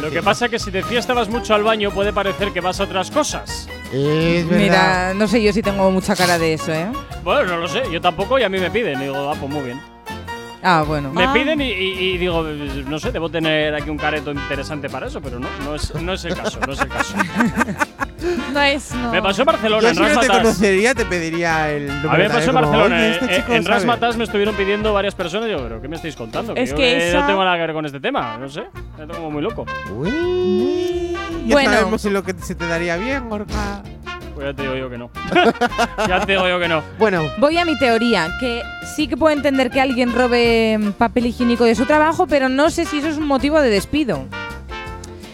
Lo 0.00 0.10
que 0.10 0.22
pasa 0.22 0.46
es 0.46 0.50
que 0.50 0.58
si 0.58 0.70
de 0.70 0.82
fiesta 0.82 1.12
vas 1.14 1.28
mucho 1.28 1.54
al 1.54 1.62
baño 1.62 1.90
puede 1.90 2.12
parecer 2.12 2.52
que 2.52 2.60
vas 2.60 2.80
a 2.80 2.84
otras 2.84 3.10
cosas. 3.10 3.68
Es 3.92 4.46
verdad. 4.48 4.58
Mira, 4.62 5.14
no 5.14 5.26
sé 5.28 5.42
yo 5.42 5.52
si 5.52 5.62
tengo 5.62 5.90
mucha 5.90 6.14
cara 6.14 6.38
de 6.38 6.54
eso, 6.54 6.72
¿eh? 6.72 6.86
Bueno, 7.24 7.44
no 7.44 7.56
lo 7.58 7.68
sé, 7.68 7.82
yo 7.92 8.00
tampoco 8.00 8.38
y 8.38 8.42
a 8.42 8.48
mí 8.48 8.58
me 8.58 8.70
piden. 8.70 9.00
Y 9.00 9.04
digo, 9.04 9.30
ah, 9.30 9.36
pues 9.38 9.50
muy 9.52 9.62
bien. 9.64 9.80
Ah, 10.62 10.82
bueno. 10.86 11.12
Me 11.12 11.24
Ah. 11.24 11.32
piden 11.32 11.60
y, 11.60 11.70
y- 11.70 11.98
y 12.14 12.18
digo, 12.18 12.42
no 12.42 12.98
sé, 12.98 13.12
debo 13.12 13.30
tener 13.30 13.74
aquí 13.74 13.90
un 13.90 13.96
careto 13.96 14.32
interesante 14.32 14.88
para 14.90 15.06
eso, 15.06 15.20
pero 15.20 15.38
no, 15.38 15.46
no 15.64 15.74
es, 15.76 15.94
no 15.94 16.12
es 16.14 16.24
el 16.24 16.34
caso, 16.34 16.58
no 16.66 16.72
es 16.72 16.80
el 16.80 16.88
caso. 16.88 17.14
No 18.52 18.60
es. 18.62 18.92
No. 18.94 19.12
Me 19.12 19.22
pasó 19.22 19.42
en 19.42 19.46
Barcelona, 19.46 19.82
Yo 19.82 19.88
en 19.88 19.94
si 19.94 20.00
no 20.00 20.06
te 20.08 20.14
Rasmatas. 20.14 20.42
conocería, 20.42 20.94
te 20.94 21.04
pediría 21.04 21.70
el 21.70 21.86
número 21.86 22.10
A 22.10 22.16
mí 22.16 22.22
me 22.24 22.30
pasó 22.30 22.48
en. 22.50 22.54
Barcelona, 22.54 22.96
Oye, 22.96 23.10
este 23.12 23.24
eh, 23.26 23.36
chico 23.36 23.52
en 23.52 23.62
sabe. 23.62 23.74
Rasmatas 23.76 24.16
me 24.16 24.24
estuvieron 24.24 24.54
pidiendo 24.54 24.92
varias 24.92 25.14
personas. 25.14 25.48
y 25.48 25.52
Yo, 25.52 25.58
pero 25.62 25.80
¿qué 25.80 25.88
me 25.88 25.96
estáis 25.96 26.16
contando? 26.16 26.54
Es 26.56 26.70
yo 26.70 26.76
que 26.76 27.08
esa- 27.08 27.20
no 27.20 27.26
tengo 27.26 27.44
nada 27.44 27.56
que 27.56 27.62
ver 27.62 27.72
con 27.72 27.86
este 27.86 28.00
tema, 28.00 28.36
no 28.38 28.48
sé. 28.48 28.62
Me 28.98 29.06
tengo 29.06 29.14
como 29.14 29.30
muy 29.30 29.42
loco. 29.42 29.64
Uy, 29.94 31.16
ya 31.46 31.54
Bueno. 31.54 31.72
sabemos 31.72 32.04
en 32.04 32.12
lo 32.12 32.22
que 32.24 32.34
se 32.42 32.54
te 32.54 32.66
daría 32.66 32.96
bien, 32.96 33.28
Gorka. 33.28 33.82
Pues 34.34 34.46
ya 34.46 34.54
te 34.54 34.62
digo 34.62 34.76
yo 34.76 34.88
que 34.90 34.98
no. 34.98 35.10
ya 36.08 36.20
te 36.24 36.32
digo 36.32 36.48
yo 36.48 36.60
que 36.60 36.68
no. 36.68 36.82
Bueno, 36.98 37.28
Voy 37.38 37.58
a 37.58 37.64
mi 37.64 37.76
teoría, 37.78 38.28
que 38.38 38.62
sí 38.94 39.08
que 39.08 39.16
puedo 39.16 39.34
entender 39.36 39.68
que 39.70 39.80
alguien 39.80 40.12
robe 40.14 40.78
mm, 40.78 40.92
papel 40.92 41.26
higiénico 41.26 41.64
de 41.64 41.74
su 41.74 41.86
trabajo, 41.86 42.26
pero 42.28 42.48
no 42.48 42.70
sé 42.70 42.84
si 42.84 42.98
eso 42.98 43.08
es 43.08 43.16
un 43.16 43.26
motivo 43.26 43.60
de 43.60 43.68
despido. 43.70 44.26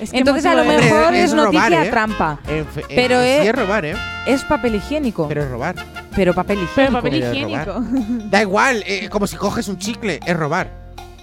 Es 0.05 0.10
que 0.12 0.18
Entonces 0.18 0.47
a 0.47 0.55
lo 0.55 0.64
mejor 0.64 1.02
Hombre, 1.05 1.18
es, 1.22 1.24
es 1.32 1.36
robar, 1.36 1.52
noticia 1.52 1.85
¿eh? 1.85 1.90
trampa. 1.90 2.39
en 2.48 2.66
fe- 2.66 2.81
en- 2.89 2.97
Pero 2.97 3.20
sí 3.20 3.26
eh- 3.26 3.48
es 3.48 3.55
robar, 3.55 3.85
¿eh? 3.85 3.94
Es 4.26 4.43
papel 4.44 4.74
higiénico, 4.76 5.28
Pero 5.28 5.43
es 5.43 5.51
robar. 5.51 5.74
pero 6.14 6.32
papel 6.35 6.59
higiénico. 6.59 6.74
Pero 6.76 6.93
papel 6.93 7.12
Pero 7.12 7.26
es 7.26 7.36
higiénico. 7.36 7.85
Da 8.31 8.43
igual, 8.43 8.82
eh, 8.86 9.09
como 9.10 9.26
si 9.26 9.36
coges 9.36 9.68
un 9.68 9.78
chicle, 9.78 10.20
es 10.24 10.36
robar. 10.36 10.70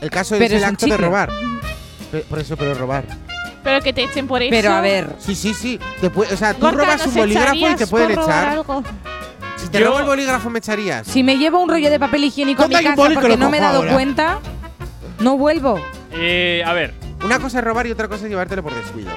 El 0.02 0.10
caso 0.10 0.36
Pero 0.36 0.46
es 0.46 0.52
es 0.52 0.58
el 0.58 0.64
un 0.68 0.74
acto 0.74 0.86
de 0.86 0.92
chicle. 0.92 1.06
robar. 1.08 1.30
Pe- 2.12 2.20
Por 2.22 2.40
eso, 2.40 2.58
pero 2.58 2.72
es 2.74 2.78
robar. 2.78 3.04
Pero 3.64 3.82
que 3.82 3.94
te 3.94 4.04
echen 4.04 4.28
por 4.28 4.42
eso. 4.42 4.50
Pero 4.50 4.72
a 4.74 4.82
ver, 4.82 5.16
Sí, 5.20 5.36
sí, 5.36 5.54
sí. 5.54 5.80
Te 6.02 6.10
puede- 6.10 6.34
o 6.34 6.38
sea, 6.38 6.54
tú 6.56 6.62
Gorka, 6.62 6.78
robas 6.84 6.98
¿nos 6.98 7.08
un 7.08 7.14
bolígrafo 7.16 7.56
y 7.56 7.60
te 7.60 7.66
echarías 7.68 7.90
pueden 7.90 8.08
por 8.10 8.18
robar 8.18 8.40
echar. 8.44 8.50
algo? 8.50 8.84
Si 9.58 9.68
te 9.68 9.80
Yo- 9.80 9.86
robo 9.88 10.00
el 10.00 10.06
bolígrafo, 10.06 10.50
me 10.50 10.58
echarías. 10.60 11.06
si 11.06 11.22
me 11.22 11.38
llevo 11.38 11.62
un 11.62 11.70
rollo 11.70 11.92
de 11.92 12.00
papel 12.00 12.24
higiénico 12.24 12.64
a 12.64 12.68
mi 12.68 12.74
¿Dónde 12.74 12.78
hay 12.80 12.86
un 12.88 12.92
casa 12.94 13.02
boli 13.04 13.16
que 13.16 13.22
porque 13.22 13.38
no 13.38 13.50
me 13.52 13.58
he 13.58 13.60
cojo 13.60 13.70
dado 13.72 13.80
ahora? 13.84 13.94
cuenta, 13.94 14.40
no 15.20 15.38
vuelvo. 15.38 15.80
Eh, 16.14 16.64
a 16.66 16.74
ver, 16.74 16.96
Una 17.24 17.40
cosa 17.40 17.60
es 17.60 17.66
robar 17.66 17.86
y 17.88 17.92
otra 17.92 18.08
cosa 18.08 18.24
es 18.26 18.30
llevártelo 18.30 18.64
por 18.64 18.74
descuido. 18.74 19.12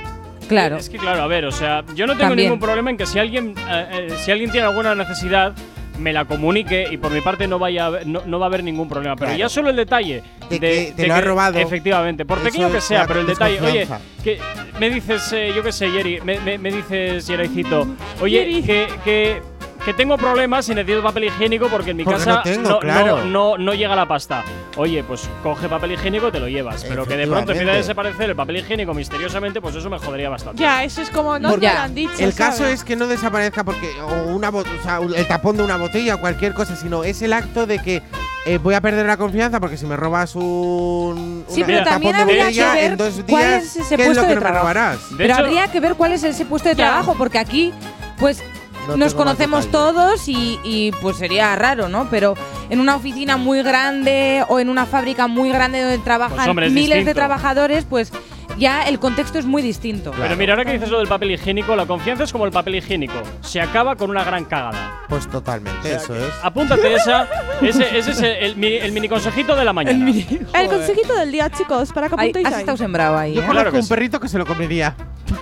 Claro. 0.48 0.76
Es 0.76 0.90
que 0.90 0.98
claro, 0.98 1.22
a 1.22 1.26
ver, 1.26 1.47
o 1.47 1.52
sea, 1.52 1.82
yo 1.94 2.06
no 2.06 2.12
tengo 2.14 2.28
También. 2.28 2.48
ningún 2.51 2.60
problema 2.60 2.90
en 2.90 2.97
que 2.98 3.06
si 3.06 3.18
alguien, 3.18 3.55
eh, 3.70 4.09
eh, 4.10 4.14
si 4.22 4.31
alguien 4.31 4.51
tiene 4.51 4.66
alguna 4.66 4.94
necesidad, 4.94 5.55
me 5.98 6.12
la 6.12 6.24
comunique 6.26 6.86
y 6.90 6.97
por 6.98 7.12
mi 7.12 7.20
parte 7.22 7.47
no 7.47 7.59
vaya, 7.59 7.86
a 7.86 7.90
no, 8.05 8.22
no 8.26 8.39
va 8.39 8.47
a 8.47 8.48
haber 8.48 8.62
ningún 8.64 8.89
problema. 8.89 9.14
Pero 9.16 9.28
Claro. 9.28 9.39
ya 9.39 9.48
solo 9.48 9.70
el 9.70 9.76
detalle 9.76 10.22
De 10.51 10.59
que 10.60 10.93
te 10.94 11.02
lo 11.06 11.14
que- 11.14 11.18
ha 11.18 11.20
robado. 11.22 11.59
Efectivamente, 11.59 12.24
por 12.26 12.40
pequeño 12.40 12.70
que 12.70 12.81
sea, 12.82 13.06
pero 13.06 13.20
el 13.20 13.26
detalle, 13.26 13.59
oye, 13.62 13.86
que 14.22 14.39
me 14.78 14.90
dices, 14.90 15.32
eh, 15.32 15.52
yo 15.56 15.62
qué 15.62 15.72
sé, 15.72 15.90
Yeri, 15.90 16.20
me, 16.20 16.40
me- 16.40 16.59
me 16.59 16.72
dices, 16.72 17.26
Yeraicito, 17.26 17.86
oye, 18.20 18.39
Yeri. 18.44 18.62
que, 18.64 18.86
que, 19.05 19.43
que 19.85 19.93
tengo 19.94 20.16
problemas 20.16 20.69
y 20.69 20.74
necesito 20.74 21.02
papel 21.02 21.24
higiénico 21.24 21.69
porque 21.69 21.90
en 21.90 21.98
mi 21.98 22.05
Porque 22.05 22.19
casa 22.19 22.31
no 22.36 22.43
tengo, 22.43 22.69
no, 22.70 22.78
claro. 22.81 23.19
no, 23.19 23.24
no, 23.27 23.59
no 23.59 23.74
llega 23.74 23.94
la 23.94 24.06
pasta. 24.09 24.43
Oye, 24.77 25.05
pues 25.05 25.28
coge 25.43 25.69
papel 25.69 25.93
higiénico 25.93 26.28
y 26.28 26.32
te 26.32 26.40
lo 26.40 26.48
llevas. 26.48 26.85
Pero 26.85 27.06
que 27.06 27.16
de 27.16 27.27
pronto 27.27 27.52
empiece 27.52 27.70
a 27.70 27.74
desaparecer 27.77 28.31
el 28.31 28.36
papel 28.36 28.56
higiénico 28.56 28.94
misteriosamente, 28.94 29.61
pues 29.61 29.74
eso 29.74 29.90
me 29.90 29.98
jodería 29.98 30.28
bastante. 30.31 30.61
Ya, 30.62 30.82
eso 30.85 31.02
es 31.02 31.11
como 31.11 31.39
no 31.39 31.51
Porque 31.51 31.69
te 31.69 31.74
lo 31.74 31.78
han 31.81 31.94
dicho. 31.94 32.12
El 32.19 32.35
caso 32.35 32.59
¿sabes? 32.59 32.74
es 32.81 32.85
que 32.85 32.97
no 32.97 33.06
desaparezca 33.06 33.62
porque 33.65 33.90
o 34.01 34.35
una 34.35 34.48
o 34.51 34.65
sea, 34.82 35.01
el 35.15 35.27
tapón 35.27 35.56
de 35.56 35.62
una 35.65 35.77
botella 35.77 36.15
o 36.16 36.20
cualquier 36.20 36.55
cosa, 36.55 36.77
sino 36.77 37.05
es 37.05 37.20
el 37.23 37.32
acto 37.32 37.66
de 37.66 37.78
que 37.81 38.02
eh, 38.47 38.59
voy 38.59 38.74
a 38.74 38.81
perder 38.81 39.06
la 39.06 39.16
confianza 39.16 39.61
porque 39.61 39.77
si 39.77 39.86
me 39.86 39.97
robas 39.97 40.35
un. 40.35 41.44
Sí, 41.48 41.59
una- 41.62 41.66
pero 41.66 41.78
un 41.81 41.85
también 41.85 42.12
tapón 42.12 42.27
de 42.28 42.32
habría 42.32 42.44
botella, 42.44 42.73
que 42.74 42.81
ver 42.81 42.90
en 42.93 42.97
dos 42.98 43.15
cuál 43.28 43.43
días, 43.44 43.62
es 43.65 43.77
ese 43.77 43.97
¿qué 43.97 44.02
es 44.02 44.06
puesto 44.09 44.23
lo 44.23 44.28
que 44.28 44.35
no 44.35 44.40
me 44.40 44.40
trabajo. 44.40 44.62
robarás? 44.62 44.98
Pero 45.16 45.35
habría 45.35 45.69
que 45.69 45.81
ver 45.81 45.94
cuál 45.94 46.12
es 46.12 46.24
ese 46.24 46.44
puesto 46.47 46.69
de 46.69 46.74
trabajo, 46.74 47.15
porque 47.19 47.39
aquí, 47.39 47.73
pues, 48.19 48.43
No 48.89 48.97
nos 48.97 49.15
conocemos 49.15 49.70
todos 49.70 50.28
y, 50.28 50.59
y, 50.62 50.93
pues 51.01 51.16
sería 51.16 51.55
raro, 51.56 51.89
¿no? 51.89 52.09
Pero 52.11 52.35
en 52.70 52.81
una 52.81 52.97
oficina 52.97 53.36
muy 53.36 53.62
grande 53.62 54.44
o 54.48 54.61
en 54.61 54.69
una 54.69 54.86
fábrica 54.86 55.27
muy 55.27 55.51
grande 55.51 55.81
donde 55.81 55.98
trabajan 55.98 56.36
Pues, 56.36 56.48
hombre, 56.48 56.70
miles 56.70 57.05
de 57.05 57.15
trabajadores, 57.15 57.86
pues 57.89 58.12
ya 58.59 58.85
el 58.89 58.98
contexto 58.98 59.39
es 59.39 59.44
muy 59.44 59.62
distinto. 59.62 60.12
Pero 60.16 60.36
mira, 60.36 60.52
ahora 60.55 60.64
que 60.64 60.72
dices 60.72 60.90
lo 60.90 60.98
del 60.98 61.09
papel 61.09 61.31
higiénico, 61.32 61.74
la 61.76 61.86
confianza 61.86 62.24
es 62.24 62.32
como 62.32 62.44
el 62.47 62.52
papel 62.52 62.76
higiénico. 62.76 63.14
Se 63.40 63.60
acaba 63.60 63.97
con 63.97 64.10
una 64.10 64.24
gran 64.24 64.44
cagada. 64.44 65.02
Pues 65.09 65.28
totalmente, 65.28 65.94
eso 65.94 66.14
es. 66.14 66.32
Apúntate 66.43 66.94
esa. 66.94 67.28
Ese, 67.60 67.98
ese 67.98 68.10
es 68.12 68.18
el, 68.20 68.32
el 68.36 68.56
mini, 68.56 68.74
el 68.76 68.93
mini 68.93 69.09
consejito 69.09 69.55
de 69.56 69.64
la 69.64 69.72
mañana. 69.72 70.10
El 70.55 70.68
consejito 70.68 71.14
del 71.16 71.32
día, 71.32 71.51
chicos, 71.51 71.93
para 71.93 72.09
que 72.09 72.14
Ay, 72.18 72.28
apuntéis 72.31 72.47
has 72.47 72.55
ahí. 72.55 72.60
estado 72.60 72.76
sembrado 72.78 73.16
ahí. 73.18 73.35
Yo 73.35 73.43
¿eh? 73.43 73.47
conozco 73.47 73.76
un 73.76 73.89
perrito 73.89 74.20
que 74.20 74.28
se 74.28 74.39
lo 74.39 74.47
comería. 74.47 74.94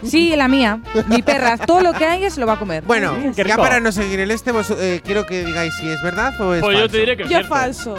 Sí, 0.05 0.35
la 0.37 0.49
mía. 0.49 0.81
Mi 1.09 1.23
perra. 1.23 1.57
Todo 1.67 1.81
lo 1.81 1.93
que 1.93 2.05
hay 2.05 2.31
se 2.31 2.41
lo 2.41 2.47
va 2.47 2.55
a 2.55 2.59
comer. 2.59 2.83
Bueno, 2.85 3.15
ya 3.35 3.57
para 3.57 3.81
no 3.81 3.93
seguir 3.93 4.21
el 4.21 4.31
este, 4.31 4.53
vos, 4.53 4.71
eh, 4.71 5.01
quiero 5.05 5.27
que 5.27 5.45
digáis 5.45 5.75
si 5.75 5.89
es 5.89 6.03
verdad 6.03 6.41
o 6.41 6.55
es 6.55 6.61
Pues 6.61 6.75
yo 6.77 6.81
falso. 6.83 6.93
te 6.93 6.99
diré 6.99 7.17
que 7.17 7.23
es 7.25 7.29
Yo 7.29 7.37
cierto. 7.39 7.55
falso. 7.55 7.95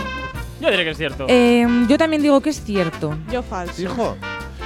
Yo 0.60 0.72
diré 0.72 0.84
que 0.86 0.90
es 0.92 0.98
cierto. 0.98 1.26
Eh, 1.28 1.68
yo 1.90 1.98
también 1.98 2.22
digo 2.22 2.40
que 2.42 2.50
es 2.50 2.64
cierto. 2.64 3.18
Yo 3.32 3.44
falso. 3.44 3.82
Hijo, 3.82 4.18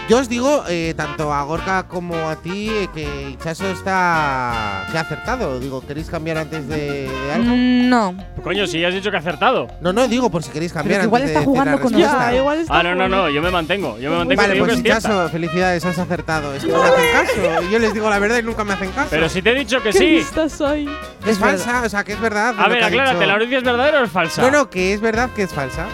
yo 0.10 0.20
os 0.20 0.30
digo, 0.30 0.64
eh, 0.70 0.94
tanto 0.96 1.34
a 1.34 1.44
Gorka 1.44 1.84
como 1.88 2.16
a 2.30 2.36
ti, 2.38 2.70
eh, 2.70 2.88
que 2.94 3.30
Ichazo 3.32 3.68
está. 3.70 4.86
que 4.92 4.98
ha 4.98 5.02
acertado. 5.02 5.60
Digo, 5.60 5.82
¿queréis 5.86 6.10
cambiar 6.10 6.38
antes 6.38 6.68
de, 6.68 7.10
de 7.10 7.32
algo? 7.34 7.50
Mm, 7.56 7.90
no. 7.90 8.16
Coño, 8.44 8.66
si 8.68 8.80
ya 8.80 8.88
has 8.88 8.94
dicho 8.94 9.10
que 9.12 9.18
ha 9.18 9.20
acertado. 9.20 9.68
No, 9.82 9.92
no, 9.92 10.08
digo 10.08 10.30
por 10.30 10.44
si 10.44 10.52
queréis 10.52 10.72
cambiar 10.72 11.02
Pero 11.02 11.02
que 11.02 11.08
igual 11.08 11.22
antes 11.24 11.36
está 11.36 11.40
de 11.40 11.46
decir 11.46 11.50
jugando 11.54 11.72
la 11.78 11.82
con 11.82 11.94
respuesta. 11.94 12.32
Ya, 12.32 12.38
igual 12.38 12.60
está 12.60 12.80
Ah, 12.80 12.84
no, 12.84 12.96
no, 12.96 13.10
no, 13.10 13.30
yo 13.30 13.42
me 13.42 13.52
mantengo. 13.52 13.98
Yo 14.00 14.12
me 14.12 14.18
mantengo 14.18 14.42
Vale, 14.42 14.54
digo 14.54 14.66
pues 14.66 14.76
que 14.82 14.90
es 14.90 14.94
cierta. 15.00 15.10
Ichazo, 15.10 15.30
felicidades, 15.30 15.86
has 15.86 16.00
acertado. 16.00 16.54
Es 16.54 16.64
que 16.64 16.72
no 16.72 16.82
me 16.82 16.88
hacen 16.90 17.12
caso. 17.12 17.64
Y 17.68 17.72
yo 17.72 17.80
les 17.80 17.94
digo 17.94 18.10
la 18.10 18.20
verdad 18.20 18.38
y 18.40 18.44
nunca 18.44 18.64
me 18.64 18.74
hacen 18.74 18.92
caso. 18.92 19.08
Pero 19.10 19.28
si 19.28 19.42
te 19.42 19.52
he 19.52 19.56
dicho 19.56 19.82
que 19.84 19.90
Qué 19.90 19.98
sí. 19.98 20.06
lista 20.06 20.48
soy. 20.48 20.90
es 21.26 21.38
falsa, 21.38 21.82
o 21.86 21.90
sea, 21.90 22.04
que 22.04 22.14
es 22.14 22.20
verdad. 22.22 22.56
A 22.58 22.64
lo 22.64 22.70
ver, 22.70 22.80
que 22.80 22.84
ha 22.86 22.88
aclárate, 22.88 23.16
dicho. 23.18 23.28
¿la 23.28 23.34
noticia 23.38 23.58
es 23.58 23.64
verdadera 23.64 24.02
o 24.02 24.04
es 24.06 24.12
falsa? 24.12 24.42
No, 24.42 24.52
no, 24.52 24.70
que 24.70 24.94
es 24.94 25.02
verdad 25.02 25.30
que 25.36 25.44
es 25.44 25.52
falsa. 25.54 25.88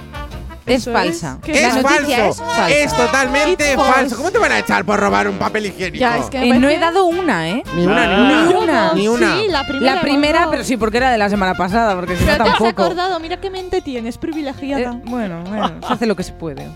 Es 0.66 0.86
falsa. 0.86 1.40
es 1.46 1.74
falso. 1.82 2.12
es 2.12 2.38
falsa. 2.38 2.70
Es 2.70 2.96
totalmente 2.96 3.74
It's 3.74 3.82
falso. 3.84 4.16
¿Cómo 4.18 4.32
te 4.32 4.38
van 4.40 4.52
a 4.54 4.60
echar 4.60 4.86
por 4.86 5.00
robar 5.00 5.28
un 5.28 5.38
papel 5.38 5.66
higiénico? 5.66 6.00
Ya, 6.00 6.18
es 6.18 6.28
que 6.28 6.42
Eh, 6.42 6.58
no 6.60 6.70
he 6.70 6.80
dado 6.80 7.06
una, 7.06 7.50
¿eh? 7.50 7.64
Ni 7.76 7.86
una, 7.86 8.08
ni 8.08 8.14
Ah. 8.14 8.18
una. 8.18 8.44
Ni 8.46 8.54
una. 8.56 8.94
Ni 8.94 9.08
una. 9.10 9.36
Sí, 9.42 9.48
la 9.50 9.64
primera. 9.68 9.96
La 9.96 10.02
primera, 10.02 10.48
pero 10.50 10.64
sí, 10.64 10.78
porque 10.78 10.98
era 10.98 11.12
de 11.12 11.18
la 11.18 11.30
semana 11.30 11.54
pasada, 11.56 11.96
porque 11.96 12.16
si 12.16 12.24
no 12.24 12.32
Pero 12.32 12.44
te 12.46 12.50
has 12.52 12.58
tampoco. 12.58 12.84
acordado, 12.84 13.20
mira 13.20 13.38
qué 13.42 13.50
mente 13.50 13.82
tienes, 13.82 14.16
Eh, 14.16 14.20
privilegiada. 14.20 15.00
bueno, 15.04 15.44
bueno, 15.44 15.72
se 15.86 15.94
hace 15.94 16.06
lo 16.06 16.16
que 16.16 16.24
se 16.24 16.32
puede. 16.34 16.68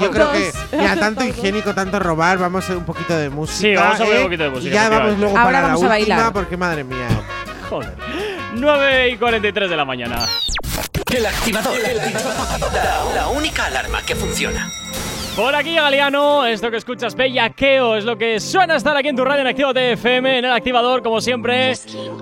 Yo 0.00 0.10
creo 0.10 0.30
que 0.32 0.52
ya 0.72 0.96
tanto 0.96 1.24
higiénico, 1.24 1.74
tanto 1.74 1.98
robar, 1.98 2.38
vamos 2.38 2.62
a 2.62 2.64
hacer 2.66 2.76
un 2.76 2.84
poquito 2.84 3.16
de 3.16 3.30
música. 3.30 3.58
Sí, 3.68 3.74
vamos 3.74 3.94
a 4.00 4.04
poner 4.04 4.14
¿eh? 4.14 4.18
un 4.18 4.24
poquito 4.24 4.42
de 4.44 4.50
música, 4.50 4.70
Y 4.70 4.72
ya 4.74 4.88
vamos 4.88 4.94
efectivamente. 5.08 5.20
luego 5.22 5.38
Ahora 5.38 5.52
para 5.52 5.66
vamos 5.68 5.82
la 5.82 5.86
a 5.94 5.98
última, 5.98 6.14
bailar. 6.16 6.32
porque 6.32 6.56
madre 6.56 6.84
mía. 6.84 7.08
Joder. 7.68 7.94
9 8.54 9.08
y 9.10 9.16
43 9.16 9.70
de 9.70 9.76
la 9.76 9.84
mañana. 9.84 10.26
El 11.12 11.26
activador. 11.26 11.76
La, 12.72 13.14
la 13.14 13.28
única 13.28 13.66
alarma 13.66 14.02
que 14.02 14.14
funciona. 14.14 14.70
Por 15.36 15.54
aquí 15.54 15.74
Galeano, 15.74 16.44
esto 16.44 16.70
que 16.70 16.76
escuchas 16.76 17.14
Bellaqueo 17.14 17.96
es 17.96 18.04
lo 18.04 18.18
que 18.18 18.40
suena 18.40 18.76
estar 18.76 18.96
aquí 18.96 19.08
en 19.08 19.16
tu 19.16 19.24
radio 19.24 19.42
en 19.42 19.46
Actívate 19.46 19.92
FM, 19.92 20.38
en 20.38 20.44
el 20.44 20.52
activador, 20.52 21.02
como 21.02 21.20
siempre, 21.20 21.72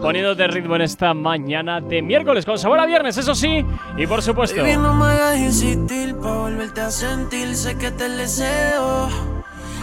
poniéndote 0.01 0.47
ritmo 0.47 0.77
en 0.77 0.82
esta 0.82 1.15
mañana 1.15 1.81
de 1.81 2.02
miércoles, 2.02 2.44
con 2.44 2.59
sabor 2.59 2.78
a 2.81 2.86
viernes, 2.86 3.16
eso 3.16 3.35
sí, 3.35 3.65
y 3.97 4.06
por 4.06 4.23
supuesto. 4.23 4.62
Baby, 4.62 4.77
no 4.77 4.94
me 4.94 5.06
hagas 5.06 5.39
insistir 5.39 6.15
pa' 6.16 6.35
volverte 6.35 6.81
a 6.81 6.90
sentir, 6.90 7.56
sé 7.56 7.77
que 7.77 7.90
te 7.90 8.09
deseo. 8.09 9.38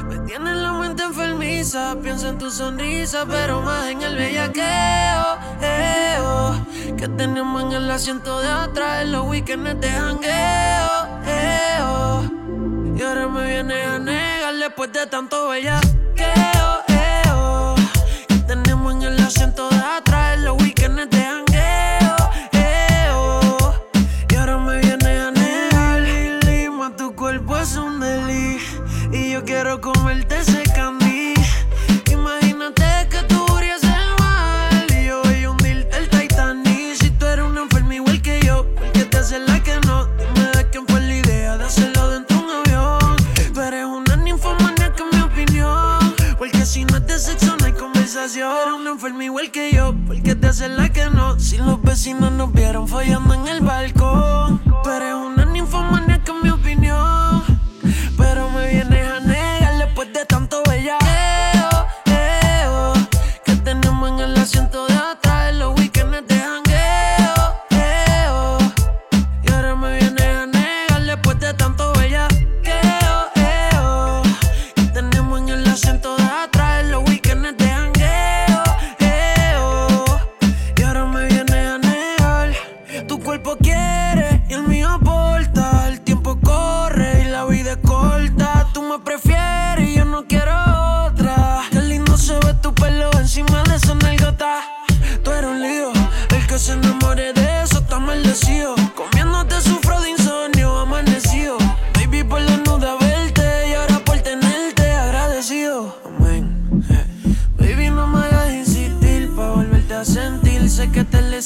Me 0.07 0.19
tienes 0.19 0.55
la 0.57 0.73
mente 0.73 1.03
enfermiza, 1.03 1.95
pienso 2.01 2.29
en 2.29 2.37
tu 2.37 2.51
sonrisa, 2.51 3.25
pero 3.25 3.61
más 3.61 3.87
en 3.87 4.01
el 4.01 4.15
bellaqueo, 4.15 5.37
eh, 5.61 6.17
oh, 6.21 6.55
que 6.97 7.07
tenemos 7.07 7.63
en 7.63 7.71
el 7.71 7.89
asiento 7.91 8.39
de 8.39 8.47
atrás 8.47 9.05
los 9.07 9.25
weekends 9.27 9.79
de 9.81 9.89
jangueo, 9.89 11.07
eh, 11.25 11.77
oh. 11.81 12.23
Y 12.97 13.01
ahora 13.01 13.27
me 13.27 13.47
vienes 13.47 13.87
a 13.87 13.99
negar 13.99 14.55
después 14.55 14.91
de 14.93 15.07
tanto 15.07 15.49
bellaqueo, 15.49 16.83
eh, 16.87 17.21
oh, 17.33 17.75
que 18.27 18.35
tenemos 18.47 18.93
en 18.93 19.01
el 19.03 19.19
asiento 19.19 19.67
de 19.69 19.77
atrás 19.77 20.35
en 20.35 20.45
los 20.45 20.61
weekends 20.61 21.09
de 21.09 21.21
jangueo, 21.23 22.15
eh, 22.53 23.09
oh. 23.11 23.45
Eres 48.25 48.39
una 48.75 48.89
enferma 48.89 49.23
igual 49.23 49.51
que 49.51 49.71
yo 49.71 49.93
¿Por 50.07 50.19
qué 50.23 50.33
te 50.33 50.47
haces 50.47 50.71
la 50.71 50.89
que 50.89 51.11
no? 51.11 51.39
Si 51.39 51.57
los 51.57 51.79
vecinos 51.83 52.31
nos 52.31 52.51
vieron 52.51 52.87
follando 52.87 53.35
en 53.35 53.47
el 53.47 53.61
balcón 53.61 54.59
Tú 54.83 54.89
eres 54.89 55.13
una 55.13 55.45
ninfomaníaca 55.45 56.31
en 56.31 56.41
mi 56.41 56.49
opinión 56.49 57.43
Pero 58.17 58.49
me 58.49 58.67
vienes 58.67 59.07
a 59.07 59.19
negar 59.19 59.77
después 59.77 60.11
de 60.11 60.25
tanto 60.25 60.63
bellaqueo 60.67 61.04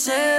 say 0.10 0.39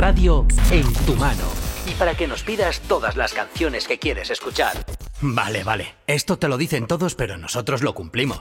radio 0.00 0.46
en 0.70 0.90
tu 1.04 1.14
mano. 1.14 1.44
Y 1.86 1.90
para 1.92 2.14
que 2.14 2.26
nos 2.26 2.42
pidas 2.42 2.80
todas 2.80 3.16
las 3.16 3.34
canciones 3.34 3.86
que 3.86 3.98
quieres 3.98 4.30
escuchar. 4.30 4.84
Vale, 5.20 5.62
vale. 5.62 5.94
Esto 6.06 6.38
te 6.38 6.48
lo 6.48 6.56
dicen 6.56 6.86
todos, 6.86 7.14
pero 7.14 7.36
nosotros 7.36 7.82
lo 7.82 7.94
cumplimos. 7.94 8.40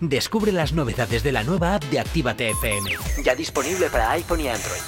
Descubre 0.00 0.50
las 0.50 0.72
novedades 0.72 1.22
de 1.22 1.32
la 1.32 1.44
nueva 1.44 1.74
app 1.74 1.84
de 1.84 2.00
Actívate 2.00 2.48
FM. 2.50 2.90
Ya 3.22 3.34
disponible 3.34 3.90
para 3.90 4.12
iPhone 4.12 4.40
y 4.40 4.48
Android. 4.48 4.80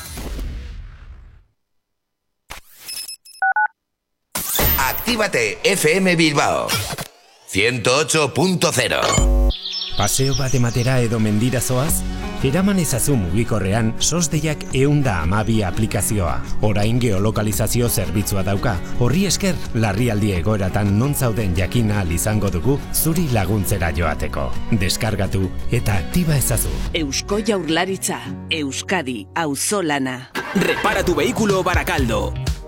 Actívate 4.79 5.59
FM 5.63 6.17
Bilbao 6.17 6.69
108.0 7.53 9.51
Paseo 9.97 10.35
bat 10.37 10.55
ematera 10.55 11.01
edo 11.03 11.21
mendira 11.21 11.61
zoaz? 11.61 12.03
Eraman 12.41 12.79
ezazu 12.81 13.19
mugikorrean 13.21 13.91
sosdeiak 14.01 14.63
eunda 14.73 15.19
amabi 15.21 15.59
aplikazioa. 15.61 16.39
Orain 16.65 16.97
geolokalizazio 17.03 17.89
zerbitzua 17.93 18.41
dauka. 18.47 18.79
Horri 18.99 19.27
esker, 19.29 19.59
larrialdi 19.75 20.33
egoeratan 20.39 20.95
non 20.97 21.13
zauden 21.15 21.53
jakin 21.59 21.93
ahal 21.93 22.15
izango 22.17 22.49
dugu 22.51 22.79
zuri 22.95 23.27
laguntzera 23.35 23.91
joateko. 23.93 24.47
Deskargatu 24.81 25.51
eta 25.71 25.99
aktiba 26.01 26.39
ezazu. 26.41 26.73
Eusko 26.95 27.43
Jaurlaritza, 27.45 28.23
Euskadi, 28.49 29.27
Auzolana. 29.35 30.31
Repara 30.55 31.05
tu 31.05 31.15
vehículo 31.15 31.63
Baracaldo. 31.63 32.33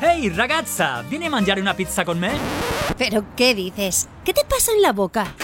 Hey, 0.00 0.28
ragazza, 0.28 1.02
¿viene 1.10 1.26
a 1.26 1.30
mangiare 1.30 1.60
una 1.60 1.74
pizza 1.74 2.04
con 2.04 2.20
me? 2.20 2.30
¿Pero 2.96 3.24
qué 3.34 3.52
dices? 3.52 4.08
¿Qué 4.24 4.32
te 4.32 4.44
pasa 4.44 4.70
en 4.72 4.80
la 4.80 4.92
boca? 4.92 5.34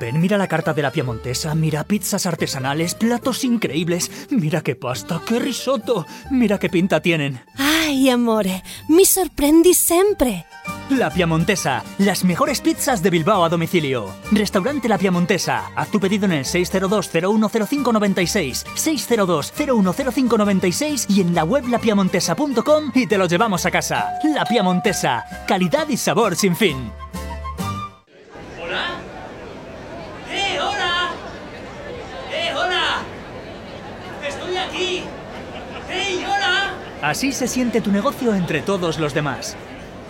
Ven, 0.00 0.20
mira 0.20 0.38
la 0.38 0.48
carta 0.48 0.72
de 0.72 0.80
la 0.80 0.90
Piemontesa, 0.90 1.54
mira 1.54 1.84
pizzas 1.84 2.24
artesanales, 2.24 2.94
platos 2.94 3.44
increíbles, 3.44 4.10
mira 4.30 4.62
qué 4.62 4.74
pasta, 4.74 5.20
qué 5.26 5.38
risotto, 5.38 6.06
mira 6.30 6.58
qué 6.58 6.70
pinta 6.70 7.00
tienen. 7.00 7.42
Ay, 7.56 8.08
amore, 8.08 8.62
mi 8.88 9.04
sorprendi 9.04 9.74
sempre. 9.74 10.46
La 10.90 11.10
Piamontesa, 11.10 11.82
las 11.98 12.24
mejores 12.24 12.60
pizzas 12.60 13.02
de 13.02 13.10
Bilbao 13.10 13.44
a 13.44 13.48
domicilio. 13.48 14.08
Restaurante 14.32 14.88
La 14.88 14.98
Piamontesa. 14.98 15.70
Haz 15.76 15.88
tu 15.88 16.00
pedido 16.00 16.24
en 16.26 16.32
el 16.32 16.44
602-010596, 16.44 18.64
602-010596 18.74 21.06
y 21.08 21.20
en 21.20 21.32
la 21.34 21.44
web 21.44 21.68
lapiamontesa.com 21.68 22.90
y 22.94 23.06
te 23.06 23.18
lo 23.18 23.26
llevamos 23.26 23.64
a 23.66 23.70
casa. 23.70 24.14
La 24.24 24.44
Piamontesa, 24.44 25.44
calidad 25.46 25.88
y 25.88 25.96
sabor 25.96 26.34
sin 26.34 26.56
fin. 26.56 26.90
¿Hola? 28.60 28.96
¡Eh, 30.30 30.58
hola! 30.60 31.10
¡Eh, 32.32 32.52
hola! 32.54 33.02
¡Estoy 34.26 34.56
aquí! 34.56 35.04
¡Hey, 35.88 36.24
hola! 36.26 36.72
Así 37.02 37.30
se 37.32 37.46
siente 37.46 37.80
tu 37.80 37.92
negocio 37.92 38.34
entre 38.34 38.60
todos 38.60 38.98
los 38.98 39.14
demás. 39.14 39.56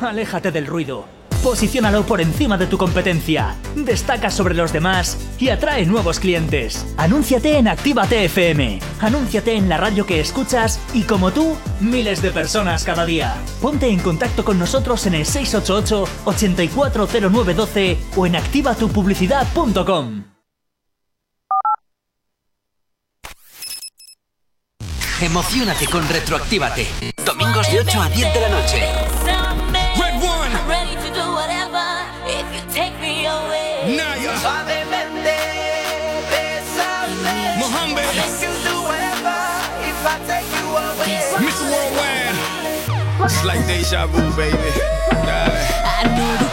Aléjate 0.01 0.51
del 0.51 0.67
ruido. 0.67 1.21
Posiciónalo 1.43 2.05
por 2.05 2.21
encima 2.21 2.59
de 2.59 2.67
tu 2.67 2.77
competencia. 2.77 3.57
Destaca 3.75 4.31
sobre 4.31 4.55
los 4.55 4.73
demás 4.73 5.17
y 5.39 5.49
atrae 5.49 5.87
nuevos 5.87 6.21
clientes. 6.21 6.87
Anúnciate 6.99 7.57
en 7.57 7.67
Actívate 7.67 8.25
FM. 8.27 8.79
Anúnciate 9.01 9.55
en 9.55 9.69
la 9.69 9.79
radio 9.79 10.05
que 10.05 10.21
escuchas 10.21 10.79
y 10.93 11.05
como 11.05 11.31
tú, 11.31 11.57
miles 11.81 12.21
de 12.21 12.31
personas 12.31 12.85
cada 12.85 13.07
día. 13.07 13.37
Ponte 13.63 13.89
en 13.89 14.01
contacto 14.01 14.45
con 14.45 14.59
nosotros 14.59 15.07
en 15.07 15.15
el 15.15 15.25
688 15.25 16.05
840912 16.27 17.99
o 18.17 18.27
en 18.27 18.37
activatupublicidad.com. 18.37 20.25
Emocionate 25.23 25.87
con 25.87 26.07
Retroactívate. 26.09 26.87
Domingos 27.25 27.71
de 27.71 27.81
8 27.81 28.01
a 28.01 28.09
10 28.09 28.35
de 28.35 28.41
la 28.41 28.49
noche. 28.49 29.50
Naya. 33.97 34.37
Suavemente, 34.39 35.39
bésame. 36.31 37.59
Mohammed. 37.59 38.05
I 38.05 38.15
make 38.15 38.41
you 38.45 38.53
do 38.63 38.77
whatever 38.87 39.39
if 39.91 40.01
I 40.07 40.17
take 40.31 40.51
you 40.59 40.67
away. 40.87 41.19
Mr. 41.47 41.67
Worldwide. 41.73 42.39
It's 43.25 43.45
like 43.45 43.67
deja 43.67 44.07
vu, 44.07 44.23
baby. 44.37 44.71
Darling. 45.27 45.71
I 45.85 46.05
know 46.17 46.50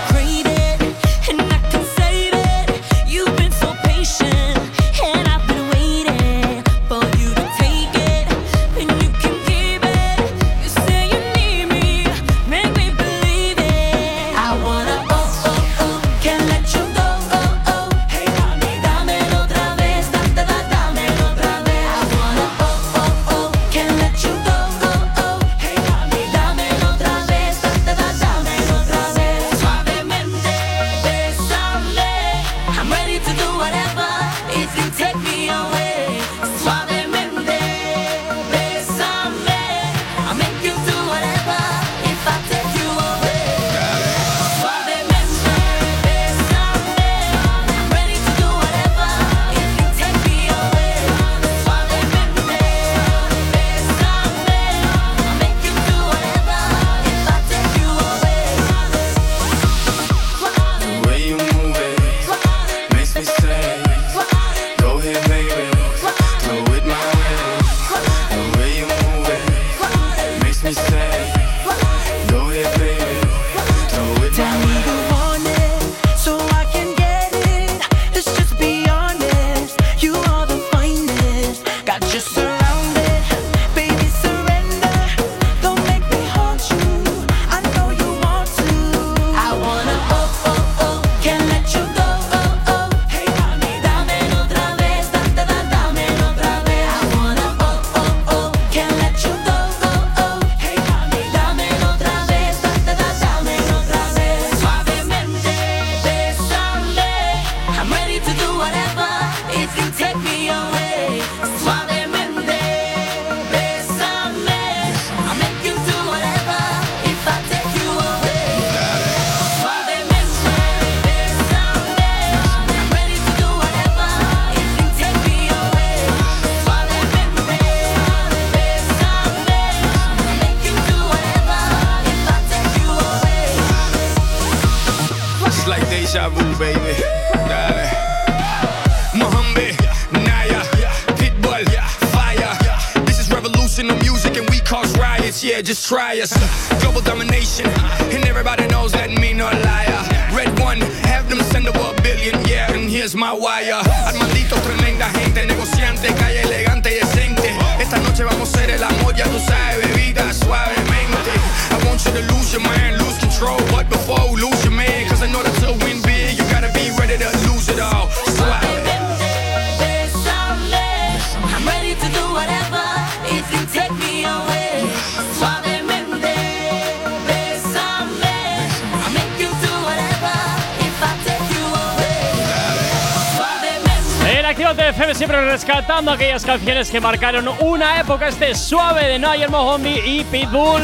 aquellas 186.38 186.59
canciones 186.59 186.91
que 186.91 187.01
marcaron 187.01 187.47
una 187.61 187.99
época. 187.99 188.27
Este 188.27 188.53
suave 188.53 189.07
de 189.07 189.18
Nayer 189.18 189.49
Mohombi 189.49 189.99
y 190.05 190.23
Pitbull. 190.26 190.84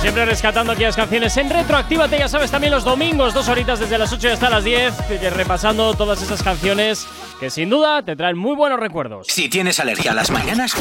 Siempre 0.00 0.24
rescatando 0.26 0.72
aquellas 0.72 0.94
canciones 0.94 1.36
en 1.38 1.50
retroactívate, 1.50 2.18
ya 2.18 2.28
sabes, 2.28 2.48
también 2.48 2.72
los 2.72 2.84
domingos, 2.84 3.34
dos 3.34 3.48
horitas 3.48 3.80
desde 3.80 3.98
las 3.98 4.12
8 4.12 4.34
hasta 4.34 4.48
las 4.48 4.62
10, 4.62 4.94
eh, 5.10 5.30
repasando 5.30 5.92
todas 5.94 6.22
esas 6.22 6.40
canciones 6.40 7.08
que 7.40 7.50
sin 7.50 7.68
duda 7.68 8.02
te 8.02 8.14
traen 8.14 8.38
muy 8.38 8.54
buenos 8.54 8.78
recuerdos. 8.78 9.26
Si 9.28 9.48
tienes 9.48 9.80
alergia 9.80 10.12
a 10.12 10.14
las 10.14 10.30
mañanas, 10.30 10.72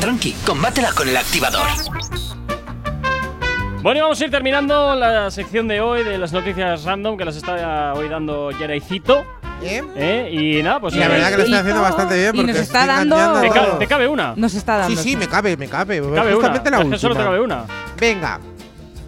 tranqui, 0.00 0.32
combátela 0.46 0.92
con 0.92 1.10
el 1.10 1.16
activador. 1.18 1.66
Bueno, 3.82 3.98
y 3.98 4.00
vamos 4.00 4.20
a 4.20 4.24
ir 4.24 4.30
terminando 4.30 4.94
la 4.94 5.30
sección 5.30 5.68
de 5.68 5.82
hoy 5.82 6.02
de 6.02 6.16
las 6.16 6.32
noticias 6.32 6.84
random 6.84 7.18
que 7.18 7.24
las 7.26 7.36
está 7.36 7.92
hoy 7.94 8.08
dando 8.08 8.50
Jeraicito. 8.50 9.26
¿Eh? 9.62 10.28
Y 10.32 10.62
nada, 10.62 10.80
pues 10.80 10.94
Y 10.94 10.98
la 10.98 11.06
eh, 11.06 11.08
verdad 11.08 11.30
que 11.30 11.36
lo 11.38 11.42
estoy 11.44 11.58
haciendo 11.58 11.82
bastante 11.82 12.14
bien 12.16 12.34
y 12.34 12.38
porque 12.38 12.52
nos 12.52 12.60
está 12.62 12.86
dando- 12.86 13.40
¿Te, 13.40 13.50
ca- 13.50 13.78
te 13.78 13.86
cabe 13.86 14.08
una? 14.08 14.34
Nos 14.36 14.54
está 14.54 14.76
dando. 14.78 15.02
Sí, 15.02 15.10
sí, 15.10 15.16
me 15.16 15.26
cabe, 15.26 15.56
me 15.56 15.68
cabe. 15.68 16.00
Cabe 16.14 16.32
Justamente 16.34 16.68
una. 16.68 16.78
la 16.78 16.84
Es 16.84 16.90
que 16.92 16.98
solo 16.98 17.14
te 17.14 17.20
última. 17.20 17.24
cabe 17.24 17.40
una. 17.40 17.64
Venga. 17.98 18.40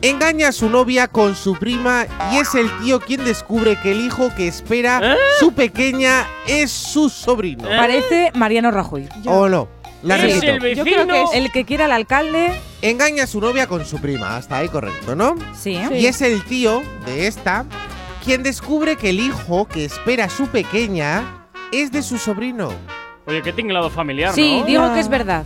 Engaña 0.01 0.49
a 0.49 0.53
su 0.53 0.71
novia 0.71 1.09
con 1.09 1.35
su 1.35 1.57
prima 1.57 2.07
y 2.33 2.37
es 2.39 2.55
el 2.55 2.71
tío 2.79 3.01
quien 3.01 3.25
descubre 3.25 3.77
que 3.83 3.91
el 3.91 4.01
hijo 4.01 4.31
que 4.37 4.47
espera 4.47 5.01
¿Eh? 5.03 5.17
su 5.41 5.53
pequeña 5.53 6.25
es 6.47 6.71
su 6.71 7.09
sobrino. 7.09 7.65
Parece 7.69 8.31
Mariano 8.35 8.71
Rajoy. 8.71 9.09
¿O 9.27 9.49
no? 9.49 9.69
La 10.05 10.17
repito. 10.17 10.47
el 10.47 10.77
Yo 10.77 10.85
creo 10.85 11.05
que 11.09 11.23
es 11.25 11.31
el 11.35 11.51
que 11.51 11.65
quiera 11.65 11.87
al 11.87 11.93
alcalde. 11.93 12.53
Engaña 12.83 13.25
a 13.25 13.27
su 13.27 13.41
novia 13.41 13.67
con 13.67 13.85
su 13.85 14.01
prima, 14.01 14.37
hasta 14.37 14.59
ahí 14.59 14.69
correcto, 14.69 15.17
¿no? 15.17 15.35
Sí. 15.61 15.77
Y 15.93 16.07
es 16.07 16.23
el 16.23 16.45
tío 16.45 16.81
de 17.05 17.27
esta 17.27 17.65
quien 18.25 18.43
descubre 18.43 18.97
que 18.97 19.11
el 19.11 19.21
hijo 19.21 19.67
que 19.67 19.85
espera 19.85 20.25
a 20.25 20.29
su 20.29 20.47
pequeña 20.49 21.47
es 21.73 21.93
de 21.93 22.03
su 22.03 22.19
sobrino. 22.19 22.71
Oye, 23.27 23.43
qué 23.43 23.53
tinglado 23.53 23.91
familiar, 23.91 24.33
Sí, 24.35 24.61
¿no? 24.61 24.67
digo 24.67 24.95
que 24.95 25.01
es 25.01 25.09
verdad. 25.09 25.45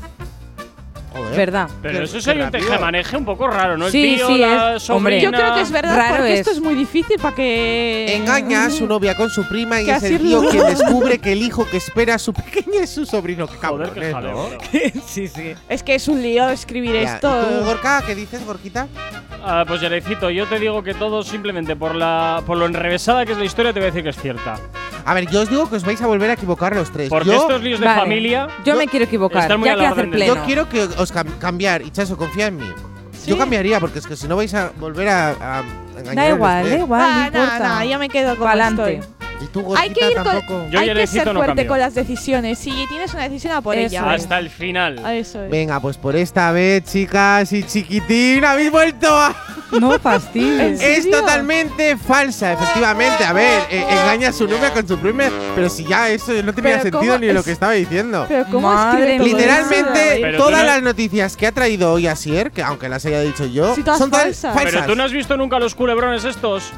Joder. 1.12 1.36
Verdad. 1.36 1.68
Pero 1.82 2.02
eso 2.04 2.20
sería 2.20 2.46
un 2.46 2.50
tejemaneje 2.50 3.16
un 3.16 3.24
poco 3.24 3.46
raro, 3.48 3.76
¿no? 3.76 3.86
El 3.86 3.92
Sí, 3.92 4.14
tío, 4.16 4.26
sí, 4.28 4.38
la 4.38 4.76
es- 4.76 4.90
hombre. 4.90 5.20
Yo 5.20 5.30
creo 5.30 5.54
que 5.54 5.60
es 5.60 5.70
verdad 5.70 5.96
Raro 5.96 6.16
porque 6.16 6.32
es. 6.34 6.40
esto 6.40 6.50
es 6.52 6.60
muy 6.60 6.74
difícil 6.74 7.16
para 7.20 7.34
que. 7.34 8.14
Engaña 8.16 8.66
a 8.66 8.70
su 8.70 8.86
novia 8.86 9.14
con 9.16 9.28
su 9.30 9.44
prima 9.48 9.80
y 9.80 9.90
es 9.90 10.02
el 10.02 10.18
tío 10.18 10.48
quien 10.48 10.66
descubre 10.66 11.18
que 11.18 11.32
el 11.32 11.42
hijo 11.42 11.66
que 11.70 11.76
espera 11.76 12.14
a 12.14 12.18
su 12.18 12.32
pequeña 12.34 12.82
es 12.82 12.90
su 12.90 13.04
sobrino. 13.06 13.46
Qué 13.46 13.56
Joder, 13.56 13.88
cabrones, 13.90 13.92
qué 13.94 14.12
jaleo. 14.12 14.32
¿no? 14.50 15.00
sí, 15.06 15.28
sí. 15.28 15.54
Es 15.68 15.82
que 15.82 15.94
es 15.94 16.08
un 16.08 16.22
lío 16.22 16.48
escribir 16.48 16.92
Ya, 16.94 17.00
¿y 17.00 17.04
esto. 17.04 17.30
tú, 17.30 17.64
Gorka, 17.64 18.02
qué 18.06 18.14
dices, 18.14 18.44
Gorquita? 18.44 18.88
Ah, 19.44 19.64
pues 19.66 19.80
Jerecito, 19.80 20.30
yo 20.30 20.46
te 20.46 20.58
digo 20.58 20.82
que 20.82 20.94
todo 20.94 21.22
simplemente 21.22 21.74
por 21.76 21.94
la 21.94 22.42
por 22.46 22.56
lo 22.56 22.66
enrevesada 22.66 23.26
que 23.26 23.32
es 23.32 23.38
la 23.38 23.44
historia 23.44 23.72
te 23.72 23.80
voy 23.80 23.88
a 23.88 23.90
decir 23.90 24.02
que 24.04 24.10
es 24.10 24.16
cierta. 24.16 24.58
A 25.04 25.14
ver, 25.14 25.28
yo 25.30 25.42
os 25.42 25.48
digo 25.50 25.68
que 25.68 25.76
os 25.76 25.84
vais 25.84 26.00
a 26.00 26.06
volver 26.06 26.30
a 26.30 26.34
equivocar 26.34 26.74
los 26.76 26.90
tres. 26.92 27.08
Porque 27.08 27.28
yo, 27.30 27.40
estos 27.42 27.62
líos 27.62 27.80
de 27.80 27.86
Vale. 27.86 28.00
familia 28.00 28.46
Yo 28.64 28.72
Yo- 28.74 28.76
me 28.78 28.86
quiero 28.86 29.04
equivocar. 29.06 29.42
Están 29.42 29.58
muy 29.60 29.66
Ya 29.68 29.72
a 29.72 29.76
que 29.76 29.82
la 29.82 29.88
hacer 29.90 29.98
orden 30.06 30.10
del- 30.10 30.18
pleno. 30.26 30.34
yo 30.36 30.44
quiero 30.46 30.68
que 30.68 30.82
os 30.82 31.14
cam- 31.14 31.38
cambiar. 31.38 31.82
Y 31.82 31.90
Chaso, 31.90 32.16
confía 32.16 32.46
en 32.46 32.56
mí. 32.58 32.70
Yo 33.26 33.38
cambiaría 33.38 33.78
porque 33.80 34.00
es 34.00 34.06
que 34.06 34.16
si 34.16 34.26
no 34.26 34.36
vais 34.36 34.52
a 34.54 34.70
volver 34.80 35.08
a, 35.08 35.28
a 35.58 35.62
engañar 35.98 36.14
Da 36.16 36.22
a 36.22 36.28
igual, 36.30 36.62
tres. 36.64 36.74
da 36.78 36.84
igual, 36.84 37.00
Ah, 37.02 37.30
no 37.32 37.68
no, 37.78 37.84
yo 37.84 37.98
me 37.98 38.08
quedo 38.08 38.36
con 38.36 38.46
Pa'lante. 38.48 38.94
estoy. 38.96 39.21
Y 39.42 39.46
tú, 39.48 39.74
Hay 39.76 39.90
que 39.92 40.08
ir 40.10 40.14
con, 40.14 40.24
tampoco. 40.24 40.66
Yo 40.70 40.78
hay 40.80 40.92
que 40.94 41.06
ser 41.06 41.26
no 41.26 41.32
fuerte 41.34 41.46
cambio. 41.48 41.66
con 41.68 41.78
las 41.78 41.94
decisiones. 41.94 42.58
Si 42.58 42.70
tienes 42.88 43.12
una 43.14 43.24
decisión, 43.24 43.52
a 43.54 43.60
por 43.62 43.76
Eso 43.76 43.86
ella. 43.88 44.14
es. 44.14 44.22
Hasta 44.22 44.38
el 44.38 44.50
final. 44.50 45.04
A 45.04 45.14
Eso 45.14 45.42
es. 45.44 45.50
Venga, 45.50 45.80
pues 45.80 45.96
por 45.96 46.14
esta 46.16 46.52
vez, 46.52 46.84
chicas 46.84 47.52
y 47.52 47.62
chiquitín, 47.64 48.44
habéis 48.44 48.70
vuelto 48.70 49.08
a. 49.14 49.34
No 49.80 49.98
fastidies. 49.98 50.82
¿En 50.82 50.90
Es 50.92 51.10
totalmente 51.10 51.96
falsa, 51.96 52.52
efectivamente. 52.52 53.24
A 53.24 53.32
ver, 53.32 53.62
eh, 53.70 53.84
engaña 53.88 54.28
a 54.28 54.32
su 54.32 54.46
novia 54.46 54.70
con 54.72 54.86
su 54.86 54.98
prima, 54.98 55.24
pero 55.54 55.70
si 55.70 55.84
ya 55.84 56.10
eso 56.10 56.30
no 56.42 56.52
tenía 56.52 56.72
Pero 56.72 56.82
sentido 56.82 57.14
¿cómo 57.14 57.18
ni 57.18 57.32
lo 57.32 57.42
que 57.42 57.52
estaba 57.52 57.72
diciendo. 57.72 58.26
Pero 58.28 58.44
¿cómo 58.50 58.70
Madre 58.70 59.16
todo. 59.16 59.26
Literalmente, 59.26 60.18
Pero 60.20 60.36
todas 60.38 60.60
no- 60.60 60.66
las 60.66 60.82
noticias 60.82 61.36
que 61.38 61.46
ha 61.46 61.52
traído 61.52 61.90
hoy 61.92 62.06
Asier, 62.06 62.50
que 62.50 62.62
aunque 62.62 62.88
las 62.90 63.06
haya 63.06 63.20
dicho 63.22 63.46
yo, 63.46 63.74
son 63.96 64.10
falsas. 64.10 64.54
Pero 64.62 64.84
tú 64.84 64.94
no 64.94 65.04
has 65.04 65.12
visto 65.12 65.38
nunca 65.38 65.58
los 65.58 65.74
culebrones 65.74 66.24
estos 66.26 66.70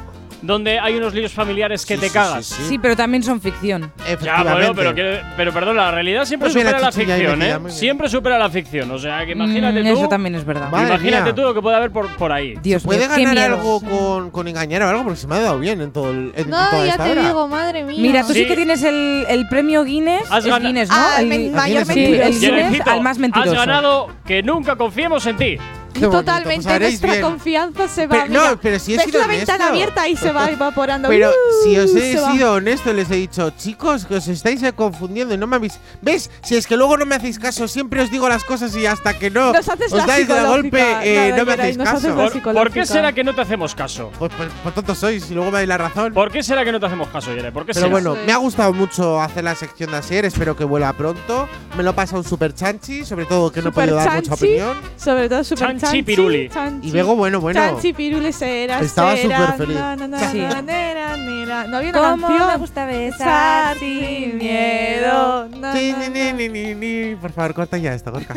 donde 0.46 0.78
hay 0.78 0.94
unos 0.96 1.14
líos 1.14 1.32
familiares 1.32 1.84
que 1.86 1.94
Sí, 1.96 2.00
te 2.00 2.10
cagas. 2.10 2.46
sí, 2.46 2.54
sí. 2.62 2.68
Sí, 2.70 2.78
pero 2.78 2.96
también 2.96 3.22
son 3.22 3.40
ficción. 3.40 3.92
Ya, 4.22 4.42
bueno, 4.42 4.74
pero, 4.74 4.94
que- 4.94 5.20
pero 5.36 5.52
perdón, 5.52 5.76
la 5.76 5.90
realidad 5.90 6.24
siempre 6.24 6.48
Muy 6.48 6.54
bien, 6.54 6.66
supera 6.66 6.80
la 6.80 6.86
la 6.86 6.92
chichilla 6.92 7.14
ahí 7.14 7.20
ficción, 7.20 7.38
metida, 7.38 7.54
¿eh? 7.54 7.58
muy 7.58 7.68
bien. 7.68 7.78
Siempre 7.78 8.08
supera 8.08 8.38
la 8.38 8.50
ficción. 8.50 8.90
O 8.90 8.98
sea, 8.98 9.24
que 9.24 9.32
imagínate 9.32 9.80
Mm, 9.82 9.86
tú. 9.86 9.98
Eso 10.00 10.08
también 10.08 10.34
es 10.34 10.44
verdad. 10.44 10.70
Madre 10.70 10.86
imagínate 10.94 11.24
mía. 11.24 11.34
tú 11.34 11.42
lo 11.42 11.54
que 11.54 11.62
puede 11.62 11.76
haber 11.76 11.90
por, 11.90 12.14
por 12.16 12.32
ahí. 12.32 12.54
Dios 12.62 12.82
¿Puede 12.82 13.00
mío, 13.00 13.08
qué 13.14 13.24
ganar 13.24 13.34
miedo. 13.34 13.54
algo 13.56 13.80
con, 13.80 14.30
con 14.30 14.48
engañar 14.48 14.82
o 14.82 14.88
algo? 14.88 15.04
Porque 15.04 15.16
se 15.18 15.26
me 15.26 15.36
ha 15.36 15.40
dado 15.40 15.58
bien 15.58 15.80
en 15.80 15.92
todo 15.92 16.10
el, 16.10 16.32
en 16.36 16.50
No, 16.50 16.56
toda 16.70 16.84
ya 16.86 16.92
esta 16.92 17.04
te 17.04 17.12
hora. 17.12 17.22
digo, 17.26 17.48
madre 17.48 17.84
mía. 17.84 17.98
Mira, 18.00 18.22
tú 18.26 18.32
sí, 18.32 18.40
Sí. 18.40 18.46
que 18.46 18.56
tienes 18.56 18.82
el, 18.82 19.24
el 19.28 19.48
premio 19.48 19.82
Guinness. 19.84 20.30
Has 20.30 20.44
es 20.44 20.50
gana- 20.50 20.66
Guinness, 20.68 20.88
¿no? 20.90 20.94
Ah, 20.98 21.16
el 21.20 21.26
men- 21.26 21.52
mayor 21.54 21.86
Sí, 21.86 21.92
sí, 21.94 22.04
el 22.04 22.18
mentiroso. 22.20 22.54
Guinness 22.70 22.86
al 22.86 23.00
más 23.02 23.18
mentiroso. 23.18 23.52
Has 23.52 23.66
ganado 23.66 24.10
que 24.26 24.42
nunca 24.42 24.76
confiemos 24.76 25.26
en 25.26 25.36
ti. 25.36 25.56
Qué 25.94 26.00
bonito, 26.06 26.18
Totalmente, 26.24 26.68
pues 26.68 26.80
nuestra 26.80 27.10
bien. 27.12 27.22
confianza 27.22 27.88
se 27.88 28.06
va. 28.06 28.16
Pero- 28.16 28.34
no, 28.34 28.40
mira, 28.42 28.58
pero 28.60 28.78
si 28.78 28.94
he 28.94 28.98
sido 29.00 29.20
la 29.20 29.26
ventana 29.28 29.54
honesto. 29.68 29.72
abierta 29.72 30.08
y 30.08 30.16
se 30.16 30.32
va 30.32 30.50
evaporando. 30.50 31.08
Pero 31.14 31.30
¡Uh! 31.30 31.64
si 31.64 31.78
os 31.78 31.94
he 31.94 32.12
se 32.14 32.20
va. 32.20 32.32
sido 32.32 32.52
honesto, 32.54 32.92
les 32.92 33.10
he 33.10 33.16
dicho, 33.16 33.50
chicos, 33.50 34.04
que 34.04 34.16
os 34.16 34.26
estáis 34.28 34.62
eh, 34.62 34.72
confundiendo 34.72 35.34
y 35.34 35.38
no 35.38 35.46
me 35.46 35.56
habéis. 35.56 35.78
¿Ves? 36.02 36.30
Si 36.42 36.56
es 36.56 36.66
que 36.66 36.76
luego 36.76 36.96
no 36.96 37.06
me 37.06 37.14
hacéis 37.14 37.38
caso, 37.38 37.68
siempre 37.68 38.02
os 38.02 38.10
digo 38.10 38.28
las 38.28 38.44
cosas 38.44 38.74
y 38.76 38.84
hasta 38.86 39.16
que 39.18 39.30
no 39.30 39.52
Nos 39.52 39.68
haces 39.68 39.92
os 39.92 39.98
la 39.98 40.06
dais 40.06 40.26
de 40.28 40.40
golpe, 40.42 40.80
eh, 41.04 41.30
Nada, 41.30 41.36
no 41.38 41.44
me 41.46 41.52
hacéis 41.52 41.78
haces 41.78 42.12
caso. 42.12 42.40
¿Por, 42.42 42.52
por 42.54 42.70
qué 42.72 42.84
será 42.84 43.12
que 43.12 43.22
no 43.24 43.34
te 43.34 43.40
hacemos 43.42 43.74
caso? 43.74 44.10
Pues, 44.18 44.32
pues, 44.36 44.48
pues 44.62 44.74
tontos 44.74 44.98
sois 44.98 45.30
y 45.30 45.34
luego 45.34 45.50
me 45.50 45.58
dais 45.58 45.68
la 45.68 45.78
razón. 45.78 46.12
¿Por 46.12 46.30
qué 46.32 46.42
será 46.42 46.64
que 46.64 46.72
no 46.72 46.80
te 46.80 46.86
hacemos 46.86 47.08
caso, 47.08 47.32
Yere? 47.34 47.52
¿Por 47.52 47.64
qué 47.64 47.72
Pero 47.72 47.86
será? 47.86 47.92
bueno, 47.92 48.16
me 48.26 48.32
ha 48.32 48.36
gustado 48.38 48.72
mucho 48.72 49.20
hacer 49.20 49.44
la 49.44 49.54
sección 49.54 49.90
de 49.92 49.98
Asier, 49.98 50.24
espero 50.24 50.56
que 50.56 50.64
vuelva 50.64 50.92
pronto. 50.92 51.48
Me 51.76 51.82
lo 51.82 51.90
he 51.90 51.94
pasado 51.94 52.22
súper 52.22 52.52
chanchi, 52.54 53.04
sobre 53.04 53.26
todo 53.26 53.50
que 53.52 53.60
no 53.62 53.68
he 53.68 53.72
Super 53.72 53.84
podido 53.90 53.96
dar 53.96 54.14
mucha 54.16 54.28
chanchi, 54.30 54.44
opinión. 54.44 54.76
Sobre 54.96 55.28
todo 55.28 55.44
super 55.44 55.66
Chanchi 55.68 55.83
chanchi. 55.84 56.02
piruli. 56.02 56.48
chanchi. 56.48 56.88
Y 56.88 56.92
luego, 56.92 57.16
bueno, 57.16 57.40
bueno. 57.40 57.60
Chanchi 57.60 57.92
piruli 57.92 58.32
será. 58.32 58.80
Estaba 58.80 59.16
será, 59.16 59.38
súper 59.52 59.56
feliz. 59.66 59.76
na, 59.76 59.96
na, 59.96 60.08
na, 60.08 60.30
Sí. 60.30 60.38
na, 60.38 60.62
nera, 60.62 61.16
nera. 61.16 61.64
No 61.66 61.76
había 61.78 61.90
una 61.90 62.00
¿Cómo 62.00 62.26
canción. 62.26 62.48
me 62.48 62.56
gusta 62.56 62.86
besar 62.86 63.76
sin 63.78 64.38
miedo? 64.38 65.48
Sí, 65.50 65.58
na, 65.58 65.74
ni, 66.08 66.32
ni, 66.32 66.32
ni, 66.32 66.48
ni, 66.48 66.74
ni. 66.74 67.14
Por 67.16 67.32
favor, 67.32 67.54
corta 67.54 67.78
ya 67.78 67.94
esto, 67.94 68.10
Gorka. 68.12 68.34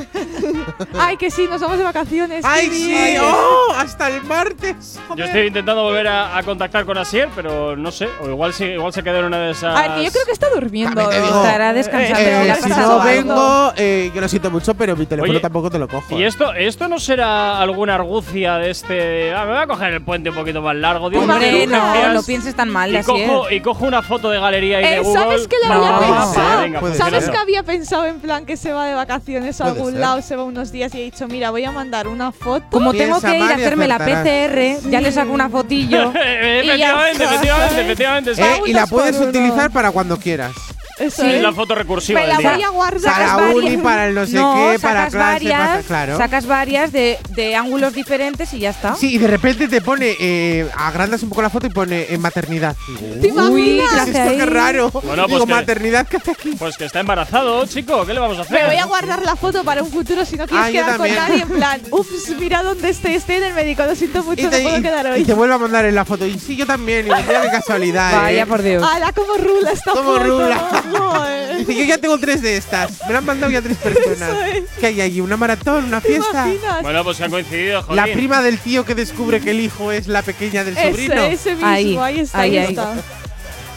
Ay, 1.00 1.18
que 1.18 1.32
sí, 1.32 1.48
nos 1.50 1.62
vamos 1.62 1.78
de 1.78 1.84
vacaciones. 1.84 2.44
¡Ay, 2.46 2.70
sí! 2.70 2.88
bien. 2.88 3.22
¡Oh! 3.22 3.74
¡Hasta 3.76 4.08
el 4.08 4.24
martes! 4.24 5.00
Yo 5.16 5.26
estoy 5.26 5.48
intentando 5.48 5.84
volver 5.84 6.08
a, 6.08 6.38
a 6.38 6.44
contactar 6.44 6.86
con 6.86 6.98
Asier, 6.98 7.30
pero 7.36 7.76
no 7.76 7.92
sé. 7.92 8.08
O 8.22 8.28
igual, 8.30 8.54
sí, 8.54 8.66
igual 8.66 8.94
se 8.94 9.04
quedó 9.04 9.20
en 9.20 9.26
una 9.26 9.40
de 9.40 9.52
esas. 9.52 9.76
A 9.76 9.82
ver, 9.82 9.92
que 9.98 10.06
yo 10.06 10.12
creo 10.12 10.26
que 10.26 10.32
está 10.32 10.50
durmiendo. 10.50 11.02
Estará 11.12 11.74
descansando. 11.74 12.20
Eh, 12.20 12.48
Eh, 12.48 12.56
si 12.62 12.70
no 12.70 13.00
vengo, 13.04 13.74
eh, 13.76 14.12
yo 14.14 14.22
lo 14.22 14.28
siento 14.28 14.50
mucho, 14.52 14.74
pero 14.74 14.96
mi 14.96 15.06
teléfono 15.06 15.32
Oye, 15.32 15.40
tampoco 15.40 15.70
te 15.70 15.80
lo 15.80 15.88
cojo. 15.88 16.18
¿Y 16.18 16.24
eh. 16.24 16.28
esto, 16.28 16.54
esto 16.54 16.88
no 16.88 17.00
será 17.00 17.37
alguna 17.62 17.96
argucia 17.96 18.56
de 18.58 18.70
este.? 18.72 19.34
Ah, 19.34 19.46
me 19.46 19.52
voy 19.54 19.62
a 19.62 19.68
coger 19.68 19.94
el 19.94 20.02
puente 20.02 20.30
un 20.30 20.36
poquito 20.36 20.62
más 20.62 20.76
largo. 20.76 21.10
Dios, 21.10 21.24
Hombre, 21.24 21.68
no, 21.68 22.14
no 22.14 22.24
pienses 22.24 22.56
tan 22.56 22.70
mal, 22.70 22.92
y 22.92 22.98
así 22.98 23.12
es. 23.16 23.30
cojo, 23.30 23.52
y 23.52 23.60
cojo 23.62 23.86
una 23.86 24.02
foto 24.02 24.30
de 24.30 24.40
galería 24.40 24.80
y 24.82 24.84
de 24.84 24.96
Eh, 24.96 25.00
Google. 25.02 25.22
¿Sabes 25.22 25.48
qué 25.48 25.56
le 25.62 25.68
No, 25.70 25.74
había 25.86 25.92
no, 25.92 26.00
pensado? 26.32 26.62
venga, 26.62 26.80
funciona 26.80 27.06
¿Sabes 27.12 27.30
que 27.30 27.38
había 27.38 27.64
pensado 27.64 28.06
en 28.06 28.20
plan 28.20 28.46
que 28.46 28.58
se 28.58 28.72
va 28.74 28.86
de 28.86 28.94
vacaciones 28.96 29.62
a 29.62 29.66
algún 29.66 29.92
ser. 29.92 30.00
lado, 30.02 30.22
se 30.22 30.36
va 30.36 30.44
unos 30.44 30.72
días 30.72 30.94
y 30.96 31.02
he 31.02 31.04
dicho, 31.04 31.28
mira, 31.28 31.52
voy 31.52 31.64
a 31.66 31.72
mandar 31.72 32.08
una 32.08 32.32
foto? 32.32 32.66
Como 32.72 32.94
tengo 32.94 33.20
que 33.22 33.38
ir 33.38 33.44
a 33.44 33.56
hacerme 33.56 33.88
la. 33.88 33.98
PCR, 33.98 34.90
ya 34.90 35.02
le 35.02 35.12
saco 35.12 35.32
una 35.32 35.50
fotillo. 35.50 36.12
efectivamente, 36.16 37.24
efectivamente, 37.24 37.82
efectivamente. 37.82 38.32
Eh, 38.38 38.62
y 38.68 38.74
la 38.74 38.88
puedes 38.88 39.20
utilizar 39.20 39.72
para 39.72 39.92
cuando 39.92 40.18
quieras. 40.18 40.54
Eso 41.00 41.24
Es 41.24 41.36
es. 41.36 41.42
la 41.44 41.54
foto 41.54 41.76
recursiva 41.76 42.20
Me 42.22 42.28
la 42.28 42.40
voy 42.40 42.64
a 42.64 42.70
guardar. 42.70 43.14
Para 43.14 43.28
Sacas 43.30 43.56
uni, 43.56 43.64
varias- 43.66 43.82
para 43.84 44.08
el 44.08 44.16
no 44.16 44.26
sé 44.26 44.34
no, 44.36 44.54
qué, 44.56 44.80
para 44.80 45.02
clase, 45.08 45.18
varias, 45.18 45.60
para- 45.70 45.84
claro. 45.84 46.18
Sacas 46.18 46.46
varias 46.48 46.92
de, 46.92 47.20
de 47.30 47.56
ángulos 47.56 47.94
diferentes 47.94 48.52
y 48.54 48.60
ya 48.60 48.72
está. 48.72 48.96
Sí, 48.96 49.14
y 49.16 49.18
de 49.18 49.28
repente 49.28 49.68
te 49.68 49.82
pone, 49.82 50.16
eh, 50.20 50.68
agrandas 50.76 51.22
un 51.24 51.30
poco 51.30 51.42
la 51.42 51.50
foto 51.50 51.68
y 51.68 51.70
pone 51.70 52.08
en 52.10 52.20
maternidad. 52.22 52.76
¿Te 53.22 53.32
Uy? 53.32 53.82
¿qué 54.12 54.46
raro. 54.46 54.90
Bueno, 54.92 55.24
pues 55.24 55.28
Digo, 55.28 55.46
que- 55.46 55.54
maternidad, 55.54 56.08
¿qué 56.08 56.18
hace 56.18 56.32
aquí? 56.32 56.56
Pues 56.58 56.78
que 56.78 56.86
está 56.86 57.00
embarazado, 57.00 57.66
chico. 57.68 58.06
¿Qué 58.06 58.14
le 58.14 58.20
vamos 58.20 58.38
a 58.40 58.42
hacer? 58.42 58.60
Me 58.60 58.66
voy 58.68 58.78
a 58.78 58.86
guardar 58.86 59.22
la 59.24 59.36
foto 59.36 59.64
para 59.64 59.84
un 59.84 59.92
futuro 59.92 60.26
si 60.26 60.36
no 60.36 60.48
quieres 60.48 60.66
Ah, 60.68 60.72
quedar 60.72 60.98
con 60.98 61.14
nadie. 61.14 61.42
En 61.44 61.50
plan, 61.50 61.82
ups, 61.92 62.30
mira 62.40 62.64
dónde 62.64 62.90
estoy, 62.90 63.14
estoy 63.16 63.36
en 63.36 63.44
el 63.44 63.54
médico, 63.54 63.84
lo 63.86 63.96
siento 63.96 64.24
mucho, 64.24 64.42
Y 64.42 64.46
no 64.46 64.50
te, 64.50 64.62
puedo 64.62 64.78
y- 64.78 64.82
quedar 64.82 65.06
y 65.06 65.10
hoy. 65.10 65.26
te 65.26 65.34
vuelve 65.34 65.54
a 65.54 65.58
mandar 65.60 65.86
en 65.86 65.96
la 65.96 66.06
foto. 66.06 66.26
Y 66.26 66.40
sí, 66.40 66.56
yo 66.56 66.66
también. 66.66 67.02
Y 67.08 67.10
mira 67.12 67.42
qué 67.42 67.50
casualidad. 67.52 68.22
Vaya 68.22 68.44
eh. 68.44 68.46
por 68.48 68.62
Dios. 68.62 68.84
¡Hala, 68.84 69.12
como 69.14 69.34
rula 69.36 69.72
esta 69.72 69.92
Como 69.92 70.14
foto! 70.16 70.24
rula. 70.24 70.84
Joder. 70.92 71.58
Dice, 71.58 71.76
yo 71.76 71.84
ya 71.86 71.98
tengo 71.98 72.18
tres 72.20 72.42
de 72.42 72.58
estas. 72.58 72.92
Me 73.06 73.12
lo 73.14 73.18
han 73.20 73.26
mandado 73.26 73.52
ya 73.52 73.62
tres 73.62 73.78
personas. 73.78 74.32
Es. 74.54 74.64
¿Qué 74.80 74.88
hay 74.88 75.02
allí? 75.02 75.22
¿Una 75.22 75.38
maratón? 75.38 75.86
¿Una 75.86 76.02
¿Te 76.02 76.10
fiesta? 76.10 76.48
Bueno, 76.82 77.04
pues 77.04 77.18
que 77.18 77.24
han 77.24 77.32
coincidido, 77.32 77.82
joder. 77.84 77.96
La 78.08 78.14
prima 78.14 78.42
del 78.42 78.60
tío 78.60 78.86
que 78.86 78.96
descubre 78.96 79.42
que 79.42 79.52
el 79.52 79.60
hijo 79.60 79.92
es 79.92 80.08
la 80.08 80.22
pequeña 80.22 80.64
del 80.64 80.76
sobrino. 80.76 81.16
Ese, 81.24 81.52
mismo, 81.54 81.68
Ahí, 81.68 81.98
ahí, 81.98 82.20
está, 82.20 82.40
ahí, 82.40 82.58
ahí, 82.58 82.66
ahí. 82.66 82.72
está. 82.72 82.94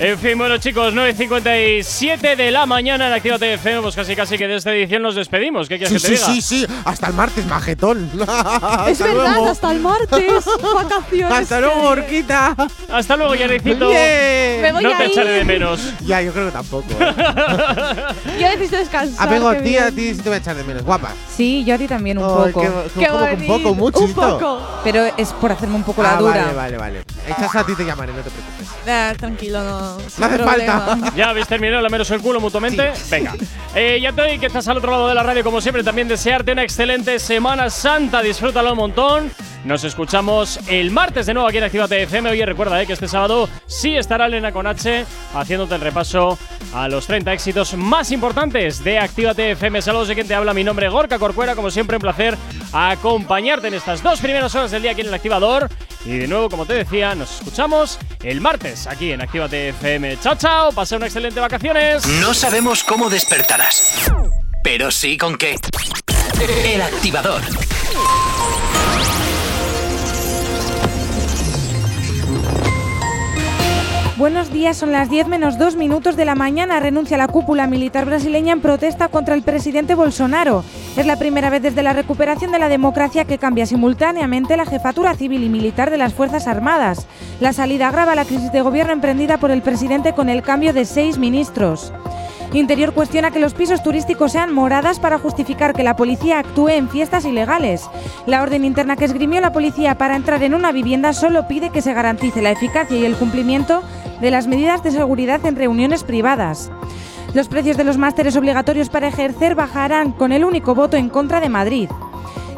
En 0.03 0.19
fin, 0.19 0.39
bueno 0.39 0.57
chicos, 0.57 0.95
9.57 0.95 2.35
de 2.35 2.51
la 2.51 2.65
mañana 2.65 3.09
en 3.09 3.13
Actívate 3.13 3.53
FM, 3.53 3.83
pues 3.83 3.95
casi 3.95 4.17
casi 4.17 4.39
que 4.39 4.49
de 4.49 4.57
esta 4.57 4.73
edición 4.73 5.03
nos 5.03 5.15
despedimos. 5.15 5.69
¿Qué 5.69 5.77
quieres 5.77 6.01
Sí, 6.01 6.09
que 6.09 6.15
te 6.15 6.17
sí, 6.17 6.23
diga? 6.33 6.41
sí, 6.41 6.67
sí. 6.67 6.67
Hasta 6.87 7.09
el 7.09 7.13
martes, 7.13 7.45
majetón. 7.45 8.11
Es 8.15 8.21
Hasta 8.23 9.05
verdad, 9.05 9.35
luego. 9.35 9.51
hasta 9.51 9.71
el 9.73 9.81
martes, 9.81 10.45
vacaciones. 10.75 11.39
Hasta 11.39 11.61
luego, 11.61 11.83
Orquita. 11.83 12.57
Hasta 12.91 13.17
luego. 13.17 13.35
Me 13.35 14.73
voy 14.73 14.83
No 14.85 14.91
a 14.95 14.97
te 14.97 15.05
ir. 15.05 15.11
echaré 15.11 15.31
de 15.33 15.45
menos. 15.45 15.81
Ya, 16.07 16.23
yo 16.23 16.33
creo 16.33 16.47
que 16.47 16.53
tampoco. 16.53 16.87
¿eh? 16.99 17.15
Yo 18.41 18.49
necesito 18.49 18.77
descansar. 18.79 19.29
Amigo, 19.29 19.55
tía, 19.57 19.87
a 19.89 19.91
bien. 19.91 19.97
ti 20.13 20.15
sí 20.17 20.23
te 20.23 20.31
voy 20.31 20.37
a 20.37 20.39
echar 20.39 20.57
de 20.57 20.65
menos. 20.65 20.83
Guapa. 20.83 21.13
Sí, 21.37 21.63
yo 21.67 21.75
a 21.75 21.79
ti 21.79 21.87
también 21.87 22.17
un 22.17 22.25
poco. 22.27 22.61
qué- 22.63 22.71
Qué 23.01 23.11
un 23.11 23.47
poco, 23.47 23.75
mucho. 23.75 24.01
Un 24.01 24.15
poco. 24.15 24.63
Pero 24.83 25.05
es 25.17 25.29
por 25.35 25.53
hacerme 25.53 25.75
un 25.77 25.83
poco 25.85 26.03
la 26.03 26.15
Ah, 26.15 26.21
dura. 26.21 26.41
Vale, 26.41 26.55
vale, 26.55 26.77
vale. 26.79 27.03
Echas 27.29 27.55
a 27.55 27.65
ti 27.65 27.75
te 27.75 27.85
llamaré, 27.85 28.13
no 28.15 28.23
te 28.23 28.31
preocupes. 28.31 28.67
Ah, 28.89 29.13
tranquilo, 29.19 29.63
no. 29.63 29.90
No 30.19 30.27
hace 30.27 30.39
falta. 30.39 30.99
¿Ya 31.17 31.31
habéis 31.31 31.47
terminado 31.47 31.83
la 31.83 31.89
menos 31.89 32.11
el 32.11 32.21
culo 32.21 32.41
mutuamente? 32.41 32.93
Venga. 33.11 33.35
Eh, 33.75 33.99
ya 34.01 34.11
estoy, 34.11 34.39
que 34.39 34.47
estás 34.47 34.67
al 34.69 34.79
otro 34.79 34.91
lado 34.91 35.09
de 35.09 35.15
la 35.15 35.23
radio, 35.23 35.45
como 35.45 35.61
siempre, 35.61 35.83
también 35.85 36.09
desearte 36.09 36.53
una 36.53 36.63
excelente 36.63 37.19
Semana 37.19 37.71
Santa. 37.71 38.23
Disfrútalo 38.23 38.73
un 38.73 38.79
montón. 38.79 39.31
Nos 39.65 39.85
escuchamos 39.85 40.59
el 40.69 40.91
martes 40.91 41.27
de 41.27 41.35
nuevo 41.35 41.47
aquí 41.47 41.59
en 41.59 41.65
Actívate 41.65 42.03
FM. 42.03 42.31
Oye, 42.31 42.47
recuerda 42.47 42.81
eh, 42.81 42.87
que 42.87 42.95
este 42.95 43.09
sábado 43.09 43.47
sí 43.67 43.95
estará 43.95 44.27
Elena 44.27 44.53
con 44.53 44.67
H 44.67 45.05
haciéndote 45.35 45.75
el 45.75 45.83
repaso 45.83 46.39
a 46.75 46.89
los 46.89 47.07
30 47.07 47.33
éxitos 47.35 47.75
más 47.75 48.11
importantes 48.11 48.83
de 48.83 48.99
Actívate 48.99 49.51
FM. 49.51 49.83
Saludos 49.83 50.09
de 50.09 50.15
quien 50.15 50.27
te 50.27 50.35
habla, 50.35 50.55
mi 50.55 50.65
nombre 50.65 50.87
es 50.87 50.93
Gorka 50.93 51.19
Corcuera. 51.19 51.55
Como 51.55 51.71
siempre, 51.71 51.97
un 51.97 52.03
placer 52.03 52.39
acompañarte 52.73 53.69
en 53.69 53.75
estas 53.75 54.03
dos 54.03 54.21
primeras 54.21 54.55
horas 54.55 54.71
del 54.71 54.81
día 54.81 54.93
aquí 54.93 55.03
en 55.03 55.09
el 55.09 55.15
activador. 55.15 55.69
Y 56.07 56.17
de 56.17 56.27
nuevo, 56.27 56.49
como 56.49 56.65
te 56.65 56.73
decía, 56.73 57.15
nos 57.15 57.31
escuchamos 57.41 57.99
el 58.23 58.41
martes 58.41 58.87
aquí 58.87 59.13
en 59.13 59.21
Actívate 59.21 59.70
FM. 59.71 60.19
Chao, 60.21 60.37
chao. 60.37 60.73
Pasa 60.73 60.97
unas 60.97 61.09
excelente 61.09 61.41
vacaciones. 61.41 62.07
No 62.07 62.35
sabemos 62.35 62.85
cómo 62.85 63.09
despertarás, 63.11 64.11
pero 64.63 64.91
sí 64.91 65.17
con 65.17 65.37
qué. 65.37 65.57
El 66.65 66.83
activador. 66.83 67.43
Buenos 74.21 74.53
días, 74.53 74.77
son 74.77 74.93
las 74.93 75.09
10 75.09 75.29
menos 75.29 75.57
2 75.57 75.77
minutos 75.77 76.15
de 76.15 76.27
la 76.27 76.35
mañana. 76.35 76.79
Renuncia 76.79 77.17
la 77.17 77.27
cúpula 77.27 77.67
militar 77.67 78.05
brasileña 78.05 78.53
en 78.53 78.61
protesta 78.61 79.09
contra 79.09 79.35
el 79.35 79.41
presidente 79.41 79.95
Bolsonaro. 79.95 80.63
Es 80.99 81.07
la 81.07 81.17
primera 81.17 81.49
vez 81.49 81.63
desde 81.63 81.83
la 81.83 81.95
recuperación 81.95 82.53
de 82.53 82.59
la 82.59 82.69
democracia 82.69 83.25
que 83.25 83.39
cambia 83.39 83.65
simultáneamente 83.65 84.59
la 84.59 84.67
jefatura 84.67 85.15
civil 85.15 85.43
y 85.43 85.49
militar 85.49 85.91
de 85.91 85.97
las 85.97 86.13
Fuerzas 86.13 86.47
Armadas. 86.49 87.07
La 87.41 87.55
salida 87.55 87.89
agrava 87.89 88.15
la 88.15 88.27
crisis 88.27 88.53
de 88.53 88.61
gobierno 88.61 88.93
emprendida 88.93 89.39
por 89.39 89.51
el 89.51 89.63
presidente 89.63 90.13
con 90.13 90.29
el 90.29 90.43
cambio 90.43 90.75
de 90.75 90.85
seis 90.85 91.17
ministros. 91.17 91.91
Interior 92.53 92.93
cuestiona 92.93 93.31
que 93.31 93.39
los 93.39 93.55
pisos 93.55 93.83
turísticos 93.83 94.33
sean 94.33 94.53
moradas 94.53 94.99
para 94.99 95.21
justificar 95.21 95.73
que 95.73 95.85
la 95.85 95.95
policía 95.95 96.41
actúe 96.41 96.71
en 96.71 96.89
fiestas 96.89 97.25
ilegales. 97.25 97.89
La 98.27 98.43
orden 98.43 98.65
interna 98.65 98.97
que 98.97 99.05
esgrimió 99.05 99.41
la 99.41 99.53
policía 99.53 99.97
para 99.97 100.17
entrar 100.17 100.43
en 100.43 100.55
una 100.55 100.73
vivienda 100.73 101.13
solo 101.13 101.47
pide 101.47 101.71
que 101.71 101.81
se 101.81 101.95
garantice 101.95 102.43
la 102.43 102.51
eficacia 102.51 102.99
y 102.99 103.05
el 103.05 103.15
cumplimiento 103.15 103.83
de 104.21 104.33
las 104.33 104.49
medidas 104.49 104.83
de 104.83 104.91
seguridad 104.91 105.45
en 105.47 105.55
reuniones 105.55 106.03
privadas. 106.03 106.73
Los 107.35 107.47
precios 107.47 107.77
de 107.77 107.85
los 107.85 107.99
másteres 107.99 108.37
obligatorios 108.37 108.89
para 108.89 109.07
ejercer 109.07 109.55
bajarán 109.55 110.11
con 110.11 110.33
el 110.33 110.45
único 110.45 110.75
voto 110.75 110.97
en 110.97 111.09
contra 111.09 111.39
de 111.39 111.49
Madrid. 111.49 111.89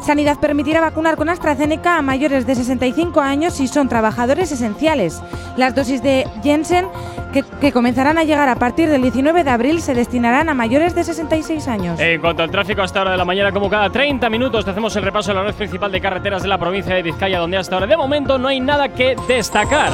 Sanidad 0.03 0.39
permitirá 0.39 0.81
vacunar 0.81 1.15
con 1.15 1.29
AstraZeneca 1.29 1.97
a 1.97 2.01
mayores 2.01 2.45
de 2.45 2.55
65 2.55 3.21
años 3.21 3.53
si 3.53 3.67
son 3.67 3.87
trabajadores 3.87 4.51
esenciales. 4.51 5.21
Las 5.55 5.75
dosis 5.75 6.03
de 6.03 6.27
Jensen, 6.43 6.87
que, 7.31 7.71
comenzarán 7.71 8.17
a 8.17 8.23
llegar 8.23 8.49
a 8.49 8.55
partir 8.55 8.89
del 8.89 9.01
19 9.01 9.43
de 9.43 9.49
abril, 9.49 9.81
se 9.81 9.93
destinarán 9.93 10.49
a 10.49 10.53
mayores 10.53 10.93
de 10.93 11.03
66 11.03 11.67
años. 11.67 11.99
En 11.99 12.21
cuanto 12.21 12.43
al 12.43 12.51
tráfico, 12.51 12.81
a 12.81 12.85
esta 12.85 13.01
hora 13.01 13.11
de 13.11 13.17
la 13.17 13.25
mañana, 13.25 13.51
como 13.51 13.69
cada 13.69 13.89
30 13.89 14.29
minutos, 14.29 14.67
hacemos 14.67 14.95
el 14.95 15.03
repaso 15.03 15.31
de 15.31 15.35
la 15.35 15.43
red 15.43 15.55
principal 15.55 15.91
de 15.91 16.01
carreteras 16.01 16.43
de 16.43 16.49
la 16.49 16.57
provincia 16.57 16.93
de 16.93 17.01
Vizcaya, 17.01 17.39
donde 17.39 17.57
hasta 17.57 17.75
ahora 17.75 17.87
de 17.87 17.97
momento 17.97 18.37
no 18.37 18.49
hay 18.49 18.59
nada 18.59 18.89
que 18.89 19.15
destacar. 19.27 19.91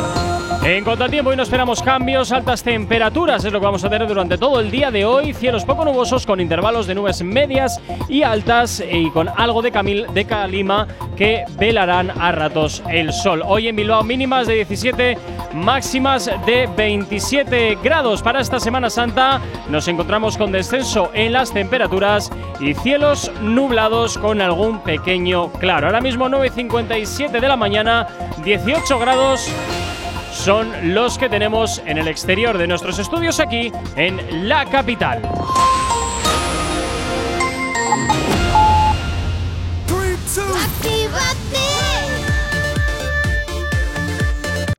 En 0.62 0.84
cuanto 0.84 1.06
al 1.06 1.10
tiempo, 1.10 1.30
hoy 1.30 1.38
no 1.38 1.44
esperamos 1.44 1.82
cambios, 1.82 2.34
altas 2.34 2.62
temperaturas 2.62 3.46
es 3.46 3.54
lo 3.54 3.60
que 3.62 3.66
vamos 3.66 3.84
a 3.86 3.90
tener 3.90 4.08
durante 4.08 4.38
todo 4.38 4.60
el 4.60 4.70
día 4.70 4.92
de 4.92 5.06
hoy. 5.06 5.34
Cielos 5.34 5.64
poco 5.64 5.86
nubosos 5.86 6.26
con 6.26 6.42
intervalos 6.42 6.86
de 6.86 6.96
nubes 6.96 7.24
medias 7.24 7.80
y 8.10 8.24
altas 8.24 8.84
y 8.92 9.10
con 9.12 9.30
algo 9.30 9.62
de, 9.62 9.72
camil, 9.72 10.06
de 10.14 10.26
calima 10.26 10.86
que 11.16 11.46
velarán 11.58 12.12
a 12.12 12.34
ratos 12.34 12.84
el 12.90 13.14
sol. 13.14 13.42
Hoy 13.46 13.70
en 13.70 13.78
Bilbao 13.78 14.04
mínimas 14.04 14.48
de 14.48 14.56
17, 14.56 15.18
máximas 15.54 16.30
de 16.46 16.68
27 16.76 17.78
grados. 17.82 18.22
Para 18.22 18.42
esta 18.42 18.60
Semana 18.60 18.90
Santa 18.90 19.42
nos 19.70 19.88
encontramos 19.88 20.38
con 20.38 20.52
descenso 20.52 21.10
en 21.14 21.32
las 21.32 21.54
temperaturas 21.54 22.30
y 22.60 22.74
cielos 22.74 23.32
nublados 23.42 24.18
con 24.18 24.42
algún 24.42 24.80
pequeño 24.84 25.52
claro. 25.54 25.88
Ahora 25.88 26.02
mismo 26.02 26.28
9.57 26.28 27.40
de 27.40 27.48
la 27.48 27.56
mañana, 27.56 28.08
18 28.44 29.00
grados 29.00 29.50
son 30.32 30.94
los 30.94 31.18
que 31.18 31.30
tenemos 31.30 31.82
en 31.86 31.98
el 31.98 32.08
exterior 32.08 32.58
de 32.58 32.68
nuestros 32.68 33.00
estudios 33.00 33.40
aquí 33.40 33.72
en 33.96 34.48
la 34.48 34.66
capital. 34.66 35.22